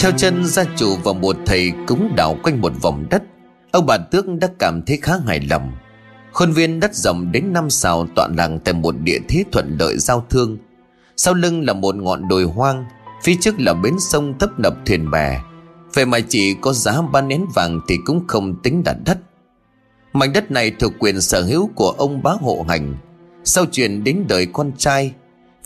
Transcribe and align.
Theo 0.00 0.12
chân 0.16 0.44
gia 0.44 0.64
chủ 0.76 0.96
và 1.04 1.12
một 1.12 1.36
thầy 1.46 1.72
cúng 1.86 2.12
đảo 2.16 2.36
quanh 2.42 2.60
một 2.60 2.72
vòng 2.82 3.04
đất, 3.10 3.22
Ông 3.70 3.86
bà 3.86 3.96
Tước 3.96 4.24
đã 4.40 4.48
cảm 4.58 4.82
thấy 4.82 4.98
khá 5.02 5.12
hài 5.26 5.40
lòng. 5.40 5.72
Khuôn 6.32 6.52
viên 6.52 6.80
đất 6.80 6.94
rộng 6.94 7.32
đến 7.32 7.52
năm 7.52 7.70
sào 7.70 8.06
tọa 8.16 8.28
lạc 8.36 8.50
tại 8.64 8.74
một 8.74 8.94
địa 9.02 9.18
thế 9.28 9.44
thuận 9.52 9.76
lợi 9.80 9.98
giao 9.98 10.26
thương. 10.30 10.58
Sau 11.16 11.34
lưng 11.34 11.66
là 11.66 11.72
một 11.72 11.96
ngọn 11.96 12.28
đồi 12.28 12.44
hoang, 12.44 12.84
Phía 13.22 13.34
trước 13.40 13.60
là 13.60 13.74
bến 13.74 13.94
sông 13.98 14.34
tấp 14.38 14.50
nập 14.58 14.74
thuyền 14.86 15.10
bè. 15.10 15.40
Vậy 15.94 16.06
mà 16.06 16.20
chỉ 16.28 16.54
có 16.54 16.72
giá 16.72 17.02
ba 17.12 17.20
nén 17.20 17.44
vàng 17.54 17.80
thì 17.88 17.96
cũng 18.04 18.26
không 18.26 18.62
tính 18.62 18.82
là 18.86 18.96
đất 19.04 19.18
Mảnh 20.12 20.32
đất 20.32 20.50
này 20.50 20.72
thuộc 20.78 20.92
quyền 20.98 21.20
sở 21.20 21.42
hữu 21.42 21.70
của 21.74 21.90
ông 21.90 22.22
bá 22.22 22.30
hộ 22.40 22.64
hành. 22.68 22.94
Sau 23.44 23.64
chuyện 23.72 24.04
đến 24.04 24.24
đời 24.28 24.46
con 24.46 24.72
trai, 24.78 25.12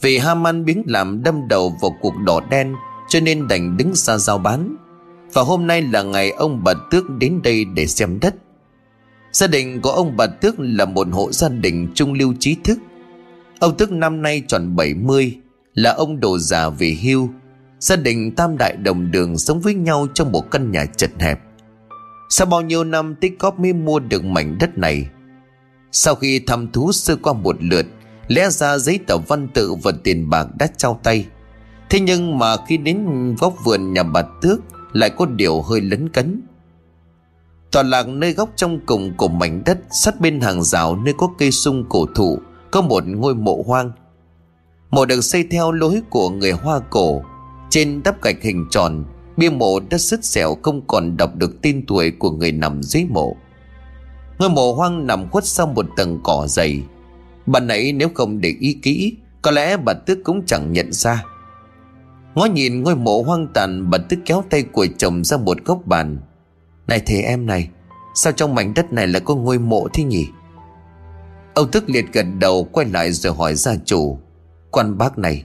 Vì 0.01 0.19
Haman 0.19 0.65
biến 0.65 0.83
làm 0.87 1.23
đâm 1.23 1.49
đầu 1.49 1.77
vào 1.81 1.97
cuộc 2.01 2.15
đỏ 2.19 2.41
đen 2.51 2.75
cho 3.13 3.21
nên 3.21 3.49
đành 3.49 3.77
đứng 3.77 3.95
xa 3.95 4.19
giao 4.19 4.39
bán. 4.39 4.77
Và 5.33 5.43
hôm 5.43 5.67
nay 5.67 5.83
là 5.83 6.03
ngày 6.03 6.31
ông 6.31 6.65
bà 6.65 6.73
Tước 6.91 7.11
đến 7.11 7.41
đây 7.43 7.65
để 7.65 7.87
xem 7.87 8.19
đất. 8.21 8.35
Gia 9.33 9.47
đình 9.47 9.81
của 9.81 9.91
ông 9.91 10.17
bà 10.17 10.27
Tước 10.27 10.55
là 10.59 10.85
một 10.85 11.07
hộ 11.13 11.33
gia 11.33 11.49
đình 11.49 11.89
trung 11.95 12.13
lưu 12.13 12.35
trí 12.39 12.57
thức. 12.65 12.79
Ông 13.59 13.77
Tước 13.77 13.93
năm 13.93 14.23
nay 14.23 14.43
tròn 14.49 14.77
70 14.77 15.37
Là 15.75 15.93
ông 15.93 16.21
đồ 16.21 16.39
già 16.39 16.69
về 16.69 16.97
hưu. 17.03 17.29
Gia 17.79 17.97
đình 17.97 18.35
tam 18.35 18.59
đại 18.59 18.77
đồng 18.77 19.11
đường 19.11 19.39
sống 19.39 19.61
với 19.61 19.75
nhau 19.75 20.07
trong 20.15 20.33
một 20.33 20.51
căn 20.51 20.71
nhà 20.71 20.85
chật 20.85 21.11
hẹp. 21.19 21.41
Sau 22.29 22.47
bao 22.47 22.63
nhiêu 22.63 22.85
năm 22.85 23.15
tích 23.15 23.39
cóp 23.39 23.61
mới 23.61 23.73
mua 23.73 23.99
được 23.99 24.25
mảnh 24.25 24.59
đất 24.61 24.79
này, 24.79 25.07
Sau 25.93 26.15
khi 26.15 26.39
thăm 26.39 26.73
thú 26.73 26.93
sơ 26.93 27.17
qua 27.17 27.33
một 27.33 27.57
lượt, 27.61 27.87
Lẽ 28.29 28.51
ra 28.51 28.79
giấy 28.79 28.99
tờ 29.07 29.19
văn 29.19 29.49
tự 29.55 29.75
và 29.83 29.93
tiền 30.05 30.31
bạc 30.31 30.47
đã 30.59 30.67
trao 30.77 31.01
tay. 31.03 31.27
Thế 31.93 32.01
nhưng 32.01 32.39
mà 32.39 32.57
khi 32.67 32.77
đến 32.77 33.35
góc 33.35 33.55
vườn 33.65 33.93
nhà 33.93 34.03
bà 34.03 34.23
Tước, 34.23 34.61
Lại 34.93 35.11
có 35.11 35.27
điều 35.27 35.63
hơi 35.63 35.81
lấn 35.81 36.09
cấn. 36.09 36.43
Tòa 37.73 37.83
lạc 37.83 38.09
nơi 38.09 38.33
góc 38.33 38.51
trong 38.57 38.81
cùng 38.87 39.13
của 39.17 39.29
mảnh 39.29 39.63
đất, 39.67 39.79
Sát 39.91 40.21
bên 40.21 40.41
hàng 40.41 40.63
rào 40.63 40.97
nơi 40.97 41.15
có 41.19 41.29
cây 41.39 41.51
sung 41.51 41.85
cổ 41.89 42.07
thụ, 42.15 42.39
Có 42.71 42.83
một 42.83 43.07
ngôi 43.07 43.35
mộ 43.35 43.65
hoang. 43.67 43.93
Mộ 44.91 45.05
được 45.05 45.21
xây 45.21 45.45
theo 45.51 45.73
lối 45.73 46.03
của 46.11 46.31
người 46.31 46.53
Hoa 46.53 46.81
cổ. 46.91 47.23
Trên 47.71 48.03
đắp 48.03 48.23
gạch 48.23 48.43
hình 48.43 48.67
tròn, 48.71 49.05
Bia 49.37 49.51
mộ 49.51 49.81
đã 49.91 49.99
sứt 49.99 50.25
xẻo 50.25 50.57
không 50.63 50.87
còn 50.87 51.17
đọc 51.17 51.37
được 51.37 51.63
tên 51.63 51.85
tuổi 51.87 52.11
của 52.11 52.31
người 52.31 52.53
nằm 52.53 52.83
dưới 52.83 53.05
mộ. 53.11 53.37
Ngôi 54.39 54.51
mộ 54.51 54.75
hoang 54.75 55.07
nằm 55.07 55.31
khuất 55.31 55.45
sau 55.45 55.67
một 55.67 55.87
tầng 55.97 56.21
cỏ 56.25 56.47
dày. 56.49 56.83
Bà 57.47 57.61
nãy 57.61 57.93
nếu 57.93 58.09
không 58.15 58.41
để 58.41 58.55
ý 58.61 58.79
kỹ, 58.83 59.17
Có 59.43 59.51
lẽ 59.51 59.77
bà 59.77 59.93
Tước 59.93 60.19
cũng 60.25 60.47
chẳng 60.47 60.73
nhận 60.73 60.93
ra. 60.93 61.25
Ngó 62.35 62.45
nhìn 62.45 62.83
ngôi 62.83 62.97
mộ 62.97 63.23
hoang 63.23 63.47
tàn, 63.55 63.91
Bà 63.91 63.99
tức 63.99 64.19
kéo 64.25 64.45
tay 64.51 64.63
của 64.63 64.87
chồng 64.99 65.25
ra 65.25 65.37
một 65.37 65.65
góc 65.65 65.87
bàn. 65.87 66.19
Này 66.87 67.01
thế 67.07 67.23
em 67.23 67.47
này, 67.47 67.69
Sao 68.15 68.33
trong 68.33 68.55
mảnh 68.55 68.75
đất 68.75 68.93
này 68.93 69.07
lại 69.07 69.23
có 69.25 69.35
ngôi 69.35 69.59
mộ 69.59 69.89
thế 69.95 70.05
nhỉ? 70.05 70.27
Ông 71.55 71.71
Tức 71.71 71.85
liệt 71.91 72.13
gật 72.13 72.27
đầu, 72.39 72.69
Quay 72.73 72.87
lại 72.87 73.13
rồi 73.13 73.35
hỏi 73.35 73.55
gia 73.55 73.75
chủ. 73.85 74.19
Quan 74.71 74.99
bác 74.99 75.19
này, 75.19 75.45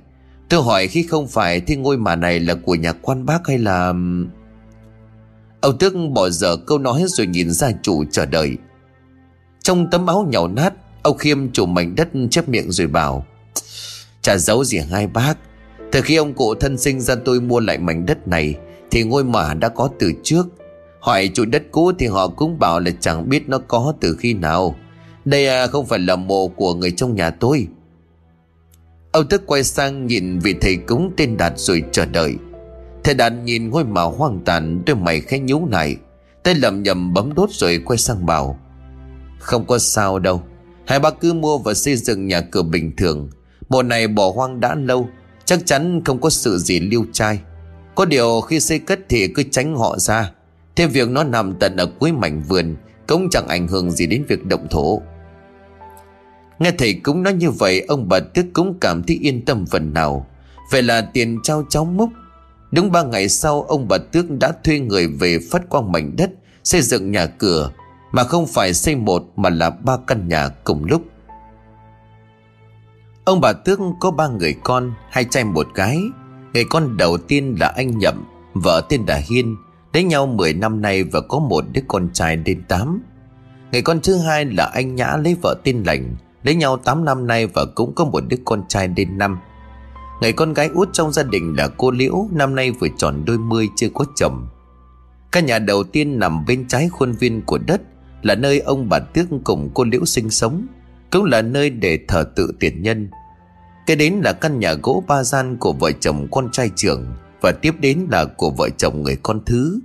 Tôi 0.49 0.63
hỏi 0.63 0.87
khi 0.87 1.03
không 1.03 1.27
phải 1.27 1.59
thì 1.59 1.75
ngôi 1.75 1.97
mà 1.97 2.15
này 2.15 2.39
là 2.39 2.53
của 2.53 2.75
nhà 2.75 2.93
quan 2.93 3.25
bác 3.25 3.47
hay 3.47 3.57
là... 3.57 3.93
Ông 5.61 5.77
Tước 5.79 5.93
bỏ 6.13 6.29
dở 6.29 6.55
câu 6.55 6.77
nói 6.77 7.03
rồi 7.07 7.27
nhìn 7.27 7.51
gia 7.51 7.71
chủ 7.81 8.03
chờ 8.11 8.25
đợi. 8.25 8.57
Trong 9.63 9.89
tấm 9.89 10.07
áo 10.07 10.27
nhàu 10.29 10.47
nát 10.47 10.73
Ông 11.03 11.17
Khiêm 11.17 11.51
chủ 11.51 11.65
mảnh 11.65 11.95
đất 11.95 12.07
chép 12.31 12.49
miệng 12.49 12.71
rồi 12.71 12.87
bảo, 12.87 13.25
Chả 14.21 14.37
giấu 14.37 14.63
gì 14.63 14.77
hai 14.77 15.07
bác 15.07 15.37
từ 15.91 16.01
khi 16.01 16.15
ông 16.15 16.33
cụ 16.33 16.55
thân 16.55 16.77
sinh 16.77 17.01
ra 17.01 17.15
tôi 17.25 17.41
mua 17.41 17.59
lại 17.59 17.77
mảnh 17.77 18.05
đất 18.05 18.27
này 18.27 18.55
Thì 18.91 19.03
ngôi 19.03 19.23
mả 19.23 19.53
đã 19.53 19.69
có 19.69 19.89
từ 19.99 20.11
trước. 20.23 20.47
Hỏi 20.99 21.29
chủ 21.33 21.45
đất 21.45 21.63
cũ 21.71 21.91
thì 21.99 22.07
họ 22.07 22.27
cũng 22.27 22.59
bảo 22.59 22.79
là 22.79 22.91
chẳng 22.99 23.29
biết 23.29 23.49
nó 23.49 23.57
có 23.57 23.93
từ 23.99 24.15
khi 24.19 24.33
nào. 24.33 24.75
Đây 25.25 25.47
à, 25.47 25.67
không 25.67 25.85
phải 25.85 25.99
là 25.99 26.15
mộ 26.15 26.47
của 26.47 26.73
người 26.73 26.91
trong 26.91 27.15
nhà 27.15 27.29
tôi. 27.29 27.67
Ông 29.11 29.27
tức 29.29 29.43
quay 29.45 29.63
sang 29.63 30.07
nhìn 30.07 30.39
vị 30.39 30.55
thầy 30.61 30.75
cúng 30.75 31.11
tên 31.17 31.37
Đạt 31.37 31.53
rồi 31.55 31.83
chờ 31.91 32.05
đợi. 32.05 32.35
Thầy 33.03 33.13
Đạt 33.13 33.33
nhìn 33.43 33.69
ngôi 33.69 33.85
mả 33.85 34.01
hoang 34.01 34.39
tàn 34.45 34.81
đôi 34.85 34.95
mày 34.95 35.21
khẽ 35.21 35.39
nhú 35.39 35.67
lại. 35.71 35.95
Tay 36.43 36.55
lầm 36.55 36.83
nhầm 36.83 37.13
bấm 37.13 37.33
đốt 37.33 37.49
rồi 37.51 37.81
quay 37.85 37.97
sang 37.97 38.25
bảo 38.25 38.59
Không 39.39 39.67
có 39.67 39.77
sao 39.77 40.19
đâu. 40.19 40.43
Hai 40.85 40.99
bác 40.99 41.19
cứ 41.21 41.33
mua 41.33 41.57
và 41.57 41.73
xây 41.73 41.95
dựng 41.95 42.27
nhà 42.27 42.41
cửa 42.41 42.63
bình 42.63 42.95
thường. 42.97 43.29
Mộ 43.69 43.81
này 43.83 44.07
bỏ 44.07 44.31
hoang 44.35 44.59
đã 44.59 44.75
lâu 44.75 45.09
Chắc 45.47 45.65
chắn 45.65 46.01
không 46.05 46.21
có 46.21 46.29
sự 46.29 46.57
gì 46.57 46.79
lưu 46.79 47.05
trai. 47.13 47.39
Có 47.95 48.05
điều 48.05 48.41
khi 48.41 48.59
xây 48.59 48.79
cất 48.79 48.99
thì 49.09 49.27
cứ 49.27 49.43
tránh 49.51 49.75
họ 49.75 49.99
ra. 49.99 50.31
Thêm 50.75 50.89
việc 50.89 51.09
nó 51.09 51.23
nằm 51.23 51.55
tận 51.59 51.77
ở 51.77 51.85
cuối 51.99 52.11
mảnh 52.11 52.43
vườn 52.43 52.75
Cũng 53.07 53.27
chẳng 53.31 53.47
ảnh 53.47 53.67
hưởng 53.67 53.91
gì 53.91 54.07
đến 54.07 54.25
việc 54.27 54.45
động 54.45 54.67
thổ. 54.69 55.01
Nghe 56.59 56.71
thầy 56.77 56.93
cúng 56.93 57.23
nói 57.23 57.33
như 57.33 57.51
vậy, 57.51 57.85
Ông 57.87 58.09
bà 58.09 58.19
Tước 58.19 58.45
cũng 58.53 58.79
cảm 58.81 59.03
thấy 59.03 59.17
yên 59.21 59.45
tâm 59.45 59.65
phần 59.65 59.93
nào. 59.93 60.27
Vậy 60.71 60.83
là 60.83 61.01
tiền 61.01 61.39
trao 61.43 61.65
cháu 61.69 61.85
múc. 61.85 62.09
Đúng 62.71 62.91
ba 62.91 63.03
ngày 63.03 63.29
sau, 63.29 63.61
Ông 63.61 63.87
bà 63.87 63.97
Tước 63.97 64.25
đã 64.39 64.51
thuê 64.63 64.79
người 64.79 65.07
về 65.07 65.39
phát 65.51 65.69
quang 65.69 65.91
mảnh 65.91 66.15
đất, 66.17 66.31
Xây 66.63 66.81
dựng 66.81 67.11
nhà 67.11 67.25
cửa, 67.25 67.71
Mà 68.11 68.23
không 68.23 68.47
phải 68.47 68.73
xây 68.73 68.95
một 68.95 69.23
Mà 69.35 69.49
là 69.49 69.69
ba 69.69 69.97
căn 70.07 70.27
nhà 70.27 70.49
cùng 70.49 70.85
lúc. 70.85 71.01
Ông 73.27 73.41
bà 73.41 73.53
Tước 73.53 73.79
có 73.99 74.11
ba 74.11 74.27
người 74.27 74.55
con, 74.63 74.93
Hai 75.09 75.25
trai 75.25 75.43
một 75.43 75.67
gái. 75.73 76.01
Người 76.53 76.63
con 76.69 76.97
đầu 76.97 77.17
tiên 77.17 77.55
là 77.59 77.67
anh 77.67 77.97
Nhậm, 77.97 78.25
Vợ 78.53 78.81
tên 78.89 79.03
là 79.07 79.21
Hiên. 79.29 79.55
Lấy 79.93 80.03
nhau 80.03 80.27
10 80.27 80.53
năm 80.53 80.81
nay 80.81 81.03
và 81.03 81.21
có 81.21 81.39
một 81.39 81.63
đứa 81.71 81.81
con 81.87 82.09
trai 82.13 82.35
đến 82.35 82.63
8 82.67 83.01
Người 83.71 83.81
con 83.81 83.99
thứ 84.03 84.17
hai 84.17 84.45
là 84.45 84.65
anh 84.65 84.95
Nhã 84.95 85.17
lấy 85.23 85.35
vợ 85.41 85.55
tên 85.63 85.83
Lành. 85.83 86.15
Lấy 86.43 86.55
nhau 86.55 86.77
8 86.77 87.05
năm 87.05 87.27
nay 87.27 87.47
và 87.47 87.65
cũng 87.75 87.95
có 87.95 88.05
một 88.05 88.23
đứa 88.27 88.37
con 88.45 88.63
trai 88.67 88.87
đến 88.87 89.17
năm. 89.17 89.39
Người 90.21 90.31
con 90.31 90.53
gái 90.53 90.69
út 90.73 90.89
trong 90.93 91.11
gia 91.11 91.23
đình 91.23 91.55
là 91.57 91.67
cô 91.67 91.91
Liễu, 91.91 92.27
Năm 92.31 92.55
nay 92.55 92.71
vừa 92.71 92.87
tròn 92.97 93.23
đôi 93.25 93.37
mươi, 93.37 93.69
chưa 93.75 93.89
có 93.93 94.05
chồng. 94.15 94.47
Căn 95.31 95.45
nhà 95.45 95.59
đầu 95.59 95.83
tiên 95.83 96.19
nằm 96.19 96.45
bên 96.45 96.67
trái 96.67 96.89
khuôn 96.89 97.11
viên 97.11 97.41
của 97.41 97.57
đất, 97.57 97.81
Là 98.21 98.35
nơi 98.35 98.59
ông 98.59 98.89
bà 98.89 98.99
Tước 98.99 99.25
cùng 99.43 99.69
cô 99.73 99.83
Liễu 99.83 100.05
sinh 100.05 100.29
sống. 100.29 100.67
Cũng 101.11 101.25
là 101.25 101.41
nơi 101.41 101.69
để 101.69 101.99
thờ 102.07 102.25
tự 102.35 102.51
tiền 102.59 102.81
nhân. 102.81 103.09
Cái 103.87 103.95
đến 103.95 104.13
là 104.23 104.33
căn 104.33 104.59
nhà 104.59 104.73
gỗ 104.73 105.03
ba 105.07 105.23
gian 105.23 105.57
của 105.57 105.73
vợ 105.73 105.91
chồng 105.91 106.27
con 106.31 106.51
trai 106.51 106.69
trưởng 106.75 107.05
Và 107.41 107.51
tiếp 107.61 107.75
đến 107.79 108.07
là 108.11 108.25
của 108.25 108.49
vợ 108.49 108.69
chồng 108.77 109.03
người 109.03 109.17
con 109.23 109.45
thứ. 109.45 109.79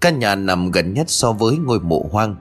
Căn 0.00 0.18
nhà 0.18 0.34
nằm 0.34 0.70
gần 0.70 0.94
nhất 0.94 1.10
so 1.10 1.32
với 1.32 1.56
ngôi 1.56 1.80
mộ 1.80 2.08
hoang. 2.12 2.36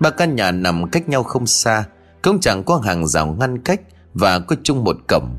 Ba 0.00 0.10
căn 0.10 0.36
nhà 0.36 0.50
nằm 0.50 0.90
cách 0.90 1.08
nhau 1.08 1.22
không 1.22 1.46
xa, 1.46 1.84
Cũng 2.22 2.40
chẳng 2.40 2.64
có 2.64 2.76
hàng 2.76 3.06
rào 3.06 3.36
ngăn 3.40 3.58
cách 3.58 3.80
Và 4.14 4.38
có 4.38 4.56
chung 4.62 4.84
một 4.84 4.96
cổng. 5.08 5.38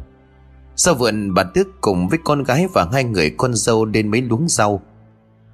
Sau 0.75 0.93
vườn, 0.93 1.33
bà 1.33 1.43
Tước 1.43 1.67
cùng 1.81 2.07
với 2.07 2.19
con 2.23 2.43
gái 2.43 2.67
Và 2.73 2.87
hai 2.93 3.03
người 3.03 3.29
con 3.37 3.53
dâu 3.53 3.85
đến 3.85 4.11
mấy 4.11 4.21
luống 4.21 4.47
rau. 4.47 4.81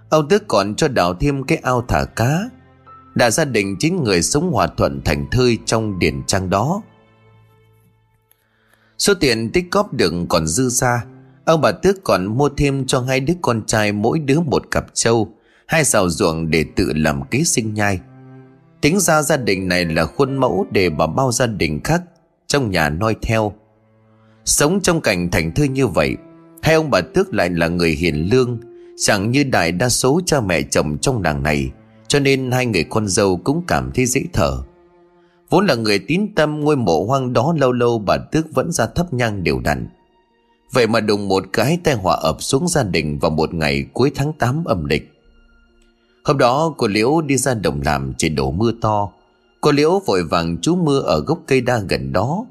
Ông 0.10 0.28
Tước 0.28 0.48
còn 0.48 0.76
cho 0.76 0.88
đào 0.88 1.14
thêm 1.14 1.44
cái 1.44 1.58
ao 1.58 1.86
thả 1.88 2.06
cá. 2.06 2.50
Đã 3.18 3.32
gia 3.32 3.46
đình 3.46 3.76
chính 3.80 4.04
người 4.04 4.22
sống 4.22 4.52
hòa 4.52 4.68
thuận 4.68 5.02
thành 5.06 5.26
thơi 5.32 5.58
Trong 5.66 6.00
điển 6.00 6.24
trang 6.28 6.50
đó. 6.50 6.82
Số 8.98 9.14
tiền 9.14 9.52
tích 9.52 9.66
góp 9.72 9.94
được 9.94 10.14
còn 10.30 10.48
dư 10.48 10.70
ra. 10.70 11.06
Ông 11.46 11.62
bà 11.62 11.72
Tước 11.72 12.04
còn 12.04 12.26
mua 12.26 12.50
thêm 12.50 12.86
cho 12.86 13.00
hai 13.00 13.20
đứa 13.20 13.34
con 13.42 13.62
trai 13.66 13.92
mỗi 13.92 14.20
đứa 14.20 14.40
một 14.40 14.72
cặp 14.72 14.86
trâu, 14.94 15.30
Hai 15.68 15.84
xào 15.84 16.10
ruộng 16.10 16.52
để 16.52 16.66
tự 16.76 16.94
làm 16.96 17.26
kế 17.26 17.44
sinh 17.44 17.74
nhai. 17.74 18.00
Tính 18.82 19.00
ra 19.00 19.22
gia 19.22 19.38
đình 19.38 19.68
này 19.68 19.86
là 19.86 20.06
khuôn 20.06 20.38
mẫu 20.38 20.66
để 20.72 20.90
bà 20.90 21.08
bao 21.08 21.32
gia 21.32 21.48
đình 21.48 21.80
khác 21.84 22.02
Trong 22.48 22.72
nhà 22.72 22.90
noi 22.90 23.16
theo. 23.22 23.54
Sống 24.46 24.80
trong 24.84 25.02
cảnh 25.02 25.32
thành 25.32 25.52
thơi 25.52 25.68
như 25.68 25.88
vậy, 25.88 26.16
Hai 26.62 26.76
ông 26.76 26.90
bà 26.90 27.02
Tước 27.02 27.34
lại 27.34 27.50
là 27.50 27.68
người 27.68 27.92
hiền 27.92 28.30
lương, 28.32 28.60
Chẳng 28.98 29.32
như 29.32 29.44
đại 29.44 29.72
đa 29.72 29.90
số 29.90 30.22
cha 30.26 30.42
mẹ 30.42 30.62
chồng 30.62 30.98
trong 31.02 31.24
làng 31.24 31.44
này. 31.44 31.72
Cho 32.08 32.20
nên 32.20 32.52
hai 32.52 32.66
người 32.66 32.84
con 32.84 33.08
dâu 33.08 33.38
cũng 33.44 33.64
cảm 33.68 33.92
thấy 33.96 34.06
dễ 34.06 34.22
thở. 34.34 34.58
Vốn 35.50 35.66
là 35.66 35.76
người 35.76 36.00
tín 36.00 36.22
tâm, 36.36 36.60
ngôi 36.60 36.76
mộ 36.76 37.06
hoang 37.06 37.34
đó 37.34 37.54
lâu 37.58 37.72
lâu 37.72 38.00
bà 38.00 38.18
Tước 38.18 38.54
vẫn 38.54 38.72
ra 38.72 38.86
thấp 38.86 39.14
nhang 39.14 39.44
đều 39.44 39.60
đặn. 39.60 39.90
Vậy 40.72 40.88
mà 40.88 41.00
đùng 41.00 41.28
một 41.28 41.44
cái 41.54 41.80
tai 41.84 41.96
họa 41.96 42.16
ập 42.16 42.38
xuống 42.40 42.68
gia 42.68 42.84
đình 42.84 43.20
vào 43.20 43.32
một 43.32 43.54
ngày 43.54 43.86
cuối 43.94 44.12
tháng 44.16 44.34
8 44.34 44.66
âm 44.66 44.86
lịch. 44.86 45.14
Hôm 46.24 46.38
đó, 46.38 46.74
cô 46.78 46.88
Liễu 46.88 47.22
đi 47.22 47.38
ra 47.38 47.54
đồng 47.54 47.82
làm 47.86 48.14
trên 48.18 48.36
đổ 48.36 48.52
mưa 48.52 48.72
to. 48.82 49.10
Cô 49.62 49.72
Liễu 49.72 50.02
vội 50.06 50.24
vàng 50.24 50.58
trú 50.62 50.76
mưa 50.76 51.00
ở 51.00 51.20
gốc 51.20 51.40
cây 51.48 51.62
đa 51.62 51.80
gần 51.80 52.14
đó. 52.14 52.46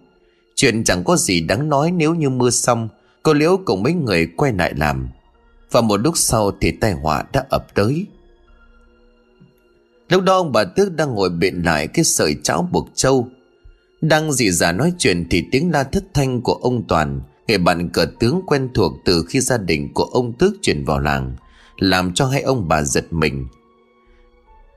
Chuyện 0.54 0.84
chẳng 0.84 1.04
có 1.04 1.16
gì 1.16 1.40
đáng 1.40 1.68
nói 1.68 1.90
nếu 1.90 2.14
như 2.14 2.30
mưa 2.30 2.50
xong, 2.50 2.88
Cô 3.26 3.32
Liễu 3.32 3.56
cùng 3.64 3.82
mấy 3.82 3.92
người 3.92 4.26
quay 4.36 4.52
lại 4.52 4.72
làm. 4.76 5.08
Và 5.70 5.80
một 5.80 5.96
lúc 5.96 6.16
sau 6.16 6.50
thì 6.60 6.70
tai 6.70 6.92
họa 6.92 7.24
đã 7.32 7.44
ập 7.50 7.74
tới. 7.74 8.06
Lúc 10.08 10.22
đó 10.22 10.36
ông 10.36 10.52
bà 10.52 10.64
Tước 10.64 10.92
đang 10.92 11.14
ngồi 11.14 11.30
biện 11.30 11.62
lại 11.62 11.86
cái 11.86 12.04
sợi 12.04 12.36
cháo 12.42 12.68
buộc 12.72 12.88
trâu. 12.94 13.28
Đang 14.00 14.32
dị 14.32 14.50
giả 14.50 14.72
nói 14.72 14.92
chuyện 14.98 15.26
thì 15.30 15.44
tiếng 15.52 15.70
la 15.70 15.84
thất 15.84 16.04
thanh 16.14 16.42
của 16.42 16.54
ông 16.54 16.84
Toàn 16.88 17.20
Người 17.48 17.58
bạn 17.58 17.88
cờ 17.88 18.06
tướng 18.20 18.40
quen 18.46 18.68
thuộc 18.74 18.92
từ 19.04 19.24
khi 19.28 19.40
gia 19.40 19.58
đình 19.58 19.94
của 19.94 20.04
ông 20.04 20.32
Tước 20.32 20.52
chuyển 20.62 20.84
vào 20.84 21.00
làng, 21.00 21.36
Làm 21.78 22.14
cho 22.14 22.26
hai 22.26 22.42
ông 22.42 22.68
bà 22.68 22.82
giật 22.82 23.04
mình. 23.10 23.46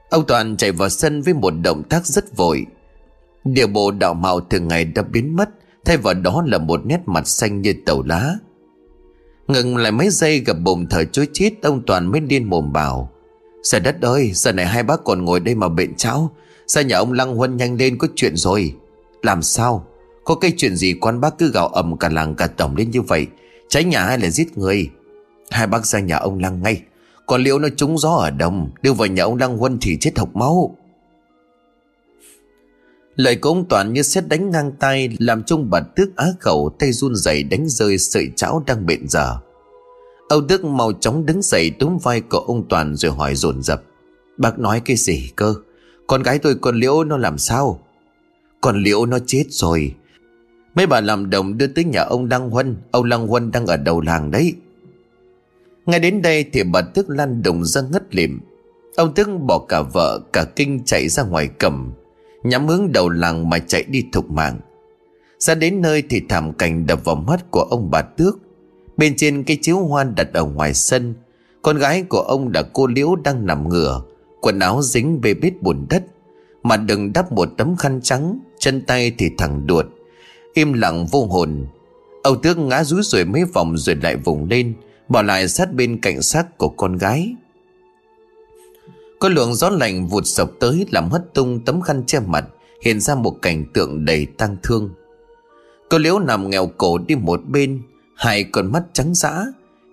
Ông 0.10 0.26
Toàn 0.28 0.58
chạy 0.58 0.72
vào 0.72 0.90
sân 0.90 1.22
với 1.22 1.34
một 1.34 1.54
động 1.64 1.84
tác 1.84 2.06
rất 2.06 2.38
vội. 2.38 2.66
Điều 3.44 3.68
bộ 3.68 3.92
đạo 3.92 4.14
mạo 4.14 4.40
thường 4.40 4.68
ngày 4.68 4.86
đã 4.86 5.02
biến 5.02 5.36
mất, 5.36 5.50
Thay 5.86 5.98
vào 5.98 6.14
đó 6.14 6.44
là 6.48 6.58
một 6.58 6.86
nét 6.86 7.00
mặt 7.06 7.28
xanh 7.28 7.62
như 7.62 7.74
tàu 7.86 8.04
lá. 8.04 8.36
Ngừng 9.48 9.78
lại 9.78 9.92
mấy 9.92 10.10
giây 10.10 10.40
gặp 10.40 10.58
bụng 10.64 10.86
thở 10.90 11.04
chối 11.04 11.28
chết 11.34 11.52
Ông 11.62 11.82
Toàn 11.86 12.12
mới 12.12 12.22
điên 12.22 12.50
mồm 12.50 12.74
bảo 12.74 13.12
Trời 13.64 13.82
đất 13.82 14.02
ơi, 14.02 14.32
Giờ 14.34 14.52
này 14.52 14.66
hai 14.66 14.84
bác 14.84 15.04
còn 15.04 15.26
ngồi 15.26 15.40
đây 15.40 15.56
mà 15.56 15.70
bệnh 15.70 15.96
cháu. 15.96 16.32
Sao 16.68 16.84
nhà 16.84 16.98
ông 16.98 17.14
Lăng 17.14 17.36
Huân 17.36 17.58
nhanh 17.58 17.78
lên 17.78 17.98
có 17.98 18.08
chuyện 18.16 18.36
rồi? 18.36 18.76
Làm 19.22 19.42
sao? 19.42 19.86
Có 20.24 20.36
cái 20.36 20.54
chuyện 20.58 20.76
gì 20.76 20.96
con 21.02 21.22
bác 21.22 21.38
cứ 21.38 21.52
gào 21.52 21.68
ầm 21.68 21.98
cả 21.98 22.10
làng 22.10 22.36
cả 22.36 22.48
tổng 22.48 22.76
lên 22.76 22.92
như 22.92 23.02
vậy? 23.02 23.28
Cháy 23.70 23.84
nhà 23.84 24.06
hay 24.06 24.20
là 24.20 24.30
giết 24.30 24.58
người? 24.58 24.90
Hai 25.50 25.68
bác 25.68 25.86
ra 25.86 26.00
nhà 26.00 26.18
ông 26.18 26.40
Lăng 26.40 26.62
ngay. 26.62 26.82
Còn 27.26 27.44
liệu 27.44 27.60
nó 27.60 27.68
trúng 27.78 27.98
gió 27.98 28.10
ở 28.10 28.30
đồng, 28.30 28.72
Đưa 28.82 28.94
vào 28.94 29.08
nhà 29.08 29.24
ông 29.24 29.38
Lăng 29.38 29.58
Huân 29.58 29.78
thì 29.82 29.98
chết 30.02 30.18
học 30.18 30.36
máu. 30.36 30.76
Lời 33.16 33.36
của 33.36 33.50
ông 33.50 33.66
Toàn 33.70 33.94
như 33.94 34.02
xét 34.02 34.28
đánh 34.28 34.52
ngang 34.52 34.72
tay 34.80 35.10
Làm 35.20 35.44
trung 35.44 35.70
bà 35.70 35.80
tước 35.80 36.16
á 36.16 36.26
khẩu 36.40 36.76
Tay 36.80 36.92
run 36.92 37.16
rẩy 37.16 37.44
đánh 37.44 37.70
rơi 37.70 37.98
sợi 37.98 38.28
cháo 38.36 38.64
đang 38.68 38.86
bện 38.86 39.08
dở. 39.08 39.36
Âu 40.30 40.42
Đức 40.42 40.66
mau 40.66 40.92
chóng 40.94 41.26
đứng 41.26 41.42
dậy 41.42 41.72
túm 41.80 41.98
vai 41.98 42.22
của 42.22 42.38
ông 42.38 42.68
Toàn 42.70 42.96
rồi 42.96 43.12
hỏi 43.12 43.36
dồn 43.36 43.64
dập. 43.64 43.84
Bác 44.38 44.60
nói 44.60 44.82
cái 44.86 44.98
gì 44.98 45.32
cơ? 45.36 45.54
Con 46.08 46.24
gái 46.24 46.40
tôi, 46.40 46.56
con 46.56 46.76
Liễu, 46.76 47.04
nó 47.04 47.18
làm 47.18 47.38
sao? 47.38 47.80
Con 48.62 48.84
Liễu 48.84 49.06
nó 49.06 49.20
chết 49.26 49.44
rồi. 49.50 49.96
Mấy 50.76 50.88
bà 50.88 51.02
làm 51.02 51.30
đồng 51.30 51.58
đưa 51.58 51.68
tới 51.68 51.84
nhà 51.84 52.02
ông 52.02 52.30
Đăng 52.30 52.50
Huân. 52.50 52.78
Ông 52.92 53.06
Lăng 53.06 53.28
Huân 53.28 53.52
đang 53.52 53.68
ở 53.68 53.78
đầu 53.78 54.02
làng 54.02 54.32
đấy. 54.32 54.54
Ngay 55.86 56.00
đến 56.00 56.22
đây 56.22 56.46
thì 56.54 56.64
bà 56.64 56.82
Tước 56.82 57.10
lăn 57.10 57.44
đồng 57.44 57.66
ra 57.66 57.82
ngất 57.82 58.16
lịm. 58.16 58.40
Ông 58.96 59.14
Tước 59.14 59.28
bỏ 59.48 59.66
cả 59.70 59.82
vợ, 59.82 60.20
cả 60.34 60.46
kinh 60.56 60.84
chạy 60.86 61.10
ra 61.10 61.24
ngoài 61.24 61.50
cầm. 61.58 61.92
Nhắm 62.44 62.68
hướng 62.68 62.92
đầu 62.92 63.10
làng 63.10 63.50
mà 63.50 63.60
chạy 63.60 63.84
đi 63.84 64.06
thục 64.12 64.32
mạng. 64.32 64.60
Ra 65.40 65.56
đến 65.56 65.82
nơi 65.82 66.04
thì 66.10 66.22
thảm 66.30 66.54
cảnh 66.54 66.88
đập 66.88 67.06
vào 67.06 67.16
mắt 67.16 67.52
của 67.52 67.62
ông 67.62 67.92
bà 67.92 68.02
Tước. 68.02 68.38
Bên 69.00 69.16
trên 69.18 69.44
cái 69.44 69.58
chiếu 69.62 69.78
hoa 69.78 70.04
đặt 70.04 70.34
ở 70.34 70.44
ngoài 70.44 70.74
sân, 70.74 71.14
Con 71.62 71.78
gái 71.78 72.04
của 72.10 72.22
ông 72.22 72.52
đã 72.52 72.62
cô 72.74 72.88
liễu 72.88 73.16
đang 73.16 73.46
nằm 73.46 73.70
ngửa, 73.70 74.02
Quần 74.42 74.60
áo 74.60 74.82
dính 74.82 75.22
bê 75.22 75.34
bết 75.34 75.62
bùn 75.62 75.86
đất. 75.90 76.04
Mà 76.64 76.78
đừng 76.78 77.14
đắp 77.14 77.32
một 77.32 77.50
tấm 77.58 77.76
khăn 77.76 78.00
trắng, 78.04 78.40
Chân 78.60 78.82
tay 78.82 79.12
thì 79.18 79.30
thẳng 79.38 79.68
đuột. 79.68 79.86
Im 80.54 80.74
lặng 80.74 81.06
vô 81.06 81.26
hồn, 81.26 81.66
Âu 82.24 82.36
tước 82.36 82.58
ngã 82.58 82.84
rúi 82.84 83.02
rồi 83.04 83.26
mấy 83.26 83.46
vòng 83.46 83.78
rồi 83.78 83.96
lại 83.96 84.16
vùng 84.16 84.50
lên, 84.50 84.74
Bỏ 85.10 85.22
lại 85.22 85.48
sát 85.48 85.74
bên 85.74 86.02
cạnh 86.02 86.22
xác 86.22 86.58
của 86.58 86.70
con 86.70 86.98
gái. 86.98 87.36
Có 89.20 89.30
luồng 89.30 89.56
gió 89.56 89.70
lạnh 89.70 90.08
vụt 90.08 90.24
sộc 90.26 90.52
tới 90.60 90.86
Làm 90.92 91.10
hất 91.10 91.34
tung 91.34 91.60
tấm 91.66 91.82
khăn 91.82 92.04
che 92.08 92.20
mặt, 92.20 92.46
Hiện 92.82 93.00
ra 93.00 93.16
một 93.16 93.36
cảnh 93.42 93.66
tượng 93.74 94.06
đầy 94.06 94.28
tang 94.38 94.58
thương. 94.64 94.90
Cô 95.90 95.98
liễu 95.98 96.20
nằm 96.20 96.50
nghèo 96.50 96.68
cổ 96.78 96.98
đi 96.98 97.16
một 97.16 97.42
bên 97.48 97.82
Hai 98.20 98.44
con 98.44 98.72
mắt 98.72 98.84
trắng 98.94 99.16
dã, 99.16 99.46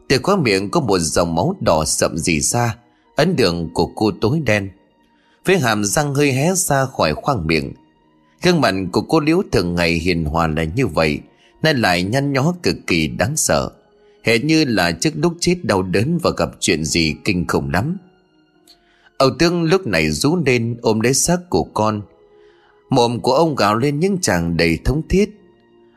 Từ 0.08 0.19
khóa 0.23 0.37
miệng 0.37 0.70
có 0.70 0.81
một 0.81 0.99
dòng 0.99 1.34
máu 1.34 1.56
đỏ 1.61 1.84
sậm 1.84 2.19
dì 2.19 2.40
ra, 2.40 2.76
Ấn 3.17 3.37
đường 3.37 3.70
của 3.75 3.87
cô 3.87 4.11
tối 4.20 4.40
đen. 4.46 4.70
Phía 5.44 5.58
hàm 5.58 5.84
răng 5.84 6.14
hơi 6.14 6.32
hé 6.32 6.52
ra 6.55 6.87
khỏi 6.87 7.14
khoang 7.14 7.46
miệng. 7.46 7.73
Gương 8.43 8.61
mặt 8.61 8.75
của 8.93 9.00
cô 9.00 9.20
Liễu 9.20 9.43
thường 9.52 9.75
ngày 9.75 9.93
hiền 9.93 10.25
hòa 10.25 10.46
là 10.46 10.64
như 10.64 10.87
vậy 10.87 11.20
Nay 11.62 11.75
lại 11.75 12.02
nhăn 12.02 12.32
nhó 12.32 12.55
cực 12.62 12.76
kỳ 12.87 13.08
đáng 13.08 13.37
sợ. 13.37 13.70
Hệ 14.23 14.38
như 14.38 14.64
là 14.64 14.93
trước 14.93 15.12
lúc 15.14 15.34
chết 15.40 15.56
đau 15.62 15.82
đớn 15.82 16.19
và 16.22 16.31
gặp 16.37 16.50
chuyện 16.61 16.84
gì 16.84 17.14
kinh 17.25 17.46
khủng 17.46 17.70
lắm. 17.72 17.96
Âu 19.19 19.31
tương 19.38 19.62
lúc 19.62 19.87
này 19.87 20.11
rú 20.11 20.37
lên 20.46 20.76
ôm 20.82 21.00
lấy 21.00 21.14
xác 21.14 21.38
của 21.50 21.64
con. 21.64 22.02
Mồm 22.90 23.20
của 23.20 23.32
ông 23.32 23.56
gào 23.56 23.76
lên 23.76 24.00
những 24.00 24.19
chàng 24.22 24.56
đầy 24.56 24.79
thống 24.84 25.02
thiết. 25.08 25.31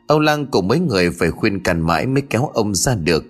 Ông 0.10 0.20
Lang 0.20 0.46
cùng 0.46 0.68
mấy 0.68 0.80
người 0.80 1.12
phải 1.12 1.32
khuyên 1.32 1.64
can 1.64 1.82
mãi 1.82 2.06
mới 2.06 2.24
kéo 2.30 2.50
ông 2.54 2.76
ra 2.76 2.96
được. 2.96 3.26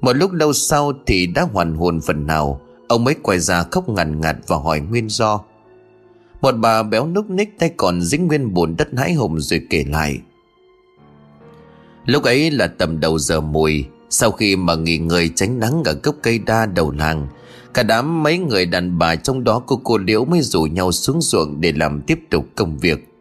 Một 0.00 0.12
lúc 0.16 0.32
lâu 0.32 0.52
sau 0.52 0.92
thì 1.06 1.26
đã 1.26 1.42
hoàn 1.42 1.76
hồn 1.76 2.00
phần 2.00 2.26
nào, 2.26 2.60
Ông 2.88 3.04
mới 3.04 3.14
quay 3.22 3.38
ra 3.38 3.64
khóc 3.70 3.88
ngằn 3.88 4.20
ngặt 4.20 4.36
và 4.46 4.56
hỏi 4.56 4.80
nguyên 4.80 5.08
do. 5.08 5.40
Một 6.40 6.52
bà 6.52 6.82
béo 6.82 7.06
núc 7.06 7.30
ních 7.30 7.58
tay 7.58 7.70
còn 7.76 8.02
dính 8.02 8.26
nguyên 8.26 8.54
bùn 8.54 8.76
đất 8.76 8.88
hãi 8.96 9.12
hùng 9.12 9.40
rồi 9.40 9.60
kể 9.70 9.84
lại. 9.88 10.18
Lúc 12.06 12.22
ấy 12.22 12.50
là 12.50 12.66
tầm 12.66 13.00
đầu 13.00 13.18
giờ 13.18 13.40
mùi, 13.40 13.84
Sau 14.10 14.30
khi 14.30 14.56
mà 14.56 14.74
nghỉ 14.74 14.98
người 14.98 15.30
tránh 15.34 15.58
nắng 15.58 15.82
ở 15.84 15.92
gốc 16.02 16.16
cây 16.22 16.38
đa 16.38 16.66
đầu 16.66 16.90
làng, 16.90 17.26
Cả 17.74 17.82
đám 17.82 18.22
mấy 18.22 18.38
người 18.38 18.66
đàn 18.66 18.98
bà 18.98 19.16
trong 19.16 19.44
đó 19.44 19.62
cô 19.66 19.80
cô 19.84 19.98
Liễu 19.98 20.24
mới 20.24 20.40
rủ 20.40 20.62
nhau 20.62 20.92
xuống 20.92 21.22
ruộng 21.22 21.60
để 21.60 21.72
làm 21.72 22.00
tiếp 22.00 22.18
tục 22.30 22.46
công 22.54 22.78
việc 22.78 23.15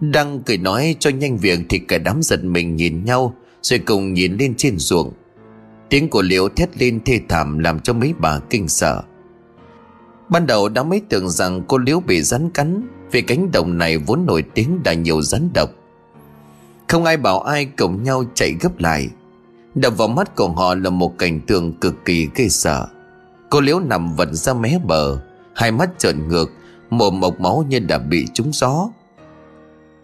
đang 0.00 0.42
cười 0.42 0.58
nói 0.58 0.96
cho 0.98 1.10
nhanh 1.10 1.36
việc 1.36 1.58
thì 1.68 1.78
cả 1.78 1.98
đám 1.98 2.22
giật 2.22 2.44
mình 2.44 2.76
nhìn 2.76 3.04
nhau, 3.04 3.34
Rồi 3.62 3.78
cùng 3.78 4.14
nhìn 4.14 4.36
lên 4.36 4.54
trên 4.56 4.78
ruộng. 4.78 5.12
Tiếng 5.88 6.08
của 6.08 6.22
liễu 6.22 6.48
thét 6.48 6.78
lên 6.78 7.00
thê 7.04 7.20
thảm 7.28 7.58
làm 7.58 7.80
cho 7.80 7.92
mấy 7.92 8.14
bà 8.18 8.38
kinh 8.50 8.68
sợ. 8.68 9.02
Ban 10.28 10.46
đầu 10.46 10.68
đã 10.68 10.82
mấy 10.82 11.02
tưởng 11.08 11.28
rằng 11.28 11.62
cô 11.68 11.78
liễu 11.78 12.00
bị 12.00 12.22
rắn 12.22 12.50
cắn, 12.50 12.88
Vì 13.10 13.22
cánh 13.22 13.52
đồng 13.52 13.78
này 13.78 13.98
vốn 13.98 14.26
nổi 14.26 14.44
tiếng 14.54 14.82
đã 14.82 14.94
nhiều 14.94 15.22
rắn 15.22 15.48
độc. 15.54 15.70
Không 16.88 17.04
ai 17.04 17.16
bảo 17.16 17.40
ai 17.40 17.64
cùng 17.64 18.02
nhau 18.02 18.24
chạy 18.34 18.54
gấp 18.60 18.78
lại. 18.78 19.08
Đập 19.74 19.96
vào 19.96 20.08
mắt 20.08 20.36
của 20.36 20.48
họ 20.48 20.74
là 20.74 20.90
một 20.90 21.18
cảnh 21.18 21.40
tượng 21.40 21.72
cực 21.72 22.04
kỳ 22.04 22.28
gây 22.34 22.48
sợ. 22.48 22.86
Cô 23.50 23.60
liễu 23.60 23.80
nằm 23.80 24.16
vật 24.16 24.28
ra 24.32 24.54
mé 24.54 24.78
bờ, 24.84 25.18
Hai 25.54 25.72
mắt 25.72 25.90
trợn 25.98 26.28
ngược, 26.28 26.50
Mồm 26.90 27.20
mộc 27.20 27.40
máu 27.40 27.64
như 27.68 27.78
đã 27.78 27.98
bị 27.98 28.26
trúng 28.34 28.52
gió. 28.52 28.88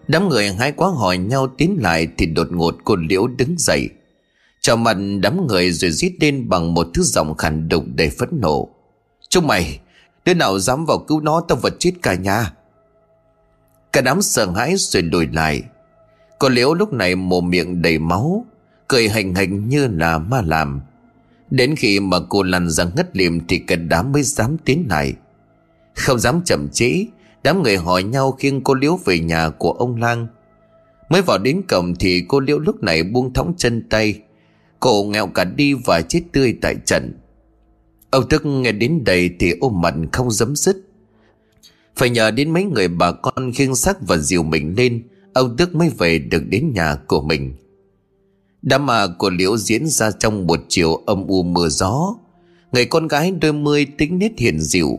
Đám 0.09 0.29
người 0.29 0.53
hái 0.53 0.73
quá 0.73 0.89
hỏi 0.89 1.19
nhau 1.19 1.49
tiến 1.59 1.79
lại 1.81 2.09
Thì 2.19 2.27
đột 2.27 2.49
ngột 2.51 2.77
cô 2.85 2.97
liễu 2.97 3.27
đứng 3.27 3.55
dậy. 3.59 3.89
Chào 4.61 4.77
mặt 4.77 4.97
đám 5.23 5.47
người 5.47 5.71
rồi 5.71 5.91
rít 5.91 6.13
lên 6.21 6.49
bằng 6.49 6.75
một 6.75 6.87
thứ 6.95 7.03
giọng 7.03 7.37
khẳng 7.37 7.69
đục 7.69 7.85
đầy 7.95 8.11
phẫn 8.11 8.29
nộ. 8.33 8.69
Chúng 9.29 9.47
mày, 9.47 9.81
Đứa 10.25 10.35
nào 10.35 10.59
dám 10.59 10.85
vào 10.87 10.99
cứu 10.99 11.21
nó 11.21 11.41
tao 11.49 11.59
vật 11.63 11.75
chết 11.79 11.93
cả 12.03 12.15
nhà. 12.15 12.53
Cả 13.93 14.01
đám 14.01 14.23
sợ 14.23 14.51
hãi 14.51 14.75
rồi 14.77 15.03
lùi 15.03 15.27
lại. 15.27 15.63
Cô 16.39 16.49
liễu 16.49 16.75
lúc 16.75 16.93
này 16.93 17.17
mồm 17.17 17.51
miệng 17.51 17.83
đầy 17.83 17.99
máu, 17.99 18.47
Cười 18.89 19.09
hành 19.09 19.35
hành 19.35 19.69
như 19.69 19.87
là 19.87 20.19
ma 20.19 20.43
làm. 20.43 20.81
Đến 21.51 21.77
khi 21.77 22.01
mà 22.01 22.19
cô 22.29 22.43
lăn 22.43 22.71
ra 22.71 22.85
ngất 22.97 23.17
liềm 23.17 23.47
Thì 23.47 23.59
cả 23.59 23.77
đám 23.77 24.13
mới 24.13 24.23
dám 24.23 24.57
tiến 24.65 24.87
lại. 24.89 25.15
Không 25.95 26.19
dám 26.19 26.41
chậm 26.45 26.69
trễ 26.69 27.05
Đám 27.43 27.63
người 27.63 27.77
hỏi 27.77 28.03
nhau 28.03 28.33
khiêng 28.33 28.61
cô 28.65 28.75
Liễu 28.75 28.97
về 29.05 29.19
nhà 29.19 29.49
của 29.49 29.73
ông 29.73 29.97
Lang. 29.97 30.27
Mới 31.09 31.23
vào 31.23 31.39
đến 31.39 31.63
cổng 31.69 31.95
thì 31.95 32.25
cô 32.29 32.41
Liễu 32.41 32.59
lúc 32.59 32.83
này 32.83 33.03
buông 33.03 33.33
thõng 33.33 33.55
chân 33.57 33.89
tay. 33.89 34.21
Cổ 34.81 35.05
nghèo 35.05 35.27
cả 35.27 35.45
đi 35.45 35.75
và 35.75 36.01
chết 36.01 36.23
tươi 36.33 36.55
tại 36.63 36.77
trận. 36.87 37.19
Âu 38.11 38.23
Tức 38.23 38.47
nghe 38.47 38.73
đến 38.73 39.05
đây 39.05 39.31
thì 39.39 39.55
ôm 39.61 39.81
mặt 39.81 39.95
không 40.13 40.31
dám 40.31 40.57
dứt. 40.57 40.77
Phải 41.97 42.11
nhờ 42.11 42.31
đến 42.31 42.51
mấy 42.51 42.65
người 42.65 42.89
bà 42.89 43.13
con 43.13 43.53
khiêng 43.53 43.75
xác 43.75 43.97
và 44.09 44.17
dìu 44.17 44.43
mình 44.43 44.75
lên 44.77 45.03
Âu 45.33 45.49
Tức 45.59 45.75
mới 45.75 45.91
về 45.99 46.19
được 46.19 46.43
đến 46.49 46.73
nhà 46.75 46.97
của 47.07 47.23
mình. 47.23 47.55
Đám 48.63 48.87
mà 48.87 49.07
của 49.19 49.31
Liễu 49.31 49.57
diễn 49.57 49.87
ra 49.87 50.11
trong 50.11 50.47
một 50.47 50.61
chiều 50.69 50.97
âm 50.97 51.27
u 51.27 51.43
mưa 51.43 51.69
gió. 51.69 52.15
Người 52.73 52.85
con 52.85 53.09
gái 53.09 53.31
đôi 53.31 53.53
mươi 53.53 53.87
tính 53.99 54.19
nết 54.19 54.33
hiền 54.39 54.61
dịu. 54.61 54.99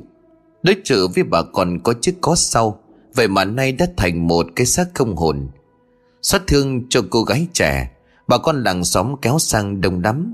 Đối 0.63 0.75
trừ 0.83 1.07
với 1.15 1.23
bà 1.23 1.41
còn 1.53 1.79
có 1.83 1.93
chiếc 2.01 2.17
có 2.21 2.35
sau, 2.35 2.81
Vậy 3.15 3.27
mà 3.27 3.45
nay 3.45 3.71
đã 3.71 3.87
thành 3.97 4.27
một 4.27 4.45
cái 4.55 4.65
xác 4.65 4.87
không 4.93 5.15
hồn. 5.15 5.49
Xót 6.21 6.41
thương 6.47 6.89
cho 6.89 7.01
cô 7.09 7.23
gái 7.23 7.47
trẻ, 7.53 7.91
Bà 8.27 8.37
con 8.37 8.63
làng 8.63 8.83
xóm 8.83 9.15
kéo 9.21 9.39
sang 9.39 9.81
đông 9.81 10.01
đắm. 10.01 10.33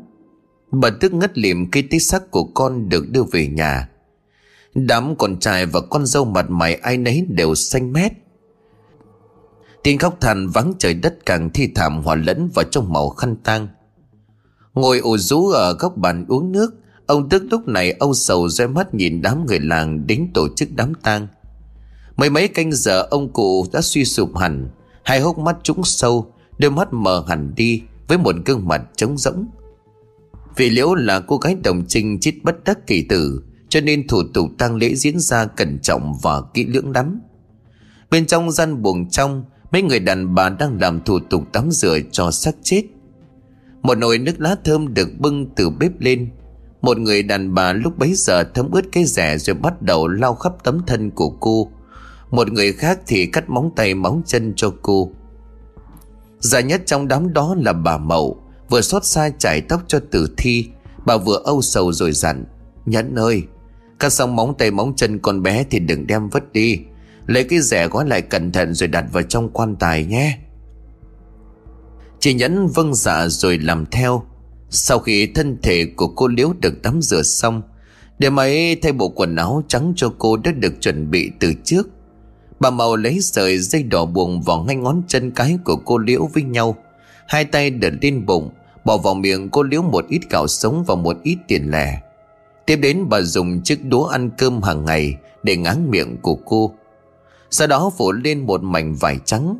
Bà 0.72 0.90
tức 0.90 1.14
ngất 1.14 1.38
liệm 1.38 1.72
khi 1.72 1.82
tích 1.82 2.02
xác 2.02 2.32
của 2.32 2.44
con 2.44 2.90
được 2.90 3.10
đưa 3.10 3.24
về 3.24 3.48
nhà. 3.48 3.90
Đám 4.76 5.16
con 5.16 5.40
trai 5.40 5.66
và 5.66 5.82
con 5.82 6.06
dâu 6.06 6.26
mặt 6.26 6.50
mày 6.50 6.76
ai 6.76 6.98
nấy 6.98 7.26
đều 7.30 7.56
xanh 7.56 7.94
mét. 7.94 8.12
Tiếng 9.84 9.98
khóc 9.98 10.22
than 10.22 10.50
vắng 10.50 10.74
trời 10.80 10.94
đất 10.94 11.26
càng 11.26 11.50
thi 11.54 11.70
thảm 11.76 12.04
hòa 12.04 12.16
lẫn 12.16 12.50
vào 12.56 12.66
trong 12.72 12.94
màu 12.94 13.10
khăn 13.10 13.36
tang. 13.44 13.68
Ngồi 14.74 15.00
ủ 15.00 15.18
rú 15.18 15.48
ở 15.50 15.74
góc 15.74 15.98
bàn 15.98 16.26
uống 16.28 16.52
nước 16.52 16.74
Ông 17.08 17.30
Đức 17.30 17.44
lúc 17.52 17.68
này 17.68 17.92
âu 17.92 18.14
sầu 18.14 18.50
roi 18.50 18.68
mắt 18.68 18.94
nhìn 18.94 19.22
đám 19.22 19.46
người 19.46 19.60
làng 19.60 20.08
đến 20.08 20.28
tổ 20.34 20.48
chức 20.56 20.70
đám 20.76 20.94
tang. 21.04 21.28
Mấy 22.18 22.30
mấy 22.30 22.48
canh 22.48 22.72
giờ 22.72 23.02
ông 23.02 23.34
cụ 23.34 23.66
đã 23.74 23.82
suy 23.82 24.06
sụp 24.06 24.38
hẳn, 24.38 24.70
hai 25.04 25.20
hốc 25.20 25.38
mắt 25.38 25.58
trũng 25.64 25.84
sâu, 25.84 26.34
đôi 26.58 26.72
mắt 26.72 26.94
mờ 26.94 27.26
hẳn 27.28 27.54
đi 27.56 27.82
với 28.08 28.18
một 28.18 28.36
gương 28.46 28.68
mặt 28.68 28.82
trống 28.96 29.18
rỗng. 29.18 29.46
Vì 30.56 30.70
liễu 30.70 30.96
là 30.96 31.20
cô 31.20 31.38
gái 31.38 31.56
đồng 31.64 31.86
trinh 31.88 32.20
chết 32.20 32.34
bất 32.44 32.64
đắc 32.64 32.88
kỳ 32.88 33.06
tử, 33.10 33.44
cho 33.70 33.82
nên 33.82 34.08
thủ 34.08 34.24
tục 34.34 34.50
tang 34.58 34.76
lễ 34.76 34.96
diễn 34.96 35.20
ra 35.20 35.46
cẩn 35.46 35.80
trọng 35.80 36.18
và 36.22 36.42
kỹ 36.54 36.66
lưỡng 36.66 36.92
lắm. 36.92 37.20
Bên 38.12 38.26
trong 38.26 38.52
gian 38.52 38.82
buồng 38.82 39.10
trong, 39.10 39.44
mấy 39.72 39.82
người 39.82 40.00
đàn 40.00 40.36
bà 40.36 40.50
đang 40.50 40.78
làm 40.82 41.02
thủ 41.02 41.20
tục 41.20 41.44
tắm 41.54 41.72
rửa 41.72 42.00
cho 42.12 42.32
xác 42.32 42.56
chết. 42.64 42.84
Một 43.82 43.98
nồi 43.98 44.18
nước 44.18 44.40
lá 44.40 44.56
thơm 44.64 44.94
được 44.94 45.10
bưng 45.20 45.46
từ 45.56 45.70
bếp 45.70 46.00
lên, 46.00 46.30
một 46.82 46.98
người 46.98 47.24
đàn 47.24 47.54
bà 47.54 47.74
lúc 47.74 47.98
bấy 47.98 48.14
giờ 48.14 48.44
thấm 48.44 48.72
ướt 48.72 48.86
cái 48.92 49.06
rẻ 49.06 49.38
rồi 49.38 49.56
bắt 49.56 49.82
đầu 49.82 50.08
lau 50.08 50.36
khắp 50.36 50.54
tấm 50.64 50.82
thân 50.88 51.12
của 51.12 51.30
cô. 51.30 51.72
Một 52.32 52.52
người 52.52 52.74
khác 52.74 53.00
thì 53.08 53.26
cắt 53.26 53.50
móng 53.50 53.72
tay, 53.76 53.94
móng 53.94 54.22
chân 54.26 54.54
cho 54.56 54.74
cô. 54.82 55.12
Già 56.40 56.60
nhất 56.60 56.82
trong 56.86 57.08
đám 57.08 57.34
đó 57.34 57.56
là 57.60 57.74
bà 57.74 57.98
Mậu, 57.98 58.44
Vừa 58.70 58.82
xót 58.82 59.06
xa 59.06 59.30
chải 59.30 59.62
tóc 59.62 59.82
cho 59.88 60.00
tử 60.12 60.28
thi, 60.38 60.68
Bà 61.06 61.18
vừa 61.18 61.42
âu 61.44 61.62
sầu 61.62 61.94
rồi 61.94 62.12
dặn, 62.12 62.46
Nhẫn 62.86 63.16
ơi, 63.16 63.44
Cắt 64.00 64.10
xong 64.10 64.36
móng 64.36 64.54
tay, 64.58 64.72
móng 64.72 64.94
chân 64.96 65.20
con 65.20 65.44
bé 65.44 65.66
thì 65.70 65.80
đừng 65.80 66.08
đem 66.08 66.30
vứt 66.30 66.54
đi. 66.54 66.80
Lấy 67.26 67.44
cái 67.44 67.60
rẻ 67.60 67.88
gói 67.88 68.08
lại 68.08 68.22
cẩn 68.22 68.52
thận 68.52 68.74
rồi 68.74 68.88
đặt 68.88 69.06
vào 69.12 69.24
trong 69.24 69.50
quan 69.50 69.76
tài 69.76 70.06
nhé. 70.06 70.38
Chị 72.20 72.34
Nhẫn 72.34 72.68
vâng 72.68 72.96
dạ 72.96 73.28
rồi 73.28 73.58
làm 73.58 73.86
theo. 73.86 74.24
Sau 74.70 75.00
khi 75.00 75.28
thân 75.28 75.58
thể 75.64 75.86
của 75.96 76.08
cô 76.08 76.28
Liễu 76.28 76.54
được 76.62 76.82
tắm 76.84 77.02
rửa 77.02 77.22
xong, 77.22 77.62
Để 78.20 78.30
ấy 78.38 78.76
thay 78.82 78.92
bộ 78.92 79.10
quần 79.10 79.36
áo 79.36 79.64
trắng 79.68 79.94
cho 79.96 80.14
cô 80.18 80.38
đã 80.38 80.52
được 80.52 80.74
chuẩn 80.82 81.12
bị 81.12 81.32
từ 81.40 81.54
trước. 81.64 81.90
Bà 82.60 82.70
Màu 82.70 82.96
lấy 82.96 83.22
sợi 83.22 83.58
dây 83.58 83.84
đỏ 83.84 84.06
buồn 84.06 84.42
vào 84.42 84.64
ngay 84.64 84.76
ngón 84.76 85.02
chân 85.08 85.32
cái 85.32 85.58
của 85.66 85.76
cô 85.76 85.98
Liễu 85.98 86.30
với 86.34 86.44
nhau. 86.44 86.76
Hai 87.28 87.46
tay 87.46 87.70
đặt 87.70 87.94
lên 88.02 88.26
bụng, 88.26 88.50
Bỏ 88.86 88.98
vào 88.98 89.14
miệng 89.14 89.50
cô 89.50 89.64
Liễu 89.64 89.82
một 89.82 90.06
ít 90.10 90.22
gạo 90.30 90.48
sống 90.48 90.84
và 90.88 90.96
một 90.96 91.18
ít 91.24 91.38
tiền 91.48 91.72
lẻ. 91.72 92.02
Tiếp 92.66 92.76
đến 92.76 93.10
bà 93.10 93.22
dùng 93.22 93.62
chiếc 93.62 93.86
đũa 93.86 94.06
ăn 94.06 94.30
cơm 94.38 94.62
hàng 94.62 94.86
ngày 94.86 95.16
Để 95.44 95.58
ngáng 95.58 95.92
miệng 95.92 96.18
của 96.22 96.36
cô. 96.36 96.72
Sau 97.50 97.68
đó 97.68 97.92
phủ 97.98 98.12
lên 98.12 98.46
một 98.46 98.64
mảnh 98.64 98.96
vải 98.96 99.20
trắng. 99.26 99.60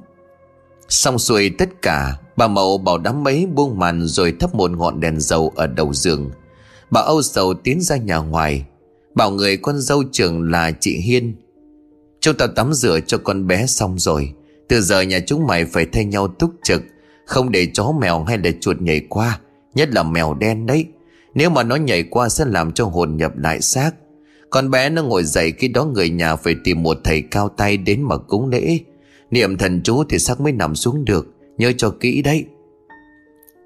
Xong 0.90 1.20
xuôi 1.20 1.50
tất 1.50 1.82
cả 1.82 2.18
Bà 2.38 2.48
Mậu 2.48 2.78
bảo 2.78 2.98
đám 2.98 3.24
mấy 3.24 3.46
buông 3.46 3.80
màn 3.80 4.06
rồi 4.06 4.34
thắp 4.40 4.56
một 4.56 4.72
ngọn 4.72 5.00
đèn 5.00 5.20
dầu 5.20 5.52
ở 5.56 5.68
đầu 5.68 5.94
giường. 5.94 6.32
Bà 6.92 7.02
Âu 7.02 7.22
Sầu 7.22 7.54
tiến 7.54 7.82
ra 7.82 7.98
nhà 7.98 8.18
ngoài, 8.18 8.66
Bảo 9.16 9.32
người 9.32 9.58
con 9.58 9.80
dâu 9.80 10.04
trưởng 10.12 10.52
là 10.52 10.72
chị 10.80 10.98
Hiên. 10.98 11.36
Chúng 12.20 12.36
ta 12.36 12.48
tắm 12.48 12.74
rửa 12.74 13.00
cho 13.08 13.18
con 13.18 13.48
bé 13.48 13.66
xong 13.66 14.00
rồi. 14.00 14.34
Từ 14.68 14.82
giờ 14.82 15.02
nhà 15.02 15.20
chúng 15.20 15.48
mày 15.48 15.66
phải 15.66 15.86
thay 15.86 16.06
nhau 16.06 16.28
túc 16.28 16.52
trực, 16.64 16.82
Không 17.26 17.52
để 17.52 17.68
chó 17.74 17.92
mèo 18.02 18.24
hay 18.24 18.38
là 18.38 18.52
chuột 18.62 18.82
nhảy 18.82 19.02
qua, 19.10 19.40
Nhất 19.76 19.90
là 19.94 20.04
mèo 20.04 20.34
đen 20.34 20.66
đấy. 20.66 20.86
Nếu 21.34 21.50
mà 21.50 21.64
nó 21.64 21.76
nhảy 21.76 22.04
qua 22.04 22.30
sẽ 22.30 22.46
làm 22.46 22.72
cho 22.72 22.86
hồn 22.86 23.18
nhập 23.18 23.38
lại 23.38 23.62
xác. 23.62 23.92
Con 24.50 24.72
bé 24.72 24.90
nó 24.90 25.04
ngồi 25.04 25.24
dậy 25.24 25.54
khi 25.58 25.68
đó 25.68 25.86
người 25.86 26.10
nhà 26.10 26.36
phải 26.36 26.56
tìm 26.64 26.84
một 26.84 26.98
thầy 27.04 27.22
cao 27.22 27.50
tay 27.58 27.78
đến 27.78 28.02
mà 28.02 28.18
cúng 28.18 28.50
lễ. 28.50 28.80
Niệm 29.32 29.58
thần 29.58 29.82
chú 29.84 30.04
thì 30.10 30.20
xác 30.20 30.42
mới 30.42 30.52
nằm 30.52 30.76
xuống 30.76 31.06
được. 31.06 31.37
Nhớ 31.58 31.72
cho 31.78 31.90
kỹ 32.00 32.22
đấy. 32.22 32.46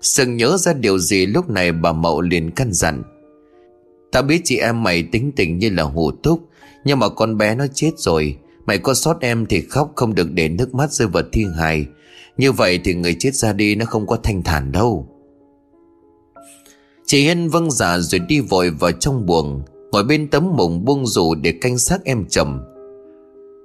Sừng 0.01 0.37
nhớ 0.37 0.57
ra 0.57 0.73
điều 0.73 0.99
gì 0.99 1.25
lúc 1.25 1.49
này 1.49 1.71
bà 1.71 1.93
Mậu 1.93 2.21
liền 2.21 2.51
căn 2.51 2.73
dặn. 2.73 3.03
Ta 4.11 4.21
biết 4.21 4.41
chị 4.43 4.57
em 4.57 4.83
mày 4.83 5.03
tính 5.03 5.31
tình 5.35 5.57
như 5.57 5.69
là 5.69 5.83
hủ 5.83 6.11
túc, 6.11 6.39
Nhưng 6.85 6.99
mà 6.99 7.09
con 7.09 7.37
bé 7.37 7.55
nó 7.55 7.65
chết 7.73 7.91
rồi, 7.97 8.37
Mày 8.65 8.77
có 8.77 8.93
sót 8.93 9.21
em 9.21 9.45
thì 9.45 9.61
khóc 9.61 9.91
không 9.95 10.15
được 10.15 10.31
để 10.31 10.49
nước 10.49 10.75
mắt 10.75 10.91
rơi 10.91 11.07
vào 11.07 11.23
thi 11.31 11.45
hài. 11.57 11.85
Như 12.37 12.51
vậy 12.51 12.79
thì 12.83 12.93
người 12.93 13.15
chết 13.19 13.35
ra 13.35 13.53
đi 13.53 13.75
nó 13.75 13.85
không 13.85 14.07
có 14.07 14.17
thanh 14.23 14.43
thản 14.43 14.71
đâu. 14.71 15.07
Chị 17.05 17.23
Hiên 17.23 17.49
vâng 17.49 17.71
dạ 17.71 17.99
rồi 17.99 18.19
đi 18.19 18.39
vội 18.39 18.69
vào 18.69 18.91
trong 18.91 19.25
buồng, 19.25 19.61
Ngồi 19.91 20.03
bên 20.03 20.27
tấm 20.27 20.55
mùng 20.57 20.85
buông 20.85 21.07
rủ 21.07 21.35
để 21.35 21.53
canh 21.61 21.77
xác 21.77 22.03
em 22.03 22.25
chồng. 22.29 22.59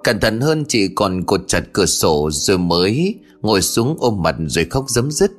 Cẩn 0.04 0.20
thận 0.20 0.40
hơn, 0.40 0.64
chị 0.68 0.88
còn 0.94 1.24
cột 1.24 1.40
chặt 1.46 1.62
cửa 1.72 1.86
sổ 1.86 2.30
rồi 2.32 2.58
mới 2.58 3.14
ngồi 3.42 3.62
xuống 3.62 3.96
ôm 4.00 4.22
mặt 4.22 4.36
rồi 4.46 4.64
khóc 4.64 4.84
giấm 4.88 5.10
dứt. 5.10 5.30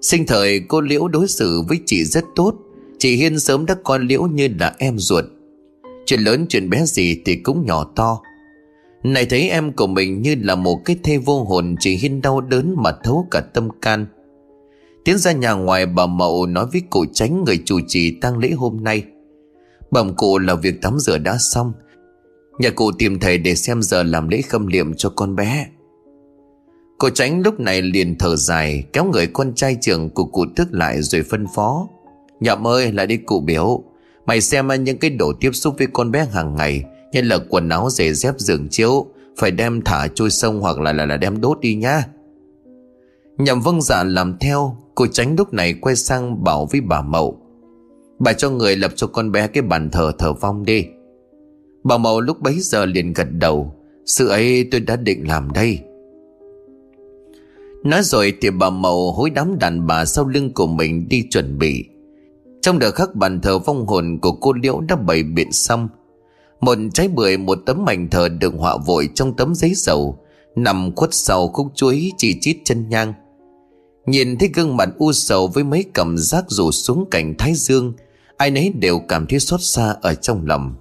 Sinh 0.00 0.26
thời, 0.26 0.60
cô 0.68 0.80
Liễu 0.80 1.08
đối 1.08 1.28
xử 1.28 1.62
với 1.68 1.78
chị 1.86 2.04
rất 2.04 2.24
tốt. 2.34 2.54
Chị 2.98 3.16
Hiên 3.16 3.40
sớm 3.40 3.66
đã 3.66 3.76
coi 3.84 3.98
Liễu 3.98 4.22
như 4.22 4.48
là 4.60 4.74
em 4.78 4.98
ruột. 4.98 5.24
Chuyện 6.06 6.20
lớn, 6.20 6.46
chuyện 6.48 6.70
bé 6.70 6.84
gì 6.86 7.22
thì 7.24 7.36
cũng 7.36 7.66
nhỏ 7.66 7.84
to. 7.96 8.20
Này 9.02 9.26
thấy 9.26 9.48
em 9.48 9.72
của 9.72 9.86
mình 9.86 10.22
như 10.22 10.36
là 10.40 10.54
một 10.54 10.84
cái 10.84 10.98
thê 11.02 11.18
vô 11.18 11.44
hồn, 11.44 11.76
Chị 11.80 11.96
Hiên 11.96 12.22
đau 12.22 12.40
đớn 12.40 12.74
mà 12.78 12.92
thấu 13.04 13.28
cả 13.30 13.40
tâm 13.40 13.68
can 13.82 14.06
Tiến 15.04 15.18
ra 15.18 15.32
nhà 15.32 15.52
ngoài 15.52 15.86
bà 15.86 16.06
Mậu 16.06 16.46
nói 16.46 16.66
với 16.72 16.82
cụ 16.90 17.04
tránh, 17.12 17.44
người 17.44 17.62
chủ 17.64 17.80
trì 17.88 18.10
tang 18.20 18.38
lễ 18.38 18.50
hôm 18.50 18.84
nay 18.84 19.04
Bẩm 19.90 20.14
cụ 20.16 20.38
là 20.38 20.54
việc 20.54 20.82
tắm 20.82 20.98
rửa 20.98 21.18
đã 21.18 21.36
xong 21.38 21.72
Nhà 22.58 22.70
cụ 22.70 22.92
tìm 22.98 23.20
thầy 23.20 23.38
để 23.38 23.54
xem 23.54 23.82
giờ 23.82 24.02
làm 24.02 24.28
lễ 24.28 24.42
khâm 24.42 24.66
liệm 24.66 24.94
cho 24.94 25.12
con 25.16 25.36
bé 25.36 25.66
Cô 26.98 27.10
tránh 27.10 27.42
lúc 27.42 27.60
này 27.60 27.82
liền 27.82 28.18
thở 28.18 28.36
dài 28.36 28.84
Kéo 28.92 29.04
người 29.04 29.26
con 29.26 29.54
trai 29.54 29.76
trưởng 29.80 30.10
của 30.10 30.24
cụ 30.24 30.46
thức 30.56 30.68
lại 30.70 31.02
rồi 31.02 31.22
phân 31.22 31.46
phó. 31.54 31.88
Nhậm 32.40 32.66
ơi 32.66 32.92
lại 32.92 33.06
đi 33.06 33.16
cụ 33.16 33.40
biểu. 33.40 33.82
Mày 34.26 34.40
xem 34.40 34.84
những 34.84 34.98
cái 34.98 35.10
đồ 35.10 35.32
tiếp 35.40 35.50
xúc 35.52 35.74
với 35.78 35.86
con 35.92 36.10
bé 36.10 36.26
hàng 36.32 36.54
ngày 36.56 36.84
Như 37.12 37.22
là 37.22 37.38
quần 37.48 37.68
áo 37.68 37.90
giày 37.90 38.14
dép 38.14 38.34
giường 38.38 38.68
chiếu 38.68 39.06
Phải 39.36 39.50
đem 39.50 39.82
thả 39.82 40.08
trôi 40.14 40.30
sông 40.30 40.60
hoặc 40.60 40.80
là 40.80 40.92
là, 40.92 41.06
là 41.06 41.16
đem 41.16 41.40
đốt 41.40 41.60
đi 41.60 41.74
nhá. 41.74 42.02
Nhậm 43.38 43.60
vâng 43.60 43.82
dạ 43.82 44.02
làm 44.04 44.38
theo 44.38 44.76
Cô 44.94 45.06
tránh 45.06 45.36
lúc 45.36 45.54
này 45.54 45.74
quay 45.74 45.96
sang 45.96 46.44
bảo 46.44 46.66
với 46.66 46.80
bà 46.80 47.02
Mậu. 47.02 47.38
Bà 48.18 48.32
cho 48.32 48.50
người 48.50 48.76
lập 48.76 48.92
cho 48.96 49.06
con 49.06 49.32
bé 49.32 49.46
cái 49.46 49.62
bàn 49.62 49.90
thờ 49.90 50.12
thờ 50.18 50.32
vong 50.32 50.64
đi. 50.64 50.86
Bà 51.84 51.98
Mậu 51.98 52.20
lúc 52.20 52.40
bấy 52.40 52.60
giờ 52.60 52.86
liền 52.86 53.12
gật 53.12 53.28
đầu. 53.30 53.74
Sự 54.06 54.28
ấy 54.28 54.68
tôi 54.70 54.80
đã 54.80 54.96
định 54.96 55.28
làm 55.28 55.52
đây. 55.52 55.78
Nói 57.84 58.02
rồi 58.02 58.32
thì 58.40 58.50
bà 58.50 58.70
Mậu 58.70 59.12
hối 59.12 59.30
đám 59.30 59.58
đàn 59.58 59.86
bà 59.86 60.04
sau 60.04 60.28
lưng 60.28 60.52
của 60.54 60.66
mình 60.66 61.08
đi 61.08 61.24
chuẩn 61.30 61.58
bị. 61.58 61.84
Trong 62.62 62.78
đợt 62.78 62.90
khắc 62.90 63.14
bàn 63.14 63.40
thờ 63.40 63.58
vong 63.58 63.86
hồn 63.86 64.18
của 64.22 64.32
cô 64.32 64.52
Liễu 64.52 64.80
đã 64.80 64.96
bày 64.96 65.22
biện 65.22 65.52
xong. 65.52 65.88
Một 66.60 66.78
trái 66.94 67.08
bưởi, 67.08 67.36
một 67.36 67.58
tấm 67.66 67.84
mảnh 67.84 68.10
thờ 68.10 68.28
được 68.28 68.54
họa 68.58 68.76
vội 68.86 69.08
trong 69.14 69.36
tấm 69.36 69.54
giấy 69.54 69.72
dầu, 69.74 70.18
Nằm 70.56 70.94
khuất 70.96 71.14
sau 71.14 71.48
khúc 71.48 71.66
chuối 71.74 72.12
chỉ 72.16 72.38
chít 72.40 72.56
chân 72.64 72.88
nhang. 72.88 73.12
Nhìn 74.06 74.38
thấy 74.38 74.50
gương 74.54 74.76
mặt 74.76 74.88
u 74.98 75.12
sầu 75.12 75.46
với 75.46 75.64
mấy 75.64 75.84
cảm 75.94 76.18
giác 76.18 76.44
rủ 76.48 76.70
xuống 76.70 77.04
cảnh 77.10 77.34
thái 77.38 77.54
dương, 77.54 77.92
Ai 78.36 78.50
nấy 78.50 78.72
đều 78.80 78.98
cảm 79.08 79.26
thấy 79.26 79.40
xót 79.40 79.60
xa 79.62 79.96
ở 80.02 80.14
trong 80.14 80.46
lòng. 80.46 80.74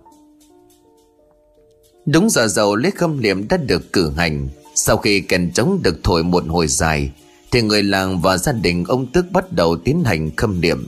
Đúng 2.06 2.30
giờ 2.30 2.48
dầu 2.48 2.76
lễ 2.76 2.90
khâm 2.90 3.18
liệm 3.18 3.48
đã 3.48 3.58
được 3.58 3.94
cử 3.94 4.10
hành. 4.10 4.48
Sau 4.86 4.98
khi 4.98 5.22
kèn 5.22 5.52
trống 5.52 5.80
được 5.84 6.04
thổi 6.04 6.24
một 6.24 6.44
hồi 6.48 6.68
dài, 6.68 7.12
Thì 7.52 7.62
người 7.62 7.84
làng 7.84 8.22
và 8.22 8.38
gia 8.38 8.52
đình 8.52 8.84
ông 8.88 9.06
Tước 9.06 9.32
bắt 9.32 9.52
đầu 9.52 9.76
tiến 9.76 10.04
hành 10.04 10.36
khâm 10.36 10.62
niệm. 10.62 10.88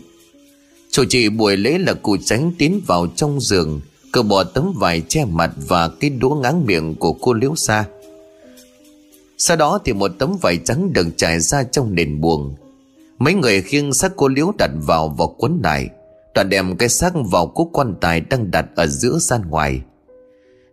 Chủ 0.91 1.05
trì 1.05 1.29
buổi 1.29 1.57
lễ 1.57 1.77
là 1.77 1.93
cụ 1.93 2.17
tránh 2.25 2.51
tiến 2.57 2.81
vào 2.87 3.07
trong 3.15 3.41
giường 3.41 3.81
Cờ 4.11 4.21
bỏ 4.21 4.43
tấm 4.43 4.73
vải 4.75 5.01
che 5.01 5.25
mặt 5.25 5.51
và 5.67 5.89
cái 5.99 6.09
đũa 6.09 6.35
ngáng 6.35 6.65
miệng 6.65 6.95
của 6.95 7.13
cô 7.13 7.33
liễu 7.33 7.55
xa 7.55 7.85
Sau 9.37 9.57
đó 9.57 9.79
thì 9.85 9.93
một 9.93 10.11
tấm 10.19 10.37
vải 10.41 10.57
trắng 10.65 10.93
được 10.93 11.07
trải 11.17 11.39
ra 11.39 11.63
trong 11.63 11.95
nền 11.95 12.21
buồng. 12.21 12.55
Mấy 13.19 13.33
người 13.33 13.61
khiêng 13.61 13.93
xác 13.93 14.11
cô 14.15 14.27
liễu 14.27 14.51
đặt 14.57 14.71
vào 14.87 15.09
và 15.17 15.25
quấn 15.37 15.59
lại, 15.63 15.87
Toàn 16.33 16.49
đem 16.49 16.77
cái 16.77 16.89
xác 16.89 17.13
vào 17.31 17.47
cúc 17.47 17.69
quan 17.73 17.95
tài 18.01 18.21
đang 18.21 18.51
đặt 18.51 18.65
ở 18.75 18.87
giữa 18.87 19.17
gian 19.19 19.41
ngoài. 19.49 19.81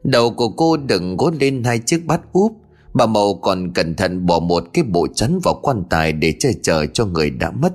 Đầu 0.05 0.31
của 0.31 0.49
cô 0.49 0.77
đựng 0.77 1.17
gối 1.17 1.33
lên 1.41 1.65
hai 1.65 1.79
chiếc 1.79 2.07
bát 2.07 2.21
úp 2.33 2.62
Bà 2.95 3.07
Mậu 3.07 3.35
còn 3.43 3.73
cẩn 3.73 3.95
thận 3.95 4.27
bỏ 4.27 4.41
một 4.41 4.65
cái 4.73 4.85
bộ 4.85 5.07
chắn 5.15 5.39
vào 5.43 5.61
quan 5.63 5.85
tài 5.91 6.13
để 6.13 6.35
che 6.39 6.51
chở 6.63 6.87
cho 6.87 7.07
người 7.07 7.31
đã 7.31 7.51
mất. 7.51 7.73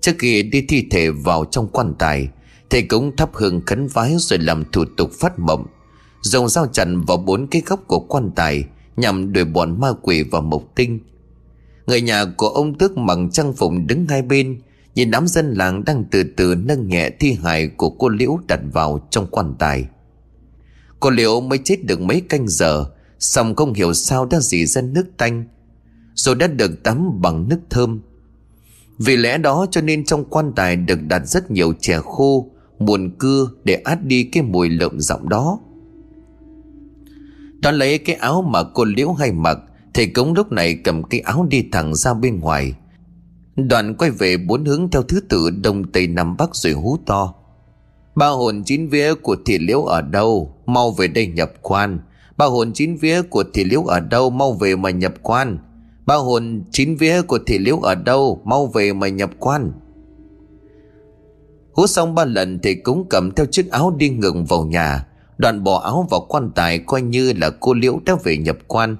Trước 0.00 0.12
khi 0.18 0.42
đi 0.42 0.64
thi 0.68 0.86
thể 0.90 1.10
vào 1.10 1.44
trong 1.44 1.68
quan 1.68 1.94
tài, 1.98 2.28
Thầy 2.70 2.82
cũng 2.82 3.16
thắp 3.16 3.30
hương 3.32 3.60
khấn 3.66 3.86
vái 3.86 4.14
rồi 4.18 4.38
làm 4.38 4.64
thủ 4.72 4.84
tục 4.96 5.10
phát 5.12 5.38
mộng. 5.38 5.66
Dùng 6.20 6.48
dao 6.48 6.66
chặn 6.66 7.00
vào 7.00 7.16
bốn 7.16 7.46
cái 7.46 7.62
góc 7.66 7.80
của 7.86 7.98
quan 7.98 8.30
tài 8.36 8.64
Nhằm 8.96 9.32
đuổi 9.32 9.44
bọn 9.44 9.80
ma 9.80 9.92
quỷ 10.02 10.22
và 10.22 10.40
mộc 10.40 10.62
tinh. 10.74 11.00
Người 11.86 12.00
nhà 12.00 12.24
của 12.36 12.48
ông 12.48 12.78
Tước 12.78 12.98
mặc 12.98 13.18
trang 13.32 13.52
phục 13.52 13.72
đứng 13.86 14.06
hai 14.06 14.22
bên, 14.22 14.60
Nhìn 14.94 15.10
đám 15.10 15.28
dân 15.28 15.54
làng 15.54 15.84
đang 15.84 16.04
từ 16.10 16.22
từ 16.36 16.54
nâng 16.54 16.88
nhẹ 16.88 17.10
thi 17.20 17.32
hài 17.42 17.68
của 17.68 17.90
cô 17.90 18.08
Liễu 18.08 18.38
đặt 18.48 18.60
vào 18.72 19.06
trong 19.10 19.26
quan 19.30 19.54
tài. 19.58 19.84
Cô 21.00 21.10
Liễu 21.10 21.40
mới 21.40 21.58
chết 21.64 21.84
được 21.84 22.00
mấy 22.00 22.20
canh 22.20 22.48
giờ 22.48 22.86
Xong 23.22 23.54
không 23.54 23.72
hiểu 23.72 23.94
sao 23.94 24.26
đã 24.26 24.40
dì 24.40 24.66
ra 24.66 24.82
nước 24.82 25.06
tanh, 25.16 25.44
Rồi 26.14 26.34
đã 26.34 26.46
được 26.46 26.82
tắm 26.82 27.20
bằng 27.20 27.48
nước 27.48 27.60
thơm. 27.70 28.00
Vì 28.98 29.16
lẽ 29.16 29.38
đó 29.38 29.66
cho 29.70 29.80
nên 29.80 30.04
trong 30.04 30.24
quan 30.24 30.52
tài 30.56 30.76
được 30.76 30.98
đặt 31.02 31.28
rất 31.28 31.50
nhiều 31.50 31.72
chè 31.80 31.98
khô, 32.04 32.50
Muồn 32.78 33.10
cưa 33.18 33.48
để 33.64 33.74
át 33.74 34.04
đi 34.04 34.24
cái 34.24 34.42
mùi 34.42 34.68
lợm 34.68 35.00
giọng 35.00 35.28
đó. 35.28 35.58
Đón 37.62 37.74
lấy 37.74 37.98
cái 37.98 38.16
áo 38.16 38.42
mà 38.42 38.62
cô 38.62 38.84
Liễu 38.84 39.12
hay 39.12 39.32
mặc 39.32 39.58
Thầy 39.94 40.06
cống 40.06 40.34
lúc 40.34 40.52
này 40.52 40.74
cầm 40.84 41.02
cái 41.02 41.20
áo 41.20 41.46
đi 41.50 41.68
thẳng 41.72 41.94
ra 41.94 42.14
bên 42.14 42.40
ngoài. 42.40 42.74
Đoạn 43.56 43.94
quay 43.94 44.10
về 44.10 44.36
bốn 44.36 44.64
hướng 44.64 44.90
theo 44.90 45.02
thứ 45.02 45.20
tự 45.20 45.50
Đông 45.50 45.92
Tây 45.92 46.06
Nam 46.06 46.36
Bắc 46.36 46.54
rồi 46.54 46.72
hú 46.72 46.98
to. 47.06 47.34
Ba 48.14 48.26
hồn 48.26 48.62
chín 48.64 48.88
vía 48.88 49.14
của 49.14 49.36
thị 49.46 49.58
liễu 49.58 49.82
ở 49.82 50.00
đâu? 50.00 50.54
Mau 50.66 50.90
về 50.90 51.08
đây 51.08 51.26
nhập 51.26 51.52
quan 51.62 51.98
Ba 52.42 52.48
hồn 52.48 52.72
chín 52.72 52.96
vía 52.96 53.22
của 53.22 53.44
thị 53.54 53.64
liễu 53.64 53.82
ở 53.84 54.00
đâu 54.00 54.30
Mau 54.30 54.52
về 54.52 54.76
mà 54.76 54.90
nhập 54.90 55.14
quan 55.22 55.58
Ba 56.06 56.14
hồn 56.14 56.64
chín 56.70 56.96
vía 56.96 57.22
của 57.22 57.38
thị 57.46 57.58
liễu 57.58 57.78
ở 57.78 57.94
đâu 57.94 58.42
Mau 58.44 58.66
về 58.66 58.92
mà 58.92 59.08
nhập 59.08 59.30
quan 59.38 59.72
Hú 61.72 61.86
xong 61.86 62.14
ba 62.14 62.24
lần 62.24 62.58
thì 62.62 62.74
cũng 62.74 63.06
cầm 63.10 63.30
theo 63.30 63.46
chiếc 63.46 63.70
áo 63.70 63.94
đi 63.98 64.08
ngừng 64.08 64.44
vào 64.44 64.64
nhà 64.64 65.06
Đoạn 65.38 65.64
bỏ 65.64 65.78
áo 65.78 66.06
vào 66.10 66.26
quan 66.28 66.50
tài 66.54 66.78
coi 66.78 67.02
như 67.02 67.32
là 67.32 67.50
cô 67.50 67.74
Liễu 67.74 68.00
đã 68.04 68.16
về 68.24 68.36
nhập 68.36 68.58
quan 68.66 68.96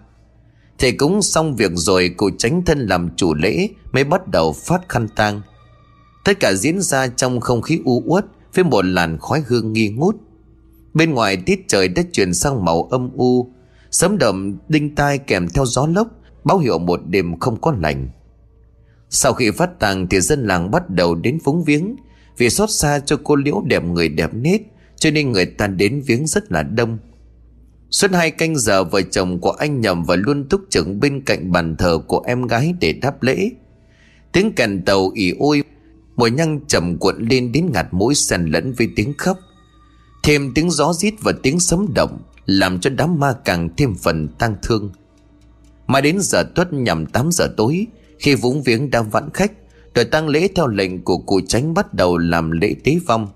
Thầy 0.79 0.93
cũng 0.93 1.23
xong 1.23 1.57
việc 1.57 1.73
rồi 1.75 2.15
cô 2.17 2.31
tránh 2.39 2.63
thân 2.65 2.87
làm 2.87 3.11
chủ 3.17 3.35
lễ 3.35 3.69
mới 3.93 4.05
bắt 4.05 4.29
đầu 4.29 4.53
phát 4.53 4.89
khăn 4.89 5.09
tang. 5.17 5.41
Tất 6.25 6.41
cả 6.41 6.53
diễn 6.53 6.81
ra 6.81 7.09
trong 7.09 7.41
không 7.41 7.63
khí 7.63 7.81
u 7.85 8.03
uất, 8.07 8.27
với 8.55 8.65
một 8.65 8.85
làn 8.85 9.19
khói 9.19 9.43
hương 9.47 9.73
nghi 9.73 9.89
ngút. 9.89 10.17
Bên 10.95 11.15
ngoài 11.15 11.37
tiết 11.37 11.69
trời 11.69 11.89
đã 11.89 12.03
chuyển 12.13 12.35
sang 12.35 12.65
màu 12.65 12.83
âm 12.83 13.11
u, 13.17 13.53
sấm 13.91 14.19
đậm 14.19 14.59
đinh 14.69 14.95
tai 14.95 15.19
kèm 15.19 15.49
theo 15.49 15.67
gió 15.67 15.87
lốc, 15.87 16.09
báo 16.45 16.59
hiệu 16.59 16.79
một 16.79 17.01
đêm 17.07 17.39
không 17.41 17.61
có 17.61 17.75
lành. 17.81 18.09
Sau 19.11 19.33
khi 19.33 19.51
phát 19.51 19.79
tang 19.79 20.07
thì 20.07 20.21
dân 20.21 20.47
làng 20.47 20.71
bắt 20.71 20.91
đầu 20.91 21.15
đến 21.15 21.39
phúng 21.45 21.65
viếng, 21.65 21.97
vì 22.37 22.51
xót 22.51 22.71
xa 22.71 23.01
cho 23.07 23.17
cô 23.25 23.37
liễu 23.37 23.63
đẹp 23.67 23.85
người 23.85 24.09
đẹp 24.09 24.35
nết, 24.35 24.61
cho 24.97 25.11
nên 25.11 25.33
người 25.33 25.47
ta 25.47 25.67
đến 25.67 26.03
viếng 26.07 26.27
rất 26.27 26.53
là 26.53 26.63
đông. 26.63 26.99
Suốt 27.91 28.11
hai 28.13 28.31
canh 28.31 28.57
giờ 28.57 28.85
vợ 28.85 29.03
chồng 29.03 29.41
của 29.41 29.51
anh 29.51 29.81
nhầm 29.81 30.05
và 30.05 30.17
luôn 30.17 30.49
túc 30.49 30.61
trực 30.71 30.87
bên 31.01 31.23
cạnh 31.25 31.53
bàn 31.53 31.77
thờ 31.77 31.99
của 32.07 32.23
em 32.27 32.47
gái 32.47 32.75
để 32.81 32.93
đáp 32.93 33.23
lễ. 33.23 33.51
Tiếng 34.33 34.53
kèn 34.53 34.85
tàu 34.85 35.11
ỉ 35.15 35.35
ôi, 35.39 35.63
mùi 36.17 36.31
nhăng 36.31 36.61
trầm 36.67 36.99
cuộn 36.99 37.29
lên 37.29 37.53
đến 37.53 37.71
ngạt 37.73 37.87
mũi 37.91 38.15
xen 38.15 38.47
lẫn 38.47 38.73
với 38.73 38.89
tiếng 38.97 39.15
khóc. 39.19 39.39
Thêm 40.23 40.53
tiếng 40.55 40.71
gió 40.71 40.93
rít 40.93 41.15
và 41.21 41.33
tiếng 41.43 41.61
sấm 41.61 41.87
động 41.95 42.19
làm 42.47 42.81
cho 42.81 42.91
đám 42.91 43.21
ma 43.21 43.35
càng 43.45 43.69
thêm 43.77 43.95
phần 43.95 44.29
tang 44.39 44.57
thương. 44.63 44.91
Mãi 45.87 46.03
đến 46.03 46.17
giờ 46.21 46.45
tuất 46.55 46.73
nhằm 46.73 47.07
8 47.07 47.33
giờ 47.33 47.49
tối, 47.57 47.87
khi 48.19 48.35
vũng 48.35 48.63
viếng 48.63 48.91
đang 48.91 49.11
vãn 49.11 49.31
khách, 49.35 49.53
đội 49.95 50.05
tang 50.05 50.29
lễ 50.29 50.49
theo 50.55 50.67
lệnh 50.67 51.03
của 51.03 51.19
cụ 51.19 51.41
tránh 51.49 51.75
bắt 51.75 51.95
đầu 51.95 52.19
làm 52.19 52.51
lễ 52.51 52.75
tế 52.85 52.97
vong. 53.07 53.29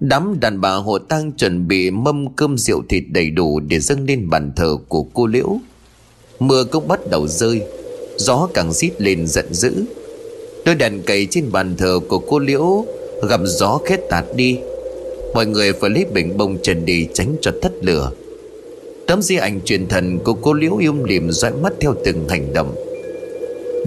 Đám 0.00 0.40
đàn 0.40 0.60
bà 0.60 0.74
hộ 0.74 0.98
tang 0.98 1.32
chuẩn 1.32 1.68
bị 1.68 1.90
mâm 1.90 2.34
cơm 2.34 2.58
rượu 2.58 2.82
thịt 2.88 3.04
đầy 3.08 3.30
đủ 3.30 3.60
để 3.60 3.80
dâng 3.80 4.04
lên 4.04 4.30
bàn 4.30 4.52
thờ 4.56 4.76
của 4.88 5.02
cô 5.02 5.26
Liễu. 5.26 5.58
Mưa 6.38 6.64
cũng 6.64 6.88
bắt 6.88 7.00
đầu 7.10 7.28
rơi, 7.28 7.62
gió 8.16 8.48
càng 8.54 8.72
rít 8.72 9.00
lên 9.00 9.26
giận 9.26 9.54
dữ. 9.54 9.84
Đôi 10.64 10.74
đèn 10.74 11.02
cầy 11.06 11.26
trên 11.30 11.52
bàn 11.52 11.76
thờ 11.76 12.00
của 12.08 12.18
cô 12.18 12.38
Liễu 12.38 12.86
gặp 13.28 13.40
gió 13.44 13.78
khét 13.84 14.00
tạt 14.10 14.24
đi. 14.34 14.58
Mọi 15.36 15.46
người 15.46 15.72
phải 15.72 15.90
lấy 15.90 16.04
bình 16.04 16.36
bông 16.36 16.58
trần 16.62 16.84
đi 16.84 17.08
tránh 17.14 17.36
cho 17.40 17.50
thất 17.62 17.72
lửa. 17.80 18.10
Tấm 19.06 19.22
di 19.22 19.36
ảnh 19.36 19.60
truyền 19.64 19.88
thần 19.88 20.18
của 20.18 20.32
cô 20.32 20.52
Liễu 20.52 20.76
im 20.76 21.04
lìm 21.04 21.30
dõi 21.30 21.52
mắt 21.62 21.72
theo 21.80 21.94
từng 22.04 22.28
hành 22.28 22.52
động. 22.52 22.74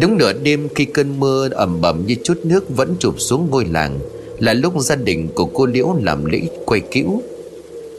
Đúng 0.02 0.18
nửa 0.18 0.34
đêm 0.34 0.68
khi 0.76 0.86
cơn 0.86 1.20
mưa 1.20 1.50
ẩm 1.52 1.82
bẩm 1.82 2.04
như 2.08 2.16
chút 2.24 2.40
nước 2.44 2.70
vẫn 2.70 2.96
chụp 3.00 3.16
xuống 3.18 3.48
ngôi 3.52 3.66
làng 3.66 4.00
là 4.40 4.54
lúc 4.54 4.82
gia 4.82 4.96
đình 4.96 5.28
của 5.36 5.46
cô 5.46 5.66
Liễu 5.66 5.96
làm 6.04 6.26
lễ 6.26 6.42
quay 6.66 6.82
cữu. 6.92 7.22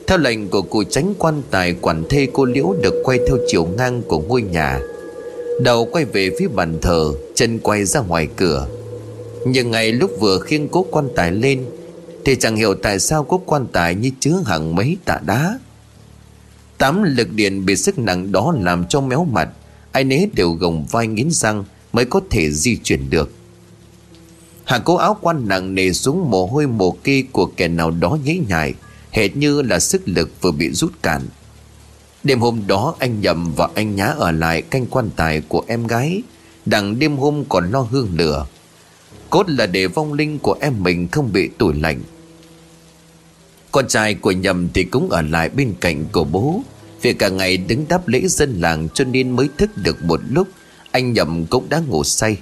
Theo 0.06 0.18
lệnh 0.18 0.48
của 0.48 0.62
cụ 0.62 0.84
tránh 0.84 1.14
quan 1.18 1.42
tài 1.50 1.74
quản 1.80 2.04
thê 2.08 2.26
cô 2.32 2.44
Liễu 2.44 2.74
được 2.82 2.94
quay 3.04 3.18
theo 3.28 3.36
chiều 3.46 3.68
ngang 3.78 4.02
của 4.02 4.18
ngôi 4.18 4.42
nhà. 4.42 4.80
Đầu 5.62 5.88
quay 5.92 6.04
về 6.04 6.30
phía 6.38 6.48
bàn 6.48 6.78
thờ, 6.82 7.12
chân 7.34 7.58
quay 7.58 7.84
ra 7.84 8.00
ngoài 8.00 8.28
cửa. 8.36 8.66
Nhưng 9.46 9.70
ngày 9.70 9.92
lúc 9.92 10.10
vừa 10.20 10.38
khiêng 10.38 10.68
cố 10.68 10.86
quan 10.90 11.08
tài 11.14 11.32
lên 11.32 11.64
thì 12.24 12.36
chẳng 12.36 12.56
hiểu 12.56 12.74
tại 12.74 13.00
sao 13.00 13.24
có 13.24 13.38
quan 13.46 13.66
tài 13.72 13.94
như 13.94 14.10
chứa 14.20 14.42
hàng 14.46 14.74
mấy 14.74 14.96
tạ 15.04 15.20
đá. 15.26 15.58
Tám 16.78 17.02
lực 17.02 17.32
điện 17.32 17.66
bị 17.66 17.76
sức 17.76 17.98
nặng 17.98 18.32
đó 18.32 18.54
làm 18.60 18.84
cho 18.88 19.00
méo 19.00 19.24
mặt, 19.24 19.48
ai 19.92 20.04
nấy 20.04 20.30
đều 20.34 20.52
gồng 20.52 20.86
vai 20.90 21.06
nghiến 21.06 21.30
răng 21.30 21.64
mới 21.92 22.04
có 22.04 22.20
thể 22.30 22.50
di 22.50 22.76
chuyển 22.76 23.10
được. 23.10 23.30
Hạ 24.70 24.78
cố 24.78 24.96
áo 24.96 25.16
quan 25.20 25.48
nặng 25.48 25.74
nề 25.74 25.92
xuống 25.92 26.30
mồ 26.30 26.46
hôi 26.46 26.66
mồ 26.66 26.90
kê 26.90 27.22
của 27.32 27.46
kẻ 27.56 27.68
nào 27.68 27.90
đó 27.90 28.18
nhấy 28.24 28.40
nhại 28.48 28.74
Hệt 29.10 29.36
như 29.36 29.62
là 29.62 29.78
sức 29.78 30.02
lực 30.04 30.30
vừa 30.40 30.50
bị 30.50 30.70
rút 30.70 30.92
cạn 31.02 31.22
Đêm 32.24 32.40
hôm 32.40 32.62
đó 32.66 32.94
anh 32.98 33.20
Nhậm 33.20 33.52
và 33.56 33.68
anh 33.74 33.96
nhá 33.96 34.06
ở 34.06 34.30
lại 34.30 34.62
canh 34.62 34.86
quan 34.86 35.10
tài 35.16 35.40
của 35.48 35.64
em 35.66 35.86
gái 35.86 36.22
Đằng 36.66 36.98
đêm 36.98 37.16
hôm 37.16 37.44
còn 37.48 37.70
lo 37.70 37.80
hương 37.80 38.08
lửa 38.16 38.46
Cốt 39.30 39.50
là 39.50 39.66
để 39.66 39.86
vong 39.86 40.12
linh 40.12 40.38
của 40.38 40.56
em 40.60 40.82
mình 40.82 41.08
không 41.08 41.32
bị 41.32 41.48
tủi 41.58 41.74
lạnh. 41.74 42.00
Con 43.72 43.88
trai 43.88 44.14
của 44.14 44.30
nhầm 44.30 44.68
thì 44.74 44.84
cũng 44.84 45.10
ở 45.10 45.22
lại 45.22 45.48
bên 45.48 45.74
cạnh 45.80 46.04
của 46.12 46.24
bố. 46.24 46.62
Vì 47.02 47.12
cả 47.12 47.28
ngày 47.28 47.56
đứng 47.56 47.84
đáp 47.88 48.08
lễ 48.08 48.26
dân 48.26 48.60
làng 48.60 48.88
cho 48.94 49.04
nên 49.04 49.30
mới 49.30 49.48
thức 49.58 49.70
được 49.76 50.04
một 50.04 50.20
lúc, 50.30 50.48
Anh 50.90 51.12
nhầm 51.12 51.46
cũng 51.46 51.68
đã 51.68 51.78
ngủ 51.78 52.04
say. 52.04 52.36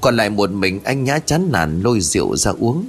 Còn 0.00 0.16
lại 0.16 0.30
một 0.30 0.50
mình 0.50 0.80
anh 0.84 1.04
nhã 1.04 1.18
chán 1.18 1.48
nản 1.52 1.80
lôi 1.80 2.00
rượu 2.00 2.36
ra 2.36 2.52
uống. 2.58 2.86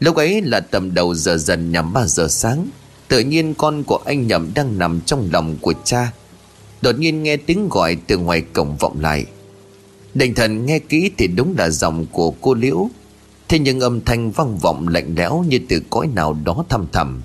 Lúc 0.00 0.16
ấy 0.16 0.42
là 0.42 0.60
tầm 0.60 0.94
đầu 0.94 1.14
giờ 1.14 1.36
dần 1.36 1.72
nhằm 1.72 1.92
3 1.92 2.06
giờ 2.06 2.28
sáng, 2.28 2.68
Tự 3.08 3.20
nhiên 3.20 3.54
con 3.54 3.84
của 3.84 4.00
anh 4.04 4.26
nhầm 4.26 4.50
đang 4.54 4.78
nằm 4.78 5.00
trong 5.06 5.28
lòng 5.32 5.56
của 5.60 5.74
cha. 5.84 6.12
Đột 6.82 6.98
nhiên 6.98 7.22
nghe 7.22 7.36
tiếng 7.36 7.68
gọi 7.68 7.96
từ 8.06 8.18
ngoài 8.18 8.42
cổng 8.52 8.76
vọng 8.76 9.00
lại. 9.00 9.26
Định 10.14 10.34
thần 10.34 10.66
nghe 10.66 10.78
kỹ 10.78 11.10
thì 11.18 11.26
đúng 11.26 11.54
là 11.58 11.70
giọng 11.70 12.06
của 12.12 12.30
cô 12.30 12.54
Liễu. 12.54 12.88
Thế 13.48 13.58
nhưng 13.58 13.80
âm 13.80 14.00
thanh 14.00 14.30
vang 14.30 14.58
vọng 14.58 14.88
lạnh 14.88 15.14
lẽo 15.16 15.44
như 15.48 15.60
từ 15.68 15.82
cõi 15.90 16.08
nào 16.14 16.36
đó 16.44 16.64
thầm 16.68 16.86
thầm 16.92 17.22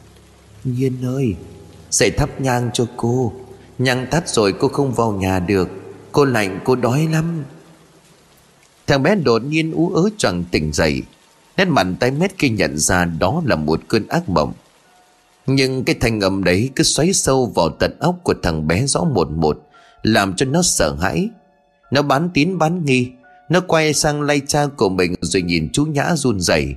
Nhiên 0.63 1.06
ơi, 1.06 1.36
Dậy 1.89 2.12
thắp 2.12 2.41
nhang 2.41 2.69
cho 2.73 2.86
cô. 2.97 3.34
Nhang 3.78 4.08
tắt 4.12 4.30
rồi 4.30 4.54
cô 4.60 4.67
không 4.67 4.93
vào 4.93 5.12
nhà 5.12 5.39
được. 5.39 5.69
Cô 6.12 6.25
lạnh, 6.25 6.60
cô 6.65 6.75
đói 6.75 7.08
lắm. 7.12 7.43
Thằng 8.88 9.04
bé 9.04 9.15
đột 9.15 9.43
nhiên 9.43 9.71
ú 9.71 9.89
ớ 9.89 10.10
chẳng 10.17 10.43
tỉnh 10.52 10.73
dậy. 10.73 11.04
Nét 11.58 11.65
mặt 11.65 11.88
tay 11.99 12.12
mét 12.12 12.32
khi 12.38 12.49
nhận 12.49 12.78
ra 12.78 13.06
đó 13.06 13.41
là 13.45 13.56
một 13.56 13.82
cơn 13.88 14.08
ác 14.08 14.30
mộng. 14.30 14.54
Nhưng 15.47 15.84
cái 15.84 15.95
thanh 15.99 16.21
âm 16.21 16.43
đấy 16.43 16.69
cứ 16.75 16.84
xoáy 16.84 17.13
sâu 17.13 17.52
vào 17.56 17.69
tận 17.69 17.99
óc 17.99 18.15
của 18.23 18.34
thằng 18.43 18.67
bé 18.67 18.86
rõ 18.86 19.04
một 19.04 19.32
một, 19.32 19.60
Làm 20.04 20.36
cho 20.36 20.45
nó 20.45 20.62
sợ 20.62 20.95
hãi. 21.02 21.30
Nó 21.91 22.02
bán 22.02 22.30
tín 22.34 22.58
bán 22.58 22.86
nghi. 22.86 23.12
Nó 23.49 23.62
quay 23.67 23.93
sang 23.93 24.21
lay 24.21 24.41
cha 24.47 24.65
của 24.78 24.89
mình 24.89 25.13
rồi 25.21 25.41
nhìn 25.41 25.69
chú 25.73 25.86
Nhã 25.86 26.15
run 26.15 26.39
rẩy. 26.39 26.75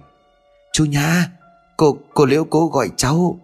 Chú 0.73 0.85
Nhã 0.85 1.29
Cô, 1.77 1.99
cô 2.15 2.25
liễu 2.25 2.45
cố 2.45 2.67
gọi 2.67 2.91
cháu. 2.97 3.41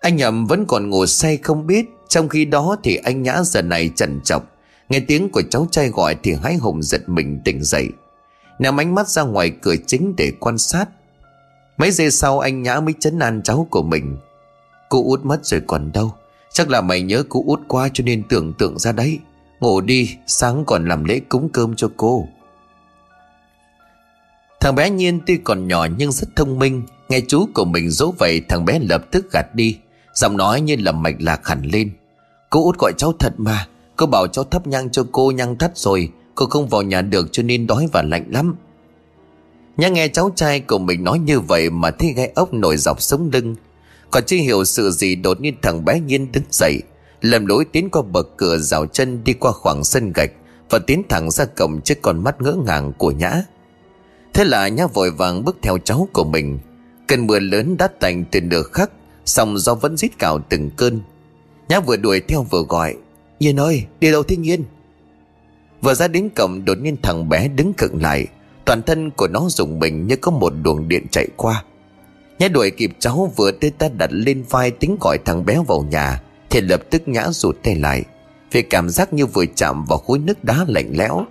Anh 0.00 0.16
nhầm 0.16 0.46
vẫn 0.46 0.66
còn 0.66 0.90
ngủ 0.90 1.06
say 1.06 1.36
không 1.36 1.66
biết. 1.66 1.86
Trong 2.08 2.28
khi 2.28 2.44
đó 2.44 2.76
thì 2.82 2.96
anh 2.96 3.22
Nhã 3.22 3.42
giờ 3.42 3.62
này 3.62 3.90
trần 3.96 4.20
chọc 4.24 4.58
Nghe 4.88 5.00
tiếng 5.00 5.28
của 5.30 5.42
cháu 5.50 5.66
trai 5.70 5.88
gọi 5.88 6.16
thì 6.22 6.34
hái 6.42 6.56
hùng 6.56 6.82
giật 6.82 7.08
mình 7.08 7.40
tỉnh 7.44 7.64
dậy. 7.64 7.88
Nằm 8.58 8.80
ánh 8.80 8.94
mắt 8.94 9.08
ra 9.08 9.22
ngoài 9.22 9.52
cửa 9.62 9.74
chính 9.86 10.16
để 10.16 10.32
quan 10.40 10.58
sát. 10.58 10.86
Mấy 11.76 11.90
giây 11.90 12.10
sau 12.10 12.38
anh 12.40 12.62
Nhã 12.62 12.80
mới 12.80 12.94
chấn 13.00 13.18
an 13.18 13.40
cháu 13.44 13.66
của 13.70 13.82
mình. 13.82 14.16
Cô 14.88 15.04
út 15.04 15.24
mất 15.24 15.46
rồi 15.46 15.62
còn 15.66 15.92
đâu. 15.92 16.14
Chắc 16.52 16.70
là 16.70 16.80
mày 16.80 17.02
nhớ 17.02 17.24
cô 17.28 17.44
út 17.46 17.60
qua 17.68 17.88
cho 17.94 18.04
nên 18.04 18.22
tưởng 18.28 18.52
tượng 18.58 18.78
ra 18.78 18.92
đấy. 18.92 19.18
Ngủ 19.60 19.80
đi, 19.80 20.16
Sáng 20.26 20.64
còn 20.64 20.88
làm 20.88 21.04
lễ 21.04 21.20
cúng 21.28 21.48
cơm 21.52 21.76
cho 21.76 21.90
cô. 21.96 22.28
Thằng 24.60 24.74
bé 24.74 24.90
Nhiên 24.90 25.20
tuy 25.26 25.36
còn 25.36 25.68
nhỏ 25.68 25.86
nhưng 25.98 26.12
rất 26.12 26.28
thông 26.36 26.58
minh. 26.58 26.82
Nghe 27.08 27.20
chú 27.28 27.46
của 27.54 27.64
mình 27.64 27.90
dỗ 27.90 28.12
vậy, 28.18 28.42
thằng 28.48 28.64
bé 28.64 28.78
lập 28.78 29.04
tức 29.10 29.32
gạt 29.32 29.54
đi. 29.54 29.78
Giọng 30.14 30.36
nói 30.36 30.60
như 30.60 30.76
là 30.78 30.92
mạch 30.92 31.16
lạc 31.18 31.46
hẳn 31.46 31.62
lên. 31.62 31.90
Cô 32.50 32.64
út 32.64 32.78
gọi 32.78 32.92
cháu 32.98 33.12
thật 33.18 33.34
mà. 33.36 33.66
Cô 33.96 34.06
bảo 34.06 34.26
cháu 34.26 34.44
thắp 34.44 34.66
nhang 34.66 34.90
cho 34.90 35.06
cô, 35.12 35.30
nhang 35.30 35.58
thắt 35.58 35.78
rồi. 35.78 36.10
Cô 36.34 36.46
không 36.46 36.68
vào 36.68 36.82
nhà 36.82 37.02
được 37.02 37.28
cho 37.32 37.42
nên 37.42 37.66
đói 37.66 37.88
và 37.92 38.02
lạnh 38.02 38.26
lắm. 38.30 38.56
Nhã 39.76 39.88
nghe 39.88 40.08
cháu 40.08 40.30
trai 40.36 40.60
của 40.60 40.78
mình 40.78 41.04
nói 41.04 41.18
như 41.18 41.40
vậy 41.40 41.70
Mà 41.70 41.90
thấy 41.90 42.12
gai 42.12 42.32
ốc 42.34 42.54
nổi 42.54 42.76
dọc 42.76 43.02
sống 43.02 43.30
lưng. 43.32 43.56
Còn 44.10 44.22
chưa 44.26 44.36
hiểu 44.36 44.64
sự 44.64 44.90
gì, 44.90 45.14
đột 45.14 45.40
nhiên 45.40 45.54
thằng 45.62 45.84
bé 45.84 46.00
nhiên 46.00 46.32
đứng 46.32 46.44
dậy. 46.50 46.80
Lầm 47.20 47.46
lối 47.46 47.64
tiến 47.64 47.90
qua 47.90 48.02
bậc 48.02 48.36
cửa 48.36 48.58
rào 48.58 48.86
chân 48.86 49.24
Đi 49.24 49.32
qua 49.32 49.52
khoảng 49.52 49.84
sân 49.84 50.12
gạch 50.12 50.30
Và 50.70 50.78
tiến 50.78 51.02
thẳng 51.08 51.30
ra 51.30 51.44
cổng 51.44 51.80
trước 51.80 52.02
con 52.02 52.24
mắt 52.24 52.40
ngỡ 52.40 52.56
ngàng 52.66 52.92
của 52.92 53.10
Nhã. 53.10 53.42
Thế 54.34 54.44
là 54.44 54.68
Nhã 54.68 54.86
vội 54.86 55.10
vàng 55.10 55.44
bước 55.44 55.56
theo 55.62 55.78
cháu 55.78 56.08
của 56.12 56.24
mình. 56.24 56.58
Cơn 57.06 57.26
mưa 57.26 57.38
lớn 57.38 57.76
đã 57.76 57.88
tành 58.00 58.24
từ 58.24 58.40
nửa 58.40 58.62
khắc, 58.62 58.90
song 59.24 59.58
do 59.58 59.74
vẫn 59.74 59.96
rít 59.96 60.18
cào 60.18 60.38
từng 60.48 60.70
cơn. 60.70 61.00
Nhã 61.68 61.80
vừa 61.80 61.96
đuổi 61.96 62.20
theo 62.20 62.42
vừa 62.42 62.62
gọi, 62.62 62.94
yên 63.38 63.60
ơi, 63.60 63.84
đi 64.00 64.10
đâu 64.10 64.22
thế 64.22 64.36
Nhiên? 64.36 64.64
Vừa 65.80 65.94
ra 65.94 66.08
đến 66.08 66.28
cổng, 66.36 66.64
đột 66.64 66.78
nhiên 66.78 66.96
thằng 67.02 67.28
bé 67.28 67.48
đứng 67.48 67.72
cận 67.72 67.90
lại. 67.98 68.26
Toàn 68.64 68.82
thân 68.82 69.10
của 69.10 69.28
nó 69.28 69.46
rùng 69.48 69.78
mình 69.78 70.06
như 70.06 70.16
có 70.16 70.30
một 70.30 70.52
luồng 70.64 70.88
điện 70.88 71.06
chạy 71.10 71.28
qua. 71.36 71.64
Nhã 72.38 72.48
đuổi 72.48 72.70
kịp 72.70 72.90
cháu, 72.98 73.32
vừa 73.36 73.50
tê 73.50 73.70
ta 73.78 73.88
đặt 73.88 74.10
lên 74.12 74.44
vai 74.50 74.70
tính 74.70 74.96
gọi 75.00 75.18
thằng 75.24 75.44
bé 75.46 75.62
vào 75.66 75.86
nhà. 75.90 76.22
Thì 76.50 76.60
lập 76.60 76.82
tức 76.90 77.08
nhã 77.08 77.28
rụt 77.30 77.56
tay 77.62 77.74
lại, 77.74 78.04
Vì 78.52 78.62
cảm 78.62 78.88
giác 78.88 79.12
như 79.12 79.26
vừa 79.26 79.44
chạm 79.54 79.84
vào 79.84 79.98
khối 79.98 80.18
nước 80.18 80.44
đá 80.44 80.64
lạnh 80.68 80.92
lẽo. 80.96 81.24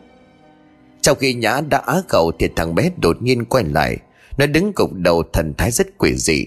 Trong 1.02 1.18
khi 1.18 1.34
nhã 1.34 1.62
đã 1.70 1.78
á 1.78 2.02
khẩu 2.08 2.32
thì 2.40 2.50
thằng 2.56 2.76
bé 2.76 2.92
đột 2.98 3.22
nhiên 3.22 3.46
quay 3.46 3.64
lại, 3.64 3.98
Nó 4.38 4.46
đứng 4.46 4.74
cục 4.74 4.94
đầu 4.94 5.24
thần 5.34 5.54
thái 5.58 5.72
rất 5.72 5.98
quỷ 5.98 6.14
dị. 6.16 6.46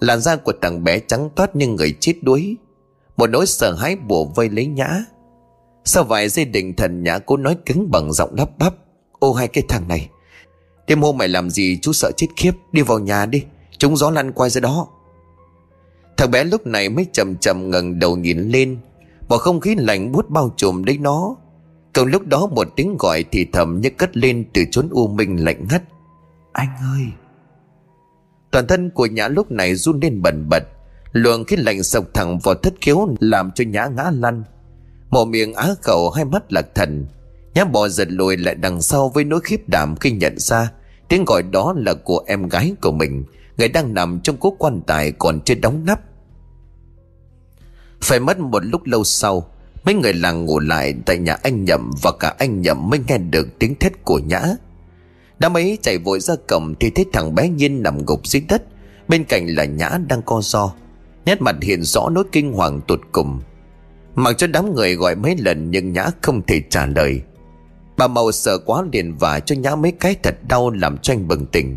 Làn 0.00 0.20
da 0.20 0.36
của 0.36 0.52
thằng 0.62 0.84
bé 0.84 0.98
trắng 0.98 1.28
toát 1.36 1.56
như 1.56 1.66
người 1.66 1.94
chết 2.00 2.14
đuối. 2.22 2.56
Một 3.16 3.26
nỗi 3.26 3.46
sợ 3.46 3.74
hãi 3.74 3.96
bùa 3.96 4.24
vây 4.24 4.48
lấy 4.48 4.66
nhã. 4.66 5.04
Sau 5.84 6.04
vài 6.04 6.28
giây 6.28 6.44
định 6.44 6.76
thần, 6.76 7.02
nhã 7.02 7.18
cố 7.18 7.36
nói 7.36 7.56
cứng 7.66 7.90
bằng 7.90 8.12
giọng 8.12 8.34
lắp 8.34 8.58
bắp, 8.58 8.74
Ô 9.18 9.32
hai 9.32 9.48
cái 9.48 9.64
thằng 9.68 9.88
này, 9.88 10.08
Đêm 10.86 11.02
hôm 11.02 11.18
mày 11.18 11.28
làm 11.28 11.50
gì 11.50 11.78
chú 11.82 11.92
sợ 11.92 12.10
chết 12.16 12.26
khiếp, 12.36 12.52
Đi 12.72 12.82
vào 12.82 12.98
nhà 12.98 13.26
đi 13.26 13.44
Chúng 13.78 13.96
gió 13.96 14.10
lăn 14.10 14.32
quay 14.32 14.50
ra 14.50 14.60
đó. 14.60 14.88
Thằng 16.16 16.30
bé 16.30 16.44
lúc 16.44 16.66
này 16.66 16.88
mới 16.88 17.06
chậm 17.12 17.36
chậm 17.36 17.70
ngẩng 17.70 17.98
đầu 17.98 18.16
nhìn 18.16 18.38
lên. 18.38 18.78
Một 19.28 19.38
không 19.38 19.60
khí 19.60 19.74
lạnh 19.78 20.12
buốt 20.12 20.30
bao 20.30 20.54
trùm 20.56 20.82
lấy 20.82 20.98
nó. 20.98 21.36
Cùng 21.94 22.06
lúc 22.06 22.26
đó 22.26 22.46
một 22.46 22.68
tiếng 22.76 22.96
gọi 22.98 23.24
thì 23.32 23.46
thầm 23.52 23.80
như 23.80 23.90
cất 23.90 24.16
lên 24.16 24.44
từ 24.54 24.64
chốn 24.70 24.88
u 24.90 25.08
minh 25.08 25.44
lạnh 25.44 25.66
ngắt. 25.70 25.82
Anh 26.52 26.68
ơi! 26.94 27.02
Toàn 28.50 28.66
thân 28.66 28.90
của 28.90 29.06
Nhã 29.06 29.28
lúc 29.28 29.50
này 29.50 29.74
run 29.74 30.00
lên 30.00 30.22
bần 30.22 30.48
bật. 30.48 30.62
Luồng 31.12 31.44
khí 31.44 31.56
lạnh 31.56 31.82
sộc 31.82 32.04
thẳng 32.14 32.38
vào 32.38 32.54
thất 32.54 32.74
khiếu 32.80 33.08
Làm 33.20 33.50
cho 33.54 33.64
Nhã 33.64 33.86
ngã 33.86 34.10
lăn. 34.14 34.42
Một 35.10 35.24
miệng 35.24 35.54
á 35.54 35.68
khẩu, 35.82 36.10
hai 36.10 36.24
mắt 36.24 36.52
lạc 36.52 36.66
thần. 36.74 37.06
Nhã 37.54 37.64
bò 37.64 37.88
giật 37.88 38.08
lùi 38.10 38.36
lại 38.36 38.54
đằng 38.54 38.82
sau 38.82 39.08
với 39.08 39.24
nỗi 39.24 39.40
khiếp 39.44 39.68
đảm 39.68 39.96
khi 39.96 40.10
nhận 40.10 40.38
ra. 40.38 40.70
Tiếng 41.08 41.24
gọi 41.24 41.42
đó 41.42 41.74
là 41.76 41.94
của 41.94 42.24
em 42.26 42.48
gái 42.48 42.74
của 42.82 42.92
mình. 42.92 43.24
Người 43.58 43.68
đang 43.68 43.94
nằm 43.94 44.20
trong 44.20 44.36
cố 44.36 44.50
quan 44.58 44.80
tài 44.86 45.12
còn 45.12 45.40
chưa 45.40 45.54
đóng 45.54 45.84
nắp. 45.84 46.00
Phải 48.00 48.20
mất 48.20 48.38
một 48.38 48.64
lúc 48.64 48.84
lâu 48.84 49.04
sau, 49.04 49.54
Mấy 49.84 49.94
người 49.94 50.12
làng 50.12 50.44
ngủ 50.44 50.58
lại 50.58 50.94
tại 51.06 51.18
nhà 51.18 51.36
anh 51.42 51.64
Nhậm 51.64 51.90
Và 52.02 52.12
cả 52.20 52.34
anh 52.38 52.60
Nhậm 52.60 52.90
mới 52.90 53.00
nghe 53.08 53.18
được 53.18 53.58
tiếng 53.58 53.74
thét 53.74 54.04
của 54.04 54.18
Nhã. 54.18 54.42
Đám 55.38 55.56
ấy 55.56 55.78
chạy 55.82 55.98
vội 55.98 56.20
ra 56.20 56.34
cổng 56.48 56.74
Thì 56.80 56.90
thấy 56.90 57.04
thằng 57.12 57.34
bé 57.34 57.48
Nhiên 57.48 57.82
nằm 57.82 58.04
gục 58.04 58.26
dưới 58.26 58.42
đất. 58.48 58.62
Bên 59.08 59.24
cạnh 59.24 59.46
là 59.46 59.64
Nhã 59.64 59.98
đang 60.08 60.22
co 60.22 60.40
do 60.42 60.72
Nét 61.24 61.42
mặt 61.42 61.56
hiện 61.62 61.82
rõ 61.82 62.08
nỗi 62.08 62.24
kinh 62.32 62.52
hoàng 62.52 62.80
tột 62.80 63.00
cùng. 63.12 63.40
Mặc 64.14 64.34
cho 64.38 64.46
đám 64.46 64.74
người 64.74 64.94
gọi 64.94 65.14
mấy 65.14 65.36
lần 65.36 65.70
Nhưng 65.70 65.92
Nhã 65.92 66.06
không 66.22 66.42
thể 66.46 66.62
trả 66.70 66.86
lời. 66.86 67.20
Bà 67.96 68.06
Màu 68.06 68.32
sợ 68.32 68.58
quá 68.58 68.82
liền 68.92 69.16
và 69.16 69.40
cho 69.40 69.56
Nhã 69.56 69.76
mấy 69.76 69.92
cái 69.92 70.16
thật 70.22 70.36
đau 70.48 70.70
Làm 70.70 70.98
cho 70.98 71.12
anh 71.12 71.28
bừng 71.28 71.46
tỉnh. 71.46 71.76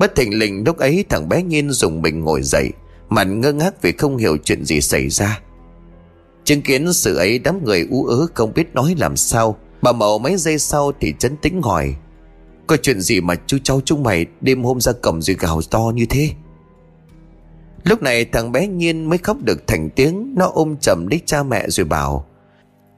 Bất 0.00 0.16
thình 0.16 0.38
lình 0.38 0.64
lúc 0.66 0.78
ấy 0.78 1.04
thằng 1.08 1.28
bé 1.28 1.42
Nhiên 1.42 1.70
dùng 1.70 2.02
mình 2.02 2.20
ngồi 2.20 2.42
dậy, 2.42 2.70
Mặt 3.08 3.24
ngơ 3.24 3.52
ngác 3.52 3.82
vì 3.82 3.92
không 3.92 4.16
hiểu 4.16 4.36
chuyện 4.44 4.64
gì 4.64 4.80
xảy 4.80 5.08
ra. 5.08 5.40
Chứng 6.44 6.62
kiến 6.62 6.92
sự 6.92 7.16
ấy, 7.16 7.38
đám 7.38 7.64
người 7.64 7.86
ú 7.90 8.04
ớ 8.04 8.26
không 8.34 8.52
biết 8.54 8.74
nói 8.74 8.94
làm 8.98 9.16
sao. 9.16 9.56
Bà 9.82 9.92
Mậu 9.92 10.18
mấy 10.18 10.36
giây 10.36 10.58
sau 10.58 10.92
thì 11.00 11.14
chấn 11.18 11.36
tĩnh 11.36 11.62
hỏi, 11.62 11.94
Có 12.66 12.76
chuyện 12.76 13.00
gì 13.00 13.20
mà 13.20 13.34
chú 13.46 13.58
cháu 13.62 13.80
chúng 13.84 14.02
mày 14.02 14.26
đêm 14.40 14.64
hôm 14.64 14.80
ra 14.80 14.92
cầm 15.02 15.22
rồi 15.22 15.36
gào 15.40 15.60
to 15.70 15.92
như 15.94 16.06
thế? 16.06 16.30
Lúc 17.84 18.02
này 18.02 18.24
thằng 18.24 18.52
bé 18.52 18.66
Nhiên 18.66 19.08
mới 19.08 19.18
khóc 19.18 19.36
được 19.42 19.66
thành 19.66 19.90
tiếng, 19.90 20.34
Nó 20.36 20.50
ôm 20.54 20.76
chầm 20.80 21.06
lấy 21.10 21.20
cha 21.26 21.42
mẹ 21.42 21.68
rồi 21.68 21.84
bảo, 21.84 22.26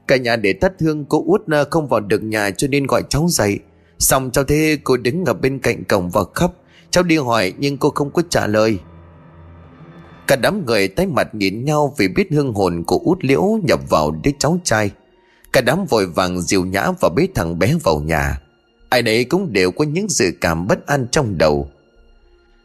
Cả 0.07 0.17
nhà 0.17 0.35
để 0.35 0.53
tắt 0.53 0.71
hương, 0.79 1.05
cô 1.05 1.23
út 1.27 1.47
à, 1.47 1.63
không 1.71 1.87
vào 1.87 1.99
được 1.99 2.23
nhà 2.23 2.51
cho 2.51 2.67
nên 2.67 2.87
gọi 2.87 3.03
cháu 3.09 3.25
dậy. 3.29 3.59
Xong 3.99 4.31
cháu 4.31 4.43
thế 4.43 4.77
cô 4.83 4.97
đứng 4.97 5.25
ở 5.25 5.33
bên 5.33 5.59
cạnh 5.59 5.83
cổng 5.83 6.09
và 6.09 6.21
khóc. 6.33 6.62
Cháu 6.93 7.03
đi 7.03 7.17
hỏi 7.17 7.53
nhưng 7.57 7.77
cô 7.77 7.89
không 7.89 8.11
có 8.11 8.21
trả 8.29 8.47
lời 8.47 8.79
Cả 10.27 10.35
đám 10.35 10.65
người 10.65 10.87
tái 10.87 11.07
mặt 11.07 11.35
nhìn 11.35 11.65
nhau 11.65 11.93
vì 11.97 12.07
biết 12.07 12.27
hương 12.31 12.53
hồn 12.53 12.83
của 12.87 12.99
út 13.03 13.17
liễu 13.21 13.59
nhập 13.63 13.79
vào 13.89 14.11
đứa 14.11 14.31
cháu 14.39 14.59
trai. 14.63 14.91
Cả 15.53 15.61
đám 15.61 15.85
vội 15.85 16.05
vàng 16.05 16.41
dìu 16.41 16.65
nhã 16.65 16.91
và 17.01 17.09
bế 17.09 17.27
thằng 17.35 17.59
bé 17.59 17.75
vào 17.83 17.99
nhà. 17.99 18.41
Ai 18.89 19.01
đấy 19.01 19.25
cũng 19.25 19.53
đều 19.53 19.71
có 19.71 19.85
những 19.85 20.09
dự 20.09 20.31
cảm 20.41 20.67
bất 20.67 20.87
an 20.87 21.07
trong 21.11 21.37
đầu. 21.37 21.69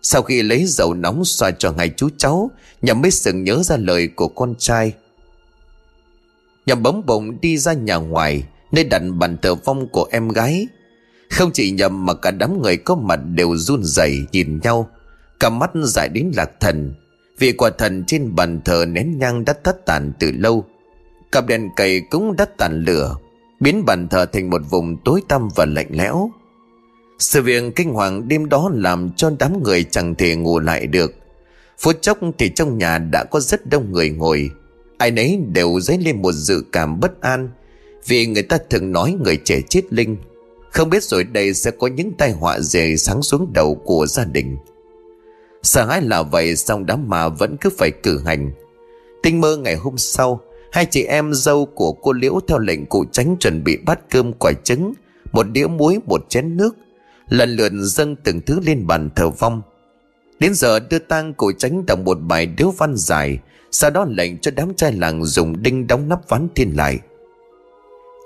Sau 0.03 0.23
khi 0.23 0.43
lấy 0.43 0.65
dầu 0.67 0.95
nóng 0.95 1.25
xoa 1.25 1.51
cho 1.51 1.75
hai 1.79 1.91
chú 1.97 2.09
cháu, 2.17 2.51
nhằm 2.83 3.03
mới 3.03 3.11
sừng 3.11 3.45
nhớ 3.45 3.63
ra 3.63 3.77
lời 3.77 4.09
của 4.09 4.29
con 4.29 4.55
trai. 4.59 4.93
Nhằm 6.67 6.83
bấm 6.83 7.07
bụng 7.07 7.41
đi 7.41 7.59
ra 7.59 7.73
nhà 7.73 7.97
ngoài, 7.97 8.43
nơi 8.73 8.85
đặt 8.85 9.03
bàn 9.19 9.37
thờ 9.43 9.55
vong 9.55 9.89
của 9.89 10.09
em 10.13 10.29
gái. 10.29 10.67
Không 11.31 11.51
chỉ 11.55 11.71
nhầm 11.71 12.07
mà 12.07 12.15
cả 12.15 12.31
đám 12.31 12.63
người 12.63 12.77
có 12.77 12.95
mặt 12.95 13.17
đều 13.17 13.57
run 13.57 13.85
rẩy 13.85 14.27
nhìn 14.33 14.61
nhau, 14.63 14.89
cả 15.41 15.51
mắt 15.51 15.71
dại 15.75 16.09
đến 16.09 16.33
lạc 16.37 16.51
thần. 16.61 16.95
Vì 17.39 17.53
quả 17.53 17.71
thần 17.79 18.05
trên 18.07 18.35
bàn 18.35 18.61
thờ 18.65 18.85
nén 18.89 19.19
nhang 19.19 19.45
đã 19.45 19.53
tắt 19.53 19.77
tàn 19.87 20.13
từ 20.19 20.33
lâu. 20.33 20.65
Cặp 21.33 21.47
đèn 21.47 21.69
cầy 21.77 22.01
cũng 22.01 22.37
đã 22.37 22.47
tàn 22.59 22.85
lửa 22.85 23.17
Biến 23.61 23.85
bàn 23.85 24.09
thờ 24.09 24.27
thành 24.27 24.51
một 24.51 24.63
vùng 24.71 24.97
tối 25.05 25.23
tăm 25.29 25.49
và 25.57 25.67
lạnh 25.67 25.89
lẽo. 25.91 26.31
Sự 27.19 27.43
việc 27.43 27.77
kinh 27.77 27.93
hoàng 27.93 28.29
đêm 28.29 28.49
đó 28.49 28.71
làm 28.75 29.11
cho 29.17 29.33
đám 29.39 29.63
người 29.63 29.85
chẳng 29.85 30.15
thể 30.15 30.37
ngủ 30.37 30.59
lại 30.59 30.87
được. 30.87 31.15
Phút 31.79 32.03
chốc 32.03 32.19
thì 32.39 32.49
trong 32.49 32.79
nhà 32.79 32.99
đã 32.99 33.25
có 33.25 33.41
rất 33.41 33.67
đông 33.67 33.93
người 33.93 34.11
ngồi. 34.11 34.51
Ai 34.99 35.11
nấy 35.11 35.41
đều 35.53 35.81
dấy 35.81 35.99
lên 35.99 36.23
một 36.23 36.33
dự 36.33 36.65
cảm 36.73 37.01
bất 37.01 37.21
an 37.21 37.49
Vì 38.07 38.27
người 38.27 38.43
ta 38.43 38.59
thường 38.71 38.93
nói 38.93 39.17
người 39.25 39.37
trẻ 39.45 39.61
chết 39.69 39.93
linh. 39.93 40.17
Không 40.79 40.91
biết 40.91 41.03
rồi 41.03 41.25
đây 41.25 41.55
sẽ 41.55 41.71
có 41.71 41.87
những 41.87 42.13
tai 42.19 42.33
họa 42.33 42.61
gì 42.61 42.97
sáng 42.97 43.23
xuống 43.23 43.53
đầu 43.55 43.75
của 43.75 44.07
gia 44.07 44.25
đình. 44.25 44.57
Sợ 45.63 45.85
hãi 45.85 46.03
là 46.03 46.23
vậy, 46.23 46.57
song 46.57 46.87
đám 46.87 47.09
mà 47.09 47.29
vẫn 47.29 47.57
cứ 47.61 47.71
phải 47.79 47.91
cử 47.91 48.21
hành. 48.27 48.51
Tinh 49.23 49.41
mơ 49.41 49.57
ngày 49.57 49.77
hôm 49.77 49.99
sau, 49.99 50.41
Hai 50.73 50.87
chị 50.87 51.05
em 51.05 51.35
dâu 51.35 51.67
của 51.67 51.93
cô 51.93 52.13
Liễu 52.13 52.41
theo 52.49 52.59
lệnh 52.59 52.87
cụ 52.87 53.05
tránh 53.13 53.37
chuẩn 53.41 53.65
bị 53.65 53.77
bát 53.77 54.01
cơm, 54.11 54.33
quả 54.33 54.53
trứng, 54.65 54.93
Một 55.33 55.43
đĩa 55.43 55.67
muối, 55.67 55.99
một 56.07 56.25
chén 56.29 56.57
nước, 56.57 56.77
Lần 57.29 57.57
lượt 57.57 57.73
dâng 57.75 58.17
từng 58.17 58.41
thứ 58.41 58.61
lên 58.67 58.87
bàn 58.87 59.11
thờ 59.17 59.29
vong. 59.31 59.63
Đến 60.39 60.55
giờ 60.55 60.81
đưa 60.81 60.99
tang 60.99 61.35
cụ 61.35 61.53
tránh 61.53 61.87
đọc 61.87 61.99
một 61.99 62.19
bài 62.21 62.47
điếu 62.47 62.71
văn 62.71 62.97
dài, 62.97 63.39
Sau 63.71 63.91
đó 63.91 64.07
lệnh 64.09 64.39
cho 64.39 64.51
đám 64.51 64.75
trai 64.75 64.93
làng 64.93 65.25
dùng 65.25 65.63
đinh 65.63 65.87
đóng 65.87 66.09
nắp 66.09 66.29
ván 66.29 66.49
thiên 66.55 66.77
lại. 66.77 66.99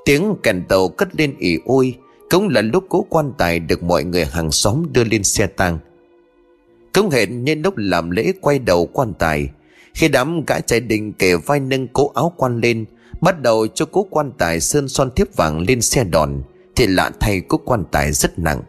Tiếng 0.04 0.34
kèn 0.42 0.64
tàu 0.68 0.88
cất 0.88 1.08
lên 1.16 1.34
ỉ 1.38 1.58
ôi 1.64 1.94
cũng 2.32 2.48
là 2.48 2.60
lúc 2.60 2.84
cố 2.88 3.06
quan 3.08 3.32
tài 3.38 3.58
được 3.58 3.82
mọi 3.82 4.04
người 4.04 4.24
hàng 4.24 4.50
xóm 4.50 4.82
đưa 4.92 5.04
lên 5.04 5.24
xe 5.24 5.46
tang. 5.46 5.78
Cũng 6.94 7.10
hẹn 7.10 7.44
nhân 7.44 7.62
lúc 7.62 7.74
làm 7.76 8.10
lễ 8.10 8.32
quay 8.40 8.58
đầu 8.58 8.86
quan 8.86 9.12
tài, 9.18 9.48
Khi 9.94 10.08
đám 10.08 10.44
gã 10.46 10.60
trai 10.60 10.80
đình 10.80 11.12
kề 11.12 11.36
vai 11.36 11.60
nâng 11.60 11.88
cố 11.88 12.10
áo 12.14 12.32
quan 12.36 12.60
lên, 12.60 12.84
Bắt 13.20 13.42
đầu 13.42 13.66
cho 13.66 13.86
cố 13.92 14.06
quan 14.10 14.32
tài 14.38 14.60
sơn 14.60 14.88
son 14.88 15.10
thiếp 15.16 15.36
vàng 15.36 15.60
lên 15.60 15.80
xe 15.80 16.04
đòn, 16.04 16.42
Thì 16.76 16.86
lạ 16.86 17.10
thay 17.20 17.40
cố 17.40 17.58
quan 17.64 17.84
tài 17.90 18.12
rất 18.12 18.38
nặng. 18.38 18.62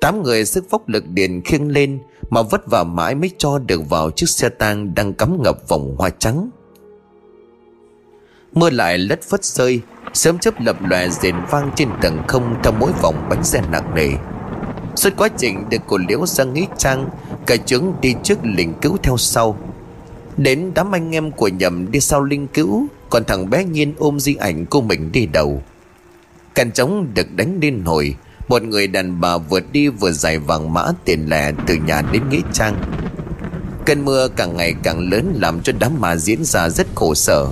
Tám 0.00 0.22
người 0.22 0.44
sức 0.44 0.70
vóc 0.70 0.88
lực 0.88 1.04
điền 1.08 1.40
khiêng 1.40 1.68
lên 1.68 1.98
Mà 2.30 2.42
vất 2.42 2.70
vả 2.70 2.84
mãi 2.84 3.14
mới 3.14 3.30
cho 3.38 3.58
được 3.58 3.80
vào 3.90 4.10
chiếc 4.10 4.28
xe 4.28 4.48
tang 4.48 4.94
đang 4.94 5.14
cắm 5.14 5.42
ngập 5.42 5.68
vòng 5.68 5.96
hoa 5.98 6.10
trắng. 6.10 6.50
Mưa 8.56 8.70
lại 8.70 8.98
lất 8.98 9.22
phất 9.22 9.44
rơi, 9.44 9.80
Sớm 10.14 10.38
chớp 10.38 10.60
lập 10.60 10.76
lòe 10.80 11.08
rền 11.08 11.34
vang 11.50 11.70
trên 11.76 11.88
tầng 12.02 12.22
không 12.28 12.56
Theo 12.62 12.72
mỗi 12.80 12.92
vòng 13.02 13.26
bánh 13.30 13.44
xe 13.44 13.62
nặng 13.70 13.94
nề. 13.94 14.08
Suốt 14.96 15.10
quá 15.16 15.28
trình 15.38 15.64
được 15.70 15.82
cổ 15.86 15.98
liễu 16.08 16.26
sang 16.26 16.54
nghĩ 16.54 16.66
trang, 16.78 17.08
Cả 17.46 17.56
chúng 17.66 18.00
đi 18.00 18.14
trước 18.22 18.38
linh 18.42 18.74
cứu 18.82 18.96
theo 19.02 19.16
sau. 19.16 19.58
Đến 20.36 20.72
đám 20.74 20.94
anh 20.94 21.14
em 21.14 21.30
của 21.30 21.48
nhầm 21.48 21.90
đi 21.90 22.00
sau 22.00 22.24
linh 22.24 22.46
cứu, 22.46 22.86
Còn 23.10 23.24
thằng 23.24 23.50
bé 23.50 23.64
nhiên 23.64 23.94
ôm 23.98 24.20
di 24.20 24.34
ảnh 24.34 24.66
cô 24.66 24.80
mình 24.80 25.12
đi 25.12 25.26
đầu. 25.26 25.62
Càn 26.54 26.72
trống 26.72 27.06
được 27.14 27.26
đánh 27.36 27.58
lên 27.62 27.82
hồi, 27.84 28.14
Một 28.48 28.62
người 28.62 28.86
đàn 28.86 29.20
bà 29.20 29.38
vừa 29.38 29.60
đi 29.72 29.88
vừa 29.88 30.10
giải 30.10 30.38
vàng 30.38 30.72
mã 30.72 30.86
tiền 31.04 31.26
lẻ 31.28 31.52
từ 31.66 31.74
nhà 31.74 32.02
đến 32.12 32.22
nghĩa 32.28 32.42
trang. 32.52 32.76
Cơn 33.86 34.04
mưa 34.04 34.28
càng 34.28 34.56
ngày 34.56 34.74
càng 34.82 35.10
lớn 35.10 35.32
làm 35.36 35.60
cho 35.60 35.72
đám 35.78 36.00
mà 36.00 36.16
diễn 36.16 36.44
ra 36.44 36.68
rất 36.68 36.86
khổ 36.94 37.14
sở. 37.14 37.48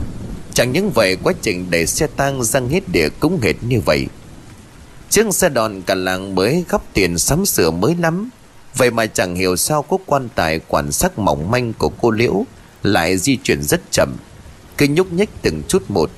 Chẳng 0.55 0.73
những 0.73 0.91
vậy, 0.91 1.17
quá 1.23 1.33
trình 1.43 1.67
để 1.71 1.87
xe 1.87 2.07
tang 2.17 2.45
răng 2.45 2.69
hết 2.69 2.89
địa 2.93 3.09
cũng 3.21 3.41
hệt 3.43 3.57
như 3.63 3.81
vậy. 3.81 4.07
Chiếc 5.11 5.35
xe 5.35 5.49
đòn 5.49 5.83
cả 5.83 5.95
làng 5.95 6.35
mới 6.35 6.65
góp 6.69 6.85
tiền 6.93 7.19
sắm 7.19 7.47
sửa 7.47 7.71
mới 7.71 7.95
lắm. 7.97 8.31
Vậy 8.77 8.91
mà 8.91 9.07
chẳng 9.07 9.35
hiểu 9.35 9.57
sao 9.57 9.83
có 9.83 9.99
quan 10.07 10.29
tài 10.35 10.61
quản 10.69 10.93
sắc 10.93 11.19
mỏng 11.19 11.51
manh 11.51 11.73
của 11.73 11.89
cô 11.89 12.11
Liễu 12.11 12.45
Lại 12.83 13.19
di 13.19 13.37
chuyển 13.37 13.63
rất 13.63 13.81
chậm. 13.91 14.17
Cứ 14.79 14.87
nhúc 14.91 15.13
nhích 15.13 15.31
từng 15.43 15.63
chút 15.69 15.83
một. 15.89 16.11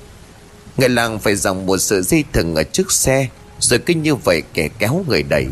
Người 0.77 0.89
làng 0.89 1.19
phải 1.19 1.35
dòng 1.35 1.65
một 1.65 1.77
sợi 1.77 2.01
dây 2.01 2.23
thừng 2.33 2.55
ở 2.55 2.63
trước 2.63 2.91
xe, 2.91 3.27
Rồi 3.59 3.79
cứ 3.79 3.93
như 3.93 4.15
vậy 4.15 4.41
kẻ 4.53 4.69
kéo 4.79 5.05
người 5.07 5.23
đẩy. 5.23 5.47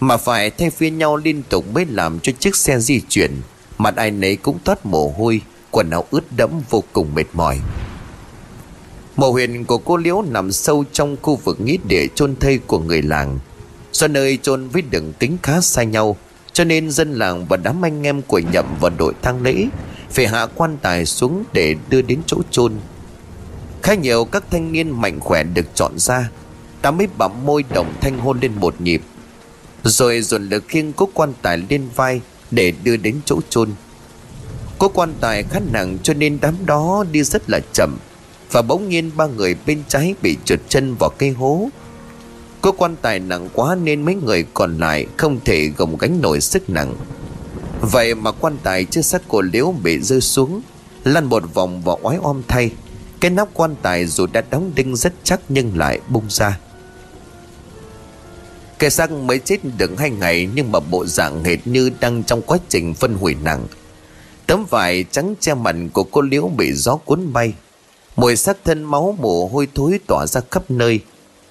Mà 0.00 0.16
phải 0.16 0.50
thay 0.50 0.70
phiên 0.70 0.98
nhau 0.98 1.16
liên 1.16 1.42
tục 1.48 1.64
mới 1.72 1.86
làm 1.86 2.20
cho 2.20 2.32
chiếc 2.38 2.56
xe 2.56 2.78
di 2.78 3.00
chuyển. 3.08 3.30
Mặt 3.78 3.96
ai 3.96 4.10
nấy 4.10 4.36
cũng 4.36 4.58
toát 4.64 4.86
mồ 4.86 5.14
hôi. 5.18 5.40
Quần 5.72 5.90
áo 5.90 6.04
ướt 6.10 6.24
đẫm 6.36 6.50
vô 6.70 6.84
cùng 6.92 7.14
mệt 7.14 7.26
mỏi 7.32 7.60
Mộ 9.16 9.30
huyền 9.30 9.64
của 9.64 9.78
cô 9.78 9.96
Liễu 9.96 10.22
nằm 10.22 10.52
sâu 10.52 10.84
trong 10.92 11.16
khu 11.22 11.36
vực 11.36 11.60
nghĩa 11.60 11.76
địa 11.88 12.06
chôn 12.14 12.36
thây 12.36 12.58
của 12.58 12.78
người 12.78 13.02
làng. 13.02 13.38
Do 13.92 14.08
nơi 14.08 14.38
chôn 14.42 14.68
với 14.68 14.82
đường 14.82 15.12
kính 15.12 15.38
khá 15.42 15.60
xa 15.60 15.82
nhau, 15.82 16.16
cho 16.52 16.64
nên 16.64 16.90
dân 16.90 17.12
làng 17.12 17.46
và 17.46 17.56
đám 17.56 17.84
anh 17.84 18.06
em 18.06 18.22
của 18.22 18.38
nhậm 18.38 18.64
và 18.80 18.88
đội 18.88 19.14
tang 19.22 19.42
lễ 19.42 19.66
phải 20.10 20.26
hạ 20.26 20.46
quan 20.54 20.76
tài 20.82 21.06
xuống 21.06 21.44
để 21.52 21.74
đưa 21.88 22.02
đến 22.02 22.20
chỗ 22.26 22.36
chôn. 22.50 22.72
Khá 23.82 23.94
nhiều 23.94 24.24
các 24.24 24.44
thanh 24.50 24.72
niên 24.72 25.00
mạnh 25.00 25.20
khỏe 25.20 25.42
được 25.42 25.66
chọn 25.74 25.98
ra, 25.98 26.30
ta 26.82 26.90
mới 26.90 27.06
bặm 27.18 27.46
môi 27.46 27.64
đồng 27.74 27.94
thanh 28.00 28.18
hôn 28.18 28.38
lên 28.40 28.52
một 28.54 28.80
nhịp, 28.80 29.02
rồi 29.84 30.20
dồn 30.20 30.48
lực 30.48 30.64
khiêng 30.68 30.92
cố 30.92 31.08
quan 31.14 31.32
tài 31.42 31.62
lên 31.68 31.88
vai 31.94 32.20
để 32.50 32.72
đưa 32.84 32.96
đến 32.96 33.20
chỗ 33.24 33.40
chôn. 33.48 33.70
Cố 34.82 34.88
quan 34.88 35.14
tài 35.20 35.42
khá 35.42 35.60
nặng 35.72 35.98
cho 36.02 36.14
nên 36.14 36.38
đám 36.40 36.54
đó 36.66 37.04
đi 37.12 37.22
rất 37.22 37.50
là 37.50 37.60
chậm. 37.72 37.98
Và 38.50 38.62
bỗng 38.62 38.88
nhiên 38.88 39.10
ba 39.16 39.26
người 39.26 39.56
bên 39.66 39.82
trái 39.88 40.14
bị 40.22 40.36
trượt 40.44 40.60
chân 40.68 40.94
vào 40.94 41.10
cây 41.18 41.30
hố. 41.30 41.68
Có 42.60 42.72
quan 42.72 42.96
tài 43.02 43.18
nặng 43.18 43.48
quá 43.52 43.74
nên 43.74 44.02
mấy 44.02 44.14
người 44.14 44.44
còn 44.54 44.78
lại 44.78 45.06
không 45.16 45.40
thể 45.44 45.68
gồng 45.76 45.96
gánh 45.98 46.20
nổi 46.20 46.40
sức 46.40 46.70
nặng. 46.70 46.94
Vậy 47.80 48.14
mà 48.14 48.32
quan 48.32 48.56
tài 48.62 48.84
chưa 48.84 49.02
sắt 49.02 49.28
của 49.28 49.42
liễu 49.42 49.74
bị 49.82 50.00
rơi 50.00 50.20
xuống, 50.20 50.60
Lăn 51.04 51.24
một 51.24 51.54
vòng 51.54 51.82
và 51.84 51.94
oái 52.02 52.18
om 52.22 52.42
thay. 52.48 52.70
Cái 53.20 53.30
nắp 53.30 53.48
quan 53.54 53.74
tài 53.82 54.06
dù 54.06 54.26
đã 54.26 54.42
đóng 54.50 54.72
đinh 54.74 54.96
rất 54.96 55.12
chắc 55.22 55.40
nhưng 55.48 55.78
lại 55.78 56.00
bung 56.08 56.26
ra. 56.28 56.58
Cái 58.78 58.90
xác 58.90 59.10
mới 59.10 59.38
chết 59.38 59.58
được 59.78 59.90
hai 59.98 60.10
ngày 60.10 60.48
Nhưng 60.54 60.72
mà 60.72 60.80
bộ 60.80 61.06
dạng 61.06 61.44
hệt 61.44 61.66
như 61.66 61.90
đang 62.00 62.22
trong 62.22 62.42
quá 62.42 62.58
trình 62.68 62.94
phân 62.94 63.14
hủy 63.14 63.34
nặng. 63.44 63.66
Tấm 64.52 64.64
vải 64.70 65.04
trắng 65.10 65.34
che 65.40 65.54
mặt 65.54 65.76
của 65.92 66.04
cô 66.04 66.20
liễu 66.20 66.48
bị 66.48 66.72
gió 66.72 66.96
cuốn 66.96 67.32
bay. 67.32 67.52
Mùi 68.16 68.36
xác 68.36 68.56
thân 68.64 68.84
máu 68.84 69.16
mồ 69.20 69.46
hôi 69.46 69.68
thối 69.74 70.00
tỏa 70.06 70.26
ra 70.26 70.40
khắp 70.50 70.70
nơi. 70.70 71.00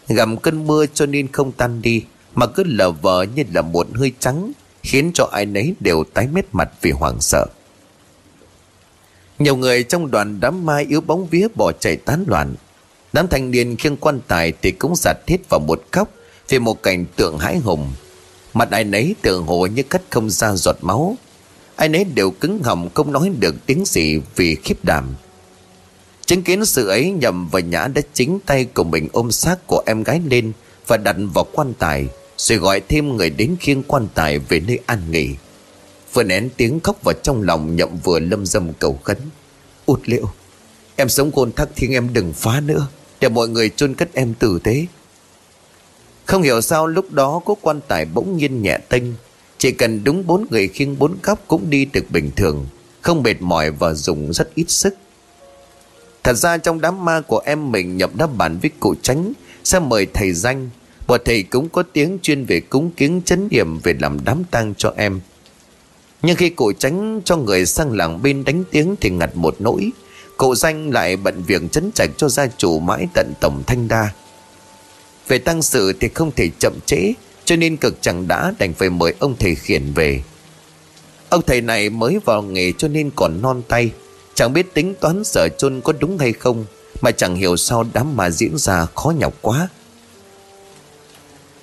Gầm 0.08 0.38
cơn 0.38 0.68
mưa 0.68 0.86
cho 0.94 1.06
nên 1.06 1.32
không 1.32 1.52
tan 1.52 1.82
đi, 1.82 2.04
Mà 2.36 2.48
cứ 2.48 2.64
lờ 2.64 2.92
vờ 2.92 3.24
như 3.36 3.44
là 3.54 3.62
một 3.62 3.88
hơi 3.94 4.14
trắng, 4.20 4.52
Khiến 4.84 5.12
cho 5.14 5.30
ai 5.32 5.46
nấy 5.46 5.74
đều 5.80 6.04
tái 6.14 6.28
mét 6.28 6.46
mặt 6.52 6.70
vì 6.82 6.92
hoảng 6.92 7.22
sợ. 7.22 7.46
Nhiều 9.40 9.56
người 9.56 9.84
trong 9.84 10.12
đoàn 10.12 10.40
đám 10.40 10.66
mai 10.66 10.86
yếu 10.90 11.02
bóng 11.02 11.28
vía 11.28 11.48
bỏ 11.56 11.72
chạy 11.72 11.96
tán 11.98 12.24
loạn. 12.28 12.56
Đám 13.14 13.28
thanh 13.28 13.52
niên 13.52 13.76
khiêng 13.78 13.98
quan 13.98 14.20
tài 14.28 14.54
thì 14.62 14.72
cũng 14.72 14.94
giặt 14.96 15.18
hết 15.28 15.38
vào 15.50 15.60
một 15.60 15.84
góc 15.92 16.10
Vì 16.50 16.60
một 16.60 16.84
cảnh 16.84 17.06
tượng 17.16 17.38
hãi 17.38 17.58
hùng. 17.58 17.94
Mặt 18.54 18.72
ai 18.72 18.84
nấy 18.84 19.16
tượng 19.22 19.46
hồ 19.46 19.66
như 19.66 19.84
cắt 19.84 20.02
không 20.10 20.30
ra 20.30 20.56
giọt 20.56 20.76
máu. 20.82 21.18
Ai 21.76 21.90
nấy 21.90 22.04
đều 22.04 22.32
cứng 22.32 22.64
họng 22.64 22.90
không 22.94 23.12
nói 23.12 23.32
được 23.40 23.56
tiếng 23.66 23.84
gì 23.86 24.22
vì 24.36 24.56
khiếp 24.56 24.86
đảm. 24.86 25.16
Chứng 26.26 26.44
kiến 26.44 26.66
sự 26.66 26.88
ấy 26.88 27.12
nhầm 27.12 27.48
và 27.48 27.60
nhã 27.60 27.88
đã 27.88 28.02
chính 28.14 28.40
tay 28.46 28.66
của 28.66 28.84
mình 28.84 29.08
ôm 29.12 29.32
xác 29.32 29.68
của 29.68 29.84
em 29.86 30.04
gái 30.04 30.22
lên 30.30 30.52
Và 30.88 30.98
đặt 30.98 31.16
vào 31.34 31.46
quan 31.54 31.74
tài, 31.80 32.08
Rồi 32.38 32.58
gọi 32.58 32.82
thêm 32.88 33.18
người 33.18 33.30
đến 33.30 33.56
khiêng 33.60 33.84
quan 33.84 34.08
tài 34.14 34.40
về 34.40 34.60
nơi 34.60 34.80
an 34.86 35.12
nghỉ. 35.12 35.30
Vừa 36.14 36.24
nén 36.24 36.50
tiếng 36.58 36.80
khóc 36.80 37.04
vào 37.04 37.14
trong 37.24 37.42
lòng, 37.44 37.76
nhậm 37.76 37.90
vừa 38.04 38.20
lâm 38.20 38.46
dâm 38.46 38.74
cầu 38.74 39.00
khấn. 39.04 39.18
Út 39.86 40.00
liệu 40.06 40.30
Em 40.96 41.10
sống 41.10 41.32
khôn 41.32 41.52
thắc 41.52 41.70
thiên 41.76 41.92
em 41.92 42.14
đừng 42.14 42.34
phá 42.34 42.60
nữa, 42.60 42.88
Để 43.20 43.30
mọi 43.30 43.48
người 43.48 43.70
chôn 43.70 43.94
cất 43.94 44.14
em 44.14 44.34
tử 44.34 44.60
tế. 44.64 44.86
Không 46.26 46.42
hiểu 46.42 46.62
sao 46.62 46.88
lúc 46.88 47.12
đó 47.12 47.42
có 47.46 47.56
quan 47.62 47.80
tài 47.88 48.06
bỗng 48.06 48.38
nhiên 48.38 48.62
nhẹ 48.62 48.78
tênh 48.90 49.04
chỉ 49.62 49.72
cần 49.72 50.04
đúng 50.04 50.28
bốn 50.28 50.46
người 50.50 50.68
khiêng 50.68 51.00
bốn 51.00 51.16
góc 51.24 51.40
cũng 51.48 51.70
đi 51.70 51.86
được 51.86 52.12
bình 52.12 52.32
thường, 52.36 52.68
Không 53.02 53.24
mệt 53.24 53.42
mỏi 53.42 53.72
và 53.72 53.94
dùng 53.94 54.34
rất 54.34 54.56
ít 54.56 54.70
sức. 54.70 54.96
Thật 56.24 56.34
ra 56.34 56.58
trong 56.58 56.82
đám 56.82 57.06
ma 57.06 57.22
của 57.22 57.42
em 57.46 57.72
mình 57.72 57.98
nhập 57.98 58.16
đáp 58.16 58.28
bản 58.38 58.60
với 58.62 58.72
cụ 58.80 58.96
tránh, 59.02 59.34
Sẽ 59.64 59.80
mời 59.80 60.08
thầy 60.14 60.34
danh. 60.34 60.70
Bọn 61.08 61.22
thầy 61.26 61.44
cũng 61.44 61.70
có 61.70 61.84
tiếng 61.84 62.20
chuyên 62.22 62.46
về 62.46 62.60
cúng 62.60 62.92
kiến 62.98 63.22
chấn 63.26 63.50
điểm 63.50 63.80
về 63.80 63.94
làm 64.00 64.26
đám 64.26 64.44
tang 64.52 64.74
cho 64.78 64.94
em. 64.98 65.20
Nhưng 66.22 66.36
khi 66.36 66.50
cụ 66.50 66.72
tránh 66.72 67.22
cho 67.26 67.38
người 67.38 67.66
sang 67.66 67.92
làng 67.92 68.22
bên 68.22 68.44
đánh 68.44 68.64
tiếng 68.72 68.96
thì 69.02 69.10
ngặt 69.10 69.36
một 69.36 69.56
nỗi. 69.60 69.92
Cụ 70.38 70.56
danh 70.56 70.92
lại 70.92 71.18
bận 71.18 71.44
việc 71.48 71.62
chấn 71.72 71.92
trạch 71.92 72.10
cho 72.18 72.30
gia 72.30 72.48
chủ 72.48 72.80
mãi 72.80 73.08
tận 73.14 73.34
tổng 73.42 73.64
thanh 73.68 73.88
đa. 73.88 74.10
Về 75.28 75.38
tăng 75.38 75.62
sự 75.62 75.94
thì 76.00 76.10
không 76.14 76.32
thể 76.36 76.50
chậm 76.60 76.74
trễ. 76.86 77.14
Cho 77.52 77.58
nên 77.58 77.78
cực 77.78 77.98
chẳng 78.02 78.28
đã 78.28 78.54
đành 78.60 78.74
phải 78.74 78.90
mời 78.90 79.14
ông 79.20 79.36
thầy 79.40 79.56
khiển 79.56 79.94
về. 79.94 80.24
Ông 81.30 81.42
thầy 81.48 81.62
này 81.62 81.90
mới 81.90 82.20
vào 82.26 82.42
nghề 82.42 82.72
cho 82.78 82.88
nên 82.88 83.12
còn 83.16 83.42
non 83.42 83.62
tay. 83.68 83.92
Chẳng 84.34 84.54
biết 84.54 84.74
tính 84.74 84.96
toán 85.02 85.24
sở 85.24 85.48
chôn 85.58 85.82
có 85.82 85.94
đúng 86.00 86.18
hay 86.18 86.34
không, 86.34 86.66
Mà 87.02 87.12
chẳng 87.12 87.36
hiểu 87.36 87.58
sao 87.58 87.86
đám 87.94 88.18
mà 88.18 88.30
diễn 88.30 88.58
ra 88.58 88.86
khó 88.96 89.14
nhọc 89.20 89.34
quá. 89.42 89.68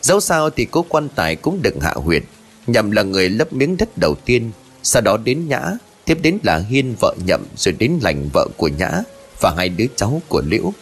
Dẫu 0.03 0.21
sao 0.21 0.51
thì 0.51 0.65
cố 0.65 0.85
quan 0.89 1.09
tài 1.15 1.37
cũng 1.37 1.63
được 1.63 1.75
hạ 1.81 1.95
huyệt, 1.95 2.23
Nhậm 2.67 2.91
là 2.91 3.03
người 3.03 3.29
lấp 3.29 3.53
miếng 3.53 3.77
đất 3.77 3.99
đầu 3.99 4.15
tiên, 4.25 4.51
Sau 4.83 5.03
đó 5.03 5.17
đến 5.17 5.49
Nhã, 5.49 5.63
Tiếp 6.05 6.19
đến 6.23 6.39
là 6.43 6.59
Hiên 6.59 6.95
vợ 7.01 7.15
Nhậm, 7.27 7.45
Rồi 7.57 7.75
đến 7.79 7.99
lành 8.03 8.29
vợ 8.33 8.49
của 8.57 8.69
Nhã 8.69 8.91
Và 9.41 9.55
hai 9.57 9.69
đứa 9.69 9.87
cháu 9.97 10.23
của 10.29 10.43
Liễu. 10.47 10.73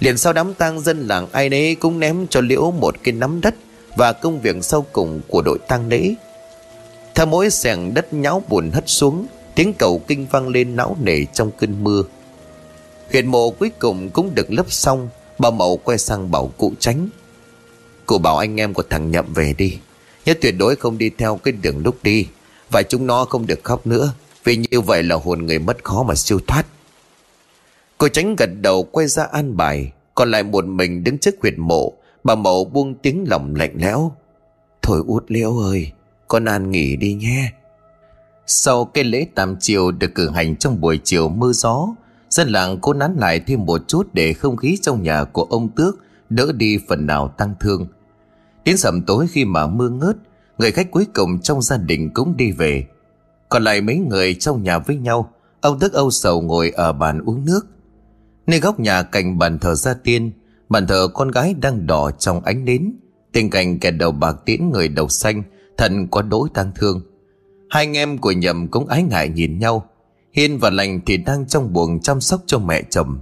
Liền 0.00 0.18
sau 0.18 0.32
đám 0.32 0.54
tang 0.54 0.80
dân 0.80 1.06
làng 1.08 1.28
ai 1.32 1.48
nấy 1.48 1.74
cũng 1.74 2.00
ném 2.00 2.26
cho 2.30 2.40
Liễu 2.40 2.70
một 2.70 2.94
cái 3.02 3.14
nắm 3.14 3.40
đất 3.40 3.54
và 3.96 4.12
công 4.12 4.40
việc 4.40 4.56
sau 4.64 4.86
cùng 4.92 5.20
của 5.28 5.42
đội 5.42 5.58
tang 5.68 5.88
lễ. 5.88 6.14
Theo 7.14 7.26
mỗi 7.26 7.50
sẻng 7.50 7.94
đất 7.94 8.12
nháo 8.12 8.42
buồn 8.48 8.70
hất 8.70 8.84
xuống, 8.86 9.26
Tiếng 9.54 9.74
cầu 9.74 10.00
kinh 10.06 10.26
vang 10.26 10.48
lên 10.48 10.76
não 10.76 10.96
nề 11.02 11.24
trong 11.24 11.50
cơn 11.58 11.84
mưa. 11.84 12.02
Huyệt 13.10 13.24
mộ 13.24 13.50
cuối 13.50 13.70
cùng 13.78 14.10
cũng 14.10 14.34
được 14.34 14.52
lấp 14.52 14.72
xong, 14.72 15.08
Bà 15.38 15.50
Mậu 15.50 15.76
quay 15.76 15.98
sang 15.98 16.30
bảo 16.30 16.52
cụ 16.58 16.72
tránh. 16.78 17.08
Cụ 18.06 18.18
bảo 18.18 18.36
anh 18.36 18.60
em 18.60 18.74
của 18.74 18.82
thằng 18.90 19.10
Nhậm 19.10 19.32
về 19.34 19.54
đi 19.58 19.78
Nhất 20.24 20.38
tuyệt 20.40 20.54
đối 20.58 20.76
không 20.76 20.98
đi 20.98 21.10
theo 21.10 21.36
cái 21.36 21.52
đường 21.52 21.82
lúc 21.84 21.96
đi, 22.02 22.26
Và 22.70 22.82
chúng 22.82 23.06
nó 23.06 23.24
không 23.24 23.46
được 23.46 23.64
khóc 23.64 23.86
nữa, 23.86 24.12
Vì 24.44 24.56
như 24.56 24.80
vậy 24.80 25.02
là 25.02 25.16
hồn 25.16 25.46
người 25.46 25.58
mất 25.58 25.84
khó 25.84 26.02
mà 26.02 26.14
siêu 26.14 26.40
thoát. 26.46 26.66
Cô 27.98 28.08
tránh 28.08 28.36
gật 28.36 28.50
đầu 28.60 28.82
quay 28.82 29.06
ra 29.06 29.24
an 29.32 29.56
bài, 29.56 29.92
Còn 30.14 30.30
lại 30.30 30.42
một 30.42 30.64
mình 30.64 31.04
đứng 31.04 31.18
trước 31.18 31.34
huyệt 31.42 31.54
mộ 31.56 31.92
Bà 32.24 32.34
Mậu 32.34 32.64
buông 32.64 32.94
tiếng 32.94 33.24
lòng 33.28 33.54
lạnh 33.54 33.74
lẽo 33.76 34.12
Thôi 34.82 35.02
út 35.06 35.24
liễu 35.28 35.58
ơi 35.58 35.92
Con 36.28 36.44
an 36.44 36.70
nghỉ 36.70 36.96
đi 36.96 37.14
nhé 37.14 37.52
sau 38.46 38.84
cái 38.84 39.04
lễ 39.04 39.26
tam 39.34 39.56
chiều 39.60 39.90
được 39.90 40.14
cử 40.14 40.30
hành 40.30 40.56
trong 40.56 40.80
buổi 40.80 41.00
chiều 41.04 41.28
mưa 41.28 41.52
gió, 41.52 41.88
dân 42.30 42.48
làng 42.48 42.78
cố 42.80 42.92
nán 42.92 43.16
lại 43.18 43.40
thêm 43.40 43.64
một 43.64 43.88
chút 43.88 44.08
để 44.12 44.32
không 44.32 44.56
khí 44.56 44.78
trong 44.82 45.02
nhà 45.02 45.24
của 45.24 45.42
ông 45.42 45.68
Tước 45.68 45.98
đỡ 46.30 46.52
đi 46.52 46.78
phần 46.88 47.06
nào 47.06 47.28
tăng 47.28 47.54
thương. 47.60 47.86
Đến 48.64 48.76
sầm 48.76 49.02
tối 49.02 49.26
khi 49.30 49.44
mà 49.44 49.66
mưa 49.66 49.88
ngớt, 49.88 50.16
người 50.58 50.72
khách 50.72 50.90
cuối 50.90 51.06
cùng 51.14 51.40
trong 51.40 51.62
gia 51.62 51.76
đình 51.76 52.10
cũng 52.14 52.36
đi 52.36 52.52
về. 52.52 52.86
Còn 53.48 53.64
lại 53.64 53.80
mấy 53.80 53.96
người 53.96 54.34
trong 54.34 54.62
nhà 54.62 54.78
với 54.78 54.96
nhau, 54.96 55.30
ông 55.60 55.78
Tước 55.78 55.92
âu 55.92 56.10
sầu 56.10 56.40
ngồi 56.40 56.70
ở 56.70 56.92
bàn 56.92 57.20
uống 57.26 57.44
nước. 57.44 57.66
Nơi 58.46 58.60
góc 58.60 58.80
nhà 58.80 59.02
cạnh 59.02 59.38
bàn 59.38 59.58
thờ 59.58 59.74
gia 59.74 59.94
tiên, 59.94 60.30
bàn 60.74 60.86
thờ 60.86 61.08
con 61.14 61.30
gái 61.30 61.54
đang 61.60 61.86
đỏ 61.86 62.10
trong 62.10 62.40
ánh 62.44 62.64
nến. 62.64 62.92
Tình 63.32 63.50
cảnh 63.50 63.78
kẻ 63.78 63.90
đầu 63.90 64.12
bạc 64.12 64.36
tiễn 64.46 64.70
người 64.70 64.88
đầu 64.88 65.08
xanh, 65.08 65.42
thần 65.76 66.08
có 66.10 66.22
đỗi 66.22 66.48
tăng 66.54 66.72
thương. 66.76 67.00
Hai 67.70 67.84
anh 67.84 67.96
em 67.96 68.18
của 68.18 68.32
nhầm 68.32 68.68
cũng 68.68 68.86
ái 68.86 69.02
ngại 69.02 69.28
nhìn 69.28 69.58
nhau. 69.58 69.88
Hiên 70.32 70.58
và 70.58 70.70
Lành 70.70 71.00
thì 71.06 71.16
đang 71.16 71.46
trong 71.46 71.72
buồng 71.72 72.00
chăm 72.00 72.20
sóc 72.20 72.42
cho 72.46 72.58
mẹ 72.58 72.82
chồng. 72.90 73.18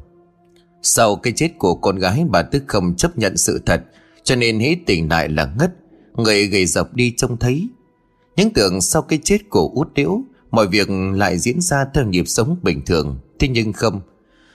Sau 0.82 1.16
cái 1.16 1.32
chết 1.36 1.50
của 1.58 1.74
con 1.74 1.98
gái 1.98 2.24
bà 2.30 2.42
Tức 2.42 2.62
không 2.66 2.96
chấp 2.96 3.18
nhận 3.18 3.36
sự 3.36 3.62
thật 3.66 3.82
Cho 4.24 4.36
nên 4.36 4.60
hễ 4.60 4.76
tỉnh 4.86 5.08
lại 5.08 5.28
là 5.28 5.52
ngất. 5.58 5.72
Người 6.16 6.46
gầy 6.46 6.66
dọc 6.66 6.94
đi 6.94 7.14
trông 7.16 7.36
thấy. 7.36 7.68
Những 8.36 8.52
tưởng 8.52 8.80
sau 8.80 9.02
cái 9.02 9.18
chết 9.24 9.38
của 9.50 9.70
út 9.74 9.94
điếu 9.94 10.20
Mọi 10.50 10.66
việc 10.66 10.88
lại 11.14 11.38
diễn 11.38 11.60
ra 11.60 11.84
theo 11.94 12.06
nhịp 12.06 12.28
sống 12.28 12.56
bình 12.62 12.82
thường. 12.86 13.18
Thế 13.38 13.48
nhưng 13.48 13.72
không 13.72 14.00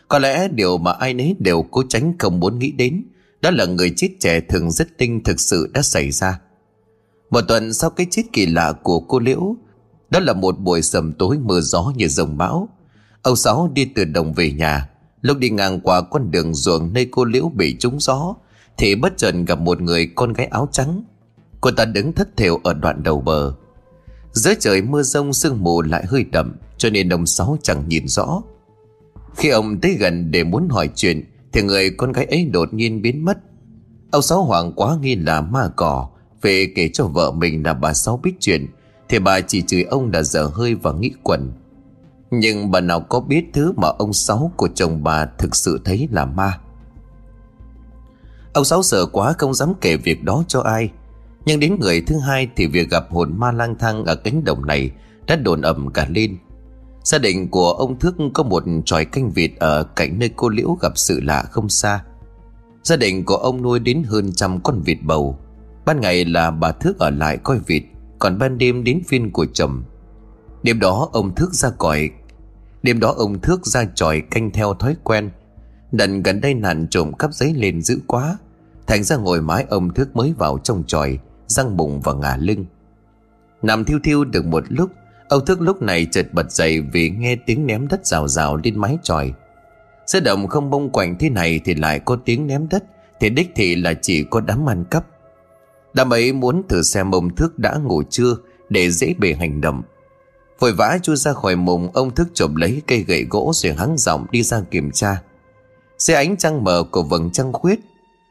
có 0.08 0.20
lẽ 0.20 0.48
điều 0.48 0.78
mà 0.78 0.92
ai 0.92 1.14
nấy 1.14 1.36
đều 1.40 1.66
cố 1.72 1.84
tránh 1.90 2.14
không 2.20 2.40
muốn 2.40 2.60
nghĩ 2.60 2.72
đến 2.72 3.04
Đó 3.42 3.52
là 3.52 3.66
người 3.66 3.94
chết 3.96 4.10
trẻ 4.20 4.40
thường 4.40 4.72
rất 4.72 4.88
tinh 4.98 5.24
thực 5.24 5.40
sự 5.40 5.72
đã 5.74 5.82
xảy 5.82 6.12
ra 6.12 6.40
Một 7.30 7.42
tuần 7.48 7.74
sau 7.74 7.90
cái 7.90 8.08
chết 8.12 8.24
kỳ 8.34 8.46
lạ 8.46 8.74
của 8.84 9.00
cô 9.00 9.20
Liễu 9.20 9.56
đó 10.10 10.20
là 10.20 10.34
một 10.34 10.60
buổi 10.60 10.82
sầm 10.82 11.14
tối 11.14 11.38
mưa 11.38 11.62
gió 11.62 11.94
như 11.96 12.08
rồng 12.08 12.38
bão. 12.38 12.70
Ông 13.22 13.36
Sáu 13.36 13.72
đi 13.74 13.86
từ 13.86 14.06
đồng 14.06 14.34
về 14.34 14.52
nhà. 14.52 14.90
Lúc 15.22 15.38
đi 15.38 15.50
ngang 15.50 15.80
qua 15.80 16.02
con 16.02 16.32
đường 16.32 16.54
ruộng 16.54 16.94
nơi 16.94 17.08
cô 17.12 17.26
Liễu 17.26 17.50
bị 17.50 17.78
trúng 17.80 18.00
gió, 18.00 18.36
thì 18.78 18.96
bất 18.96 19.18
chợt 19.18 19.36
gặp 19.48 19.60
một 19.60 19.82
người 19.82 20.12
con 20.16 20.34
gái 20.34 20.48
áo 20.48 20.70
trắng. 20.72 21.04
Cô 21.62 21.72
ta 21.72 21.86
đứng 21.86 22.14
thất 22.14 22.38
thểu 22.38 22.60
ở 22.64 22.74
đoạn 22.74 23.04
đầu 23.04 23.22
bờ. 23.22 23.54
Dưới 24.32 24.56
trời 24.60 24.82
mưa 24.82 25.04
rông 25.04 25.34
sương 25.34 25.64
mù 25.64 25.82
lại 25.82 26.06
hơi 26.08 26.24
đậm, 26.24 26.56
cho 26.78 26.90
nên 26.90 27.10
ông 27.10 27.26
Sáu 27.26 27.58
chẳng 27.64 27.84
nhìn 27.88 28.08
rõ. 28.08 28.42
Khi 29.38 29.50
ông 29.50 29.82
tới 29.82 29.94
gần 30.00 30.32
để 30.32 30.44
muốn 30.44 30.70
hỏi 30.70 30.90
chuyện, 30.96 31.24
thì 31.54 31.62
người 31.62 31.90
con 31.90 32.12
gái 32.12 32.26
ấy 32.26 32.46
đột 32.46 32.74
nhiên 32.74 33.02
biến 33.02 33.26
mất. 33.26 33.38
Ông 34.12 34.22
Sáu 34.22 34.44
hoảng 34.44 34.74
quá 34.76 34.98
nghi 35.02 35.16
là 35.16 35.42
ma 35.42 35.70
cỏ, 35.76 36.10
về 36.42 36.68
kể 36.76 36.90
cho 36.94 37.08
vợ 37.08 37.32
mình 37.32 37.64
là 37.66 37.74
bà 37.74 37.94
Sáu 37.94 38.18
biết 38.18 38.34
chuyện 38.40 38.68
thì 39.10 39.20
bà 39.20 39.42
chỉ 39.42 39.62
chửi 39.62 39.84
ông 39.84 40.12
là 40.14 40.24
dở 40.24 40.50
hơi 40.54 40.76
và 40.76 40.92
nghĩ 40.92 41.12
quẩn. 41.24 41.52
Nhưng 42.32 42.72
bà 42.72 42.80
nào 42.80 43.00
có 43.00 43.20
biết 43.20 43.46
thứ 43.54 43.74
mà 43.78 43.88
ông 43.88 44.14
Sáu 44.14 44.52
của 44.58 44.68
chồng 44.76 45.04
bà 45.04 45.26
thực 45.26 45.56
sự 45.56 45.82
thấy 45.86 46.08
là 46.12 46.26
ma? 46.26 46.60
Ông 48.54 48.66
Sáu 48.66 48.84
sợ 48.84 49.06
quá 49.06 49.34
không 49.38 49.54
dám 49.54 49.74
kể 49.82 49.98
việc 49.98 50.24
đó 50.24 50.44
cho 50.48 50.62
ai. 50.62 50.90
Nhưng 51.46 51.60
đến 51.60 51.78
người 51.80 52.02
thứ 52.02 52.20
hai 52.20 52.50
thì 52.56 52.68
việc 52.68 52.90
gặp 52.90 53.04
hồn 53.10 53.34
ma 53.38 53.52
lang 53.52 53.76
thang 53.80 54.06
ở 54.06 54.16
cánh 54.16 54.44
đồng 54.44 54.66
này 54.66 54.92
đã 55.28 55.36
đồn 55.36 55.62
ẩm 55.62 55.92
cả 55.94 56.08
lên. 56.10 56.38
Gia 57.08 57.18
đình 57.18 57.48
của 57.48 57.72
ông 57.72 58.00
Thước 58.00 58.16
có 58.34 58.44
một 58.44 58.64
tròi 58.86 59.06
canh 59.06 59.32
vịt 59.32 59.52
ở 59.60 59.84
cạnh 59.84 60.20
nơi 60.20 60.30
cô 60.36 60.50
Liễu 60.50 60.78
gặp 60.82 60.92
sự 60.96 61.20
lạ 61.20 61.44
không 61.52 61.70
xa. 61.70 62.04
Gia 62.84 62.96
đình 62.96 63.26
của 63.26 63.36
ông 63.36 63.62
nuôi 63.62 63.80
đến 63.80 64.04
hơn 64.08 64.34
trăm 64.34 64.60
con 64.64 64.82
vịt 64.82 64.98
bầu. 65.02 65.40
Ban 65.86 66.02
ngày 66.02 66.26
là 66.26 66.52
bà 66.52 66.72
Thước 66.72 67.00
ở 67.00 67.10
lại 67.10 67.38
coi 67.38 67.60
vịt, 67.60 67.84
còn 68.20 68.38
ban 68.38 68.58
đêm 68.58 68.84
đến 68.84 69.02
phiên 69.08 69.32
của 69.32 69.46
chồng. 69.54 69.84
Đêm 70.64 70.80
đó 70.80 71.10
ông 71.12 71.36
thức 71.36 71.54
ra 71.54 71.70
còi, 71.70 72.10
Đêm 72.84 73.00
đó 73.00 73.14
ông 73.18 73.42
thước 73.42 73.66
ra 73.66 73.86
tròi 73.96 74.22
canh 74.22 74.52
theo 74.52 74.74
thói 74.74 74.96
quen. 75.04 75.30
Đần 75.92 76.24
gần 76.24 76.42
đây 76.42 76.54
nạn 76.54 76.88
trộm 76.90 77.14
cắp 77.14 77.34
giấy 77.34 77.54
lên 77.54 77.82
dữ 77.82 78.00
quá, 78.08 78.38
Thành 78.88 79.04
ra 79.04 79.16
ngồi 79.16 79.42
mái 79.42 79.66
ông 79.70 79.94
thức 79.94 80.16
mới 80.16 80.34
vào 80.38 80.58
trong 80.64 80.84
tròi, 80.88 81.20
Răng 81.48 81.78
bụng 81.78 82.02
và 82.04 82.14
ngả 82.14 82.38
lưng. 82.38 82.66
Nằm 83.62 83.86
thiêu 83.86 84.00
thiêu 84.04 84.26
được 84.26 84.46
một 84.46 84.64
lúc 84.70 84.92
Ông 85.30 85.46
thức 85.46 85.62
lúc 85.62 85.82
này 85.82 86.08
chợt 86.12 86.26
bật 86.32 86.52
dậy 86.52 86.82
Vì 86.82 87.10
nghe 87.10 87.36
tiếng 87.36 87.66
ném 87.66 87.88
đất 87.88 88.06
rào 88.06 88.28
rào 88.28 88.58
lên 88.58 88.80
mái 88.80 88.98
tròi 89.04 89.34
Sơ 90.08 90.20
động 90.20 90.48
không 90.48 90.70
bông 90.70 90.90
quạnh 90.90 91.16
thế 91.20 91.30
này 91.30 91.62
Thì 91.66 91.74
lại 91.74 92.00
có 92.00 92.18
tiếng 92.26 92.48
ném 92.48 92.70
đất, 92.70 92.84
Thì 93.20 93.30
đích 93.30 93.52
thị 93.56 93.76
là 93.76 93.94
chỉ 94.02 94.24
có 94.24 94.42
đám 94.42 94.70
ăn 94.70 94.84
cắp. 94.92 95.06
Đám 95.94 96.14
ấy 96.14 96.34
muốn 96.34 96.64
thử 96.70 96.82
xem 96.82 97.12
ông 97.12 97.36
thức 97.36 97.60
đã 97.60 97.76
ngủ 97.84 98.04
chưa 98.10 98.36
Để 98.70 98.92
dễ 98.92 99.14
bề 99.18 99.34
hành 99.34 99.62
động. 99.62 99.82
Vội 100.60 100.74
vã 100.74 100.98
chui 101.04 101.16
ra 101.16 101.34
khỏi 101.34 101.56
mùng, 101.56 101.92
Ông 101.94 102.16
thức 102.16 102.28
chộp 102.34 102.56
lấy 102.56 102.82
cây 102.88 103.04
gậy 103.08 103.24
gỗ 103.30 103.52
Rồi 103.56 103.74
hắng 103.74 103.98
giọng 103.98 104.26
đi 104.32 104.44
ra 104.44 104.62
kiểm 104.72 104.92
tra. 104.92 105.22
Xe 106.00 106.14
ánh 106.14 106.38
trăng 106.38 106.64
mờ 106.64 106.84
của 106.92 107.04
vầng 107.04 107.32
trăng 107.32 107.54
khuyết, 107.54 107.80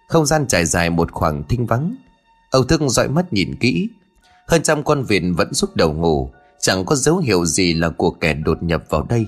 Không 0.08 0.26
gian 0.26 0.46
trải 0.46 0.64
dài 0.64 0.90
một 0.90 1.12
khoảng 1.12 1.42
thinh 1.48 1.66
vắng. 1.66 1.96
Ông 2.50 2.66
thức 2.66 2.80
dõi 2.86 3.08
mắt 3.08 3.32
nhìn 3.32 3.56
kỹ, 3.60 3.88
Hơn 4.46 4.62
trăm 4.62 4.84
con 4.84 5.02
vịt 5.02 5.22
vẫn 5.36 5.54
rút 5.54 5.76
đầu 5.76 5.92
ngủ. 5.92 6.30
Chẳng 6.60 6.84
có 6.84 6.96
dấu 6.96 7.18
hiệu 7.18 7.44
gì 7.44 7.74
là 7.74 7.88
của 7.88 8.10
kẻ 8.10 8.34
đột 8.34 8.62
nhập 8.62 8.82
vào 8.88 9.02
đây. 9.02 9.26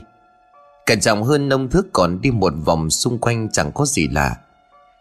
Cẩn 0.87 1.01
trọng 1.01 1.23
hơn 1.23 1.49
nông 1.49 1.71
thức 1.71 1.87
còn 1.93 2.21
đi 2.21 2.31
một 2.31 2.53
vòng 2.65 2.91
xung 2.91 3.19
quanh 3.19 3.49
chẳng 3.53 3.73
có 3.75 3.87
gì 3.87 4.09
lạ. 4.09 4.37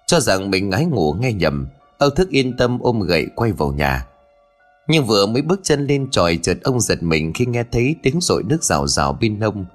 Cho 0.05 0.19
rằng 0.19 0.51
mình 0.51 0.69
ngái 0.69 0.85
ngủ 0.85 1.13
nghe 1.19 1.33
nhầm, 1.33 1.67
Âu 1.97 2.09
thức 2.09 2.29
yên 2.29 2.57
tâm 2.57 2.79
ôm 2.81 2.99
gậy 2.99 3.27
quay 3.35 3.51
vào 3.51 3.71
nhà. 3.71 4.05
Nhưng 4.87 5.05
vừa 5.05 5.25
mới 5.25 5.41
bước 5.41 5.59
chân 5.63 5.87
lên 5.87 6.09
tròi, 6.11 6.39
chợt 6.43 6.57
ông 6.63 6.81
giật 6.81 7.03
mình 7.03 7.33
khi 7.33 7.45
nghe 7.45 7.63
thấy 7.71 7.95
tiếng 8.03 8.19
rội 8.21 8.43
nước 8.43 8.63
rào 8.63 8.87
rào 8.87 9.17
bên 9.21 9.39
nông 9.39 9.65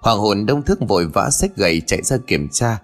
Hoàng 0.00 0.18
hồn 0.18 0.46
đông 0.46 0.62
thức 0.62 0.78
vội 0.88 1.06
vã 1.06 1.30
xách 1.30 1.56
gậy 1.56 1.82
chạy 1.86 2.02
ra 2.02 2.16
kiểm 2.26 2.48
tra. 2.48 2.78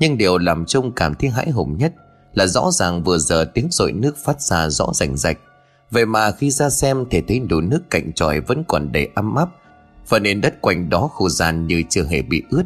Nhưng 0.00 0.18
điều 0.18 0.38
làm 0.38 0.66
trông 0.66 0.92
cảm 0.92 1.14
thấy 1.14 1.30
hãi 1.30 1.50
hùng 1.50 1.78
nhất 1.78 1.92
Là 2.36 2.46
rõ 2.46 2.70
ràng 2.72 3.02
vừa 3.02 3.18
giờ 3.18 3.44
tiếng 3.54 3.68
rội 3.70 3.92
nước 3.92 4.16
phát 4.24 4.40
ra 4.40 4.68
rõ 4.68 4.86
rành 4.94 5.16
rạch. 5.16 5.38
Vậy 5.90 6.06
mà 6.06 6.30
khi 6.30 6.50
ra 6.50 6.70
xem 6.70 7.04
thì 7.10 7.20
thấy 7.28 7.38
đồ 7.38 7.60
nước 7.60 7.90
cạnh 7.90 8.12
tròi 8.12 8.40
vẫn 8.40 8.64
còn 8.68 8.92
đầy 8.92 9.08
ấm 9.14 9.34
áp 9.34 9.48
Và 10.08 10.18
nền 10.18 10.40
đất 10.40 10.60
quanh 10.60 10.90
đó 10.90 11.10
khô 11.12 11.28
gian 11.28 11.66
như 11.66 11.82
chưa 11.88 12.04
hề 12.04 12.22
bị 12.22 12.42
ướt. 12.50 12.64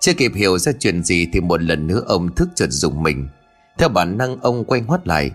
Chưa 0.00 0.12
kịp 0.14 0.32
hiểu 0.34 0.58
ra 0.58 0.72
chuyện 0.80 1.02
gì 1.02 1.28
thì 1.32 1.40
một 1.40 1.62
lần 1.62 1.86
nữa 1.86 2.02
ông 2.06 2.34
thức 2.34 2.48
chợt 2.54 2.68
dùng 2.70 3.02
mình. 3.02 3.28
Theo 3.78 3.88
bản 3.88 4.18
năng 4.18 4.40
ông 4.40 4.64
quay 4.64 4.80
ngoắt 4.80 5.08
lại, 5.08 5.30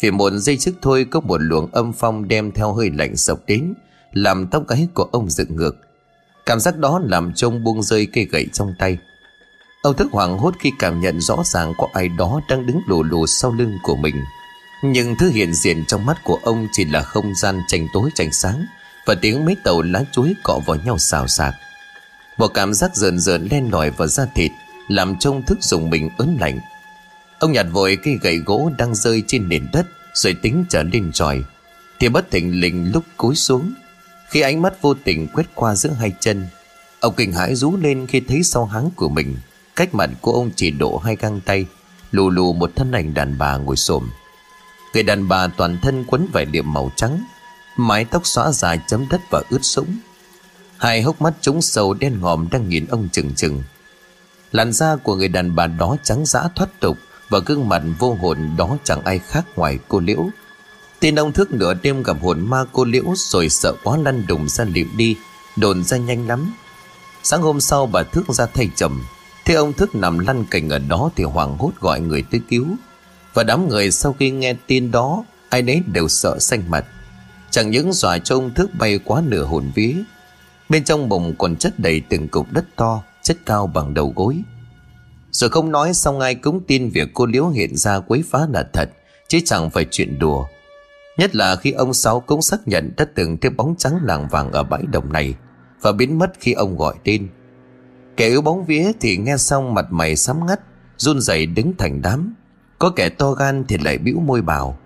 Vì 0.00 0.10
một 0.10 0.30
giây 0.30 0.56
trước 0.56 0.72
thôi 0.82 1.06
có 1.10 1.20
một 1.20 1.38
luồng 1.40 1.72
âm 1.72 1.92
phong 1.92 2.28
đem 2.28 2.52
theo 2.52 2.72
hơi 2.72 2.90
lạnh 2.90 3.16
sộc 3.16 3.38
đến, 3.46 3.74
Làm 4.12 4.46
tóc 4.46 4.68
gáy 4.68 4.88
của 4.94 5.08
ông 5.12 5.30
dựng 5.30 5.56
ngược. 5.56 5.76
Cảm 6.46 6.60
giác 6.60 6.78
đó 6.78 7.00
làm 7.04 7.32
trông 7.34 7.64
buông 7.64 7.82
rơi 7.82 8.06
cây 8.12 8.24
gậy 8.24 8.46
trong 8.52 8.74
tay. 8.78 8.98
Ông 9.82 9.96
thức 9.96 10.08
hoảng 10.12 10.38
hốt 10.38 10.54
khi 10.60 10.72
cảm 10.78 11.00
nhận 11.00 11.20
rõ 11.20 11.42
ràng 11.44 11.72
có 11.78 11.88
ai 11.92 12.08
đó 12.08 12.40
đang 12.48 12.66
đứng 12.66 12.80
lù 12.86 13.02
lù 13.02 13.26
sau 13.26 13.52
lưng 13.52 13.72
của 13.82 13.96
mình 13.96 14.14
nhưng 14.82 15.16
thứ 15.16 15.30
hiện 15.30 15.54
diện 15.54 15.84
trong 15.88 16.06
mắt 16.06 16.24
của 16.24 16.38
ông 16.42 16.66
chỉ 16.72 16.84
là 16.84 17.02
không 17.02 17.34
gian 17.34 17.60
tranh 17.68 17.86
tối 17.92 18.10
tranh 18.14 18.32
sáng 18.32 18.66
Và 19.06 19.14
tiếng 19.14 19.44
mấy 19.44 19.56
tàu 19.64 19.82
lá 19.82 20.02
chuối 20.12 20.34
cọ 20.42 20.60
vào 20.66 20.76
nhau 20.76 20.98
xào 20.98 21.28
xạc. 21.28 21.54
Một 22.36 22.48
cảm 22.48 22.74
giác 22.74 22.96
rợn 22.96 23.18
rợn 23.18 23.48
len 23.50 23.72
lỏi 23.72 23.90
vào 23.90 24.08
da 24.08 24.26
thịt 24.34 24.50
Làm 24.88 25.18
trông 25.18 25.42
thức 25.42 25.58
dùng 25.62 25.90
mình 25.90 26.10
ớn 26.18 26.36
lạnh. 26.40 26.58
Ông 27.38 27.52
nhặt 27.52 27.66
vội 27.72 27.98
cây 28.02 28.18
gậy 28.22 28.36
gỗ 28.36 28.70
đang 28.78 28.94
rơi 28.94 29.22
trên 29.26 29.48
nền 29.48 29.68
đất 29.72 29.86
Rồi 30.14 30.34
tính 30.42 30.64
trở 30.68 30.82
lên 30.82 31.12
tròi. 31.12 31.42
Thì 32.00 32.08
bất 32.08 32.30
thình 32.30 32.60
lình 32.60 32.92
lúc 32.92 33.04
cúi 33.16 33.36
xuống, 33.36 33.72
Khi 34.30 34.40
ánh 34.40 34.62
mắt 34.62 34.82
vô 34.82 34.94
tình 34.94 35.28
quét 35.28 35.46
qua 35.54 35.74
giữa 35.74 35.90
hai 35.90 36.12
chân, 36.20 36.46
Ông 37.00 37.14
kinh 37.16 37.32
hãi 37.32 37.54
rú 37.54 37.76
lên 37.76 38.06
khi 38.06 38.20
thấy 38.20 38.42
sau 38.42 38.64
háng 38.64 38.90
của 38.96 39.08
mình, 39.08 39.36
Cách 39.76 39.94
mặt 39.94 40.10
của 40.20 40.32
ông 40.32 40.50
chỉ 40.56 40.70
độ 40.70 40.96
hai 40.96 41.16
găng 41.16 41.40
tay, 41.40 41.66
Lù 42.10 42.30
lù 42.30 42.52
một 42.52 42.72
thân 42.76 42.92
ảnh 42.92 43.14
đàn 43.14 43.38
bà 43.38 43.56
ngồi 43.56 43.76
xổm. 43.76 44.10
Người 44.94 45.02
đàn 45.02 45.28
bà 45.28 45.46
toàn 45.46 45.78
thân 45.82 46.04
quấn 46.04 46.26
vải 46.32 46.46
liệm 46.46 46.72
màu 46.72 46.90
trắng, 46.96 47.24
Mái 47.76 48.04
tóc 48.04 48.26
xõa 48.26 48.52
dài 48.52 48.80
chấm 48.86 49.08
đất 49.08 49.20
và 49.30 49.42
ướt 49.50 49.64
sũng. 49.64 49.96
Hai 50.78 51.02
hốc 51.02 51.22
mắt 51.22 51.34
trúng 51.40 51.62
sâu 51.62 51.94
đen 51.94 52.20
ngòm 52.20 52.48
đang 52.50 52.68
nhìn 52.68 52.86
ông 52.86 53.08
chừng 53.12 53.34
chừng. 53.34 53.62
Làn 54.52 54.72
da 54.72 54.96
của 54.96 55.14
người 55.14 55.28
đàn 55.28 55.54
bà 55.54 55.66
đó 55.66 55.96
trắng 56.02 56.26
dã 56.26 56.48
thoát 56.56 56.80
tục 56.80 56.98
Và 57.28 57.38
gương 57.46 57.68
mặt 57.68 57.82
vô 57.98 58.14
hồn 58.14 58.38
đó 58.56 58.76
chẳng 58.84 59.04
ai 59.04 59.18
khác 59.18 59.44
ngoài 59.56 59.78
cô 59.88 60.00
Liễu. 60.00 60.28
Tin 61.00 61.14
ông 61.14 61.32
thức 61.32 61.52
nửa 61.52 61.74
đêm 61.74 62.02
gặp 62.02 62.16
hồn 62.22 62.40
ma 62.50 62.64
cô 62.72 62.84
Liễu 62.84 63.04
Rồi 63.16 63.48
sợ 63.48 63.74
quá 63.84 63.96
lăn 63.96 64.26
đùng 64.26 64.48
ra 64.48 64.64
liệm 64.64 64.96
đi, 64.96 65.16
Đồn 65.56 65.84
ra 65.84 65.96
nhanh 65.96 66.28
lắm. 66.28 66.52
Sáng 67.22 67.42
hôm 67.42 67.60
sau 67.60 67.86
bà 67.86 68.02
thức 68.02 68.24
ra 68.28 68.46
thay 68.46 68.70
chồng, 68.76 69.00
Thế 69.44 69.54
ông 69.54 69.72
thức 69.72 69.94
nằm 69.94 70.18
lăn 70.18 70.44
cành 70.44 70.68
ở 70.68 70.78
đó 70.78 71.10
Thì 71.16 71.24
hoảng 71.24 71.58
hốt 71.58 71.72
gọi 71.80 72.00
người 72.00 72.24
tới 72.30 72.40
cứu 72.48 72.66
và 73.34 73.42
đám 73.42 73.68
người 73.68 73.90
sau 73.90 74.12
khi 74.12 74.30
nghe 74.30 74.54
tin 74.66 74.90
đó, 74.90 75.24
Ai 75.48 75.62
nấy 75.62 75.82
đều 75.92 76.08
sợ 76.08 76.38
xanh 76.38 76.70
mặt. 76.70 76.84
Chẳng 77.50 77.70
những 77.70 77.92
dọa 77.92 78.18
cho 78.18 78.34
ông 78.34 78.54
thức 78.54 78.70
bay 78.78 78.98
quá 79.04 79.22
nửa 79.26 79.44
hồn 79.44 79.72
vía, 79.74 79.94
Bên 80.68 80.84
trong 80.84 81.08
bụng 81.08 81.34
còn 81.38 81.56
chất 81.56 81.78
đầy 81.78 82.02
từng 82.08 82.28
cục 82.28 82.52
đất 82.52 82.64
to, 82.76 83.02
Chất 83.22 83.36
cao 83.46 83.66
bằng 83.66 83.94
đầu 83.94 84.12
gối. 84.16 84.42
Rồi 85.30 85.50
không 85.50 85.72
nói 85.72 85.94
xong 85.94 86.20
ai 86.20 86.34
cũng 86.34 86.60
tin 86.66 86.88
việc 86.88 87.08
cô 87.14 87.26
Liễu 87.26 87.48
hiện 87.48 87.76
ra 87.76 88.00
quấy 88.00 88.24
phá 88.30 88.46
là 88.52 88.68
thật, 88.72 88.90
Chứ 89.28 89.38
chẳng 89.44 89.70
phải 89.70 89.86
chuyện 89.90 90.18
đùa. 90.18 90.46
Nhất 91.18 91.36
là 91.36 91.56
khi 91.56 91.72
ông 91.72 91.94
Sáu 91.94 92.20
cũng 92.20 92.42
xác 92.42 92.68
nhận 92.68 92.92
đã 92.96 93.06
từng 93.14 93.38
thấy 93.38 93.50
bóng 93.50 93.74
trắng 93.78 93.98
làng 94.02 94.28
vàng 94.28 94.52
ở 94.52 94.62
bãi 94.62 94.82
đồng 94.92 95.12
này, 95.12 95.34
Và 95.80 95.92
biến 95.92 96.18
mất 96.18 96.32
khi 96.40 96.52
ông 96.52 96.76
gọi 96.76 96.94
tên. 97.04 97.28
Kẻ 98.16 98.28
yếu 98.28 98.42
bóng 98.42 98.64
vía 98.64 98.92
thì 99.00 99.16
nghe 99.16 99.36
xong 99.36 99.74
mặt 99.74 99.86
mày 99.90 100.16
sám 100.16 100.46
ngắt, 100.46 100.60
run 100.96 101.20
rẩy 101.20 101.46
đứng 101.46 101.72
thành 101.78 102.02
đám 102.02 102.34
có 102.80 102.90
kẻ 102.90 103.08
to 103.08 103.32
gan 103.32 103.64
thì 103.68 103.78
lại 103.78 103.98
bĩu 103.98 104.20
môi 104.20 104.42
bảo, 104.42 104.78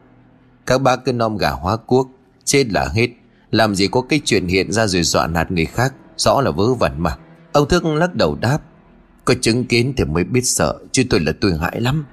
Các 0.66 0.82
bác 0.82 1.04
cứ 1.04 1.12
nom 1.12 1.36
gà 1.36 1.50
hóa 1.50 1.76
cuốc, 1.76 2.10
Chết 2.44 2.72
là 2.72 2.88
hết. 2.94 3.08
Làm 3.50 3.74
gì 3.74 3.88
có 3.88 4.00
cái 4.00 4.20
chuyện 4.24 4.46
hiện 4.46 4.72
ra 4.72 4.86
rồi 4.86 5.02
dọa 5.02 5.26
nạt 5.26 5.50
người 5.50 5.64
khác, 5.64 5.94
Rõ 6.16 6.40
là 6.40 6.50
vớ 6.50 6.74
vẩn 6.74 6.92
mà. 6.98 7.16
Ông 7.52 7.68
Thức 7.68 7.84
lắc 7.84 8.14
đầu 8.14 8.36
đáp, 8.40 8.58
Có 9.24 9.34
chứng 9.40 9.64
kiến 9.64 9.94
thì 9.96 10.04
mới 10.04 10.24
biết 10.24 10.40
sợ, 10.44 10.78
Chứ 10.92 11.04
tôi 11.10 11.20
là 11.20 11.32
tôi 11.40 11.58
hại 11.60 11.80
lắm. 11.80 12.04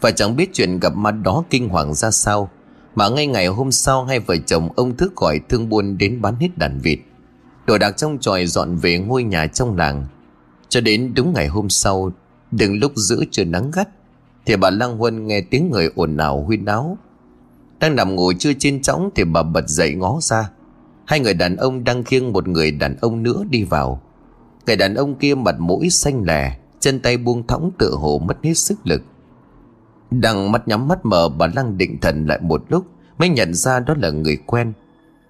Và 0.00 0.10
chẳng 0.10 0.36
biết 0.36 0.50
chuyện 0.52 0.80
gặp 0.80 0.96
mặt 0.96 1.10
đó 1.10 1.44
kinh 1.50 1.68
hoàng 1.68 1.94
ra 1.94 2.10
sao, 2.10 2.50
Mà 2.94 3.08
ngay 3.08 3.26
ngày 3.26 3.46
hôm 3.46 3.72
sau 3.72 4.04
Hai 4.04 4.20
vợ 4.20 4.36
chồng 4.46 4.68
ông 4.76 4.96
Thức 4.96 5.16
gọi 5.16 5.40
thương 5.48 5.68
buôn 5.68 5.98
Đến 5.98 6.22
bán 6.22 6.36
hết 6.40 6.58
đàn 6.58 6.78
vịt. 6.78 6.98
Đồ 7.66 7.78
đạc 7.78 7.96
trong 7.96 8.18
tròi 8.18 8.46
dọn 8.46 8.76
về 8.76 8.98
ngôi 8.98 9.22
nhà 9.22 9.46
trong 9.46 9.76
làng. 9.76 10.06
Cho 10.68 10.80
đến 10.80 11.12
đúng 11.14 11.32
ngày 11.32 11.48
hôm 11.48 11.68
sau, 11.68 12.12
Đừng 12.50 12.78
lúc 12.78 12.92
giữa 12.96 13.22
trời 13.30 13.46
nắng 13.46 13.70
gắt 13.70 13.88
thì 14.46 14.56
bà 14.56 14.70
Lăng 14.70 14.98
Huân 14.98 15.26
nghe 15.26 15.40
tiếng 15.40 15.70
người 15.70 15.90
ồn 15.94 16.16
ào 16.16 16.42
huyên 16.42 16.64
náo. 16.64 16.98
Đang 17.80 17.96
nằm 17.96 18.14
ngủ 18.14 18.32
chưa 18.38 18.52
trên 18.58 18.82
chóng 18.82 19.10
Thì 19.14 19.24
bà 19.24 19.42
bật 19.42 19.68
dậy 19.68 19.94
ngó 19.94 20.18
ra. 20.20 20.50
Hai 21.04 21.20
người 21.20 21.34
đàn 21.34 21.56
ông 21.56 21.84
đang 21.84 22.04
khiêng 22.04 22.32
một 22.32 22.48
người 22.48 22.70
đàn 22.70 22.96
ông 23.00 23.22
nữa 23.22 23.44
đi 23.50 23.64
vào. 23.64 24.02
Người 24.66 24.76
đàn 24.76 24.94
ông 24.94 25.14
kia 25.14 25.34
mặt 25.34 25.54
mũi 25.58 25.90
xanh 25.90 26.22
lè, 26.24 26.58
Chân 26.80 27.00
tay 27.00 27.16
buông 27.16 27.46
thõng 27.46 27.70
tựa 27.78 27.90
hồ 27.90 28.18
mất 28.18 28.36
hết 28.42 28.54
sức 28.54 28.78
lực. 28.84 29.02
Đang 30.10 30.52
mắt 30.52 30.68
nhắm 30.68 30.88
mắt 30.88 31.06
mở 31.06 31.28
bà 31.28 31.46
Lăng 31.46 31.78
định 31.78 31.98
thần 32.00 32.26
lại 32.26 32.38
một 32.42 32.64
lúc, 32.68 32.86
Mới 33.18 33.28
nhận 33.28 33.54
ra 33.54 33.80
đó 33.80 33.94
là 33.98 34.10
người 34.10 34.36
quen. 34.46 34.72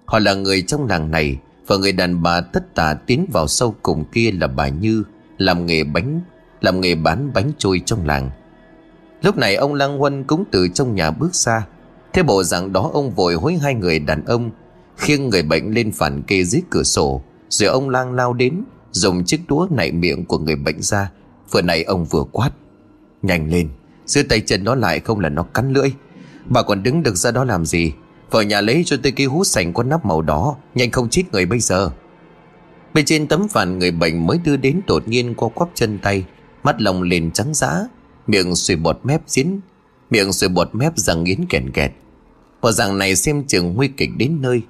Họ 0.05 0.19
là 0.19 0.33
người 0.33 0.61
trong 0.61 0.87
làng 0.87 1.11
này, 1.11 1.39
Và 1.67 1.77
người 1.77 1.91
đàn 1.91 2.23
bà 2.23 2.41
tất 2.41 2.75
tả 2.75 2.93
tiến 2.93 3.25
vào 3.31 3.47
sâu 3.47 3.75
cùng 3.81 4.05
kia 4.11 4.31
là 4.31 4.47
bà 4.47 4.67
Như, 4.67 5.03
Làm 5.37 5.65
nghề 5.65 5.83
bánh, 5.83 6.21
Làm 6.61 6.81
nghề 6.81 6.95
bán 6.95 7.31
bánh 7.33 7.51
trôi 7.57 7.81
trong 7.85 8.05
làng. 8.07 8.31
Lúc 9.23 9.37
này 9.37 9.55
ông 9.55 9.73
Lăng 9.73 9.97
Huân 9.97 10.23
cũng 10.23 10.43
từ 10.51 10.67
trong 10.67 10.95
nhà 10.95 11.11
bước 11.11 11.35
ra. 11.35 11.67
Thế 12.13 12.23
bộ 12.23 12.43
dạng 12.43 12.73
đó 12.73 12.89
ông 12.93 13.11
vội 13.11 13.33
hối 13.33 13.53
hai 13.53 13.75
người 13.75 13.99
đàn 13.99 14.25
ông, 14.25 14.51
Khiêng 14.97 15.29
người 15.29 15.43
bệnh 15.43 15.73
lên 15.73 15.91
phản 15.91 16.23
kê 16.23 16.43
dưới 16.43 16.61
cửa 16.69 16.83
sổ. 16.83 17.21
Rồi 17.49 17.69
ông 17.69 17.89
Lang 17.89 18.13
lao 18.13 18.33
đến, 18.33 18.63
Dùng 18.91 19.25
chiếc 19.25 19.41
đũa 19.47 19.67
nạy 19.71 19.91
miệng 19.91 20.25
của 20.25 20.37
người 20.37 20.55
bệnh 20.55 20.81
ra. 20.81 21.11
Vừa 21.51 21.61
nãy 21.61 21.83
ông 21.83 22.05
vừa 22.05 22.23
quát, 22.31 22.51
Nhanh 23.21 23.49
lên, 23.49 23.69
Giữ 24.05 24.23
tay 24.29 24.41
chân 24.41 24.63
nó 24.63 24.75
lại 24.75 24.99
không 24.99 25.19
là 25.19 25.29
nó 25.29 25.43
cắn 25.43 25.73
lưỡi. 25.73 25.89
Bà 26.45 26.61
còn 26.61 26.83
đứng 26.83 27.03
được 27.03 27.15
ra 27.15 27.31
đó 27.31 27.43
làm 27.43 27.65
gì? 27.65 27.93
Vào 28.31 28.43
nhà 28.43 28.61
lấy 28.61 28.83
cho 28.85 28.97
tôi 29.03 29.11
cái 29.11 29.27
hút 29.27 29.47
sành 29.47 29.73
có 29.73 29.83
nắp 29.83 30.05
màu 30.05 30.21
đỏ, 30.21 30.55
Nhanh 30.75 30.91
không 30.91 31.09
chết 31.09 31.23
người 31.31 31.45
bây 31.45 31.59
giờ. 31.59 31.89
Bên 32.93 33.05
trên 33.05 33.27
tấm 33.27 33.47
phản 33.47 33.79
người 33.79 33.91
bệnh 33.91 34.27
mới 34.27 34.37
đưa 34.37 34.57
đến 34.57 34.81
đột 34.87 35.07
nhiên 35.07 35.35
qua 35.35 35.49
quắp 35.55 35.69
chân 35.73 35.99
tay, 35.99 36.25
Mắt 36.63 36.81
lòng 36.81 37.01
lên 37.01 37.31
trắng 37.31 37.53
giã 37.53 37.87
miệng 38.27 38.55
sùi 38.55 38.77
bọt 38.77 38.99
mép 39.03 39.21
dín 39.27 39.59
miệng 40.09 40.33
sùi 40.33 40.49
bọt 40.49 40.75
mép 40.75 40.97
răng 40.97 41.23
nghiến 41.23 41.45
kèn 41.49 41.71
kẹt. 41.71 41.91
Bộ 42.61 42.71
dạng 42.71 42.97
này 42.97 43.15
xem 43.15 43.43
chừng 43.47 43.73
nguy 43.73 43.87
kịch 43.87 44.09
đến 44.17 44.41
nơi. 44.41 44.61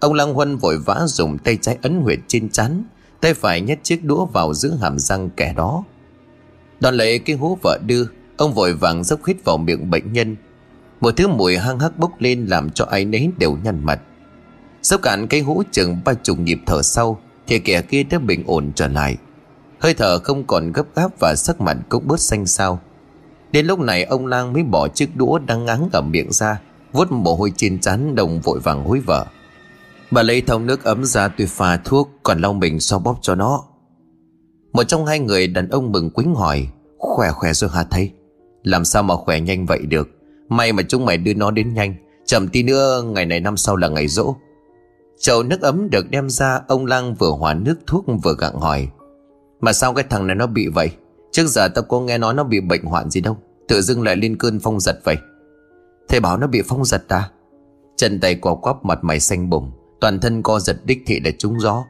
Ông 0.00 0.14
lăng 0.14 0.34
huân 0.34 0.56
vội 0.56 0.78
vã 0.78 1.04
dùng 1.06 1.38
tay 1.38 1.56
trái 1.56 1.78
ấn 1.82 2.00
huyệt 2.00 2.18
trên 2.26 2.48
chắn 2.48 2.84
tay 3.20 3.34
phải 3.34 3.60
nhét 3.60 3.84
chiếc 3.84 4.04
đũa 4.04 4.24
vào 4.24 4.54
giữa 4.54 4.78
hàm 4.82 4.98
răng 4.98 5.30
kẻ 5.36 5.54
đó. 5.56 5.84
Đón 6.80 6.94
lấy 6.94 7.18
cái 7.18 7.36
hú 7.36 7.58
vợ 7.62 7.78
đưa, 7.86 8.04
ông 8.36 8.54
vội 8.54 8.74
vàng 8.74 9.04
dốc 9.04 9.26
hít 9.26 9.36
vào 9.44 9.56
miệng 9.56 9.90
bệnh 9.90 10.12
nhân. 10.12 10.36
Một 11.00 11.16
thứ 11.16 11.28
mùi 11.28 11.56
hăng 11.56 11.80
hắc 11.80 11.98
bốc 11.98 12.12
lên 12.18 12.46
làm 12.46 12.70
cho 12.70 12.84
ai 12.84 13.04
nấy 13.04 13.30
đều 13.38 13.56
nhăn 13.64 13.84
mặt. 13.84 14.00
Dốc 14.82 15.02
cạn 15.02 15.26
cái 15.26 15.40
hũ 15.40 15.62
chừng 15.72 15.98
ba 16.04 16.14
chục 16.14 16.38
nhịp 16.38 16.58
thở 16.66 16.82
sau, 16.82 17.20
thì 17.46 17.58
kẻ 17.58 17.82
kia 17.82 18.02
đã 18.02 18.18
bình 18.18 18.42
ổn 18.46 18.72
trở 18.74 18.88
lại. 18.88 19.16
Hơi 19.78 19.94
thở 19.94 20.18
không 20.18 20.44
còn 20.46 20.72
gấp 20.72 20.86
gáp 20.94 21.20
và 21.20 21.34
sắc 21.36 21.60
mặt 21.60 21.76
cũng 21.88 22.06
bớt 22.06 22.20
xanh 22.20 22.46
xao. 22.46 22.80
Đến 23.52 23.66
lúc 23.66 23.78
này, 23.78 24.04
ông 24.04 24.26
lang 24.26 24.52
mới 24.52 24.62
bỏ 24.62 24.88
chiếc 24.88 25.16
đũa 25.16 25.38
đang 25.38 25.64
ngáng 25.64 25.88
ở 25.92 26.00
miệng 26.00 26.32
ra, 26.32 26.60
vuốt 26.92 27.12
mồ 27.12 27.34
hôi 27.34 27.52
trên 27.56 27.80
trán 27.80 28.14
đồng 28.14 28.40
vội 28.40 28.60
vàng 28.60 28.84
hối 28.84 29.00
vợ. 29.00 29.26
Bà 30.10 30.22
lấy 30.22 30.40
thau 30.40 30.58
nước 30.58 30.84
ấm 30.84 31.04
ra 31.04 31.28
tuy 31.28 31.46
pha 31.46 31.76
thuốc, 31.76 32.10
Còn 32.22 32.40
lau 32.40 32.52
mình 32.52 32.80
so 32.80 32.98
bóp 32.98 33.18
cho 33.22 33.34
nó. 33.34 33.64
Một 34.72 34.84
trong 34.84 35.06
hai 35.06 35.18
người 35.18 35.46
đàn 35.46 35.68
ông 35.68 35.92
mừng 35.92 36.10
quính 36.10 36.34
hỏi, 36.34 36.68
Khỏe 36.98 37.30
khỏe 37.32 37.52
rồi 37.52 37.70
hả 37.74 37.84
thầy? 37.84 38.10
Làm 38.62 38.84
sao 38.84 39.02
mà 39.02 39.16
khỏe 39.16 39.40
nhanh 39.40 39.66
vậy 39.66 39.80
được? 39.86 40.08
May 40.48 40.72
mà 40.72 40.82
chúng 40.88 41.04
mày 41.04 41.16
đưa 41.16 41.34
nó 41.34 41.50
đến 41.50 41.74
nhanh. 41.74 41.94
Chậm 42.26 42.48
tí 42.48 42.62
nữa, 42.62 43.02
ngày 43.02 43.26
này 43.26 43.40
năm 43.40 43.56
sau 43.56 43.76
là 43.76 43.88
ngày 43.88 44.08
rỗ. 44.08 44.34
Chậu 45.20 45.42
nước 45.42 45.62
ấm 45.62 45.90
được 45.90 46.10
đem 46.10 46.30
ra, 46.30 46.60
Ông 46.68 46.86
lang 46.86 47.14
vừa 47.14 47.30
hòa 47.30 47.54
nước 47.54 47.74
thuốc 47.86 48.04
vừa 48.22 48.34
gặng 48.38 48.60
hỏi 48.60 48.88
mà 49.60 49.72
sao 49.72 49.94
cái 49.94 50.04
thằng 50.10 50.26
này 50.26 50.36
nó 50.36 50.46
bị 50.46 50.68
vậy? 50.68 50.90
Trước 51.32 51.46
giờ 51.46 51.68
tao 51.68 51.84
có 51.84 52.00
nghe 52.00 52.18
nói 52.18 52.34
nó 52.34 52.44
bị 52.44 52.60
bệnh 52.60 52.84
hoạn 52.84 53.10
gì 53.10 53.20
đâu. 53.20 53.36
Tự 53.68 53.82
dưng 53.82 54.02
lại 54.02 54.16
lên 54.16 54.36
cơn 54.38 54.60
phong 54.60 54.80
giật 54.80 55.00
vậy. 55.04 55.16
Thầy 56.08 56.20
bảo 56.20 56.36
nó 56.36 56.46
bị 56.46 56.62
phong 56.68 56.84
giật 56.84 57.04
à? 57.08 57.30
Chân 57.96 58.20
tay 58.20 58.34
quả 58.34 58.54
quắp, 58.54 58.84
mặt 58.84 58.98
mày 59.04 59.20
xanh 59.20 59.50
bùng. 59.50 59.70
Toàn 60.00 60.20
thân 60.20 60.42
co 60.42 60.60
giật 60.60 60.76
đích 60.84 61.02
thị 61.06 61.20
để 61.20 61.32
trúng 61.38 61.60
gió. 61.60 61.84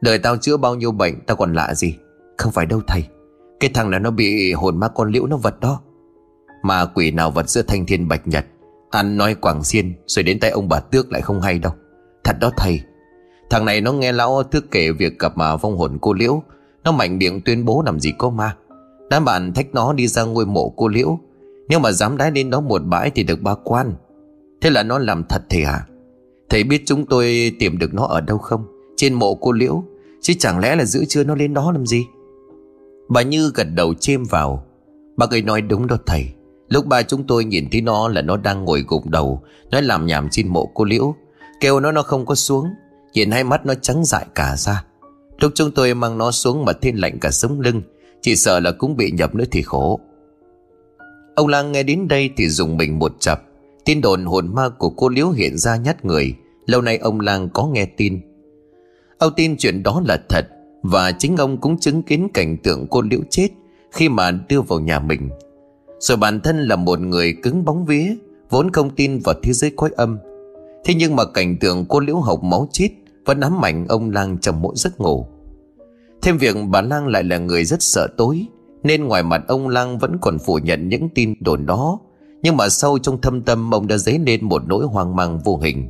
Đời 0.00 0.18
tao 0.18 0.36
chữa 0.36 0.56
bao 0.56 0.74
nhiêu 0.74 0.92
bệnh, 0.92 1.20
Tao 1.26 1.36
còn 1.36 1.54
lạ 1.54 1.74
gì? 1.74 1.96
Không 2.38 2.52
phải 2.52 2.66
đâu 2.66 2.80
thầy. 2.86 3.04
Cái 3.60 3.70
thằng 3.74 3.90
này 3.90 4.00
nó 4.00 4.10
bị 4.10 4.52
hồn 4.52 4.80
ma 4.80 4.88
con 4.88 5.10
liễu 5.10 5.26
nó 5.26 5.36
vật 5.36 5.60
đó. 5.60 5.80
Mà 6.62 6.86
quỷ 6.86 7.10
nào 7.10 7.30
vật 7.30 7.48
giữa 7.50 7.62
thanh 7.62 7.86
thiên 7.86 8.08
bạch 8.08 8.26
nhật? 8.26 8.46
Ăn 8.90 9.16
nói 9.16 9.34
quảng 9.34 9.64
xiên, 9.64 9.94
Rồi 10.06 10.22
đến 10.22 10.40
tay 10.40 10.50
ông 10.50 10.68
bà 10.68 10.80
tước 10.80 11.12
lại 11.12 11.22
không 11.22 11.40
hay 11.40 11.58
đâu. 11.58 11.72
Thật 12.24 12.36
đó 12.40 12.50
thầy. 12.56 12.80
Thằng 13.50 13.64
này 13.64 13.80
nó 13.80 13.92
nghe 13.92 14.12
lão 14.12 14.42
tước 14.42 14.70
kể 14.70 14.92
việc 14.92 15.18
gặp 15.18 15.36
mà 15.36 15.56
vong 15.56 15.78
hồn 15.78 15.98
cô 16.00 16.12
liễu. 16.12 16.42
Nó 16.84 16.92
mạnh 16.92 17.18
miệng 17.18 17.40
tuyên 17.40 17.64
bố 17.64 17.82
làm 17.86 18.00
gì 18.00 18.12
có 18.18 18.30
ma. 18.30 18.56
Đám 19.10 19.24
bạn 19.24 19.52
thách 19.52 19.74
nó 19.74 19.92
đi 19.92 20.08
ra 20.08 20.22
ngôi 20.22 20.46
mộ 20.46 20.74
cô 20.76 20.88
liễu. 20.88 21.18
Nếu 21.68 21.78
mà 21.78 21.92
dám 21.92 22.16
đái 22.16 22.30
lên 22.30 22.50
đó 22.50 22.60
một 22.60 22.82
bãi 22.84 23.10
thì 23.10 23.22
được 23.22 23.42
ba 23.42 23.54
quan. 23.54 23.92
Thế 24.60 24.70
là 24.70 24.82
nó 24.82 24.98
làm 24.98 25.24
thật 25.24 25.42
thầy 25.48 25.62
à 25.62 25.86
Thầy 26.48 26.64
biết 26.64 26.82
chúng 26.86 27.06
tôi 27.06 27.52
tìm 27.58 27.78
được 27.78 27.94
nó 27.94 28.06
ở 28.06 28.20
đâu 28.20 28.38
không? 28.38 28.64
Trên 28.96 29.14
mộ 29.14 29.34
cô 29.34 29.52
liễu. 29.52 29.84
Chứ 30.22 30.32
chẳng 30.38 30.58
lẽ 30.58 30.76
là 30.76 30.84
giữ 30.84 31.04
chưa 31.08 31.24
nó 31.24 31.34
lên 31.34 31.54
đó 31.54 31.72
làm 31.72 31.86
gì? 31.86 32.06
Bà 33.08 33.22
Như 33.22 33.52
gật 33.54 33.66
đầu 33.74 33.94
chêm 33.94 34.24
vào. 34.24 34.64
Bà 35.16 35.26
ấy 35.30 35.42
nói 35.42 35.60
đúng 35.60 35.86
đó 35.86 35.96
thầy. 36.06 36.28
Lúc 36.68 36.86
ba 36.86 37.02
chúng 37.02 37.26
tôi 37.26 37.44
nhìn 37.44 37.68
thấy 37.72 37.80
nó 37.80 38.08
là 38.08 38.22
nó 38.22 38.36
đang 38.36 38.64
ngồi 38.64 38.84
gục 38.88 39.06
đầu, 39.06 39.42
Nó 39.70 39.80
làm 39.80 40.06
nhảm 40.06 40.28
trên 40.30 40.48
mộ 40.48 40.66
cô 40.74 40.84
liễu. 40.84 41.14
Kêu 41.60 41.80
nó 41.80 41.92
nó 41.92 42.02
không 42.02 42.26
có 42.26 42.34
xuống. 42.34 42.66
Nhìn 43.12 43.30
hai 43.30 43.44
mắt 43.44 43.66
nó 43.66 43.74
trắng 43.74 44.04
dại 44.04 44.26
cả 44.34 44.56
ra. 44.56 44.84
Lúc 45.40 45.52
chúng 45.54 45.70
tôi 45.70 45.94
mang 45.94 46.18
nó 46.18 46.30
xuống 46.30 46.64
mà 46.64 46.72
thiên 46.72 46.96
lạnh 46.96 47.18
cả 47.20 47.30
sống 47.30 47.60
lưng, 47.60 47.82
Chỉ 48.20 48.36
sợ 48.36 48.60
là 48.60 48.72
cũng 48.72 48.96
bị 48.96 49.10
nhập 49.10 49.34
nữa 49.34 49.44
thì 49.50 49.62
khổ. 49.62 50.00
Ông 51.34 51.48
Lang 51.48 51.72
nghe 51.72 51.82
đến 51.82 52.08
đây 52.08 52.30
thì 52.36 52.48
dùng 52.48 52.76
mình 52.76 52.98
một 52.98 53.12
chập. 53.20 53.42
Tin 53.84 54.00
đồn 54.00 54.24
hồn 54.24 54.54
ma 54.54 54.68
của 54.68 54.90
cô 54.90 55.08
Liễu 55.08 55.30
hiện 55.30 55.58
ra 55.58 55.76
nhát 55.76 56.04
người. 56.04 56.34
Lâu 56.66 56.80
nay 56.80 56.98
ông 56.98 57.20
Lang 57.20 57.48
có 57.48 57.66
nghe 57.66 57.84
tin. 57.84 58.20
Ông 59.18 59.32
tin 59.36 59.56
chuyện 59.56 59.82
đó 59.82 60.02
là 60.06 60.18
thật, 60.28 60.46
Và 60.82 61.12
chính 61.12 61.36
ông 61.36 61.60
cũng 61.60 61.78
chứng 61.78 62.02
kiến 62.02 62.28
cảnh 62.34 62.56
tượng 62.56 62.86
cô 62.90 63.02
Liễu 63.02 63.20
chết 63.30 63.48
Khi 63.92 64.08
mà 64.08 64.30
đưa 64.30 64.60
vào 64.60 64.80
nhà 64.80 65.00
mình. 65.00 65.30
Rồi 65.98 66.16
bản 66.16 66.40
thân 66.40 66.64
là 66.64 66.76
một 66.76 67.00
người 67.00 67.36
cứng 67.42 67.64
bóng 67.64 67.84
vía, 67.84 68.14
Vốn 68.50 68.70
không 68.70 68.90
tin 68.90 69.18
vào 69.18 69.34
thế 69.42 69.52
giới 69.52 69.70
quái 69.70 69.92
âm. 69.96 70.18
Thế 70.84 70.94
nhưng 70.94 71.16
mà 71.16 71.24
cảnh 71.24 71.56
tượng 71.60 71.86
cô 71.88 72.00
Liễu 72.00 72.16
hộc 72.16 72.42
máu 72.42 72.68
chết 72.72 72.88
vẫn 73.24 73.40
ám 73.40 73.64
ảnh 73.64 73.86
ông 73.88 74.10
Lang 74.10 74.38
trong 74.38 74.62
mỗi 74.62 74.74
giấc 74.76 75.00
ngủ. 75.00 75.26
Thêm 76.22 76.38
việc 76.38 76.56
bà 76.68 76.80
Lang 76.80 77.06
lại 77.06 77.24
là 77.24 77.38
người 77.38 77.64
rất 77.64 77.82
sợ 77.82 78.08
tối, 78.16 78.46
Nên 78.82 79.04
ngoài 79.04 79.22
mặt 79.22 79.44
ông 79.48 79.68
Lang 79.68 79.98
vẫn 79.98 80.16
còn 80.20 80.38
phủ 80.38 80.58
nhận 80.58 80.88
những 80.88 81.08
tin 81.14 81.34
đồn 81.40 81.66
đó. 81.66 81.98
Nhưng 82.42 82.56
mà 82.56 82.68
sâu 82.68 82.98
trong 82.98 83.20
thâm 83.20 83.42
tâm, 83.42 83.74
ông 83.74 83.86
đã 83.86 83.96
dấy 83.96 84.18
lên 84.26 84.44
một 84.44 84.62
nỗi 84.66 84.84
hoang 84.84 85.16
mang 85.16 85.38
vô 85.38 85.58
hình. 85.58 85.88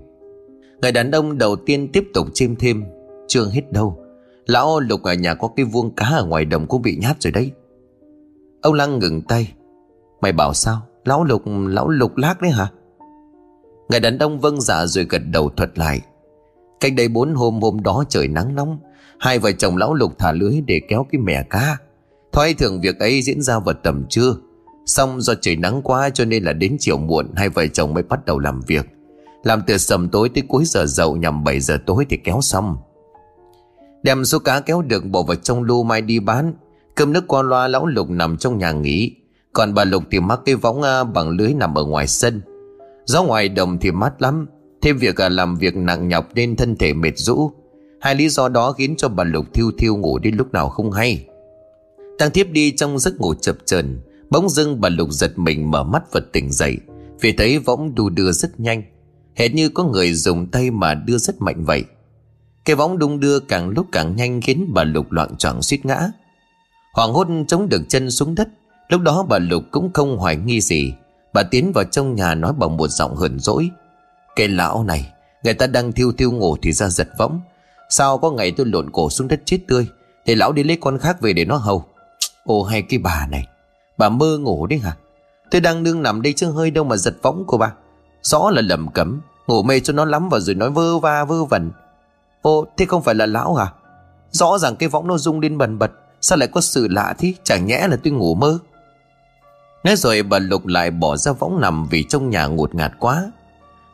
Người 0.83 0.93
đàn 0.93 1.11
ông 1.11 1.39
đầu 1.39 1.57
tiên 1.57 1.89
tiếp 1.93 2.05
tục 2.15 2.27
chêm 2.35 2.57
thêm, 2.57 2.85
Chưa 3.29 3.51
hết 3.51 3.73
đâu, 3.73 3.99
Lão 4.47 4.81
Lục 4.81 5.03
ở 5.03 5.15
nhà 5.15 5.35
có 5.35 5.49
cái 5.57 5.67
vuông 5.67 5.95
cá 5.95 6.07
ở 6.07 6.25
ngoài 6.25 6.45
đồng 6.45 6.67
cũng 6.67 6.83
bị 6.83 6.97
nhát 6.97 7.23
rồi 7.23 7.33
đấy. 7.33 7.51
Ông 8.63 8.75
Lăng 8.75 8.99
ngừng 8.99 9.23
tay, 9.23 9.53
Mày 10.21 10.33
bảo 10.33 10.55
sao? 10.55 10.81
Lão 11.05 11.25
Lục 11.25 11.43
Lão 11.47 11.89
Lục 11.89 12.17
lác 12.17 12.43
đấy 12.43 12.51
hả? 12.51 12.69
Người 13.89 14.01
đàn 14.01 14.19
ông 14.19 14.41
vâng 14.41 14.61
dạ 14.61 14.87
rồi 14.87 15.07
gật 15.09 15.23
đầu 15.33 15.51
thuật 15.57 15.79
lại 15.79 16.01
Cách 16.85 16.93
đây 16.97 17.09
bốn 17.09 17.35
hôm 17.35 17.61
hôm 17.61 17.83
đó 17.83 18.05
trời 18.09 18.29
nắng 18.29 18.55
nóng. 18.55 18.79
Hai 19.19 19.39
vợ 19.39 19.53
chồng 19.53 19.77
lão 19.77 19.95
lục 19.95 20.13
thả 20.19 20.33
lưới 20.33 20.61
để 20.67 20.81
kéo 20.89 21.07
cái 21.13 21.21
mẻ 21.21 21.43
cá. 21.43 21.77
Thoái 22.33 22.55
thường 22.55 22.81
việc 22.81 22.99
ấy 22.99 23.23
diễn 23.23 23.43
ra 23.43 23.59
vào 23.59 23.75
tầm 23.83 24.05
trưa. 24.09 24.37
Xong 24.87 25.21
do 25.21 25.35
trời 25.41 25.57
nắng 25.57 25.83
quá 25.83 26.11
cho 26.11 26.25
nên 26.25 26.45
là 26.45 26.53
đến 26.53 26.77
chiều 26.81 26.99
muộn, 26.99 27.27
Hai 27.37 27.49
vợ 27.49 27.67
chồng 27.67 27.95
mới 27.95 28.03
bắt 28.03 28.25
đầu 28.27 28.39
làm 28.39 28.61
việc. 28.67 28.87
Làm 29.43 29.63
từ 29.67 29.79
sầm 29.79 30.09
tối 30.09 30.29
tới 30.29 30.43
cuối 30.49 30.65
giờ 30.65 30.87
dậu 30.87 31.17
nhằm 31.17 31.45
7 31.45 31.61
giờ 31.61 31.79
tối 31.87 32.07
thì 32.09 32.17
kéo 32.17 32.41
xong. 32.43 32.77
Đem 34.03 34.25
số 34.25 34.39
cá 34.39 34.61
kéo 34.61 34.83
được, 34.83 35.05
bỏ 35.05 35.23
vào 35.23 35.37
trong 35.37 35.63
lu 35.63 35.83
mai 35.83 36.03
đi 36.03 36.21
bán. 36.21 36.55
Cơm 36.95 37.13
nước 37.13 37.25
qua 37.27 37.43
loa, 37.43 37.69
lão 37.69 37.87
lục 37.87 38.11
nằm 38.11 38.37
trong 38.37 38.59
nhà 38.59 38.73
nghỉ. 38.73 39.17
Còn 39.53 39.75
bà 39.75 39.85
lục 39.85 40.03
thì 40.11 40.21
mắc 40.21 40.41
cái 40.45 40.55
võng 40.55 40.83
à, 40.83 41.05
bằng 41.05 41.29
lưới 41.29 41.55
nằm 41.55 41.75
ở 41.79 41.85
ngoài 41.85 42.07
sân. 42.07 42.43
Gió 43.05 43.23
ngoài 43.23 43.49
đồng 43.49 43.79
thì 43.79 43.91
mát 43.91 44.23
lắm. 44.23 44.47
Thêm 44.85 44.99
việc 44.99 45.17
à, 45.17 45.29
làm 45.29 45.57
việc 45.57 45.77
nặng 45.77 46.09
nhọc 46.09 46.29
nên 46.35 46.57
thân 46.57 46.77
thể 46.77 46.93
mệt 46.93 47.19
rũ. 47.19 47.51
Hai 48.01 48.15
lý 48.15 48.29
do 48.29 48.49
đó 48.49 48.73
khiến 48.73 48.95
cho 48.97 49.09
bà 49.09 49.25
Lục 49.25 49.47
thiêu 49.55 49.71
thiêu 49.79 49.97
ngủ 49.97 50.19
đến 50.19 50.35
lúc 50.37 50.53
nào 50.53 50.69
không 50.69 50.91
hay. 50.91 51.27
Đang 52.19 52.31
tiếp 52.31 52.49
đi 52.51 52.71
trong 52.71 52.99
giấc 52.99 53.21
ngủ 53.21 53.35
chập 53.35 53.57
chờn, 53.65 54.01
Bỗng 54.31 54.49
dưng 54.49 54.81
bà 54.81 54.89
Lục 54.89 55.09
giật 55.11 55.39
mình 55.39 55.71
mở 55.71 55.85
mắt 55.85 56.03
và 56.13 56.21
tỉnh 56.33 56.53
dậy. 56.53 56.77
Vì 57.21 57.33
thấy 57.33 57.59
võng 57.59 57.95
đu 57.95 58.09
đưa 58.09 58.33
rất 58.33 58.61
nhanh, 58.61 58.83
Hệt 59.35 59.55
như 59.55 59.69
có 59.69 59.85
người 59.85 60.13
dùng 60.13 60.47
tay 60.47 60.71
mà 60.71 60.95
đưa 60.95 61.19
rất 61.19 61.41
mạnh 61.41 61.65
vậy. 61.65 61.85
Cái 62.65 62.77
võng 62.77 62.99
đung 62.99 63.21
đưa 63.21 63.41
càng 63.41 63.69
lúc 63.69 63.87
càng 63.93 64.17
nhanh 64.17 64.41
Khiến 64.41 64.71
bà 64.75 64.85
Lục 64.85 65.13
loạn 65.13 65.37
choạng 65.37 65.63
suýt 65.63 65.87
ngã. 65.87 66.11
Hoàng 66.95 67.13
hốt 67.13 67.27
chống 67.49 67.69
được 67.69 67.83
chân 67.89 68.11
xuống 68.11 68.35
đất, 68.35 68.49
Lúc 68.89 69.01
đó 69.01 69.27
bà 69.29 69.39
Lục 69.39 69.63
cũng 69.71 69.93
không 69.93 70.19
hoài 70.19 70.37
nghi 70.37 70.61
gì. 70.61 70.93
Bà 71.35 71.43
tiến 71.43 71.73
vào 71.73 71.85
trong 71.85 72.15
nhà 72.15 72.35
nói 72.35 72.53
bằng 72.59 72.77
một 72.77 72.89
giọng 72.89 73.17
hờn 73.17 73.39
dỗi. 73.39 73.71
Cái 74.37 74.49
lão 74.49 74.85
này, 74.85 75.15
Người 75.45 75.55
ta 75.55 75.67
đang 75.67 75.93
thiêu 75.93 76.13
thiêu 76.13 76.33
ngủ 76.33 76.57
thì 76.63 76.73
ra 76.73 76.89
giật 76.89 77.09
võng. 77.19 77.41
Sao 77.89 78.19
có 78.19 78.31
ngày 78.31 78.53
tôi 78.57 78.67
lộn 78.67 78.91
cổ 78.91 79.11
xuống 79.11 79.29
đất 79.29 79.41
chết 79.45 79.59
tươi? 79.69 79.87
Để 80.27 80.35
lão 80.35 80.53
đi 80.53 80.63
lấy 80.63 80.79
con 80.81 80.99
khác 80.99 81.21
về 81.21 81.33
để 81.33 81.45
nó 81.45 81.57
hầu. 81.57 81.85
Ô, 82.45 82.63
hay 82.63 82.83
cái 82.83 82.99
bà 82.99 83.27
này. 83.31 83.47
Bà 83.99 84.09
mơ 84.09 84.39
ngủ 84.39 84.67
đấy 84.67 84.79
hả? 84.79 84.97
Tôi 85.51 85.61
đang 85.61 85.83
nương 85.83 86.03
nằm 86.03 86.23
đây 86.23 86.33
chứ 86.33 86.51
hơi 86.51 86.71
đâu 86.71 86.85
mà 86.85 86.97
giật 86.97 87.15
võng 87.23 87.45
của 87.47 87.59
bà. 87.59 87.73
Rõ 88.23 88.51
là 88.51 88.63
lầm 88.63 88.89
cấm 88.89 89.21
Ngủ 89.47 89.63
mê 89.63 89.81
cho 89.81 89.93
nó 89.93 90.05
lắm 90.05 90.29
và 90.29 90.39
rồi 90.39 90.55
nói 90.55 90.71
vơ 90.71 90.99
va 90.99 91.25
vơ 91.25 91.45
vẩn. 91.45 91.71
Ô, 92.43 92.67
thế 92.77 92.87
không 92.87 93.03
phải 93.03 93.15
là 93.15 93.27
lão 93.27 93.55
hả? 93.55 93.73
Rõ 94.31 94.59
ràng 94.59 94.77
cái 94.77 94.89
võng 94.89 95.07
nó 95.07 95.19
rung 95.19 95.41
lên 95.41 95.59
bần 95.59 95.79
bật, 95.79 95.93
Sao 96.21 96.39
lại 96.39 96.49
có 96.49 96.61
sự 96.61 96.89
lạ 96.89 97.15
thế? 97.19 97.35
Chẳng 97.45 97.67
nhẽ 97.67 97.89
là 97.89 97.97
tôi 98.05 98.13
ngủ 98.13 98.35
mơ. 98.35 98.59
Nói 99.85 99.97
rồi 99.97 100.23
bà 100.23 100.39
Lục 100.39 100.67
lại 100.67 100.91
bỏ 100.91 101.17
ra 101.17 101.33
võng 101.33 101.61
nằm 101.61 101.87
Vì 101.91 102.05
trong 102.09 102.31
nhà 102.31 102.47
ngột 102.47 102.75
ngạt 102.75 102.93
quá. 102.99 103.31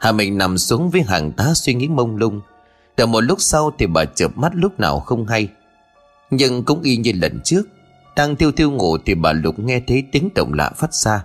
Hà 0.00 0.12
Minh 0.12 0.38
nằm 0.38 0.58
xuống 0.58 0.90
với 0.90 1.02
hàng 1.02 1.32
tá 1.32 1.54
suy 1.54 1.74
nghĩ 1.74 1.88
mông 1.88 2.16
lung. 2.16 2.40
Đợi 2.96 3.06
một 3.06 3.20
lúc 3.20 3.40
sau 3.40 3.72
thì 3.78 3.86
bà 3.86 4.04
chợp 4.04 4.38
mắt 4.38 4.52
lúc 4.54 4.80
nào 4.80 5.00
không 5.00 5.26
hay. 5.26 5.48
Nhưng 6.30 6.64
cũng 6.64 6.82
y 6.82 6.96
như 6.96 7.12
lần 7.12 7.40
trước, 7.44 7.62
Đang 8.16 8.36
tiêu 8.36 8.52
tiêu 8.52 8.70
ngủ 8.70 8.98
thì 9.06 9.14
bà 9.14 9.32
Lục 9.32 9.58
nghe 9.58 9.80
thấy 9.86 10.04
tiếng 10.12 10.28
động 10.34 10.52
lạ 10.54 10.70
phát 10.76 10.94
ra. 10.94 11.24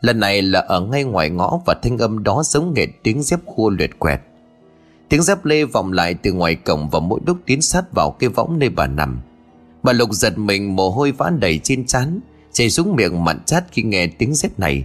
Lần 0.00 0.20
này 0.20 0.42
là 0.42 0.60
ở 0.60 0.80
ngay 0.80 1.04
ngoài 1.04 1.30
ngõ 1.30 1.60
và 1.66 1.74
thanh 1.82 1.98
âm 1.98 2.22
đó 2.22 2.42
giống 2.44 2.74
nghệt 2.74 2.88
tiếng 3.02 3.22
dép 3.22 3.40
khua 3.46 3.70
luyệt 3.70 3.90
quẹt. 3.98 4.20
Tiếng 5.08 5.22
dép 5.22 5.44
lê 5.44 5.64
vọng 5.64 5.92
lại 5.92 6.14
từ 6.14 6.32
ngoài 6.32 6.54
cổng 6.54 6.88
và 6.88 7.00
mỗi 7.00 7.20
lúc 7.26 7.38
tiến 7.46 7.62
sát 7.62 7.92
vào 7.92 8.10
cái 8.10 8.28
võng 8.28 8.58
nơi 8.58 8.68
bà 8.68 8.86
nằm. 8.86 9.20
Bà 9.82 9.92
Lục 9.92 10.12
giật 10.12 10.38
mình, 10.38 10.76
mồ 10.76 10.90
hôi 10.90 11.12
vã 11.12 11.30
đầy 11.38 11.60
trên 11.64 11.86
trán, 11.86 12.20
Chảy 12.52 12.70
xuống 12.70 12.96
miệng 12.96 13.24
mặn 13.24 13.44
chát 13.44 13.64
khi 13.72 13.82
nghe 13.82 14.06
tiếng 14.06 14.34
dép 14.34 14.58
này. 14.58 14.84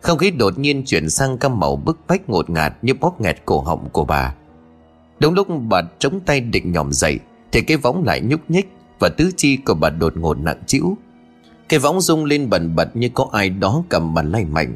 Không 0.00 0.18
khí 0.18 0.30
đột 0.30 0.58
nhiên 0.58 0.82
chuyển 0.86 1.10
sang 1.10 1.38
cam 1.38 1.60
màu 1.60 1.76
bức 1.76 1.98
bách 2.08 2.28
ngột 2.28 2.50
ngạt 2.50 2.74
như 2.82 2.94
bóp 2.94 3.20
nghẹt 3.20 3.36
cổ 3.44 3.60
họng 3.60 3.88
của 3.92 4.04
bà. 4.04 4.34
Đúng 5.20 5.34
lúc 5.34 5.48
bà 5.68 5.82
chống 5.98 6.20
tay 6.20 6.40
định 6.40 6.72
nhòm 6.72 6.92
dậy, 6.92 7.18
Thì 7.52 7.60
cái 7.60 7.76
võng 7.76 8.04
lại 8.04 8.20
nhúc 8.20 8.40
nhích 8.48 8.72
Và 8.98 9.08
tứ 9.08 9.30
chi 9.36 9.56
của 9.56 9.74
bà 9.74 9.90
đột 9.90 10.16
ngột 10.16 10.38
nặng 10.38 10.62
trĩu. 10.66 10.96
Cái 11.68 11.78
võng 11.78 12.00
rung 12.00 12.24
lên 12.24 12.50
bần 12.50 12.74
bật 12.76 12.96
như 12.96 13.08
có 13.14 13.28
ai 13.32 13.50
đó 13.50 13.82
cầm 13.88 14.14
bàn 14.14 14.32
lay 14.32 14.44
mạnh. 14.44 14.74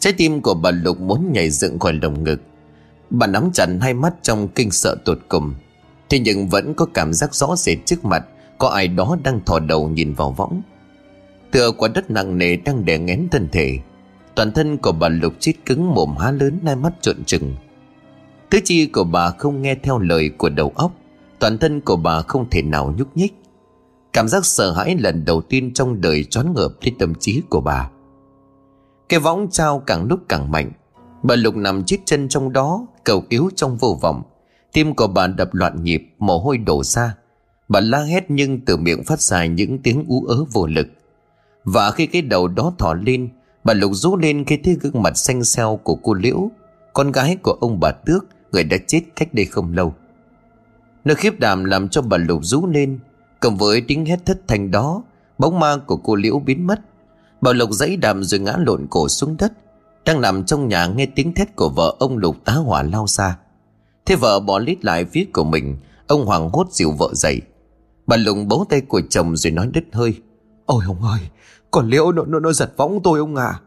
Trái 0.00 0.12
tim 0.12 0.40
của 0.40 0.54
bà 0.54 0.70
Lục 0.70 1.00
muốn 1.00 1.32
nhảy 1.32 1.50
dựng 1.50 1.78
khỏi 1.78 1.92
lồng 2.02 2.24
ngực. 2.24 2.40
Bà 3.10 3.26
nắm 3.26 3.50
chặt 3.54 3.66
hai 3.80 3.94
mắt 3.94 4.14
trong 4.22 4.48
kinh 4.48 4.70
sợ 4.70 4.96
tột 5.04 5.18
cùng. 5.28 5.54
Thế 6.08 6.18
nhưng 6.18 6.48
vẫn 6.48 6.74
có 6.74 6.86
cảm 6.94 7.12
giác 7.12 7.34
rõ 7.34 7.56
rệt 7.56 7.78
trước 7.84 8.04
mặt, 8.04 8.24
Có 8.58 8.68
ai 8.68 8.88
đó 8.88 9.16
đang 9.24 9.44
thò 9.44 9.58
đầu 9.58 9.88
nhìn 9.88 10.12
vào 10.12 10.30
võng. 10.32 10.62
Tựa 11.50 11.70
quả 11.70 11.88
đất 11.88 12.10
nặng 12.10 12.38
nề 12.38 12.56
đang 12.56 12.84
đè 12.84 12.98
ngén 12.98 13.28
thân 13.30 13.48
thể. 13.52 13.78
Toàn 14.38 14.52
thân 14.52 14.78
của 14.78 14.92
bà 14.92 15.08
Lục 15.08 15.32
chít 15.38 15.56
cứng 15.66 15.94
mồm 15.94 16.16
há 16.16 16.30
lớn, 16.30 16.58
hai 16.66 16.76
mắt 16.76 16.92
trợn 17.00 17.24
trừng. 17.24 17.54
Tứ 18.50 18.58
chi 18.64 18.86
của 18.86 19.04
bà 19.04 19.30
không 19.30 19.62
nghe 19.62 19.74
theo 19.74 19.98
lời 19.98 20.30
của 20.38 20.48
đầu 20.48 20.72
óc, 20.74 20.92
Toàn 21.38 21.58
thân 21.58 21.80
của 21.80 21.96
bà 21.96 22.22
không 22.22 22.50
thể 22.50 22.62
nào 22.62 22.94
nhúc 22.98 23.16
nhích. 23.16 23.34
Cảm 24.12 24.28
giác 24.28 24.46
sợ 24.46 24.72
hãi 24.72 24.96
lần 24.98 25.24
đầu 25.24 25.40
tiên 25.40 25.74
trong 25.74 26.00
đời 26.00 26.24
choáng 26.24 26.52
ngợp 26.54 26.72
lên 26.80 26.94
tâm 26.98 27.14
trí 27.14 27.42
của 27.50 27.60
bà. 27.60 27.90
Cái 29.08 29.20
võng 29.20 29.50
trao 29.50 29.82
càng 29.86 30.04
lúc 30.04 30.20
càng 30.28 30.50
mạnh, 30.50 30.72
Bà 31.22 31.34
Lục 31.34 31.56
nằm 31.56 31.84
chết 31.84 31.98
chân 32.04 32.28
trong 32.28 32.52
đó, 32.52 32.86
Cầu 33.04 33.20
cứu 33.20 33.50
trong 33.56 33.76
vô 33.76 33.98
vọng. 34.02 34.22
Tim 34.72 34.94
của 34.94 35.06
bà 35.06 35.26
đập 35.26 35.54
loạn 35.54 35.82
nhịp, 35.82 36.08
Mồ 36.18 36.38
hôi 36.38 36.58
đổ 36.58 36.84
ra. 36.84 37.14
Bà 37.68 37.80
la 37.80 38.02
hét 38.02 38.24
nhưng 38.28 38.60
từ 38.60 38.76
miệng 38.76 39.04
phát 39.04 39.20
ra 39.20 39.46
những 39.46 39.78
tiếng 39.78 40.04
ú 40.08 40.24
ớ 40.24 40.44
vô 40.52 40.66
lực. 40.66 40.86
Và 41.64 41.90
khi 41.90 42.06
cái 42.06 42.22
đầu 42.22 42.48
đó 42.48 42.72
thỏ 42.78 42.94
lên 42.94 43.28
Bà 43.68 43.74
Lục 43.74 43.92
rú 43.94 44.16
lên 44.16 44.44
khi 44.44 44.56
thấy 44.56 44.76
gương 44.80 45.02
mặt 45.02 45.16
xanh 45.16 45.44
xao 45.44 45.76
của 45.76 45.94
cô 45.94 46.14
Liễu, 46.14 46.50
Con 46.92 47.12
gái 47.12 47.36
của 47.42 47.56
ông 47.60 47.80
bà 47.80 47.90
Tước, 47.90 48.24
Người 48.52 48.64
đã 48.64 48.76
chết 48.86 49.00
cách 49.16 49.34
đây 49.34 49.44
không 49.44 49.72
lâu. 49.72 49.94
Nơi 51.04 51.14
khiếp 51.14 51.40
đảm 51.40 51.64
làm 51.64 51.88
cho 51.88 52.02
bà 52.02 52.16
Lục 52.16 52.40
rú 52.42 52.66
lên, 52.66 52.98
Cộng 53.40 53.56
với 53.56 53.80
tiếng 53.80 54.04
hét 54.04 54.26
thất 54.26 54.40
thanh 54.48 54.70
đó, 54.70 55.02
Bóng 55.38 55.60
ma 55.60 55.76
của 55.86 55.96
cô 55.96 56.14
Liễu 56.14 56.38
biến 56.38 56.66
mất. 56.66 56.80
Bà 57.40 57.52
Lục 57.52 57.70
dãy 57.72 57.96
đàm 57.96 58.24
rồi 58.24 58.40
ngã 58.40 58.56
lộn 58.58 58.86
cổ 58.90 59.08
xuống 59.08 59.36
đất, 59.38 59.52
Đang 60.04 60.20
nằm 60.20 60.44
trong 60.44 60.68
nhà 60.68 60.86
nghe 60.86 61.06
tiếng 61.06 61.34
thét 61.34 61.56
của 61.56 61.68
vợ 61.68 61.96
ông 61.98 62.18
Lục 62.18 62.36
tá 62.44 62.52
hỏa 62.52 62.82
lao 62.82 63.06
ra. 63.06 63.38
Thế 64.06 64.16
vợ 64.16 64.40
bỏ 64.40 64.58
lít 64.58 64.84
lại 64.84 65.04
phía 65.04 65.24
của 65.32 65.44
mình, 65.44 65.76
Ông 66.06 66.26
Hoàng 66.26 66.50
hốt 66.52 66.66
dịu 66.70 66.92
vợ 66.92 67.10
dậy. 67.12 67.40
Bà 68.06 68.16
Lục 68.16 68.38
bấu 68.46 68.66
tay 68.68 68.80
của 68.80 69.00
chồng 69.10 69.36
rồi 69.36 69.50
nói 69.50 69.70
đứt 69.72 69.84
hơi. 69.92 70.14
Ôi 70.66 70.84
ông 70.86 71.02
ơi 71.02 71.20
còn 71.70 71.88
Liễu 71.88 72.12
nó, 72.12 72.24
nó, 72.24 72.40
nó 72.40 72.52
giật 72.52 72.76
võng 72.76 73.00
tôi 73.02 73.18
ông 73.18 73.36
à 73.36 73.60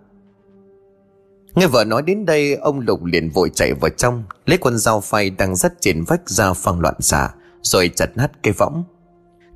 Nghe 1.56 1.68
vợ 1.68 1.86
nói 1.86 2.02
đến 2.02 2.26
đây 2.26 2.56
Ông 2.56 2.80
Lục 2.80 3.06
liền 3.06 3.30
vội 3.30 3.50
chạy 3.54 3.74
vào 3.74 3.90
trong 3.90 4.24
Lấy 4.46 4.58
con 4.58 4.78
dao 4.78 5.02
phay 5.02 5.30
đang 5.30 5.56
dắt 5.56 5.74
trên 5.80 6.04
vách 6.04 6.30
ra 6.30 6.54
phăng 6.54 6.80
loạn 6.80 6.96
xạ 7.00 7.30
Rồi 7.62 7.92
chặt 7.96 8.18
nát 8.18 8.32
cây 8.44 8.54
võng. 8.54 8.84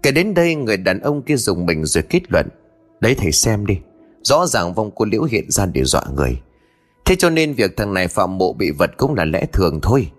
Kể 0.03 0.11
đến 0.11 0.33
đây 0.33 0.55
người 0.55 0.77
đàn 0.77 0.99
ông 0.99 1.21
kia 1.21 1.35
dùng 1.35 1.65
mình 1.65 1.85
rồi 1.85 2.03
kết 2.09 2.21
luận 2.29 2.47
Đấy 2.99 3.15
thầy 3.15 3.31
xem 3.31 3.65
đi 3.65 3.79
Rõ 4.23 4.47
ràng 4.47 4.73
vong 4.73 4.91
cô 4.95 5.05
Liễu 5.05 5.23
hiện 5.23 5.51
ra 5.51 5.65
để 5.65 5.83
dọa 5.83 6.03
người. 6.15 6.41
Thế 7.05 7.15
cho 7.15 7.29
nên 7.29 7.53
việc 7.53 7.77
thằng 7.77 7.93
này 7.93 8.07
phạm 8.07 8.37
mộ 8.37 8.53
bị 8.53 8.71
vật 8.71 8.91
cũng 8.97 9.15
là 9.15 9.25
lẽ 9.25 9.45
thường 9.53 9.79
thôi. 9.81 10.11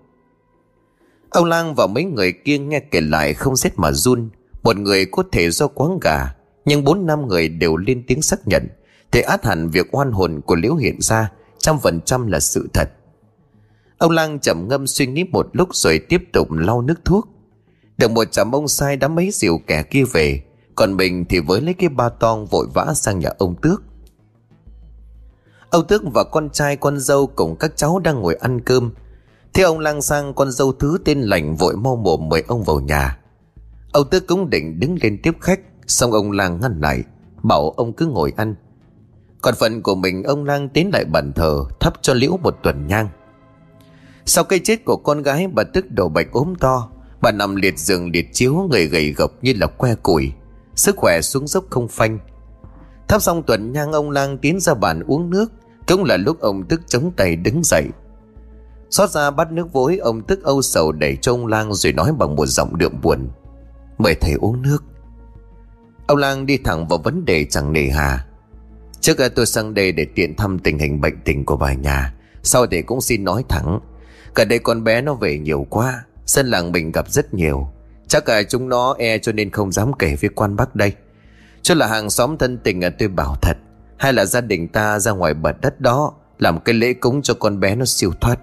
Ông 1.31 1.45
Lang 1.45 1.74
và 1.74 1.87
mấy 1.87 2.05
người 2.05 2.33
kia 2.33 2.59
nghe 2.59 2.81
kể 2.81 3.01
lại 3.01 3.35
không 3.35 3.57
rét 3.57 3.72
mà 3.77 3.93
run 3.93 4.29
Một 4.62 4.77
người 4.77 5.07
có 5.07 5.22
thể 5.33 5.51
do 5.51 5.66
quáng 5.66 5.99
gà 6.01 6.35
nhưng 6.67 6.85
bốn 6.85 7.07
năm 7.07 7.29
người 7.29 7.49
đều 7.49 7.77
lên 7.77 8.05
tiếng 8.07 8.23
xác 8.23 8.49
nhận. 8.49 8.69
Thì 9.12 9.21
át 9.21 9.45
hẳn 9.45 9.71
việc 9.71 9.95
oan 9.95 10.12
hồn 10.12 10.41
của 10.47 10.55
Liễu 10.57 10.75
hiện 10.75 11.01
ra, 11.01 11.31
Trăm 11.59 11.79
phần 11.79 12.01
trăm 12.01 12.27
là 12.27 12.41
sự 12.41 12.69
thật. 12.73 12.91
Ông 13.99 14.11
Lang 14.11 14.39
chậm 14.39 14.69
ngâm 14.69 14.87
suy 14.87 15.07
nghĩ 15.07 15.25
một 15.25 15.49
lúc 15.53 15.69
rồi 15.73 16.01
tiếp 16.09 16.23
tục 16.33 16.53
lau 16.53 16.83
nước 16.83 17.05
thuốc. 17.05 17.29
Được 17.99 18.11
một 18.11 18.25
chạm 18.33 18.55
ông 18.55 18.69
sai 18.69 18.97
đã 18.97 19.09
mấy 19.09 19.31
rượu 19.31 19.61
kẻ 19.67 19.83
kia 19.83 20.05
về, 20.12 20.43
Còn 20.75 20.97
mình 20.97 21.25
thì 21.29 21.39
với 21.39 21.61
lấy 21.61 21.75
cái 21.75 21.89
ba 21.89 22.09
tong 22.09 22.47
vội 22.47 22.67
vã 22.75 22.95
sang 22.95 23.19
nhà 23.19 23.31
ông 23.39 23.55
Tước. 23.62 23.83
Ông 25.71 25.87
Tước 25.87 26.03
và 26.14 26.25
con 26.25 26.51
trai, 26.51 26.77
con 26.77 26.99
dâu 26.99 27.27
cùng 27.27 27.57
các 27.57 27.77
cháu 27.77 27.99
đang 27.99 28.21
ngồi 28.21 28.35
ăn 28.35 28.61
cơm. 28.61 28.91
Thế 29.55 29.62
ông 29.62 29.79
lang 29.79 30.03
sang 30.03 30.35
con 30.35 30.53
dâu 30.53 30.73
thứ 30.73 30.99
tên 31.05 31.21
lành 31.21 31.57
vội 31.57 31.77
mau 31.77 31.97
mồm 31.97 32.29
mời 32.29 32.45
ông 32.49 32.64
vào 32.64 32.81
nhà. 32.81 33.19
Ông 33.93 34.11
Tước 34.11 34.27
cũng 34.27 34.51
định 34.51 34.81
đứng 34.81 34.97
lên 35.03 35.19
tiếp 35.23 35.33
khách. 35.41 35.61
Xong 35.87 36.12
ông 36.12 36.32
lang 36.32 36.61
ngăn 36.61 36.80
lại, 36.80 37.03
Bảo 37.43 37.70
ông 37.70 37.93
cứ 37.93 38.07
ngồi 38.07 38.32
ăn. 38.37 38.55
Còn 39.43 39.55
phần 39.55 39.82
của 39.82 39.95
mình, 39.95 40.22
ông 40.22 40.45
lang 40.45 40.68
tiến 40.68 40.91
lại 40.93 41.05
bàn 41.05 41.32
thờ, 41.32 41.64
Thắp 41.80 41.95
cho 42.03 42.14
liễu 42.14 42.37
một 42.43 42.57
tuần 42.62 42.87
nhang. 42.87 43.09
Sau 44.24 44.45
cái 44.45 44.59
chết 44.64 44.84
của 44.84 44.97
con 44.97 45.22
gái, 45.22 45.49
bà 45.53 45.62
Tức 45.62 45.91
đổ 45.91 46.09
bạch 46.09 46.32
ốm 46.32 46.55
to. 46.61 46.89
Bà 47.20 47.32
nằm 47.32 47.57
liệt 47.57 47.78
giường, 47.78 48.11
liệt 48.11 48.28
chiếu, 48.32 48.68
người 48.70 48.87
gầy 48.87 49.12
gộc 49.12 49.32
như 49.43 49.55
là 49.57 49.66
que 49.66 49.95
củi. 49.95 50.32
Sức 50.74 50.97
khỏe 50.97 51.20
xuống 51.20 51.47
dốc 51.47 51.64
không 51.70 51.89
phanh. 51.89 52.18
Thắp 53.09 53.22
xong 53.22 53.43
tuần 53.43 53.72
nhang, 53.72 53.93
ông 53.93 54.11
lang 54.11 54.39
tiến 54.39 54.61
ra 54.61 54.74
bàn 54.74 55.03
uống 55.07 55.30
nước. 55.30 55.53
Cũng 55.89 56.05
là 56.05 56.16
lúc 56.16 56.41
ông 56.41 56.64
tức 56.68 56.80
chống 56.87 57.11
tay 57.16 57.37
đứng 57.37 57.64
dậy. 57.64 57.84
Xót 58.91 59.11
ra 59.11 59.30
bắt 59.30 59.53
nước 59.53 59.72
vối, 59.72 59.97
Ông 59.97 60.22
tức 60.22 60.45
âu 60.45 60.62
sầu 60.62 60.93
đẩy 60.93 61.16
cho 61.22 61.32
ông 61.32 61.47
lang 61.47 61.74
Rồi 61.74 61.93
nói 61.93 62.12
bằng 62.18 62.37
một 62.37 62.47
giọng 62.47 62.78
đượm 62.78 63.01
buồn. 63.03 63.28
Mời 63.99 64.14
thầy 64.14 64.32
uống 64.32 64.62
nước. 64.62 64.84
Ông 66.07 66.19
lang 66.19 66.47
đi 66.47 66.57
thẳng 66.57 66.89
vào 66.89 66.99
vấn 66.99 67.25
đề 67.25 67.45
chẳng 67.45 67.73
nề 67.73 67.89
hà. 67.89 68.27
Trước 69.01 69.17
tôi 69.35 69.47
sang 69.47 69.75
đây 69.75 69.93
để 69.93 70.07
tiện 70.15 70.37
thăm 70.37 70.59
tình 70.59 70.79
hình 70.79 71.01
bệnh 71.01 71.21
tình 71.25 71.45
của 71.45 71.57
bà 71.57 71.73
nhà, 71.73 72.15
Sau 72.43 72.67
để 72.67 72.83
cũng 72.83 73.01
xin 73.01 73.25
nói 73.25 73.45
thẳng. 73.49 73.81
Cả 74.35 74.45
đây 74.45 74.59
con 74.59 74.85
bé 74.85 75.01
nó 75.01 75.15
về 75.15 75.39
nhiều 75.39 75.67
quá, 75.71 76.05
Dân 76.27 76.47
làng 76.47 76.73
mình 76.73 76.93
gặp 76.93 77.11
rất 77.11 77.35
nhiều. 77.35 77.69
Chắc 78.09 78.25
cả 78.25 78.43
chúng 78.43 78.69
nó 78.69 78.95
e 78.99 79.19
cho 79.19 79.33
nên 79.33 79.51
không 79.51 79.73
dám 79.73 79.93
kể 79.99 80.17
với 80.21 80.31
quan 80.35 80.57
bác 80.57 80.75
đây. 80.75 80.93
Chứ 81.63 81.75
là 81.75 81.87
hàng 81.87 82.11
xóm 82.11 82.39
thân 82.39 82.59
tình 82.59 82.85
à 82.85 82.91
tôi 82.99 83.09
bảo 83.09 83.37
thật, 83.43 83.57
Hay 83.97 84.13
là 84.13 84.25
gia 84.25 84.41
đình 84.41 84.69
ta 84.69 84.99
ra 84.99 85.13
ngoài 85.13 85.35
bật 85.35 85.61
đất 85.61 85.81
đó, 85.81 86.13
Làm 86.39 86.61
cái 86.61 86.75
lễ 86.75 86.93
cúng 86.93 87.23
cho 87.23 87.35
con 87.35 87.61
bé 87.61 87.75
nó 87.75 87.85
siêu 87.85 88.13
thoát. 88.21 88.39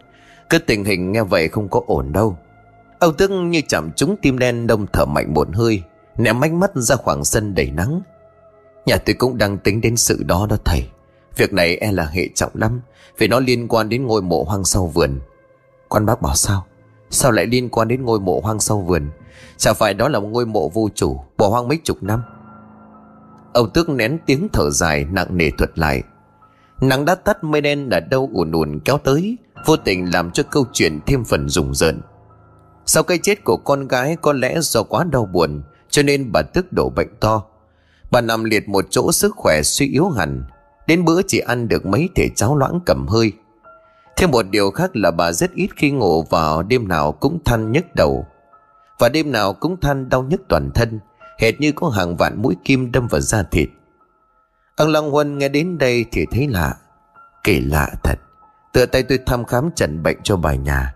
Cứ 0.49 0.59
tình 0.59 0.85
hình 0.85 1.11
nghe 1.11 1.23
vậy 1.23 1.47
không 1.47 1.69
có 1.69 1.81
ổn 1.87 2.11
đâu. 2.11 2.37
Âu 2.99 3.11
tức 3.11 3.31
như 3.31 3.61
chạm 3.67 3.91
trúng 3.95 4.15
tim 4.21 4.39
đen, 4.39 4.67
đông 4.67 4.85
thở 4.93 5.05
mạnh 5.05 5.33
một 5.33 5.47
hơi. 5.53 5.83
Ném 6.17 6.43
ánh 6.43 6.59
mắt 6.59 6.71
ra 6.75 6.95
khoảng 6.95 7.25
sân 7.25 7.55
đầy 7.55 7.71
nắng. 7.71 8.01
Nhà 8.85 8.97
tôi 8.97 9.15
cũng 9.15 9.37
đang 9.37 9.57
tính 9.57 9.81
đến 9.81 9.97
sự 9.97 10.23
đó 10.23 10.47
đó, 10.49 10.57
thầy. 10.65 10.89
Việc 11.37 11.53
này 11.53 11.77
e 11.77 11.91
là 11.91 12.05
hệ 12.05 12.29
trọng 12.35 12.51
lắm, 12.53 12.81
Vì 13.17 13.27
nó 13.27 13.39
liên 13.39 13.67
quan 13.67 13.89
đến 13.89 14.07
ngôi 14.07 14.21
mộ 14.21 14.43
hoang 14.43 14.65
sau 14.65 14.87
vườn. 14.87 15.19
Quan 15.89 16.05
bác 16.05 16.21
bảo 16.21 16.35
sao? 16.35 16.65
Sao 17.09 17.31
lại 17.31 17.45
liên 17.45 17.69
quan 17.69 17.87
đến 17.87 18.05
ngôi 18.05 18.19
mộ 18.19 18.39
hoang 18.43 18.59
sau 18.59 18.79
vườn? 18.79 19.09
Chả 19.57 19.73
phải 19.73 19.93
đó 19.93 20.07
là 20.07 20.19
một 20.19 20.27
ngôi 20.27 20.45
mộ 20.45 20.69
vô 20.69 20.89
chủ, 20.95 21.23
Bỏ 21.37 21.49
hoang 21.49 21.67
mấy 21.67 21.79
chục 21.83 22.03
năm. 22.03 22.23
Ông 23.53 23.69
Tước 23.73 23.89
nén 23.89 24.17
tiếng 24.25 24.47
thở 24.53 24.69
dài, 24.69 25.05
nặng 25.11 25.37
nề 25.37 25.49
thuật 25.57 25.79
lại. 25.79 26.03
Nắng 26.81 27.05
đã 27.05 27.15
tắt, 27.15 27.43
mây 27.43 27.61
đen 27.61 27.89
là 27.91 27.99
đâu 27.99 28.29
ùn 28.33 28.51
ùn 28.51 28.79
kéo 28.85 28.97
tới, 28.97 29.37
Vô 29.65 29.77
tình 29.77 30.13
làm 30.13 30.31
cho 30.31 30.43
câu 30.43 30.65
chuyện 30.73 30.99
thêm 31.05 31.23
phần 31.23 31.49
rùng 31.49 31.73
rợn. 31.73 32.01
Sau 32.85 33.03
cái 33.03 33.19
chết 33.23 33.43
của 33.43 33.57
con 33.57 33.87
gái, 33.87 34.17
có 34.21 34.33
lẽ 34.33 34.59
do 34.61 34.83
quá 34.83 35.03
đau 35.03 35.25
buồn 35.25 35.61
cho 35.93 36.03
nên 36.03 36.31
bà 36.31 36.41
tức 36.41 36.73
đổ 36.73 36.89
bệnh 36.89 37.15
to 37.19 37.43
Bà 38.11 38.21
nằm 38.21 38.43
liệt 38.43 38.69
một 38.69 38.85
chỗ 38.89 39.11
sức 39.11 39.33
khỏe 39.35 39.61
suy 39.63 39.87
yếu 39.87 40.09
hẳn 40.09 40.43
Đến 40.87 41.05
bữa 41.05 41.21
chỉ 41.27 41.39
ăn 41.39 41.67
được 41.67 41.85
mấy 41.85 42.09
thể 42.15 42.29
cháo 42.35 42.57
loãng 42.57 42.79
cầm 42.85 43.07
hơi 43.07 43.31
Thêm 44.17 44.31
một 44.31 44.45
điều 44.49 44.71
khác 44.71 44.95
là 44.95 45.11
bà 45.11 45.31
rất 45.31 45.53
ít 45.53 45.69
khi 45.75 45.91
ngủ 45.91 46.23
vào 46.23 46.63
đêm 46.63 46.87
nào 46.87 47.11
cũng 47.11 47.39
than 47.45 47.71
nhức 47.71 47.95
đầu 47.95 48.25
Và 48.99 49.09
đêm 49.09 49.31
nào 49.31 49.53
cũng 49.53 49.79
than 49.79 50.09
đau 50.09 50.23
nhức 50.23 50.41
toàn 50.49 50.71
thân 50.75 50.99
hệt 51.43 51.61
như 51.61 51.71
có 51.71 51.89
hàng 51.89 52.17
vạn 52.17 52.41
mũi 52.41 52.55
kim 52.63 52.91
đâm 52.91 53.07
vào 53.07 53.21
da 53.21 53.43
thịt. 53.43 53.69
Ông 54.75 54.89
Long 54.89 55.11
Huân 55.11 55.37
nghe 55.37 55.49
đến 55.49 55.77
đây 55.77 56.05
thì 56.11 56.25
thấy 56.31 56.47
lạ. 56.47 56.75
Kỳ 57.43 57.59
lạ 57.59 57.89
thật. 58.03 58.19
Tựa 58.73 58.85
tay 58.85 59.03
tôi 59.03 59.19
thăm 59.25 59.45
khám 59.45 59.69
trần 59.75 60.03
bệnh 60.03 60.17
cho 60.23 60.37
bà 60.37 60.55
nhà. 60.55 60.95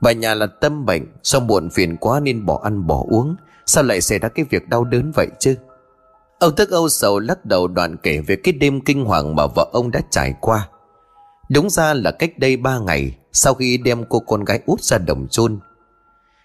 Bà 0.00 0.12
nhà 0.12 0.34
là 0.34 0.46
tâm 0.46 0.86
bệnh, 0.86 1.06
xong 1.22 1.46
buồn 1.46 1.70
phiền 1.70 1.96
quá 1.96 2.20
nên 2.20 2.46
bỏ 2.46 2.60
ăn 2.64 2.86
bỏ 2.86 3.04
uống. 3.08 3.36
Sao 3.66 3.84
lại 3.84 4.00
xảy 4.00 4.18
ra 4.18 4.28
cái 4.28 4.44
việc 4.50 4.68
đau 4.68 4.84
đớn 4.84 5.12
vậy 5.14 5.28
chứ? 5.40 5.54
Ông 6.38 6.56
tức 6.56 6.70
âu 6.70 6.88
sầu 6.88 7.18
lắc 7.18 7.44
đầu 7.44 7.68
đoạn 7.68 7.96
kể 8.02 8.20
về 8.20 8.36
cái 8.36 8.52
đêm 8.52 8.80
kinh 8.80 9.04
hoàng 9.04 9.36
mà 9.36 9.46
vợ 9.46 9.70
ông 9.72 9.90
đã 9.90 10.00
trải 10.10 10.34
qua. 10.40 10.68
Đúng 11.50 11.70
ra 11.70 11.94
là 11.94 12.10
cách 12.10 12.38
đây 12.38 12.56
ba 12.56 12.78
ngày, 12.78 13.16
sau 13.32 13.54
khi 13.54 13.76
đem 13.78 14.04
cô 14.08 14.20
con 14.20 14.44
gái 14.44 14.60
út 14.66 14.80
ra 14.80 14.98
đồng 14.98 15.28
chôn. 15.28 15.58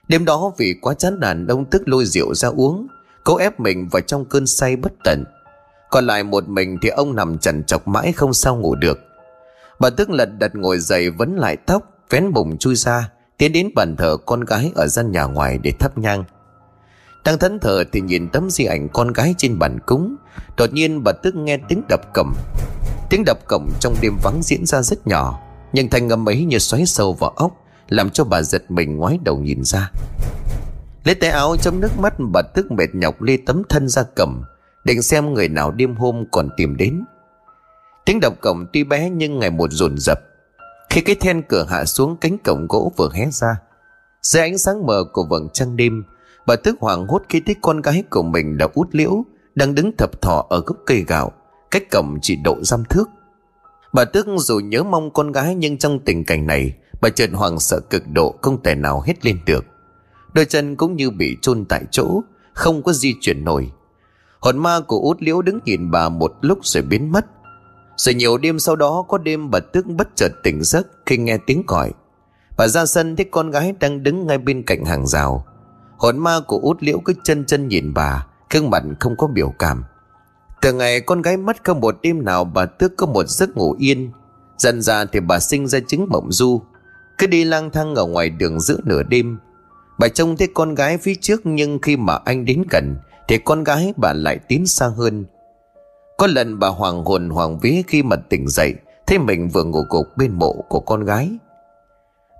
Đêm 0.07 0.25
đó 0.25 0.51
vì 0.57 0.75
quá 0.81 0.93
chán 0.93 1.19
nản, 1.19 1.47
ông 1.47 1.65
tức 1.65 1.87
lôi 1.87 2.05
rượu 2.05 2.33
ra 2.33 2.49
uống 2.49 2.87
Cố 3.23 3.37
ép 3.37 3.59
mình 3.59 3.87
vào 3.91 4.01
trong 4.01 4.25
cơn 4.25 4.47
say 4.47 4.75
bất 4.75 4.91
tận 5.03 5.23
Còn 5.89 6.07
lại 6.07 6.23
một 6.23 6.49
mình 6.49 6.77
thì 6.81 6.89
ông 6.89 7.15
nằm 7.15 7.37
trần 7.37 7.63
chọc 7.63 7.87
mãi 7.87 8.11
không 8.11 8.33
sao 8.33 8.55
ngủ 8.55 8.75
được 8.75 8.99
Bà 9.79 9.89
tức 9.89 10.09
lật 10.09 10.29
đật 10.39 10.55
ngồi 10.55 10.79
dậy 10.79 11.09
vấn 11.09 11.35
lại 11.35 11.57
tóc, 11.57 11.83
Vén 12.09 12.33
bụng 12.33 12.57
chui 12.57 12.75
ra, 12.75 13.09
Tiến 13.37 13.53
đến 13.53 13.69
bàn 13.75 13.95
thờ 13.95 14.17
con 14.25 14.41
gái 14.41 14.71
ở 14.75 14.87
gian 14.87 15.11
nhà 15.11 15.23
ngoài 15.23 15.59
để 15.63 15.71
thắp 15.79 15.97
nhang 15.97 16.23
đang 17.23 17.39
thẫn 17.39 17.59
thờ 17.59 17.83
thì 17.91 18.01
nhìn 18.01 18.29
tấm 18.29 18.49
di 18.49 18.65
ảnh 18.65 18.89
con 18.89 19.13
gái 19.13 19.35
trên 19.37 19.59
bàn 19.59 19.79
cúng. 19.85 20.15
Đột 20.57 20.73
nhiên 20.73 21.03
bà 21.03 21.11
tức 21.11 21.35
nghe 21.35 21.57
tiếng 21.67 21.81
đập 21.89 22.01
cổng. 22.13 22.33
Tiếng 23.09 23.23
đập 23.25 23.37
cổng 23.47 23.69
trong 23.79 23.95
đêm 24.01 24.17
vắng 24.23 24.39
diễn 24.43 24.65
ra 24.65 24.81
rất 24.81 25.07
nhỏ, 25.07 25.39
Nhưng 25.73 25.89
thanh 25.89 26.09
âm 26.09 26.29
ấy 26.29 26.43
như 26.43 26.59
xoáy 26.59 26.85
sâu 26.85 27.13
vào 27.13 27.29
ốc 27.29 27.51
Làm 27.89 28.09
cho 28.09 28.23
bà 28.23 28.41
giật 28.41 28.71
mình 28.71 28.97
ngoái 28.97 29.19
đầu 29.23 29.39
nhìn 29.39 29.63
ra. 29.63 29.91
Lấy 31.03 31.15
tay 31.15 31.29
áo 31.29 31.57
trong 31.57 31.79
nước 31.79 31.99
mắt, 31.99 32.13
bà 32.33 32.41
tức 32.41 32.71
mệt 32.71 32.95
nhọc 32.95 33.21
ly 33.21 33.37
tấm 33.37 33.63
thân 33.69 33.87
ra 33.87 34.03
cầm, 34.15 34.43
Định 34.83 35.01
xem 35.01 35.33
người 35.33 35.49
nào 35.49 35.71
đêm 35.71 35.95
hôm 35.95 36.25
còn 36.31 36.49
tìm 36.57 36.77
đến. 36.77 37.03
Tiếng 38.05 38.19
đập 38.19 38.33
cổng 38.41 38.65
tuy 38.73 38.83
bé 38.83 39.09
nhưng 39.09 39.39
ngày 39.39 39.49
một 39.49 39.71
dồn 39.71 39.95
dập. 39.97 40.19
Khi 40.89 41.01
cái 41.01 41.15
then 41.15 41.41
cửa 41.41 41.65
hạ 41.69 41.85
xuống, 41.85 42.17
cánh 42.21 42.37
cổng 42.37 42.67
gỗ 42.69 42.91
vừa 42.97 43.09
hé 43.13 43.27
ra, 43.31 43.55
Dưới 44.21 44.41
ánh 44.41 44.57
sáng 44.57 44.85
mờ 44.85 45.03
của 45.13 45.23
vầng 45.23 45.49
trăng 45.53 45.75
đêm 45.75 46.03
Bà 46.51 46.55
tức 46.55 46.77
hoảng 46.79 47.07
hốt 47.07 47.21
khi 47.29 47.39
thấy 47.39 47.55
con 47.61 47.81
gái 47.81 48.03
của 48.09 48.23
mình 48.23 48.57
là 48.59 48.67
út 48.73 48.87
liễu 48.91 49.23
Đang 49.55 49.75
đứng 49.75 49.91
thập 49.97 50.21
thọ 50.21 50.45
ở 50.49 50.59
gốc 50.65 50.77
cây 50.85 51.05
gạo, 51.07 51.31
Cách 51.71 51.83
cổng 51.91 52.17
chỉ 52.21 52.35
độ 52.35 52.63
giam 52.63 52.83
thước 52.85 53.09
Bà 53.93 54.05
tức 54.05 54.27
dù 54.37 54.59
nhớ 54.59 54.83
mong 54.83 55.11
con 55.11 55.31
gái 55.31 55.55
nhưng 55.55 55.77
trong 55.77 55.99
tình 55.99 56.25
cảnh 56.25 56.47
này, 56.47 56.73
Bà 57.01 57.09
chợt 57.09 57.29
hoàng 57.33 57.59
sợ 57.59 57.79
cực 57.79 58.03
độ 58.13 58.35
không 58.41 58.63
thể 58.63 58.75
nào 58.75 59.01
hết 59.05 59.25
lên 59.25 59.39
được 59.45 59.65
Đôi 60.33 60.45
chân 60.45 60.75
cũng 60.75 60.95
như 60.95 61.09
bị 61.09 61.37
chôn 61.41 61.65
tại 61.65 61.83
chỗ, 61.91 62.21
Không 62.53 62.83
có 62.83 62.93
di 62.93 63.15
chuyển 63.21 63.43
nổi 63.43 63.71
Hồn 64.39 64.57
ma 64.57 64.79
của 64.87 64.99
út 64.99 65.17
liễu 65.19 65.41
đứng 65.41 65.59
nhìn 65.65 65.91
bà 65.91 66.09
một 66.09 66.33
lúc 66.41 66.59
rồi 66.63 66.83
biến 66.83 67.11
mất 67.11 67.25
Rồi 67.97 68.15
nhiều 68.15 68.37
đêm 68.37 68.59
sau 68.59 68.75
đó, 68.75 69.05
có 69.07 69.17
đêm 69.17 69.51
bà 69.51 69.59
tức 69.59 69.85
bất 69.85 70.07
chợt 70.15 70.31
tỉnh 70.43 70.63
giấc 70.63 70.87
khi 71.05 71.17
nghe 71.17 71.37
tiếng 71.45 71.63
còi. 71.67 71.91
Bà 72.57 72.67
ra 72.67 72.85
sân 72.85 73.15
thấy 73.15 73.25
con 73.31 73.51
gái 73.51 73.73
đang 73.79 74.03
đứng 74.03 74.27
ngay 74.27 74.37
bên 74.37 74.63
cạnh 74.63 74.85
hàng 74.85 75.07
rào. 75.07 75.45
Hồn 76.01 76.17
ma 76.17 76.39
của 76.47 76.59
út 76.61 76.83
liễu 76.83 76.99
cứ 76.99 77.13
chân 77.23 77.45
chân 77.45 77.67
nhìn 77.67 77.93
bà, 77.93 78.25
gương 78.49 78.69
mặt 78.69 78.83
không 78.99 79.15
có 79.15 79.27
biểu 79.27 79.53
cảm. 79.59 79.83
Từ 80.61 80.73
ngày 80.73 81.01
con 81.01 81.21
gái 81.21 81.37
mất 81.37 81.63
không 81.63 81.79
một 81.79 81.95
đêm 82.01 82.25
nào 82.25 82.43
bà 82.43 82.65
Tước 82.65 82.97
có 82.97 83.05
một 83.05 83.27
giấc 83.27 83.57
ngủ 83.57 83.75
yên. 83.79 84.11
Dần 84.57 84.81
ra 84.81 85.05
thì 85.05 85.19
bà 85.19 85.39
sinh 85.39 85.67
ra 85.67 85.79
chứng 85.87 86.07
mộng 86.09 86.31
du. 86.31 86.61
Cứ 87.17 87.27
đi 87.27 87.43
lang 87.43 87.69
thang 87.71 87.95
ở 87.95 88.05
ngoài 88.05 88.29
đường 88.29 88.59
giữa 88.59 88.77
nửa 88.83 89.03
đêm. 89.03 89.39
Bà 89.99 90.07
trông 90.07 90.37
thấy 90.37 90.47
con 90.53 90.75
gái 90.75 90.97
phía 90.97 91.15
trước 91.15 91.41
nhưng 91.43 91.79
khi 91.81 91.97
mà 91.97 92.19
anh 92.25 92.45
đến 92.45 92.63
gần 92.69 92.95
thì 93.27 93.37
con 93.37 93.63
gái 93.63 93.93
bà 93.97 94.13
lại 94.13 94.39
tiến 94.47 94.67
xa 94.67 94.87
hơn. 94.87 95.25
Có 96.17 96.27
lần 96.27 96.59
bà 96.59 96.67
hoàng 96.67 97.05
hồn 97.05 97.29
hoàng 97.29 97.59
vía 97.59 97.81
khi 97.87 98.03
mà 98.03 98.15
tỉnh 98.15 98.47
dậy 98.47 98.75
thấy 99.07 99.19
mình 99.19 99.49
vừa 99.49 99.63
ngủ 99.63 99.85
gục 99.89 100.17
bên 100.17 100.31
mộ 100.31 100.53
của 100.69 100.79
con 100.79 101.05
gái. 101.05 101.31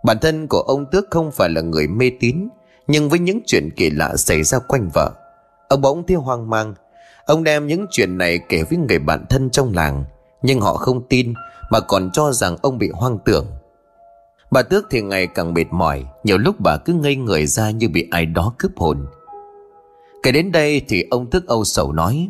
Bản 0.04 0.18
thân 0.22 0.48
của 0.48 0.62
ông 0.62 0.86
Tước 0.92 1.06
không 1.10 1.32
phải 1.32 1.50
là 1.50 1.62
người 1.62 1.88
mê 1.88 2.12
tín 2.20 2.48
nhưng 2.92 3.10
với 3.10 3.20
những 3.20 3.40
chuyện 3.46 3.70
kỳ 3.76 3.90
lạ 3.90 4.16
xảy 4.16 4.44
ra 4.44 4.60
quanh 4.60 4.90
vợ, 4.94 5.12
Ông 5.70 5.82
bỗng 5.82 6.08
thấy 6.08 6.18
hoang 6.18 6.50
mang. 6.50 6.74
Ông 7.26 7.44
đem 7.44 7.68
những 7.68 7.86
chuyện 7.92 8.18
này 8.18 8.40
kể 8.50 8.64
với 8.70 8.78
người 8.78 9.00
bạn 9.00 9.26
thân 9.30 9.50
trong 9.50 9.74
làng, 9.74 10.04
Nhưng 10.42 10.62
họ 10.62 10.74
không 10.74 11.08
tin 11.08 11.34
Mà 11.70 11.80
còn 11.80 12.10
cho 12.14 12.32
rằng 12.32 12.58
ông 12.62 12.78
bị 12.78 12.90
hoang 12.94 13.20
tưởng. 13.26 13.48
Bà 14.52 14.62
Tước 14.62 14.86
thì 14.90 15.02
ngày 15.02 15.28
càng 15.28 15.54
mệt 15.54 15.66
mỏi, 15.72 16.06
Nhiều 16.24 16.38
lúc 16.38 16.56
bà 16.60 16.78
cứ 16.78 16.94
ngây 16.94 17.16
người 17.16 17.46
ra 17.46 17.70
như 17.70 17.90
bị 17.90 18.08
ai 18.12 18.26
đó 18.26 18.54
cướp 18.58 18.72
hồn. 18.76 19.06
Kể 20.24 20.32
đến 20.32 20.52
đây 20.52 20.82
thì 20.88 21.06
ông 21.12 21.30
Tước 21.30 21.48
âu 21.48 21.64
sầu 21.64 21.92
nói, 21.92 22.30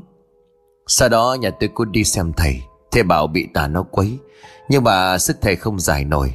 Sau 0.87 1.09
đó 1.09 1.37
nhà 1.39 1.49
tôi 1.59 1.69
cũng 1.73 1.91
đi 1.91 2.03
xem 2.03 2.33
thầy 2.37 2.61
Thầy 2.91 3.03
bảo 3.03 3.27
bị 3.27 3.47
tà 3.53 3.67
nó 3.67 3.83
quấy, 3.83 4.17
Nhưng 4.69 4.83
mà 4.83 5.17
sức 5.17 5.37
thầy 5.41 5.55
không 5.55 5.79
giải 5.79 6.05
nổi. 6.05 6.33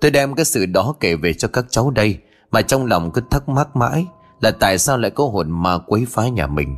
Tôi 0.00 0.10
đem 0.10 0.34
cái 0.34 0.44
sự 0.44 0.66
đó 0.66 0.94
kể 1.00 1.16
về 1.16 1.32
cho 1.32 1.48
các 1.48 1.64
cháu 1.70 1.90
đây 1.90 2.18
mà 2.50 2.62
trong 2.62 2.86
lòng 2.86 3.10
cứ 3.10 3.20
thắc 3.30 3.48
mắc 3.48 3.76
mãi 3.76 4.06
Là 4.40 4.50
tại 4.50 4.78
sao 4.78 4.98
lại 4.98 5.10
có 5.10 5.24
hồn 5.24 5.50
ma 5.50 5.78
quấy 5.78 6.06
phá 6.08 6.28
nhà 6.28 6.46
mình. 6.46 6.76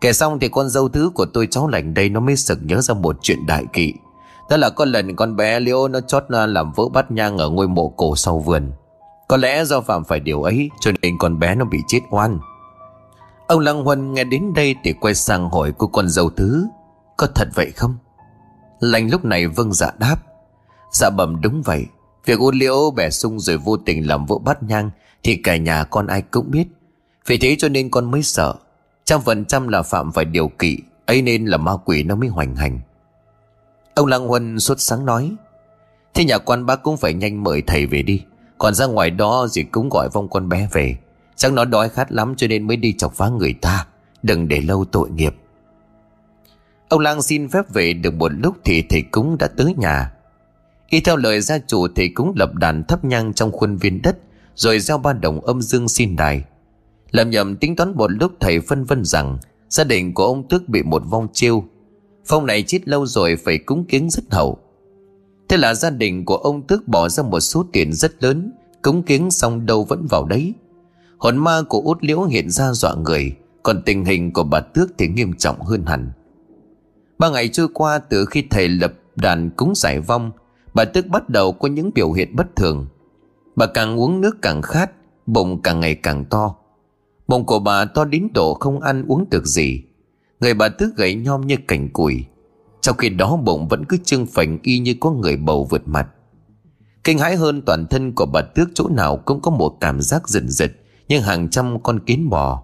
Kể 0.00 0.12
xong 0.12 0.38
thì 0.38 0.48
con 0.48 0.68
dâu 0.68 0.88
thứ 0.88 1.10
của 1.14 1.24
tôi 1.24 1.48
cháu 1.50 1.68
lành 1.68 1.94
đây 1.94 2.08
Nó 2.08 2.20
mới 2.20 2.36
sực 2.36 2.58
nhớ 2.62 2.80
ra 2.80 2.94
một 2.94 3.16
chuyện 3.22 3.46
đại 3.46 3.66
kỵ. 3.72 3.94
Đó 4.50 4.56
là 4.56 4.70
có 4.70 4.84
lần 4.84 5.16
con 5.16 5.36
bé 5.36 5.60
Liễu 5.60 5.88
nó 5.88 6.00
chót 6.00 6.24
làm 6.28 6.72
vỡ 6.72 6.84
bát 6.92 7.10
nhang 7.10 7.38
Ở 7.38 7.48
ngôi 7.48 7.68
mộ 7.68 7.88
cổ 7.88 8.16
sau 8.16 8.38
vườn. 8.38 8.72
Có 9.28 9.36
lẽ 9.36 9.64
do 9.64 9.80
phạm 9.80 10.04
phải 10.04 10.20
điều 10.20 10.42
ấy 10.42 10.70
Cho 10.80 10.90
nên 11.02 11.18
con 11.18 11.38
bé 11.38 11.54
nó 11.54 11.64
bị 11.64 11.78
chết 11.88 12.00
oan. 12.10 12.38
Ông 13.46 13.60
Lăng 13.60 13.84
Huân 13.84 14.14
nghe 14.14 14.24
đến 14.24 14.54
đây 14.54 14.74
Thì 14.84 14.92
quay 14.92 15.14
sang 15.14 15.50
hỏi 15.50 15.72
cô 15.78 15.86
con 15.86 16.08
dâu 16.08 16.30
thứ, 16.30 16.66
Có 17.16 17.26
thật 17.34 17.48
vậy 17.54 17.70
không? 17.70 17.94
Lành 18.80 19.10
lúc 19.10 19.24
này 19.24 19.46
vâng 19.46 19.72
dạ 19.72 19.90
đáp 19.98 20.16
Dạ 20.92 21.10
bẩm 21.10 21.40
đúng 21.40 21.62
vậy. 21.62 21.86
Việc 22.24 22.38
ôn 22.38 22.54
liễu 22.54 22.90
bẻ 22.90 23.10
sung 23.10 23.40
rồi 23.40 23.56
vô 23.56 23.76
tình 23.76 24.08
làm 24.08 24.26
vỡ 24.26 24.38
bát 24.38 24.62
nhang 24.62 24.90
Thì 25.22 25.36
cả 25.36 25.56
nhà 25.56 25.84
con 25.84 26.06
ai 26.06 26.22
cũng 26.22 26.50
biết. 26.50 26.64
Vì 27.26 27.38
thế 27.38 27.56
cho 27.58 27.68
nên 27.68 27.90
con 27.90 28.10
mới 28.10 28.22
sợ. 28.22 28.54
Trăm 29.04 29.20
phần 29.20 29.44
trăm 29.44 29.68
là 29.68 29.82
phạm 29.82 30.12
phải 30.12 30.24
điều 30.24 30.48
kỵ, 30.48 30.78
ấy 31.06 31.22
nên 31.22 31.46
là 31.46 31.56
ma 31.56 31.72
quỷ 31.84 32.02
nó 32.02 32.14
mới 32.14 32.28
hoành 32.28 32.56
hành. 32.56 32.80
Ông 33.94 34.06
Lăng 34.06 34.28
Huân 34.28 34.60
suốt 34.60 34.80
sáng 34.80 35.06
nói, 35.06 35.30
Thế 36.14 36.24
nhà 36.24 36.38
quan 36.38 36.66
bác 36.66 36.82
cũng 36.82 36.96
phải 36.96 37.14
nhanh 37.14 37.44
mời 37.44 37.62
thầy 37.66 37.86
về 37.86 38.02
đi. 38.02 38.22
Còn 38.58 38.74
ra 38.74 38.86
ngoài 38.86 39.10
đó 39.10 39.46
gì 39.50 39.62
cũng 39.62 39.88
gọi 39.88 40.08
vong 40.12 40.28
con 40.28 40.48
bé 40.48 40.68
về. 40.72 40.96
Chắc 41.36 41.52
nó 41.52 41.64
đói 41.64 41.88
khát 41.88 42.12
lắm 42.12 42.34
cho 42.36 42.46
nên 42.46 42.66
mới 42.66 42.76
đi 42.76 42.92
chọc 42.92 43.14
phá 43.14 43.28
người 43.28 43.52
ta. 43.52 43.86
Đừng 44.22 44.48
để 44.48 44.60
lâu 44.60 44.84
tội 44.84 45.10
nghiệp. 45.10 45.34
Ông 46.88 47.00
Lang 47.00 47.22
xin 47.22 47.48
phép 47.48 47.72
về 47.72 47.92
được 47.92 48.14
một 48.14 48.32
lúc 48.32 48.56
thì 48.64 48.82
thầy 48.82 49.02
cúng 49.02 49.36
đã 49.38 49.48
tới 49.56 49.74
nhà. 49.78 50.12
Y 50.90 51.00
theo 51.00 51.16
lời 51.16 51.40
gia 51.40 51.58
chủ 51.58 51.88
thì 51.96 52.08
cũng 52.08 52.32
lập 52.36 52.54
đàn 52.54 52.84
thắp 52.84 53.04
nhang 53.04 53.32
trong 53.32 53.52
khuôn 53.52 53.76
viên 53.76 54.02
đất, 54.02 54.18
Rồi 54.54 54.80
gieo 54.80 54.98
ba 54.98 55.12
đồng 55.12 55.40
âm 55.40 55.62
dương 55.62 55.88
xin 55.88 56.16
đài. 56.16 56.44
Làm 57.10 57.30
nhầm 57.30 57.56
tính 57.56 57.76
toán 57.76 57.96
một 57.96 58.10
lúc 58.12 58.32
thầy 58.40 58.60
phân 58.60 58.84
vân 58.84 59.04
rằng 59.04 59.38
Gia 59.68 59.84
đình 59.84 60.14
của 60.14 60.24
ông 60.24 60.48
Tước 60.48 60.68
bị 60.68 60.82
một 60.82 61.02
vong 61.10 61.28
chiêu. 61.32 61.64
Phong 62.26 62.46
này 62.46 62.62
chết 62.62 62.88
lâu 62.88 63.06
rồi 63.06 63.36
phải 63.36 63.58
cúng 63.58 63.84
kiến 63.84 64.10
rất 64.10 64.22
hậu. 64.30 64.58
Thế 65.48 65.56
là 65.56 65.74
gia 65.74 65.90
đình 65.90 66.24
của 66.24 66.36
ông 66.36 66.66
Tước 66.66 66.88
bỏ 66.88 67.08
ra 67.08 67.22
một 67.22 67.40
số 67.40 67.64
tiền 67.72 67.92
rất 67.92 68.22
lớn, 68.22 68.52
Cúng 68.82 69.02
kiến 69.02 69.30
xong 69.30 69.66
đâu 69.66 69.84
vẫn 69.84 70.06
vào 70.06 70.24
đấy. 70.24 70.54
Hồn 71.18 71.36
ma 71.36 71.62
của 71.68 71.80
út 71.84 71.98
liễu 72.00 72.22
hiện 72.22 72.50
ra 72.50 72.72
dọa 72.72 72.94
người, 72.94 73.36
Còn 73.62 73.82
tình 73.82 74.04
hình 74.04 74.32
của 74.32 74.44
bà 74.44 74.60
Tước 74.60 74.90
thì 74.98 75.08
nghiêm 75.08 75.32
trọng 75.36 75.60
hơn 75.60 75.84
hẳn. 75.86 76.12
Ba 77.18 77.30
ngày 77.30 77.48
trôi 77.48 77.68
qua 77.74 77.98
từ 77.98 78.24
khi 78.24 78.44
thầy 78.50 78.68
lập 78.68 78.92
đàn 79.16 79.50
cúng 79.50 79.72
giải 79.76 80.00
vong 80.00 80.30
Bà 80.74 80.84
Tước 80.84 81.06
bắt 81.06 81.28
đầu 81.28 81.52
có 81.52 81.68
những 81.68 81.90
biểu 81.94 82.12
hiện 82.12 82.36
bất 82.36 82.56
thường. 82.56 82.86
Bà 83.56 83.66
càng 83.66 84.00
uống 84.00 84.20
nước 84.20 84.36
càng 84.42 84.62
khát, 84.62 84.90
Bụng 85.26 85.62
càng 85.62 85.80
ngày 85.80 85.94
càng 85.94 86.24
to. 86.24 86.54
Bụng 87.28 87.44
của 87.44 87.58
bà 87.58 87.84
to 87.84 88.04
đến 88.04 88.28
độ 88.34 88.54
không 88.54 88.80
ăn 88.80 89.04
uống 89.08 89.24
được 89.30 89.46
gì. 89.46 89.82
Người 90.40 90.54
bà 90.54 90.68
Tước 90.68 90.96
gầy 90.96 91.14
nhom 91.14 91.46
như 91.46 91.56
cành 91.68 91.88
củi 91.88 92.24
Trong 92.80 92.96
khi 92.96 93.08
đó 93.08 93.36
bụng 93.36 93.68
vẫn 93.68 93.84
cứ 93.84 93.96
trương 94.04 94.26
phành 94.26 94.58
y 94.62 94.78
như 94.78 94.94
có 95.00 95.10
người 95.10 95.36
bầu 95.36 95.64
vượt 95.70 95.88
mặt. 95.88 96.08
Kinh 97.04 97.18
hãi 97.18 97.36
hơn 97.36 97.62
toàn 97.62 97.86
thân 97.86 98.12
của 98.12 98.26
bà 98.26 98.40
Tước 98.42 98.68
chỗ 98.74 98.88
nào 98.88 99.16
cũng 99.16 99.40
có 99.40 99.50
một 99.50 99.76
cảm 99.80 100.00
giác 100.00 100.28
rần 100.28 100.48
rật 100.48 100.70
Như 101.08 101.20
hàng 101.20 101.50
trăm 101.50 101.82
con 101.82 102.00
kiến 102.00 102.28
bò. 102.30 102.62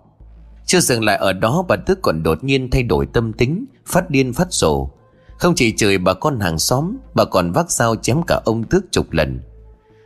Chưa 0.66 0.80
dừng 0.80 1.04
lại 1.04 1.16
ở 1.16 1.32
đó, 1.32 1.64
bà 1.68 1.76
Tước 1.76 2.02
còn 2.02 2.22
đột 2.22 2.44
nhiên 2.44 2.70
thay 2.70 2.82
đổi 2.82 3.06
tâm 3.06 3.32
tính, 3.32 3.64
Phát 3.86 4.10
điên 4.10 4.32
phát 4.32 4.46
sổ 4.50 4.95
không 5.38 5.54
chỉ 5.54 5.72
chửi 5.72 5.98
bà 5.98 6.14
con 6.14 6.40
hàng 6.40 6.58
xóm, 6.58 6.96
Bà 7.14 7.24
còn 7.24 7.52
vác 7.52 7.70
dao 7.70 7.96
chém 7.96 8.16
cả 8.26 8.40
ông 8.44 8.64
Tước 8.64 8.84
chục 8.92 9.12
lần. 9.12 9.40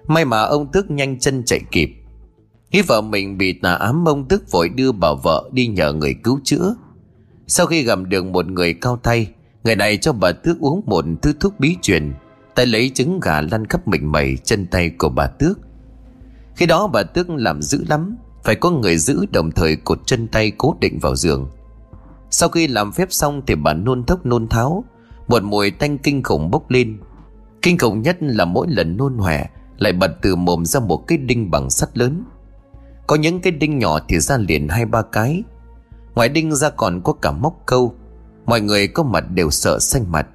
May 0.07 0.25
mà 0.25 0.41
ông 0.41 0.73
Tước 0.73 0.91
nhanh 0.91 1.19
chân 1.19 1.43
chạy 1.47 1.61
kịp. 1.71 1.91
Khi 2.71 2.83
vợ 2.83 3.01
mình 3.01 3.39
bị 3.39 3.53
tà 3.53 3.75
ám, 3.75 4.09
ông 4.09 4.29
Tước 4.29 4.51
vội 4.51 4.69
đưa 4.69 4.93
bà 4.93 5.09
vợ 5.23 5.51
đi 5.53 5.67
nhờ 5.67 5.93
người 5.93 6.15
cứu 6.25 6.41
chữa. 6.45 6.75
Sau 7.47 7.67
khi 7.67 7.83
gặp 7.83 7.99
được 8.09 8.25
một 8.25 8.47
người 8.47 8.75
cao 8.75 9.01
thay 9.03 9.33
Người 9.65 9.77
này 9.77 9.97
cho 9.97 10.13
bà 10.13 10.33
Tước 10.33 10.61
uống 10.61 10.83
một 10.87 11.05
thứ 11.23 11.33
thuốc 11.41 11.61
bí 11.61 11.77
truyền, 11.83 12.13
Tay 12.55 12.67
lấy 12.67 12.91
trứng 12.95 13.21
gà 13.21 13.41
lăn 13.41 13.67
khắp 13.67 13.89
mình 13.89 14.13
mẩy 14.13 14.37
chân 14.45 14.67
tay 14.67 14.91
của 14.99 15.09
bà 15.09 15.27
Tước. 15.27 15.59
Khi 16.57 16.67
đó 16.67 16.87
bà 16.87 17.03
Tước 17.03 17.31
làm 17.31 17.63
dữ 17.63 17.85
lắm, 17.89 18.17
Phải 18.45 18.55
có 18.55 18.71
người 18.71 18.99
giữ 18.99 19.27
đồng 19.33 19.51
thời 19.51 19.77
cột 19.77 20.01
chân 20.07 20.29
tay 20.29 20.53
cố 20.59 20.77
định 20.81 20.99
vào 20.99 21.17
giường. 21.17 21.51
Sau 22.31 22.49
khi 22.49 22.67
làm 22.67 22.93
phép 22.93 23.13
xong 23.13 23.43
thì 23.47 23.55
bà 23.55 23.75
nôn 23.75 24.05
thốc 24.05 24.27
nôn 24.27 24.49
tháo 24.49 24.85
một 25.31 25.43
mùi 25.43 25.71
tanh 25.71 25.99
kinh 25.99 26.23
khủng 26.23 26.51
bốc 26.51 26.71
lên. 26.71 26.99
Kinh 27.63 27.79
khủng 27.79 28.03
nhất 28.03 28.17
là 28.21 28.45
mỗi 28.45 28.67
lần 28.71 28.97
nôn 28.97 29.19
hòe 29.19 29.47
Lại 29.79 29.93
bật 29.93 30.11
từ 30.23 30.37
mồm 30.37 30.65
ra 30.65 30.81
một 30.81 31.07
cái 31.07 31.19
đinh 31.19 31.51
bằng 31.51 31.71
sắt 31.71 31.99
lớn. 31.99 32.25
Có 33.07 33.17
những 33.17 33.41
cái 33.41 33.53
đinh 33.53 33.79
nhỏ 33.79 33.99
thì 34.09 34.19
ra 34.19 34.37
liền 34.37 34.69
hai 34.69 34.87
ba 34.87 35.03
cái. 35.03 35.43
Ngoài 36.15 36.29
đinh 36.29 36.55
ra 36.55 36.71
còn 36.71 37.01
có 37.05 37.13
cả 37.13 37.33
móc 37.33 37.63
câu. 37.67 37.95
Mọi 38.47 38.61
người 38.61 38.89
có 38.89 39.03
mặt 39.03 39.25
đều 39.31 39.51
sợ 39.51 39.79
xanh 39.79 40.13
mặt. 40.13 40.27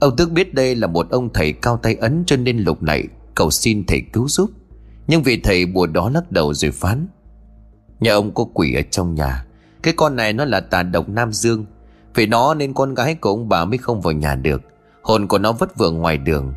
Ông 0.00 0.16
Tước 0.16 0.32
biết 0.32 0.54
đây 0.54 0.74
là 0.74 0.86
một 0.86 1.10
ông 1.10 1.32
thầy 1.32 1.52
cao 1.52 1.76
tay 1.76 1.94
ấn 1.94 2.22
cho 2.26 2.36
nên 2.36 2.58
lục 2.58 2.82
này, 2.82 3.04
cầu 3.34 3.50
xin 3.50 3.84
thầy 3.86 4.02
cứu 4.12 4.28
giúp. 4.28 4.50
Nhưng 5.06 5.22
vị 5.22 5.40
thầy 5.44 5.66
bùa 5.66 5.86
đó 5.86 6.10
lắc 6.14 6.32
đầu 6.32 6.54
rồi 6.54 6.70
phán. 6.70 7.06
Nhà 8.00 8.12
ông 8.12 8.34
có 8.34 8.44
quỷ 8.54 8.74
ở 8.74 8.82
trong 8.90 9.14
nhà. 9.14 9.44
Cái 9.82 9.94
con 9.96 10.16
này 10.16 10.32
nó 10.32 10.44
là 10.44 10.60
tà 10.60 10.82
độc 10.82 11.08
Nam 11.08 11.32
Dương 11.32 11.66
vì 12.14 12.26
nó 12.26 12.54
nên 12.54 12.74
con 12.74 12.94
gái 12.94 13.14
của 13.14 13.30
ông 13.30 13.48
bà 13.48 13.64
mới 13.64 13.78
không 13.78 14.00
vào 14.00 14.12
nhà 14.12 14.34
được. 14.34 14.62
Hồn 15.02 15.28
của 15.28 15.38
nó 15.38 15.52
vất 15.52 15.76
vượng 15.76 15.98
ngoài 15.98 16.18
đường. 16.18 16.54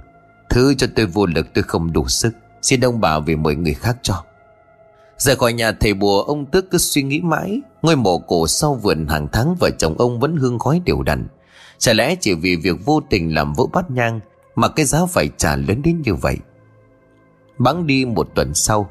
Thứ 0.49 0.73
cho 0.73 0.87
tôi 0.95 1.05
vô 1.05 1.25
lực, 1.25 1.47
tôi 1.53 1.63
không 1.63 1.93
đủ 1.93 2.07
sức. 2.07 2.31
Xin 2.61 2.81
ông 2.81 3.01
bà 3.01 3.19
về 3.19 3.35
mời 3.35 3.55
người 3.55 3.73
khác 3.73 3.97
cho. 4.01 4.23
Rời 5.17 5.35
khỏi 5.35 5.53
nhà 5.53 5.71
thầy 5.71 5.93
bùa, 5.93 6.23
Ông 6.23 6.45
Tước 6.45 6.71
cứ 6.71 6.77
suy 6.77 7.03
nghĩ 7.03 7.21
mãi. 7.21 7.61
Ngôi 7.81 7.95
mộ 7.95 8.17
cổ 8.17 8.47
sau 8.47 8.75
vườn 8.75 9.07
hàng 9.07 9.27
tháng, 9.31 9.55
Vợ 9.59 9.69
chồng 9.77 9.95
ông 9.97 10.19
vẫn 10.19 10.35
hương 10.35 10.59
khói 10.59 10.81
đều 10.85 11.03
đặn. 11.03 11.27
Chả 11.77 11.93
lẽ 11.93 12.15
chỉ 12.21 12.33
vì 12.33 12.55
việc 12.55 12.85
vô 12.85 13.01
tình 13.09 13.35
làm 13.35 13.53
vỡ 13.53 13.65
bát 13.73 13.91
nhang 13.91 14.19
Mà 14.55 14.67
cái 14.67 14.85
giá 14.85 15.05
phải 15.05 15.29
trả 15.37 15.55
lớn 15.55 15.81
đến 15.83 16.01
như 16.01 16.15
vậy? 16.15 16.37
Bắn 17.57 17.87
đi 17.87 18.05
một 18.05 18.29
tuần 18.35 18.53
sau, 18.53 18.89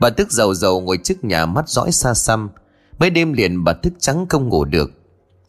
Bà 0.00 0.10
Tức 0.10 0.32
giàu 0.32 0.54
giàu 0.54 0.80
ngồi 0.80 0.98
trước 1.04 1.24
nhà 1.24 1.46
mắt 1.46 1.68
dõi 1.68 1.92
xa 1.92 2.14
xăm. 2.14 2.50
Mấy 2.98 3.10
đêm 3.10 3.32
liền 3.32 3.64
bà 3.64 3.72
thức 3.72 3.92
trắng 3.98 4.26
không 4.28 4.48
ngủ 4.48 4.64
được 4.64 4.90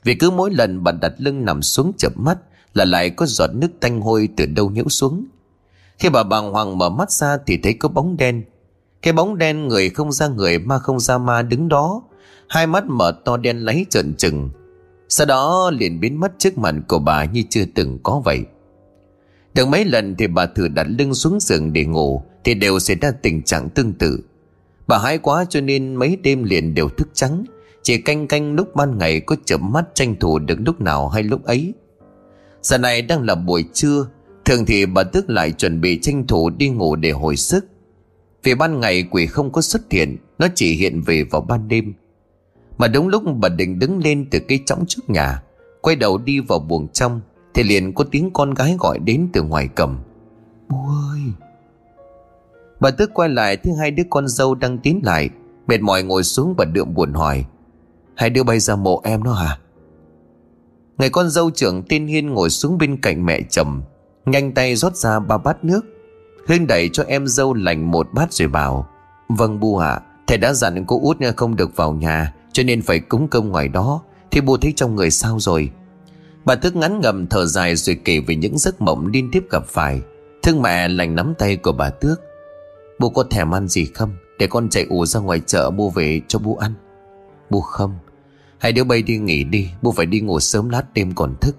vì 0.03 0.15
cứ 0.15 0.29
mỗi 0.29 0.51
lần 0.51 0.83
bạn 0.83 0.99
đặt 0.99 1.13
lưng 1.17 1.45
nằm 1.45 1.61
xuống 1.61 1.91
chậm 1.97 2.11
mắt 2.15 2.37
Là 2.73 2.85
lại 2.85 3.09
có 3.09 3.25
giọt 3.25 3.49
nước 3.53 3.67
tanh 3.79 4.01
hôi 4.01 4.29
từ 4.37 4.45
đâu 4.45 4.69
nhiễu 4.69 4.89
xuống. 4.89 5.25
Khi 5.97 6.09
bà 6.09 6.23
bàng 6.23 6.51
hoàng 6.51 6.77
mở 6.77 6.89
mắt 6.89 7.11
ra 7.11 7.37
Thì 7.45 7.57
thấy 7.63 7.73
có 7.73 7.89
bóng 7.89 8.17
đen. 8.17 8.43
Cái 9.01 9.13
bóng 9.13 9.37
đen 9.37 9.67
người 9.67 9.89
không 9.89 10.11
ra 10.11 10.27
người 10.27 10.59
ma 10.59 10.79
không 10.79 10.99
ra 10.99 11.17
ma 11.17 11.41
đứng 11.41 11.69
đó. 11.69 12.01
Hai 12.49 12.67
mắt 12.67 12.83
mở 12.87 13.11
to 13.25 13.37
đen 13.37 13.57
lấy 13.57 13.85
trợn 13.89 14.13
trừng. 14.13 14.49
Sau 15.09 15.27
đó 15.27 15.71
liền 15.73 15.99
biến 15.99 16.19
mất 16.19 16.31
trước 16.37 16.57
mặt 16.57 16.75
của 16.87 16.99
bà 16.99 17.25
như 17.25 17.43
chưa 17.49 17.65
từng 17.75 17.99
có 18.03 18.21
vậy. 18.25 18.39
Được 19.53 19.67
mấy 19.67 19.85
lần 19.85 20.15
thì 20.15 20.27
bà 20.27 20.45
thử 20.45 20.67
đặt 20.67 20.87
lưng 20.89 21.13
xuống 21.13 21.39
giường 21.39 21.73
để 21.73 21.85
ngủ 21.85 22.21
Thì 22.43 22.53
đều 22.53 22.79
xảy 22.79 22.95
ra 22.95 23.11
tình 23.21 23.43
trạng 23.43 23.69
tương 23.69 23.93
tự. 23.93 24.19
Bà 24.87 24.97
hái 24.97 25.17
quá 25.17 25.45
cho 25.49 25.61
nên 25.61 25.95
mấy 25.95 26.15
đêm 26.15 26.43
liền 26.43 26.73
đều 26.73 26.89
thức 26.89 27.07
trắng 27.13 27.45
chỉ 27.83 27.97
canh 28.01 28.27
canh 28.27 28.55
lúc 28.55 28.75
ban 28.75 28.97
ngày 28.97 29.19
có 29.19 29.35
chớp 29.45 29.57
mắt 29.57 29.85
tranh 29.93 30.15
thủ 30.19 30.39
được 30.39 30.57
lúc 30.65 30.81
nào 30.81 31.09
hay 31.09 31.23
lúc 31.23 31.43
ấy. 31.43 31.73
Giờ 32.61 32.77
này 32.77 33.01
đang 33.01 33.21
là 33.21 33.35
buổi 33.35 33.65
trưa, 33.73 34.05
Thường 34.45 34.65
thì 34.65 34.85
bà 34.85 35.03
Tước 35.03 35.29
lại 35.29 35.51
chuẩn 35.51 35.81
bị 35.81 35.99
tranh 36.01 36.27
thủ 36.27 36.49
đi 36.49 36.69
ngủ 36.69 36.95
để 36.95 37.11
hồi 37.11 37.35
sức. 37.35 37.65
Vì 38.43 38.55
ban 38.55 38.79
ngày 38.79 39.07
quỷ 39.11 39.25
không 39.25 39.51
có 39.51 39.61
xuất 39.61 39.81
hiện, 39.91 40.17
Nó 40.39 40.47
chỉ 40.55 40.73
hiện 40.73 41.01
về 41.01 41.23
vào 41.23 41.41
ban 41.41 41.67
đêm. 41.67 41.93
Mà 42.77 42.87
đúng 42.87 43.07
lúc 43.07 43.23
bà 43.39 43.49
định 43.49 43.79
đứng 43.79 44.03
lên 44.03 44.27
từ 44.31 44.39
cây 44.47 44.59
trống 44.65 44.85
trước 44.87 45.09
nhà, 45.09 45.43
Quay 45.81 45.95
đầu 45.95 46.17
đi 46.17 46.39
vào 46.39 46.59
buồng 46.59 46.87
trong, 46.87 47.21
Thì 47.53 47.63
liền 47.63 47.93
có 47.93 48.03
tiếng 48.11 48.31
con 48.33 48.53
gái 48.53 48.75
gọi 48.79 48.99
đến 48.99 49.29
từ 49.33 49.43
ngoài 49.43 49.69
cầm. 49.75 49.99
Bố 50.69 50.77
ơi! 51.11 51.19
Bà 52.79 52.91
Tước 52.91 53.13
quay 53.13 53.29
lại, 53.29 53.57
thấy 53.57 53.73
hai 53.79 53.91
đứa 53.91 54.03
con 54.09 54.27
dâu 54.27 54.55
đang 54.55 54.77
tiến 54.77 54.99
lại. 55.03 55.29
Mệt 55.67 55.81
mỏi 55.81 56.03
ngồi 56.03 56.23
xuống 56.23 56.53
và 56.57 56.65
đượm 56.65 56.93
buồn 56.93 57.13
hỏi. 57.13 57.45
Hai 58.19 58.29
đứa 58.29 58.43
bay 58.43 58.59
ra 58.59 58.75
mộ 58.75 59.01
em 59.03 59.23
đó 59.23 59.33
hả? 59.33 59.57
Người 60.97 61.09
con 61.09 61.29
dâu 61.29 61.51
trưởng 61.51 61.83
tiên 61.83 62.07
Hiên 62.07 62.29
ngồi 62.29 62.49
xuống 62.49 62.77
bên 62.77 63.01
cạnh 63.01 63.25
mẹ 63.25 63.41
chồng 63.49 63.81
Nhanh 64.25 64.53
tay 64.53 64.75
rót 64.75 64.95
ra 64.95 65.19
ba 65.19 65.37
bát 65.37 65.63
nước 65.63 65.81
Hương 66.47 66.67
đẩy 66.67 66.89
cho 66.93 67.03
em 67.03 67.27
dâu 67.27 67.53
lành 67.53 67.91
một 67.91 68.07
bát 68.13 68.33
rồi 68.33 68.47
bảo 68.47 68.87
Vâng 69.29 69.59
bu 69.59 69.77
ạ 69.77 69.89
à, 69.89 70.01
Thầy 70.27 70.37
đã 70.37 70.53
dặn 70.53 70.85
cô 70.85 70.99
út 71.03 71.17
không 71.37 71.55
được 71.55 71.75
vào 71.75 71.93
nhà 71.93 72.33
Cho 72.53 72.63
nên 72.63 72.81
phải 72.81 72.99
cúng 72.99 73.27
công 73.27 73.49
ngoài 73.49 73.67
đó 73.67 74.01
Thì 74.31 74.41
bu 74.41 74.57
thấy 74.57 74.73
trong 74.75 74.95
người 74.95 75.11
sao 75.11 75.39
rồi? 75.39 75.71
Bà 76.45 76.55
thức 76.55 76.75
ngắn 76.75 77.01
ngầm 77.01 77.27
thở 77.27 77.45
dài 77.45 77.75
rồi 77.75 77.99
kể 78.05 78.19
về 78.19 78.35
những 78.35 78.57
giấc 78.57 78.81
mộng 78.81 79.07
liên 79.07 79.29
tiếp 79.31 79.43
gặp 79.51 79.63
phải. 79.67 80.01
Thương 80.43 80.61
mẹ 80.61 80.87
lành 80.87 81.15
nắm 81.15 81.33
tay 81.37 81.55
của 81.55 81.71
bà 81.71 81.89
Tước 81.89 82.21
Bố 82.99 83.09
có 83.09 83.23
thèm 83.23 83.55
ăn 83.55 83.67
gì 83.67 83.85
không? 83.85 84.13
Để 84.39 84.47
con 84.47 84.69
chạy 84.69 84.85
ù 84.89 85.05
ra 85.05 85.19
ngoài 85.19 85.41
chợ 85.45 85.69
mua 85.69 85.89
về 85.89 86.21
cho 86.27 86.39
bố 86.39 86.55
ăn. 86.55 86.73
Bố 87.49 87.61
không 87.61 87.95
Hai 88.59 88.71
đứa 88.71 88.83
bay 88.83 89.01
đi 89.01 89.17
nghỉ 89.17 89.43
đi 89.43 89.69
Bố 89.81 89.91
phải 89.91 90.05
đi 90.05 90.19
ngủ 90.19 90.39
sớm 90.39 90.69
lát 90.69 90.83
đêm 90.93 91.11
còn 91.15 91.35
thức. 91.41 91.55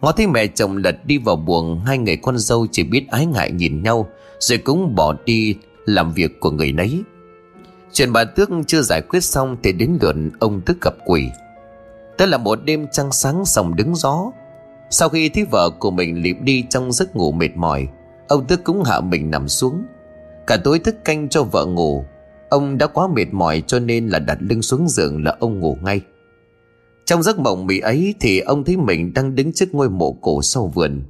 Ngó 0.00 0.12
thấy 0.12 0.26
mẹ 0.26 0.46
chồng 0.46 0.76
lật 0.76 1.06
đi 1.06 1.18
vào 1.18 1.36
buồng, 1.36 1.80
Hai 1.80 1.98
người 1.98 2.16
con 2.16 2.38
dâu 2.38 2.66
chỉ 2.72 2.82
biết 2.82 3.06
ái 3.10 3.26
ngại 3.26 3.50
nhìn 3.50 3.82
nhau, 3.82 4.08
Rồi 4.38 4.58
cũng 4.58 4.94
bỏ 4.94 5.14
đi 5.24 5.56
làm 5.84 6.12
việc 6.12 6.40
của 6.40 6.50
người 6.50 6.72
nấy. 6.72 7.02
Chuyện 7.92 8.12
bà 8.12 8.24
Tước 8.24 8.50
chưa 8.66 8.82
giải 8.82 9.02
quyết 9.02 9.24
xong 9.24 9.56
Thì 9.62 9.72
đến 9.72 9.98
lượt 10.00 10.16
ông 10.40 10.60
Tức 10.60 10.80
gặp 10.80 10.94
quỷ. 11.04 11.28
Tức 12.18 12.26
là 12.26 12.38
một 12.38 12.58
đêm 12.64 12.86
trăng 12.92 13.12
sáng 13.12 13.44
sòng 13.44 13.76
đứng 13.76 13.94
gió. 13.96 14.30
Sau 14.90 15.08
khi 15.08 15.28
thấy 15.28 15.44
vợ 15.50 15.70
của 15.78 15.90
mình 15.90 16.22
lịp 16.22 16.36
đi 16.40 16.64
trong 16.70 16.92
giấc 16.92 17.16
ngủ 17.16 17.32
mệt 17.32 17.56
mỏi, 17.56 17.88
Ông 18.28 18.46
Tức 18.46 18.64
cũng 18.64 18.82
hạ 18.82 19.00
mình 19.00 19.30
nằm 19.30 19.48
xuống. 19.48 19.84
Cả 20.46 20.56
tối 20.64 20.78
thức 20.78 21.04
canh 21.04 21.28
cho 21.28 21.42
vợ 21.42 21.66
ngủ. 21.66 22.04
Ông 22.54 22.78
đã 22.78 22.86
quá 22.86 23.08
mệt 23.14 23.26
mỏi 23.32 23.62
cho 23.66 23.78
nên 23.78 24.08
là 24.08 24.18
đặt 24.18 24.38
lưng 24.40 24.62
xuống 24.62 24.88
giường 24.88 25.24
là 25.24 25.36
ông 25.40 25.60
ngủ 25.60 25.78
ngay. 25.82 26.00
Trong 27.04 27.22
giấc 27.22 27.38
mộng 27.38 27.66
bị 27.66 27.80
ấy 27.80 28.14
thì 28.20 28.38
ông 28.38 28.64
thấy 28.64 28.76
mình 28.76 29.14
đang 29.14 29.34
đứng 29.34 29.52
trước 29.52 29.74
ngôi 29.74 29.90
mộ 29.90 30.12
cổ 30.12 30.42
sau 30.42 30.66
vườn. 30.74 31.02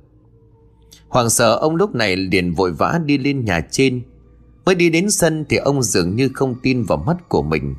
Hoàng 1.09 1.31
sợ 1.31 1.57
ông 1.57 1.77
lúc 1.77 1.95
này 1.95 2.17
liền 2.17 2.55
vội 2.55 2.73
vã 2.73 3.01
đi 3.05 3.19
lên 3.19 3.45
nhà 3.45 3.61
trên. 3.71 4.03
Mới 4.65 4.75
đi 4.75 4.91
đến 4.91 5.11
sân 5.11 5.45
thì 5.49 5.57
ông 5.57 5.83
dường 5.83 6.17
như 6.17 6.31
không 6.35 6.55
tin 6.63 6.83
vào 6.83 6.99
mắt 6.99 7.29
của 7.29 7.43
mình. 7.43 7.75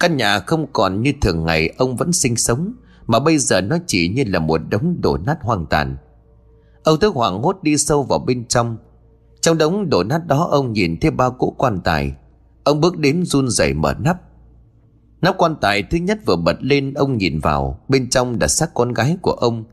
Căn 0.00 0.16
nhà 0.16 0.38
không 0.38 0.66
còn 0.72 1.02
như 1.02 1.12
thường 1.20 1.44
ngày, 1.44 1.74
ông 1.78 1.96
vẫn 1.96 2.12
sinh 2.12 2.36
sống, 2.36 2.72
Mà 3.06 3.18
bây 3.20 3.38
giờ 3.38 3.60
nó 3.60 3.78
chỉ 3.86 4.08
như 4.08 4.24
là 4.26 4.38
một 4.38 4.60
đống 4.70 4.96
đổ 5.00 5.18
nát 5.26 5.38
hoang 5.42 5.66
tàn. 5.66 5.96
Ông 6.84 6.98
tức 7.00 7.14
hoảng 7.14 7.42
hốt 7.42 7.58
đi 7.62 7.76
sâu 7.76 8.02
vào 8.02 8.18
bên 8.18 8.44
trong. 8.44 8.76
Trong 9.40 9.58
đống 9.58 9.90
đổ 9.90 10.02
nát 10.02 10.26
đó, 10.26 10.48
ông 10.50 10.72
nhìn 10.72 11.00
thấy 11.00 11.10
ba 11.10 11.30
cỗ 11.30 11.50
quan 11.50 11.80
tài. 11.84 12.14
Ông 12.70 12.80
bước 12.80 12.98
đến 12.98 13.24
run 13.24 13.48
rẩy 13.48 13.74
mở 13.74 13.94
nắp. 13.98 14.20
Nắp 15.20 15.38
quan 15.38 15.56
tài 15.60 15.82
thứ 15.82 15.98
nhất 15.98 16.18
vừa 16.26 16.36
bật 16.36 16.56
lên, 16.60 16.94
Ông 16.94 17.18
nhìn 17.18 17.38
vào. 17.40 17.80
Bên 17.88 18.10
trong 18.10 18.36
là 18.40 18.48
xác 18.48 18.74
con 18.74 18.92
gái 18.92 19.16
của 19.22 19.32
ông. 19.32 19.64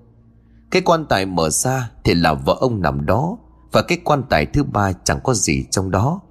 Cái 0.72 0.82
quan 0.82 1.06
tài 1.06 1.26
mở 1.26 1.50
ra 1.50 1.92
Thì 2.04 2.14
là 2.14 2.34
vợ 2.34 2.58
ông 2.60 2.82
nằm 2.82 3.06
đó. 3.06 3.38
Và 3.72 3.82
cái 3.82 3.98
quan 4.04 4.24
tài 4.30 4.46
thứ 4.46 4.64
ba 4.64 4.92
chẳng 4.94 5.20
có 5.24 5.34
gì 5.34 5.66
trong 5.72 5.92
đó. 5.92 6.22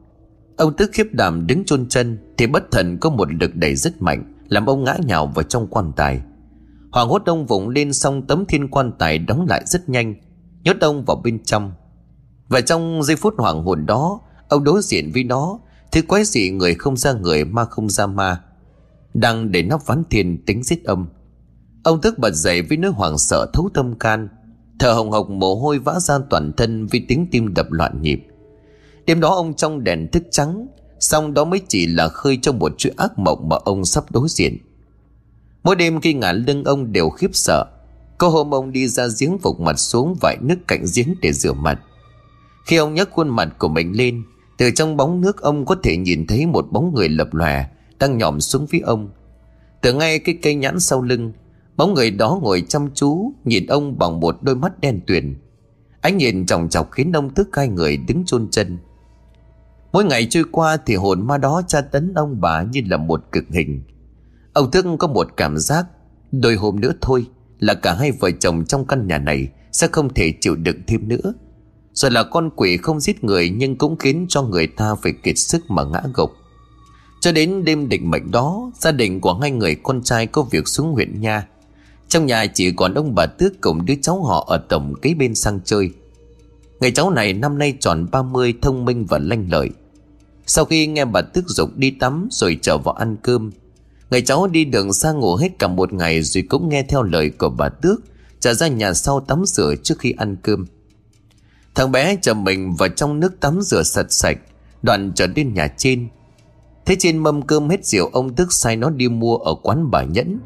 Ông 0.56 0.76
tức 0.76 0.90
khiếp 0.92 1.06
đảm 1.12 1.46
đứng 1.46 1.64
chôn 1.64 1.88
chân 1.88 2.18
Thì 2.38 2.46
bất 2.46 2.70
thần 2.70 2.98
có 3.00 3.10
một 3.10 3.32
lực 3.32 3.54
đẩy 3.54 3.74
rất 3.74 4.02
mạnh, 4.02 4.34
Làm 4.48 4.66
ông 4.66 4.84
ngã 4.84 4.96
nhào 5.06 5.26
vào 5.26 5.42
trong 5.42 5.66
quan 5.66 5.92
tài. 5.96 6.20
Hoàng 6.92 7.08
hốt 7.08 7.22
ông 7.26 7.46
vùng 7.46 7.68
lên 7.68 7.92
xong 7.92 8.26
tấm 8.26 8.44
thiên 8.48 8.68
quan 8.68 8.92
tài 8.98 9.18
đóng 9.18 9.46
lại 9.48 9.62
rất 9.66 9.88
nhanh, 9.88 10.14
Nhốt 10.64 10.76
ông 10.80 11.04
vào 11.04 11.20
bên 11.24 11.44
trong. 11.44 11.72
Và 12.48 12.60
trong 12.60 13.02
giây 13.02 13.16
phút 13.16 13.34
hoàng 13.38 13.64
hồn 13.64 13.86
đó, 13.86 14.20
Ông 14.48 14.64
đối 14.64 14.82
diện 14.82 15.10
với 15.14 15.24
nó 15.24 15.58
Thứ 15.96 16.02
quái 16.02 16.24
dị 16.24 16.50
người 16.50 16.74
không 16.74 16.96
ra 16.96 17.12
người 17.12 17.44
ma 17.44 17.64
không 17.64 17.90
ra 17.90 18.06
ma. 18.06 18.40
Đang 19.14 19.52
để 19.52 19.62
nắp 19.62 19.86
ván 19.86 20.02
thiền 20.10 20.44
tính 20.46 20.62
giết 20.62 20.84
âm. 20.84 21.08
Ông 21.84 22.00
thức 22.00 22.18
bật 22.18 22.34
dậy 22.34 22.62
với 22.62 22.76
nỗi 22.76 22.90
hoảng 22.90 23.18
sợ 23.18 23.46
thấu 23.52 23.70
tâm 23.74 23.98
can. 23.98 24.28
Thở 24.78 24.92
hồng 24.92 25.10
hộc 25.10 25.30
mồ 25.30 25.54
hôi 25.54 25.78
vã 25.78 26.00
ra 26.00 26.18
toàn 26.30 26.52
thân 26.56 26.86
vì 26.86 27.04
tiếng 27.08 27.26
tim 27.30 27.54
đập 27.54 27.66
loạn 27.70 28.02
nhịp. 28.02 28.26
Đêm 29.06 29.20
đó 29.20 29.28
ông 29.34 29.54
trong 29.54 29.84
đèn 29.84 30.08
thức 30.12 30.22
trắng, 30.30 30.66
Xong 31.00 31.34
đó 31.34 31.44
mới 31.44 31.60
chỉ 31.68 31.86
là 31.86 32.08
khơi 32.08 32.38
trong 32.42 32.58
một 32.58 32.78
chuỗi 32.78 32.92
ác 32.96 33.18
mộng 33.18 33.48
mà 33.48 33.56
ông 33.64 33.84
sắp 33.84 34.04
đối 34.10 34.28
diện. 34.28 34.58
Mỗi 35.62 35.76
đêm 35.76 36.00
khi 36.00 36.14
ngả 36.14 36.32
lưng 36.32 36.64
ông 36.64 36.92
đều 36.92 37.10
khiếp 37.10 37.30
sợ 37.32 37.64
Có 38.18 38.28
hôm 38.28 38.54
ông 38.54 38.72
đi 38.72 38.88
ra 38.88 39.06
giếng 39.20 39.38
phục 39.38 39.60
mặt 39.60 39.78
xuống 39.78 40.16
vải 40.20 40.36
nước 40.40 40.58
cạnh 40.68 40.84
giếng 40.94 41.14
để 41.22 41.32
rửa 41.32 41.52
mặt. 41.52 41.80
Khi 42.66 42.76
ông 42.76 42.94
nhấc 42.94 43.10
khuôn 43.10 43.28
mặt 43.28 43.48
của 43.58 43.68
mình 43.68 43.96
lên 43.96 44.22
từ 44.56 44.70
trong 44.70 44.96
bóng 44.96 45.20
nước 45.20 45.42
ông 45.42 45.64
có 45.64 45.76
thể 45.82 45.96
nhìn 45.96 46.26
thấy 46.26 46.46
một 46.46 46.66
bóng 46.72 46.94
người 46.94 47.08
lập 47.08 47.34
lòe, 47.34 47.66
Đang 47.98 48.18
nhòm 48.18 48.40
xuống 48.40 48.66
phía 48.66 48.80
ông. 48.80 49.10
Từ 49.80 49.92
ngay 49.92 50.18
cái 50.18 50.38
cây 50.42 50.54
nhãn 50.54 50.80
sau 50.80 51.02
lưng, 51.02 51.32
Bóng 51.76 51.94
người 51.94 52.10
đó 52.10 52.38
ngồi 52.42 52.62
chăm 52.68 52.90
chú 52.94 53.32
Nhìn 53.44 53.66
ông 53.66 53.98
bằng 53.98 54.20
một 54.20 54.42
đôi 54.42 54.56
mắt 54.56 54.80
đen 54.80 55.00
tuyền. 55.06 55.36
Ánh 56.00 56.16
nhìn 56.16 56.46
chòng 56.46 56.68
chọc 56.68 56.92
khiến 56.92 57.12
ông 57.12 57.34
thức 57.34 57.48
hai 57.52 57.68
người 57.68 57.96
đứng 57.96 58.24
chôn 58.24 58.48
chân. 58.50 58.78
Mỗi 59.92 60.04
ngày 60.04 60.26
trôi 60.30 60.44
qua 60.52 60.76
thì 60.86 60.94
hồn 60.94 61.26
ma 61.26 61.38
đó 61.38 61.62
tra 61.66 61.80
tấn 61.80 62.14
ông 62.14 62.40
bà 62.40 62.62
như 62.62 62.80
là 62.86 62.96
một 62.96 63.22
cực 63.32 63.44
hình. 63.50 63.82
Ông 64.52 64.70
thức 64.70 64.86
có 64.98 65.08
một 65.08 65.28
cảm 65.36 65.58
giác, 65.58 65.86
Đôi 66.32 66.54
hôm 66.54 66.80
nữa 66.80 66.92
thôi 67.00 67.26
Là 67.58 67.74
cả 67.74 67.94
hai 67.94 68.12
vợ 68.12 68.30
chồng 68.40 68.64
trong 68.64 68.86
căn 68.86 69.06
nhà 69.06 69.18
này 69.18 69.48
Sẽ 69.72 69.88
không 69.92 70.14
thể 70.14 70.34
chịu 70.40 70.56
đựng 70.56 70.80
thêm 70.86 71.08
nữa 71.08 71.32
rồi 71.96 72.10
là 72.10 72.22
con 72.22 72.50
quỷ 72.56 72.76
không 72.76 73.00
giết 73.00 73.24
người 73.24 73.50
Nhưng 73.50 73.76
cũng 73.76 73.96
khiến 73.96 74.26
cho 74.28 74.42
người 74.42 74.66
ta 74.66 74.94
phải 74.94 75.12
kiệt 75.22 75.38
sức 75.38 75.70
mà 75.70 75.84
ngã 75.84 76.02
gục. 76.14 76.32
Cho 77.20 77.32
đến 77.32 77.64
đêm 77.64 77.88
định 77.88 78.10
mệnh 78.10 78.30
đó, 78.30 78.70
Gia 78.78 78.92
đình 78.92 79.20
của 79.20 79.34
hai 79.34 79.50
người 79.50 79.74
con 79.74 80.02
trai 80.02 80.26
có 80.26 80.42
việc 80.42 80.68
xuống 80.68 80.92
huyện 80.92 81.20
nha. 81.20 81.46
Trong 82.08 82.26
nhà 82.26 82.46
chỉ 82.46 82.72
còn 82.72 82.94
ông 82.94 83.14
bà 83.14 83.26
Tước 83.26 83.60
cùng 83.60 83.86
đứa 83.86 83.94
cháu 84.02 84.22
họ 84.22 84.44
ở 84.48 84.58
tổng 84.68 84.94
kế 85.02 85.14
bên 85.14 85.34
sang 85.34 85.60
chơi. 85.64 85.90
Người 86.80 86.90
cháu 86.90 87.10
này 87.10 87.32
năm 87.32 87.58
nay 87.58 87.76
tròn 87.80 88.06
30 88.10 88.54
thông 88.62 88.84
minh 88.84 89.06
và 89.06 89.18
lanh 89.18 89.46
lợi. 89.50 89.70
Sau 90.46 90.64
khi 90.64 90.86
nghe 90.86 91.04
bà 91.04 91.20
Tước 91.20 91.48
dục 91.48 91.76
đi 91.76 91.90
tắm 91.90 92.28
rồi 92.30 92.58
trở 92.62 92.78
vào 92.78 92.94
ăn 92.94 93.16
cơm, 93.22 93.50
Người 94.10 94.22
cháu 94.22 94.46
đi 94.46 94.64
đường 94.64 94.92
xa 94.92 95.12
ngủ 95.12 95.36
hết 95.36 95.58
cả 95.58 95.68
một 95.68 95.92
ngày 95.92 96.22
rồi 96.22 96.44
cũng 96.48 96.68
nghe 96.68 96.82
theo 96.82 97.02
lời 97.02 97.30
của 97.30 97.48
bà 97.48 97.68
Tước, 97.68 98.00
Trở 98.40 98.54
ra 98.54 98.68
nhà 98.68 98.94
sau 98.94 99.20
tắm 99.20 99.42
rửa 99.46 99.74
trước 99.82 99.98
khi 99.98 100.14
ăn 100.16 100.36
cơm. 100.42 100.66
Thằng 101.76 101.92
bé 101.92 102.16
chờ 102.22 102.34
mình 102.34 102.74
vào 102.74 102.88
trong 102.88 103.20
nước 103.20 103.40
tắm 103.40 103.60
rửa 103.60 103.82
sạch 103.82 104.12
sạch, 104.12 104.38
Đoạn 104.82 105.12
trở 105.14 105.26
đến 105.26 105.54
nhà 105.54 105.68
trên 105.76 106.08
Thế 106.86 106.96
trên 106.98 107.18
mâm 107.18 107.42
cơm 107.42 107.68
hết 107.68 107.84
rượu, 107.84 108.10
Ông 108.12 108.34
tức 108.34 108.52
sai 108.52 108.76
nó 108.76 108.90
đi 108.90 109.08
mua 109.08 109.36
ở 109.36 109.54
quán 109.62 109.90
bà 109.90 110.02
Nhẫn. 110.02 110.38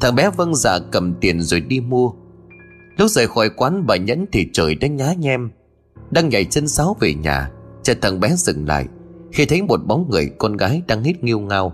Thằng 0.00 0.14
bé 0.14 0.30
vâng 0.30 0.54
dạ 0.54 0.78
cầm 0.90 1.14
tiền 1.20 1.40
rồi 1.40 1.60
đi 1.60 1.80
mua. 1.80 2.10
Lúc 2.96 3.10
rời 3.10 3.26
khỏi 3.26 3.50
quán 3.56 3.86
bà 3.86 3.96
Nhẫn 3.96 4.26
Thì 4.32 4.48
trời 4.52 4.74
đã 4.74 4.88
nhá 4.88 5.12
nhem. 5.18 5.50
Đang 6.10 6.28
nhảy 6.28 6.44
chân 6.44 6.68
sáo 6.68 6.96
về 7.00 7.14
nhà, 7.14 7.50
Chợt 7.82 7.98
thằng 8.00 8.20
bé 8.20 8.36
dừng 8.36 8.66
lại, 8.68 8.86
Khi 9.32 9.46
thấy 9.46 9.62
một 9.62 9.80
bóng 9.86 10.10
người 10.10 10.30
con 10.38 10.56
gái 10.56 10.82
đang 10.86 11.04
hít 11.04 11.24
nghiêu 11.24 11.40
ngao. 11.40 11.72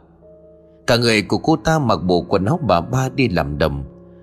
Cả 0.86 0.96
người 0.96 1.22
của 1.22 1.38
cô 1.38 1.56
ta 1.56 1.78
mặc 1.78 1.96
bộ 1.96 2.24
quần 2.28 2.44
áo 2.44 2.60
bà 2.68 2.80
ba 2.80 3.08
đi 3.08 3.28
làm 3.28 3.58
đầm, 3.58 3.82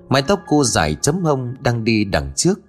Mái 0.09 0.21
tóc 0.21 0.39
cô 0.47 0.63
dài 0.63 0.95
chấm 1.01 1.23
hông 1.23 1.55
đang 1.61 1.83
đi 1.83 2.05
đằng 2.05 2.31
trước 2.35 2.59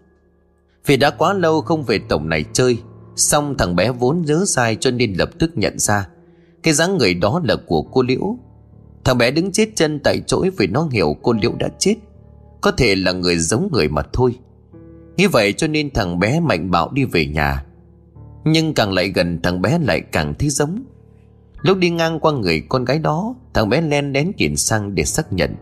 vì 0.86 0.96
đã 0.96 1.10
quá 1.10 1.32
lâu 1.32 1.60
không 1.60 1.82
về 1.82 1.98
tổng 2.08 2.28
này 2.28 2.44
chơi, 2.52 2.78
Xong 3.16 3.54
thằng 3.58 3.76
bé 3.76 3.90
vốn 3.90 4.22
nhớ 4.22 4.44
sai 4.46 4.76
cho 4.80 4.90
nên 4.90 5.14
lập 5.14 5.30
tức 5.38 5.50
nhận 5.54 5.78
ra. 5.78 6.08
Cái 6.62 6.74
dáng 6.74 6.98
người 6.98 7.14
đó 7.14 7.40
là 7.44 7.56
của 7.66 7.82
cô 7.82 8.02
Liễu. 8.02 8.38
Thằng 9.04 9.18
bé 9.18 9.30
đứng 9.30 9.52
chết 9.52 9.68
chân 9.74 10.00
tại 10.04 10.22
chỗ 10.26 10.44
vì 10.58 10.66
nó 10.66 10.88
hiểu 10.92 11.16
cô 11.22 11.32
Liễu 11.32 11.52
đã 11.58 11.68
chết. 11.78 11.94
Có 12.60 12.70
thể 12.70 12.94
là 12.94 13.12
người 13.12 13.38
giống 13.38 13.68
người 13.72 13.88
mà 13.88 14.02
thôi. 14.12 14.38
Như 15.16 15.28
vậy 15.28 15.52
cho 15.52 15.66
nên 15.66 15.90
thằng 15.90 16.18
bé 16.18 16.40
mạnh 16.40 16.70
bạo 16.70 16.90
đi 16.92 17.04
về 17.04 17.26
nhà. 17.26 17.64
Nhưng 18.44 18.74
càng 18.74 18.92
lại 18.92 19.08
gần, 19.08 19.40
thằng 19.42 19.62
bé 19.62 19.78
lại 19.78 20.00
càng 20.00 20.34
thấy 20.38 20.48
giống. 20.48 20.84
Lúc 21.62 21.78
đi 21.78 21.90
ngang 21.90 22.20
qua 22.20 22.32
người 22.32 22.62
con 22.68 22.84
gái 22.84 22.98
đó, 22.98 23.34
Thằng 23.54 23.68
bé 23.68 23.80
len 23.80 24.12
đến 24.12 24.32
nhìn 24.36 24.56
sang 24.56 24.94
để 24.94 25.04
xác 25.04 25.32
nhận. 25.32 25.54